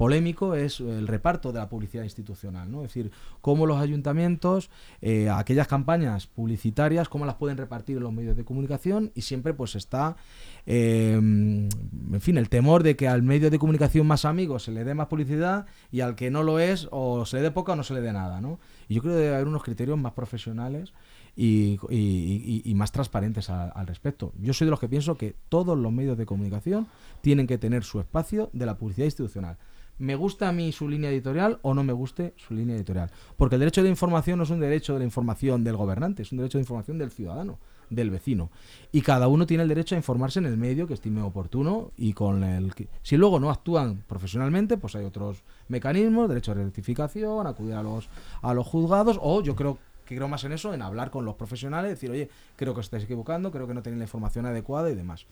polémico 0.00 0.54
es 0.54 0.80
el 0.80 1.06
reparto 1.06 1.52
de 1.52 1.58
la 1.58 1.68
publicidad 1.68 2.04
institucional, 2.04 2.72
¿no? 2.72 2.78
Es 2.78 2.84
decir, 2.84 3.10
cómo 3.42 3.66
los 3.66 3.78
ayuntamientos, 3.82 4.70
eh, 5.02 5.28
aquellas 5.28 5.68
campañas 5.68 6.26
publicitarias, 6.26 7.10
cómo 7.10 7.26
las 7.26 7.34
pueden 7.34 7.58
repartir 7.58 8.00
los 8.00 8.10
medios 8.10 8.34
de 8.34 8.46
comunicación 8.46 9.12
y 9.14 9.20
siempre 9.20 9.52
pues 9.52 9.74
está, 9.74 10.16
eh, 10.64 11.12
en 11.12 12.20
fin, 12.20 12.38
el 12.38 12.48
temor 12.48 12.82
de 12.82 12.96
que 12.96 13.08
al 13.08 13.22
medio 13.22 13.50
de 13.50 13.58
comunicación 13.58 14.06
más 14.06 14.24
amigo 14.24 14.58
se 14.58 14.72
le 14.72 14.84
dé 14.84 14.94
más 14.94 15.08
publicidad 15.08 15.66
y 15.92 16.00
al 16.00 16.14
que 16.14 16.30
no 16.30 16.44
lo 16.44 16.60
es 16.60 16.88
o 16.90 17.26
se 17.26 17.36
le 17.36 17.42
dé 17.42 17.50
poca 17.50 17.74
o 17.74 17.76
no 17.76 17.82
se 17.82 17.92
le 17.92 18.00
dé 18.00 18.14
nada, 18.14 18.40
¿no? 18.40 18.58
Y 18.88 18.94
yo 18.94 19.02
creo 19.02 19.12
que 19.12 19.20
debe 19.20 19.34
haber 19.34 19.48
unos 19.48 19.62
criterios 19.62 19.98
más 19.98 20.14
profesionales 20.14 20.94
y, 21.36 22.72
más 22.74 22.90
transparentes 22.90 23.50
al 23.50 23.86
respecto. 23.86 24.32
Yo 24.40 24.54
soy 24.54 24.64
de 24.64 24.70
los 24.70 24.80
que 24.80 24.88
pienso 24.88 25.18
que 25.18 25.36
todos 25.50 25.76
los 25.76 25.92
medios 25.92 26.16
de 26.16 26.24
comunicación 26.24 26.86
tienen 27.20 27.46
que 27.46 27.58
tener 27.58 27.84
su 27.84 28.00
espacio 28.00 28.48
de 28.54 28.64
la 28.64 28.78
publicidad 28.78 29.04
institucional. 29.04 29.58
Me 30.00 30.16
gusta 30.16 30.48
a 30.48 30.52
mí 30.52 30.72
su 30.72 30.88
línea 30.88 31.10
editorial 31.10 31.58
o 31.60 31.74
no 31.74 31.84
me 31.84 31.92
guste 31.92 32.32
su 32.38 32.54
línea 32.54 32.74
editorial. 32.74 33.10
Porque 33.36 33.56
el 33.56 33.60
derecho 33.60 33.82
de 33.82 33.90
información 33.90 34.38
no 34.38 34.44
es 34.44 34.50
un 34.50 34.58
derecho 34.58 34.94
de 34.94 35.00
la 35.00 35.04
información 35.04 35.62
del 35.62 35.76
gobernante, 35.76 36.22
es 36.22 36.32
un 36.32 36.38
derecho 36.38 36.56
de 36.56 36.62
información 36.62 36.96
del 36.96 37.10
ciudadano, 37.10 37.58
del 37.90 38.08
vecino. 38.08 38.50
Y 38.92 39.02
cada 39.02 39.28
uno 39.28 39.46
tiene 39.46 39.62
el 39.64 39.68
derecho 39.68 39.94
a 39.94 39.98
informarse 39.98 40.38
en 40.38 40.46
el 40.46 40.56
medio 40.56 40.86
que 40.86 40.94
estime 40.94 41.20
oportuno 41.20 41.92
y 41.98 42.14
con 42.14 42.42
el. 42.44 42.72
Si 43.02 43.18
luego 43.18 43.38
no 43.40 43.50
actúan 43.50 44.02
profesionalmente, 44.06 44.78
pues 44.78 44.96
hay 44.96 45.04
otros 45.04 45.42
mecanismos, 45.68 46.30
derecho 46.30 46.54
de 46.54 46.64
rectificación, 46.64 47.46
acudir 47.46 47.74
a 47.74 47.82
los, 47.82 48.08
a 48.40 48.54
los 48.54 48.66
juzgados 48.66 49.18
o 49.20 49.42
yo 49.42 49.54
creo 49.54 49.76
que 50.06 50.16
creo 50.16 50.28
más 50.28 50.42
en 50.44 50.52
eso, 50.52 50.74
en 50.74 50.82
hablar 50.82 51.10
con 51.10 51.24
los 51.24 51.36
profesionales, 51.36 51.90
decir, 51.90 52.10
oye, 52.10 52.30
creo 52.56 52.74
que 52.74 52.80
os 52.80 52.86
estáis 52.86 53.04
equivocando, 53.04 53.52
creo 53.52 53.68
que 53.68 53.74
no 53.74 53.82
tenéis 53.82 53.98
la 53.98 54.04
información 54.06 54.44
adecuada 54.44 54.90
y 54.90 54.96
demás. 54.96 55.26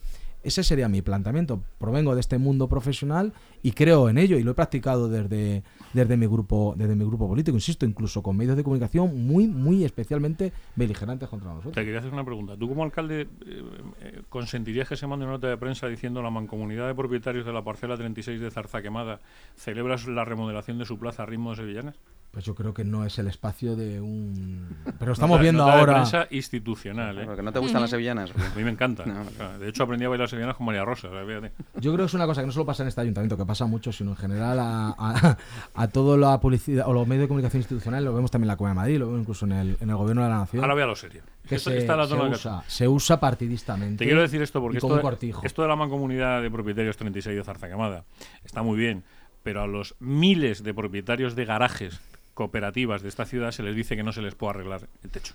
Ese 0.48 0.64
sería 0.64 0.88
mi 0.88 1.02
planteamiento. 1.02 1.62
Provengo 1.76 2.14
de 2.14 2.20
este 2.22 2.38
mundo 2.38 2.70
profesional 2.70 3.34
y 3.62 3.72
creo 3.72 4.08
en 4.08 4.16
ello 4.16 4.38
y 4.38 4.42
lo 4.42 4.52
he 4.52 4.54
practicado 4.54 5.06
desde, 5.10 5.62
desde, 5.92 6.16
mi, 6.16 6.26
grupo, 6.26 6.74
desde 6.74 6.96
mi 6.96 7.04
grupo 7.04 7.28
político, 7.28 7.54
insisto, 7.54 7.84
incluso 7.84 8.22
con 8.22 8.34
medios 8.34 8.56
de 8.56 8.64
comunicación 8.64 9.26
muy, 9.26 9.46
muy 9.46 9.84
especialmente 9.84 10.54
beligerantes 10.74 11.28
contra 11.28 11.50
Te 11.50 11.54
nosotros. 11.56 11.84
quería 11.84 11.98
hacer 11.98 12.14
una 12.14 12.24
pregunta. 12.24 12.56
¿Tú 12.56 12.66
como 12.66 12.82
alcalde 12.82 13.28
eh, 13.44 13.62
eh, 14.00 14.22
consentirías 14.30 14.88
que 14.88 14.96
se 14.96 15.06
mande 15.06 15.26
una 15.26 15.34
nota 15.34 15.48
de 15.48 15.58
prensa 15.58 15.86
diciendo 15.86 16.22
la 16.22 16.30
mancomunidad 16.30 16.86
de 16.86 16.94
propietarios 16.94 17.44
de 17.44 17.52
la 17.52 17.62
parcela 17.62 17.98
36 17.98 18.40
de 18.40 18.50
Zarza 18.50 18.80
Quemada 18.80 19.20
celebra 19.54 19.96
la 20.06 20.24
remodelación 20.24 20.78
de 20.78 20.86
su 20.86 20.98
plaza 20.98 21.24
a 21.24 21.26
ritmo 21.26 21.50
de 21.50 21.56
sevillanas? 21.56 21.96
Pues 22.30 22.44
yo 22.44 22.54
creo 22.54 22.74
que 22.74 22.84
no 22.84 23.04
es 23.06 23.18
el 23.18 23.26
espacio 23.26 23.74
de 23.74 24.00
un... 24.00 24.76
Pero 24.98 25.12
estamos 25.12 25.36
Nota- 25.36 25.42
viendo 25.42 25.62
nota 25.64 25.74
de 25.74 25.80
ahora... 25.80 25.92
prensa 25.94 26.26
institucional, 26.30 27.18
¿eh? 27.18 27.24
Porque 27.24 27.42
no 27.42 27.52
te 27.52 27.58
gustan 27.58 27.80
las 27.80 27.90
sevillanas. 27.90 28.30
A 28.30 28.54
mí 28.54 28.62
me 28.62 28.70
encanta. 28.70 29.04
No. 29.06 29.22
O 29.22 29.30
sea, 29.30 29.56
de 29.58 29.68
hecho, 29.68 29.82
aprendí 29.82 30.04
a 30.04 30.08
bailar 30.10 30.28
sevillanas 30.28 30.54
con 30.56 30.66
María 30.66 30.84
Rosa. 30.84 31.08
Yo 31.08 31.92
creo 31.92 31.96
que 31.96 32.02
es 32.04 32.14
una 32.14 32.26
cosa 32.26 32.42
que 32.42 32.46
no 32.46 32.52
solo 32.52 32.66
pasa 32.66 32.82
en 32.82 32.88
este 32.90 33.00
ayuntamiento, 33.00 33.36
que 33.36 33.46
pasa 33.46 33.64
mucho, 33.66 33.92
sino 33.92 34.10
en 34.10 34.16
general 34.16 34.58
a, 34.60 34.94
a, 34.98 35.36
a 35.74 35.88
toda 35.88 36.16
la 36.18 36.38
publicidad 36.38 36.86
o 36.86 36.92
los 36.92 37.08
medios 37.08 37.22
de 37.24 37.28
comunicación 37.28 37.60
institucional, 37.60 38.04
lo 38.04 38.14
vemos 38.14 38.30
también 38.30 38.44
en 38.46 38.48
la 38.52 38.56
Comunidad 38.56 38.74
de 38.74 38.80
Madrid, 38.82 38.98
lo 38.98 39.06
vemos 39.06 39.20
incluso 39.22 39.46
en 39.46 39.52
el, 39.52 39.76
en 39.80 39.90
el 39.90 39.96
gobierno 39.96 40.22
de 40.22 40.28
la 40.28 40.36
nación, 40.38 40.62
Ahora 40.62 40.74
vea 40.74 40.86
lo 40.86 40.96
serio. 40.96 41.22
que 41.48 41.54
Esto- 41.56 41.70
se, 41.70 41.78
está 41.78 41.96
la 41.96 42.06
se 42.06 42.14
usa, 42.14 42.62
se 42.66 42.86
usa 42.88 43.18
partidistamente. 43.18 43.98
Te 43.98 44.04
quiero 44.04 44.20
decir 44.20 44.42
esto 44.42 44.60
porque 44.60 44.78
esto, 44.78 45.00
cortijo. 45.00 45.40
esto 45.44 45.62
de 45.62 45.68
la 45.68 45.76
mancomunidad 45.76 46.42
de 46.42 46.50
propietarios 46.50 46.96
36 46.98 47.36
de 47.36 47.42
Zarza 47.42 47.68
Quemada 47.68 48.04
está 48.44 48.62
muy 48.62 48.76
bien, 48.78 49.02
pero 49.42 49.62
a 49.62 49.66
los 49.66 49.94
miles 49.98 50.62
de 50.62 50.74
propietarios 50.74 51.34
de 51.34 51.44
garajes 51.46 52.00
cooperativas 52.38 53.02
de 53.02 53.08
esta 53.08 53.24
ciudad 53.24 53.50
se 53.50 53.64
les 53.64 53.74
dice 53.74 53.96
que 53.96 54.04
no 54.04 54.12
se 54.12 54.22
les 54.22 54.36
puede 54.36 54.50
arreglar 54.50 54.88
el 55.02 55.10
techo. 55.10 55.34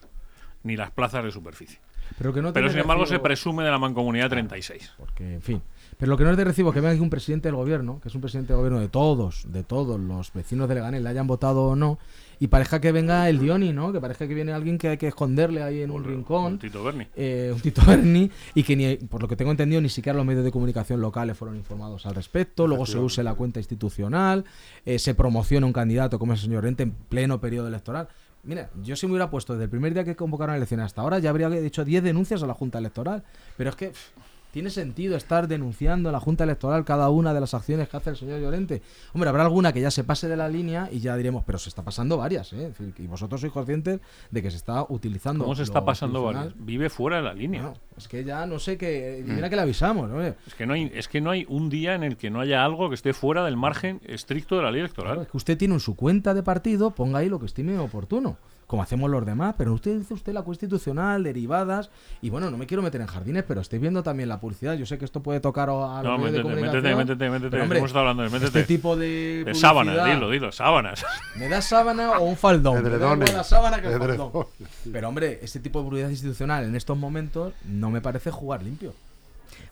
ni 0.63 0.77
las 0.77 0.89
plazas 0.89 1.21
de 1.25 1.31
superficie. 1.31 1.79
Pero, 2.17 2.33
que 2.33 2.41
no 2.41 2.49
te 2.49 2.53
Pero 2.53 2.67
de 2.67 2.71
sin 2.71 2.79
embargo 2.79 3.05
se 3.05 3.19
presume 3.19 3.65
de 3.65 3.71
la 3.71 3.77
mancomunidad 3.77 4.29
36. 4.29 4.93
Porque, 4.97 5.33
en 5.33 5.41
fin. 5.41 5.61
Pero 5.97 6.09
lo 6.09 6.17
que 6.17 6.23
no 6.23 6.31
es 6.31 6.37
de 6.37 6.43
recibo 6.43 6.69
es 6.69 6.73
que 6.73 6.81
venga 6.81 6.91
aquí 6.93 7.01
un 7.01 7.09
presidente 7.09 7.47
del 7.47 7.55
gobierno, 7.55 7.99
que 8.01 8.09
es 8.09 8.15
un 8.15 8.21
presidente 8.21 8.53
del 8.53 8.57
gobierno 8.57 8.79
de 8.79 8.89
todos, 8.89 9.45
de 9.47 9.63
todos 9.63 9.99
los 9.99 10.31
vecinos 10.33 10.67
de 10.69 10.75
Leganés, 10.75 11.01
le 11.01 11.09
hayan 11.09 11.27
votado 11.27 11.63
o 11.63 11.75
no, 11.75 11.99
y 12.39 12.47
parezca 12.47 12.81
que 12.81 12.91
venga 12.91 13.29
el 13.29 13.39
Dioni, 13.39 13.71
¿no? 13.71 13.93
Que 13.93 14.01
parezca 14.01 14.27
que 14.27 14.33
viene 14.33 14.51
alguien 14.51 14.77
que 14.77 14.89
hay 14.89 14.97
que 14.97 15.07
esconderle 15.07 15.61
ahí 15.63 15.81
en 15.81 15.91
un 15.91 16.03
rincón. 16.03 16.53
Un 16.53 16.59
Tito 16.59 16.83
Berni. 16.83 17.07
eh, 17.15 17.51
un 17.53 17.61
Tito 17.61 17.81
Berni 17.85 18.29
y 18.53 18.63
que 18.63 18.75
ni, 18.75 18.95
por 18.97 19.21
lo 19.21 19.27
que 19.27 19.35
tengo 19.35 19.51
entendido 19.51 19.79
ni 19.81 19.89
siquiera 19.89 20.17
los 20.17 20.25
medios 20.25 20.43
de 20.43 20.51
comunicación 20.51 20.99
locales 20.99 21.37
fueron 21.37 21.55
informados 21.57 22.05
al 22.05 22.15
respecto, 22.15 22.67
luego 22.67 22.85
se 22.85 22.97
use 22.97 23.23
la 23.23 23.35
cuenta 23.35 23.59
institucional, 23.59 24.45
eh, 24.85 24.99
se 24.99 25.15
promociona 25.15 25.65
un 25.65 25.73
candidato 25.73 26.19
como 26.19 26.33
el 26.33 26.39
señor 26.39 26.65
Ente 26.65 26.83
en 26.83 26.91
pleno 26.91 27.39
periodo 27.39 27.67
electoral. 27.67 28.07
Mira, 28.45 28.69
yo 28.81 28.97
si 28.97 29.05
me 29.05 29.13
hubiera 29.13 29.29
puesto 29.29 29.53
desde 29.53 29.65
el 29.65 29.69
primer 29.69 29.93
día 29.93 30.03
que 30.03 30.17
convocaron 30.17 30.55
elecciones 30.55 30.87
hasta 30.87 31.01
ahora, 31.01 31.19
ya 31.19 31.29
habría 31.29 31.47
hecho 31.55 31.85
10 31.85 32.03
denuncias 32.03 32.43
a 32.43 32.47
la 32.47 32.53
Junta 32.53 32.77
Electoral. 32.77 33.23
Pero 33.55 33.69
es 33.69 33.75
que 33.77 33.87
pff, 33.91 34.09
tiene 34.53 34.69
sentido 34.69 35.17
estar 35.17 35.47
denunciando 35.47 36.09
a 36.09 36.11
la 36.11 36.19
Junta 36.19 36.43
Electoral 36.43 36.85
cada 36.85 37.09
una 37.09 37.33
de 37.33 37.41
las 37.41 37.55
acciones 37.55 37.89
que 37.89 37.97
hace 37.97 38.11
el 38.11 38.15
señor 38.17 38.39
Llorente. 38.39 38.83
Hombre, 39.13 39.27
habrá 39.27 39.41
alguna 39.41 39.73
que 39.73 39.81
ya 39.81 39.89
se 39.89 40.03
pase 40.03 40.27
de 40.29 40.37
la 40.37 40.47
línea 40.47 40.89
y 40.91 40.99
ya 40.99 41.17
diremos, 41.17 41.43
pero 41.43 41.57
se 41.57 41.69
está 41.69 41.81
pasando 41.81 42.17
varias, 42.17 42.53
¿eh? 42.53 42.71
Y 42.99 43.07
vosotros 43.07 43.41
sois 43.41 43.51
conscientes 43.51 43.99
de 44.29 44.41
que 44.43 44.51
se 44.51 44.57
está 44.57 44.85
utilizando. 44.87 45.43
¿Cómo 45.43 45.55
se 45.55 45.63
está 45.63 45.83
pasando 45.83 46.23
varias? 46.23 46.53
Vive 46.55 46.91
fuera 46.91 47.17
de 47.17 47.23
la 47.23 47.33
línea. 47.33 47.73
Es 47.97 48.07
que 48.07 48.23
ya 48.23 48.45
no 48.45 48.59
sé 48.59 48.77
qué. 48.77 49.23
Mm. 49.25 49.33
Mira 49.33 49.49
que 49.49 49.55
le 49.55 49.63
avisamos, 49.63 50.07
¿no? 50.07 50.21
Es 50.21 50.35
que 50.55 50.67
no 50.67 50.73
hay, 50.73 50.91
es 50.93 51.07
que 51.07 51.19
no 51.19 51.31
hay 51.31 51.47
un 51.49 51.69
día 51.69 51.95
en 51.95 52.03
el 52.03 52.15
que 52.15 52.29
no 52.29 52.39
haya 52.39 52.63
algo 52.63 52.89
que 52.89 52.95
esté 52.95 53.13
fuera 53.13 53.43
del 53.43 53.57
margen 53.57 54.01
estricto 54.05 54.55
de 54.55 54.61
la 54.61 54.69
ley 54.71 54.81
Claro, 54.83 54.85
electoral. 54.85 55.21
es 55.25 55.31
que 55.31 55.37
usted 55.37 55.57
tiene 55.57 55.73
en 55.73 55.79
su 55.79 55.95
cuenta 55.95 56.35
de 56.35 56.43
partido, 56.43 56.91
ponga 56.91 57.17
ahí 57.19 57.29
lo 57.29 57.39
que 57.39 57.47
estime 57.47 57.77
oportuno, 57.79 58.37
como 58.73 58.81
hacemos 58.81 59.07
los 59.11 59.23
demás, 59.23 59.53
pero 59.55 59.71
usted 59.71 59.99
dice 59.99 60.15
usted 60.15 60.33
la 60.33 60.41
constitucional, 60.41 61.21
derivadas, 61.21 61.91
y 62.23 62.31
bueno, 62.31 62.49
no 62.49 62.57
me 62.57 62.65
quiero 62.65 62.81
meter 62.81 63.01
en 63.01 63.05
jardines, 63.05 63.43
pero 63.47 63.61
estoy 63.61 63.77
viendo 63.77 64.01
también 64.01 64.27
la 64.27 64.39
publicidad. 64.39 64.73
Yo 64.73 64.87
sé 64.87 64.97
que 64.97 65.05
esto 65.05 65.21
puede 65.21 65.39
tocar 65.39 65.69
a 65.69 65.73
los 66.01 66.03
No, 66.03 66.17
medios 66.17 66.43
de 66.43 66.49
métete, 66.49 66.55
métete, 66.55 66.81
comunicación. 66.81 66.97
métete, 66.97 67.29
métete. 67.29 67.49
pero, 67.51 67.63
hombre, 67.65 67.79
estado 67.81 67.99
hablando 67.99 68.23
de 68.23 68.29
métete. 68.31 68.45
Este 68.47 68.63
tipo 68.63 68.95
de, 68.95 69.43
de 69.45 69.53
sábanas, 69.53 70.03
dilo, 70.07 70.27
dilo, 70.27 70.51
sábanas. 70.51 71.05
¿Me 71.35 71.49
da 71.49 71.61
sábana 71.61 72.17
o 72.17 72.23
un 72.23 72.35
faldón? 72.35 72.81
Me 72.81 72.89
da 72.97 73.15
la 73.15 73.43
sábana 73.43 73.79
que 73.79 73.93
el 73.93 73.99
faldón. 73.99 74.47
Pero 74.91 75.07
hombre, 75.07 75.37
este 75.43 75.59
tipo 75.59 75.77
de 75.77 75.85
publicidad 75.85 76.09
institucional 76.09 76.63
en 76.65 76.75
estos 76.75 76.97
momentos 76.97 77.53
no 77.65 77.91
me 77.91 78.01
parece 78.01 78.31
jugar 78.31 78.63
limpio. 78.63 78.95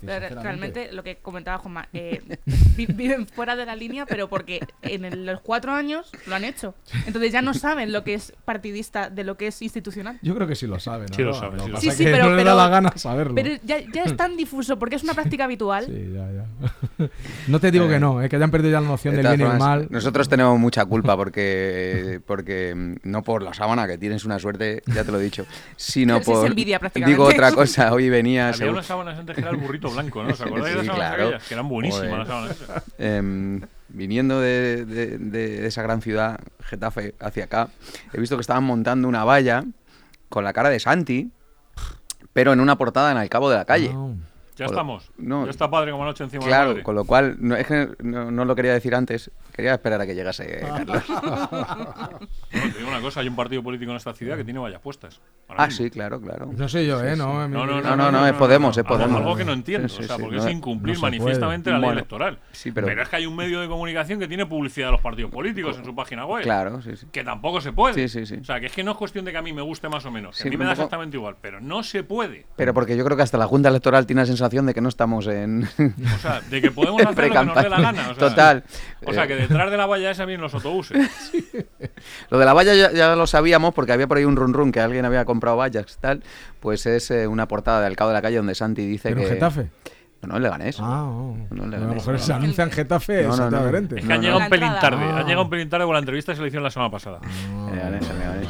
Pero 0.05 0.41
realmente 0.41 0.91
lo 0.91 1.03
que 1.03 1.17
comentaba 1.17 1.57
Juanma, 1.59 1.87
eh, 1.93 2.21
vi- 2.75 2.85
viven 2.87 3.27
fuera 3.27 3.55
de 3.55 3.65
la 3.65 3.75
línea, 3.75 4.05
pero 4.05 4.29
porque 4.29 4.59
en 4.81 5.05
el- 5.05 5.25
los 5.25 5.41
cuatro 5.41 5.71
años 5.73 6.11
lo 6.27 6.35
han 6.35 6.43
hecho. 6.43 6.75
Entonces 7.05 7.31
ya 7.31 7.41
no 7.41 7.53
saben 7.53 7.91
lo 7.91 8.03
que 8.03 8.13
es 8.15 8.33
partidista 8.45 9.09
de 9.09 9.23
lo 9.23 9.37
que 9.37 9.47
es 9.47 9.61
institucional. 9.61 10.19
Yo 10.21 10.35
creo 10.35 10.47
que 10.47 10.55
sí 10.55 10.67
lo 10.67 10.79
saben. 10.79 11.07
¿no? 11.09 11.15
Sí 11.15 11.21
lo 11.23 11.33
saben, 11.33 11.57
que 11.59 11.65
sí 11.77 11.87
lo 11.87 11.91
Sí, 11.93 12.03
pero- 12.03 12.29
no 12.29 12.35
le 12.35 12.43
da 12.43 12.55
la 12.55 12.67
gana 12.69 12.91
saberlo. 12.95 13.35
Pero 13.35 13.55
ya, 13.63 13.79
ya 13.93 14.03
es 14.03 14.15
tan 14.17 14.35
difuso 14.37 14.77
porque 14.79 14.95
es 14.95 15.03
una 15.03 15.13
práctica 15.13 15.43
habitual. 15.45 15.85
Sí, 15.85 16.11
ya, 16.13 16.27
ya. 16.31 17.09
no 17.47 17.59
te 17.59 17.71
digo 17.71 17.87
que 17.87 17.99
no, 17.99 18.21
es 18.21 18.29
que 18.29 18.35
hayan 18.35 18.51
perdido 18.51 18.71
ya 18.73 18.81
la 18.81 18.87
noción 18.87 19.15
De 19.15 19.23
del 19.23 19.37
bien 19.37 19.47
y 19.47 19.51
el 19.51 19.57
mal. 19.59 19.87
Nosotros 19.89 20.27
tenemos 20.29 20.57
mucha 20.59 20.85
culpa 20.85 21.15
porque, 21.17 22.19
porque 22.25 22.73
mm, 22.75 22.95
no 23.09 23.23
por 23.23 23.43
la 23.43 23.53
sábana, 23.53 23.87
que 23.87 23.97
tienes 23.97 24.25
una 24.25 24.39
suerte, 24.39 24.81
ya 24.87 25.03
te 25.03 25.11
lo 25.11 25.19
he 25.19 25.23
dicho, 25.23 25.45
sino 25.75 26.15
Pero 26.15 26.25
sí 26.25 26.31
es 26.31 26.37
por... 26.37 26.47
envidia 26.47 26.79
prácticamente. 26.79 27.11
Digo 27.17 27.29
otra 27.29 27.51
cosa, 27.51 27.93
hoy 27.93 28.09
venía... 28.09 28.49
Había 28.49 28.71
unas 28.71 28.85
sábanas 28.85 29.19
antes 29.19 29.35
que 29.35 29.41
era 29.41 29.51
el 29.51 29.57
burrito 29.57 29.90
blanco, 29.93 30.23
¿no? 30.23 30.29
¿Os 30.33 30.41
acordáis 30.41 30.75
de 30.75 30.81
Sí, 30.81 30.87
las 30.87 30.95
sábanas 30.97 31.15
claro. 31.15 31.37
Que 31.47 31.53
eran 31.53 31.69
buenísimas 31.69 32.07
Joder. 32.07 32.17
las 32.19 32.27
sábanas 32.27 32.61
esas. 32.61 32.83
Em, 32.97 33.61
viniendo 33.89 34.39
de, 34.39 34.85
de- 34.85 35.17
de 35.17 35.67
esa 35.67 35.81
gran 35.81 36.01
ciudad, 36.01 36.39
Getafe, 36.63 37.13
hacia 37.19 37.43
acá, 37.45 37.69
he 38.13 38.19
visto 38.19 38.35
que 38.37 38.41
estaban 38.41 38.63
montando 38.63 39.07
una 39.07 39.23
valla 39.23 39.63
con 40.29 40.43
la 40.43 40.53
cara 40.53 40.69
de 40.69 40.79
Santi, 40.79 41.29
pero 42.33 42.53
en 42.53 42.59
una 42.61 42.77
portada 42.77 43.11
en 43.11 43.17
el 43.17 43.29
cabo 43.29 43.49
de 43.49 43.57
la 43.57 43.65
calle. 43.65 43.91
Ya 44.61 44.67
Joder, 44.67 44.77
estamos. 44.77 45.11
no. 45.17 45.45
ya 45.45 45.49
está 45.49 45.69
padre 45.71 45.91
como 45.91 46.05
noche 46.05 46.23
encima 46.23 46.45
de 46.45 46.51
la 46.51 46.63
Claro, 46.63 46.83
con 46.83 46.93
lo 46.95 47.03
cual, 47.05 47.35
no, 47.39 47.55
es 47.55 47.65
que 47.65 47.89
no, 48.03 48.29
no 48.29 48.45
lo 48.45 48.55
quería 48.55 48.73
decir 48.73 48.93
antes, 48.93 49.31
quería 49.53 49.73
esperar 49.73 49.99
a 50.01 50.05
que 50.05 50.13
llegase 50.13 50.59
Carlos. 50.61 51.03
No, 51.09 52.29
te 52.71 52.77
digo 52.77 52.89
una 52.89 53.01
cosa, 53.01 53.21
hay 53.21 53.27
un 53.27 53.35
partido 53.35 53.63
político 53.63 53.91
en 53.91 53.97
esta 53.97 54.13
ciudad 54.13 54.37
que 54.37 54.43
tiene 54.43 54.59
vallas 54.59 54.81
puestas. 54.81 55.19
Ah, 55.49 55.65
mismo. 55.67 55.83
sí, 55.83 55.89
claro, 55.89 56.21
claro. 56.21 56.49
No 56.55 56.69
sé 56.69 56.85
yo, 56.85 57.03
¿eh? 57.03 57.15
No, 57.15 57.47
No, 57.47 57.65
no, 57.65 57.81
No, 57.81 57.95
no, 57.95 58.11
no, 58.11 58.27
es 58.27 58.33
Podemos, 58.33 58.77
es 58.77 58.83
Podemos. 58.83 59.17
Algo 59.19 59.35
que 59.35 59.43
no 59.45 59.53
entiendo, 59.53 59.89
Sí, 59.89 59.97
sí, 59.97 60.03
o 60.03 60.07
sea, 60.07 60.15
sí, 60.17 60.21
porque 60.21 60.37
es 60.37 60.49
incumplir 60.49 60.93
no 60.93 60.95
se 60.95 60.99
puede. 61.01 61.11
manifiestamente 61.19 61.69
la 61.71 61.77
ley 61.77 61.85
Bueno, 61.85 61.99
electoral. 61.99 62.39
sí, 62.51 62.71
pero- 62.71 62.87
es 63.01 63.09
que 63.09 63.15
hay 63.15 63.25
un 63.25 63.35
medio 63.35 63.61
de 63.61 63.67
comunicación 63.67 64.19
que 64.19 64.27
tiene 64.27 64.45
publicidad 64.45 64.87
de 64.87 64.91
los 64.93 65.01
partidos 65.01 65.31
políticos 65.31 65.77
en 65.77 65.85
su 65.85 65.95
página 65.95 66.25
web. 66.25 66.43
Claro, 66.43 66.81
sí, 66.81 66.95
sí. 66.95 67.07
Que 67.11 67.23
tampoco 67.23 67.61
se 67.61 67.73
puede. 67.73 67.95
Sí, 67.95 68.07
sí, 68.07 68.25
sí. 68.25 68.35
O 68.41 68.45
sea, 68.45 68.59
que 68.59 68.67
es 68.67 68.71
que 68.71 68.83
no 68.83 68.91
es 68.91 68.97
cuestión 68.97 69.25
de 69.25 69.31
que 69.31 69.37
a 69.37 69.41
mí 69.41 69.53
me 69.53 69.61
guste 69.61 69.89
más 69.89 70.05
o 70.05 70.11
menos. 70.11 70.37
Que 70.37 70.43
Sí, 70.43 70.47
a 70.47 70.51
mí 70.51 70.57
me 70.57 70.65
da 70.65 70.73
exactamente 70.73 71.17
igual, 71.17 71.35
pero 71.41 71.59
no 71.61 71.83
se 71.83 72.03
puede. 72.03 72.45
Pero 72.55 72.73
porque 72.73 72.95
yo 72.95 73.03
creo 73.03 73.17
que 73.17 73.23
hasta 73.23 73.37
la 73.37 73.47
Junta 73.47 73.69
Electoral 73.69 74.05
tiene 74.05 74.21
la 74.21 74.25
sensación 74.27 74.50
de 74.51 74.73
que 74.73 74.81
no 74.81 74.89
estamos 74.89 75.25
en... 75.27 75.63
O 75.63 76.17
sea, 76.19 76.41
de 76.41 76.61
que 76.61 76.71
podemos 76.71 77.01
hacer 77.05 77.29
lo 77.29 77.33
que 77.33 77.45
nos 77.45 77.55
dé 77.55 77.69
la 77.69 77.81
gana. 77.81 78.01
O 78.09 78.15
sea, 78.15 78.29
Total. 78.29 78.63
O 79.05 79.13
sea, 79.13 79.27
que 79.27 79.35
detrás 79.35 79.71
de 79.71 79.77
la 79.77 79.85
valla 79.85 80.11
esa 80.11 80.25
vienen 80.25 80.41
los 80.41 80.53
autobuses. 80.53 80.97
Lo 82.29 82.37
de 82.37 82.45
la 82.45 82.53
valla 82.53 82.73
ya, 82.73 82.91
ya 82.91 83.15
lo 83.15 83.27
sabíamos 83.27 83.73
porque 83.73 83.91
había 83.91 84.07
por 84.07 84.17
ahí 84.17 84.25
un 84.25 84.35
run 84.35 84.53
run 84.53 84.71
que 84.71 84.79
alguien 84.79 85.05
había 85.05 85.25
comprado 85.25 85.57
vallas 85.57 85.85
y 85.97 86.01
tal. 86.01 86.23
Pues 86.59 86.85
es 86.85 87.11
eh, 87.11 87.27
una 87.27 87.47
portada 87.47 87.81
del 87.81 87.95
cabo 87.95 88.09
de 88.09 88.15
la 88.15 88.21
calle 88.21 88.37
donde 88.37 88.55
Santi 88.55 88.85
dice 88.85 89.09
¿Pero 89.09 89.21
que... 89.21 89.27
Getafe? 89.27 89.69
No, 90.21 90.27
no, 90.29 90.37
en 90.37 90.43
Leganés. 90.43 90.77
Ah, 90.79 91.03
oh. 91.05 91.35
No 91.49 91.65
le 91.67 91.77
a 91.77 91.79
lo 91.79 91.93
mejor 91.95 92.19
se 92.19 92.31
anuncia 92.33 92.63
en 92.63 92.71
Getafe, 92.71 93.23
No, 93.23 93.49
no. 93.49 93.57
Es 93.57 93.71
que 93.89 93.97
han 93.97 94.07
no. 94.07 94.21
llegado 94.21 94.39
un 94.39 94.49
pelín 94.49 94.71
tarde. 94.79 95.03
Ah. 95.03 95.17
Han 95.19 95.25
llegado 95.25 95.43
un 95.43 95.49
pelín 95.49 95.69
tarde 95.69 95.85
con 95.85 95.93
la 95.93 95.99
entrevista 95.99 96.31
que 96.31 96.35
se 96.35 96.41
le 96.41 96.47
hicieron 96.49 96.63
la 96.63 96.71
semana 96.71 96.91
pasada. 96.91 97.19
Ah, 97.23 97.67
En 97.69 97.75
Leganés, 97.75 98.09
en 98.09 98.19
Leganés. 98.19 98.47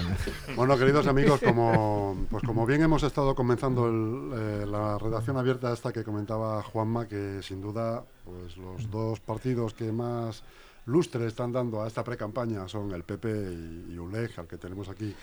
Bueno, 0.56 0.78
queridos 0.78 1.08
amigos, 1.08 1.40
como, 1.42 2.18
pues 2.30 2.44
como 2.44 2.66
bien 2.66 2.82
hemos 2.82 3.04
estado 3.04 3.34
comenzando 3.36 3.88
el, 3.88 4.32
eh, 4.38 4.66
la 4.68 4.98
redacción 4.98 5.38
abierta 5.38 5.72
esta 5.72 5.94
que 5.94 6.04
comentaba 6.04 6.62
Juanma, 6.62 7.08
que 7.08 7.40
sin 7.42 7.62
duda 7.62 8.04
pues 8.26 8.58
los 8.58 8.92
dos 8.92 9.20
partidos 9.22 9.74
que 9.74 9.92
más 9.92 10.44
lustre 10.86 11.28
están 11.28 11.52
dando 11.54 11.84
a 11.84 11.88
esta 11.88 12.04
pre-campaña 12.04 12.68
son 12.68 12.92
el 12.92 13.04
PP 13.04 13.30
y, 13.30 13.94
y 13.94 13.98
ULEG, 13.98 14.32
al 14.40 14.48
que 14.48 14.58
tenemos 14.58 14.90
aquí 14.90 15.16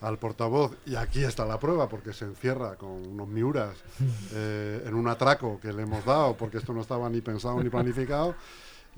al 0.00 0.18
portavoz, 0.18 0.72
y 0.84 0.96
aquí 0.96 1.24
está 1.24 1.44
la 1.46 1.58
prueba, 1.58 1.88
porque 1.88 2.12
se 2.12 2.26
encierra 2.26 2.76
con 2.76 2.90
unos 2.90 3.28
miuras 3.28 3.76
eh, 4.32 4.84
en 4.86 4.94
un 4.94 5.08
atraco 5.08 5.58
que 5.60 5.72
le 5.72 5.82
hemos 5.82 6.04
dado, 6.04 6.36
porque 6.36 6.58
esto 6.58 6.72
no 6.72 6.82
estaba 6.82 7.08
ni 7.08 7.20
pensado 7.20 7.62
ni 7.62 7.70
planificado, 7.70 8.34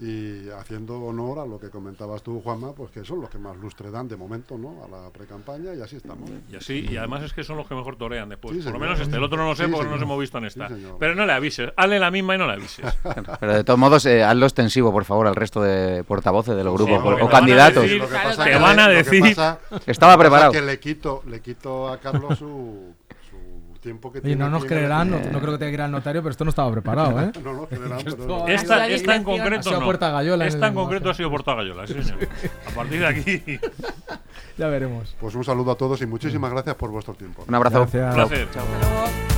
y 0.00 0.48
haciendo 0.50 1.00
honor 1.00 1.40
a 1.40 1.44
lo 1.46 1.58
que 1.58 1.70
comentabas 1.70 2.22
tú, 2.22 2.40
Juanma, 2.40 2.72
pues 2.72 2.90
que 2.92 3.04
son 3.04 3.20
los 3.20 3.28
que 3.30 3.38
más 3.38 3.56
lustre 3.56 3.90
dan 3.90 4.06
de 4.06 4.16
momento, 4.16 4.56
¿no? 4.56 4.84
A 4.84 4.88
la 4.88 5.10
pre-campaña, 5.10 5.74
y 5.74 5.80
así 5.82 5.96
estamos. 5.96 6.30
Y 6.48 6.54
así, 6.54 6.86
y 6.88 6.96
además 6.96 7.24
es 7.24 7.32
que 7.32 7.42
son 7.42 7.56
los 7.56 7.66
que 7.66 7.74
mejor 7.74 7.96
torean 7.96 8.28
después. 8.28 8.56
Sí, 8.56 8.62
Por 8.62 8.74
lo 8.74 8.78
menos 8.78 9.00
este, 9.00 9.16
el 9.16 9.24
otro 9.24 9.36
no 9.38 9.46
lo 9.48 9.56
sé 9.56 9.64
Sí, 9.64 9.70
porque 9.72 9.86
no 9.86 9.94
nos 9.94 10.02
hemos 10.02 10.20
visto 10.20 10.38
en 10.38 10.44
esta. 10.44 10.68
Sí. 10.68 10.86
Pero 11.00 11.16
no 11.16 11.26
le 11.26 11.32
avises, 11.32 11.72
hazle 11.76 11.98
la 11.98 12.12
misma 12.12 12.36
y 12.36 12.38
no 12.38 12.46
le 12.46 12.52
avises. 12.52 12.84
Pero 13.40 13.54
de 13.54 13.64
todos 13.64 13.78
modos, 13.78 14.06
eh, 14.06 14.22
hazlo 14.22 14.46
extensivo, 14.46 14.92
por 14.92 15.04
favor, 15.04 15.26
al 15.26 15.34
resto 15.34 15.60
de 15.62 16.04
portavoces 16.04 16.54
de 16.54 16.62
los 16.62 16.78
Sí, 16.80 16.84
grupos 16.86 17.18
o 17.20 17.28
candidatos. 17.28 17.82
decir- 17.82 18.02
te 18.44 18.56
van 18.58 18.78
a 18.78 18.88
decir- 18.88 19.34
pasa- 19.34 19.58
Estaba 19.86 20.16
preparado. 20.16 20.52
que 20.52 20.62
le 20.62 20.78
quito, 20.78 21.22
le 21.26 21.40
quito 21.40 21.88
a 21.88 21.98
Carlos 21.98 22.38
su 22.38 22.94
tiempo 23.88 24.12
que 24.12 24.18
Oye, 24.18 24.28
tiene. 24.28 24.44
no 24.44 24.50
nos 24.50 24.62
en 24.62 24.68
creerán, 24.68 25.10
no, 25.10 25.18
no 25.18 25.40
creo 25.40 25.52
que 25.52 25.58
tenga 25.58 25.70
que 25.70 25.74
ir 25.74 25.80
al 25.80 25.90
notario, 25.90 26.20
pero 26.22 26.30
esto 26.30 26.44
no 26.44 26.50
estaba 26.50 26.70
preparado, 26.70 27.20
¿eh? 27.22 27.32
No 27.42 27.52
nos 27.54 27.68
creerán, 27.70 27.98
pero 28.04 28.46
Esta, 28.48 28.86
esta 28.88 29.16
en 29.16 29.24
concreto 29.24 29.60
Ha 29.60 29.62
sido 29.62 29.80
no. 29.80 29.86
Puerta 29.86 30.10
Gallola 30.10 30.44
en 30.44 30.48
Esta 30.48 30.66
el 30.66 30.72
en 30.72 30.74
concreto 30.74 31.10
ha 31.10 31.14
sido 31.14 31.30
Porta 31.30 31.54
Gallola, 31.54 31.86
sí, 31.86 31.94
señor. 32.02 32.28
A 32.66 32.74
partir 32.74 33.00
de 33.00 33.06
aquí, 33.06 33.60
Ya 34.58 34.68
veremos. 34.68 35.16
Pues 35.20 35.34
un 35.34 35.44
saludo 35.44 35.70
a 35.72 35.76
todos 35.76 36.00
y 36.02 36.06
muchísimas 36.06 36.50
gracias 36.52 36.74
por 36.76 36.90
vuestro 36.90 37.14
tiempo. 37.14 37.44
Un 37.48 37.54
abrazo. 37.54 37.80
Gracias. 37.90 38.08
un 38.08 38.14
placer. 38.14 38.48
Hasta 38.48 38.60
luego. 38.60 39.37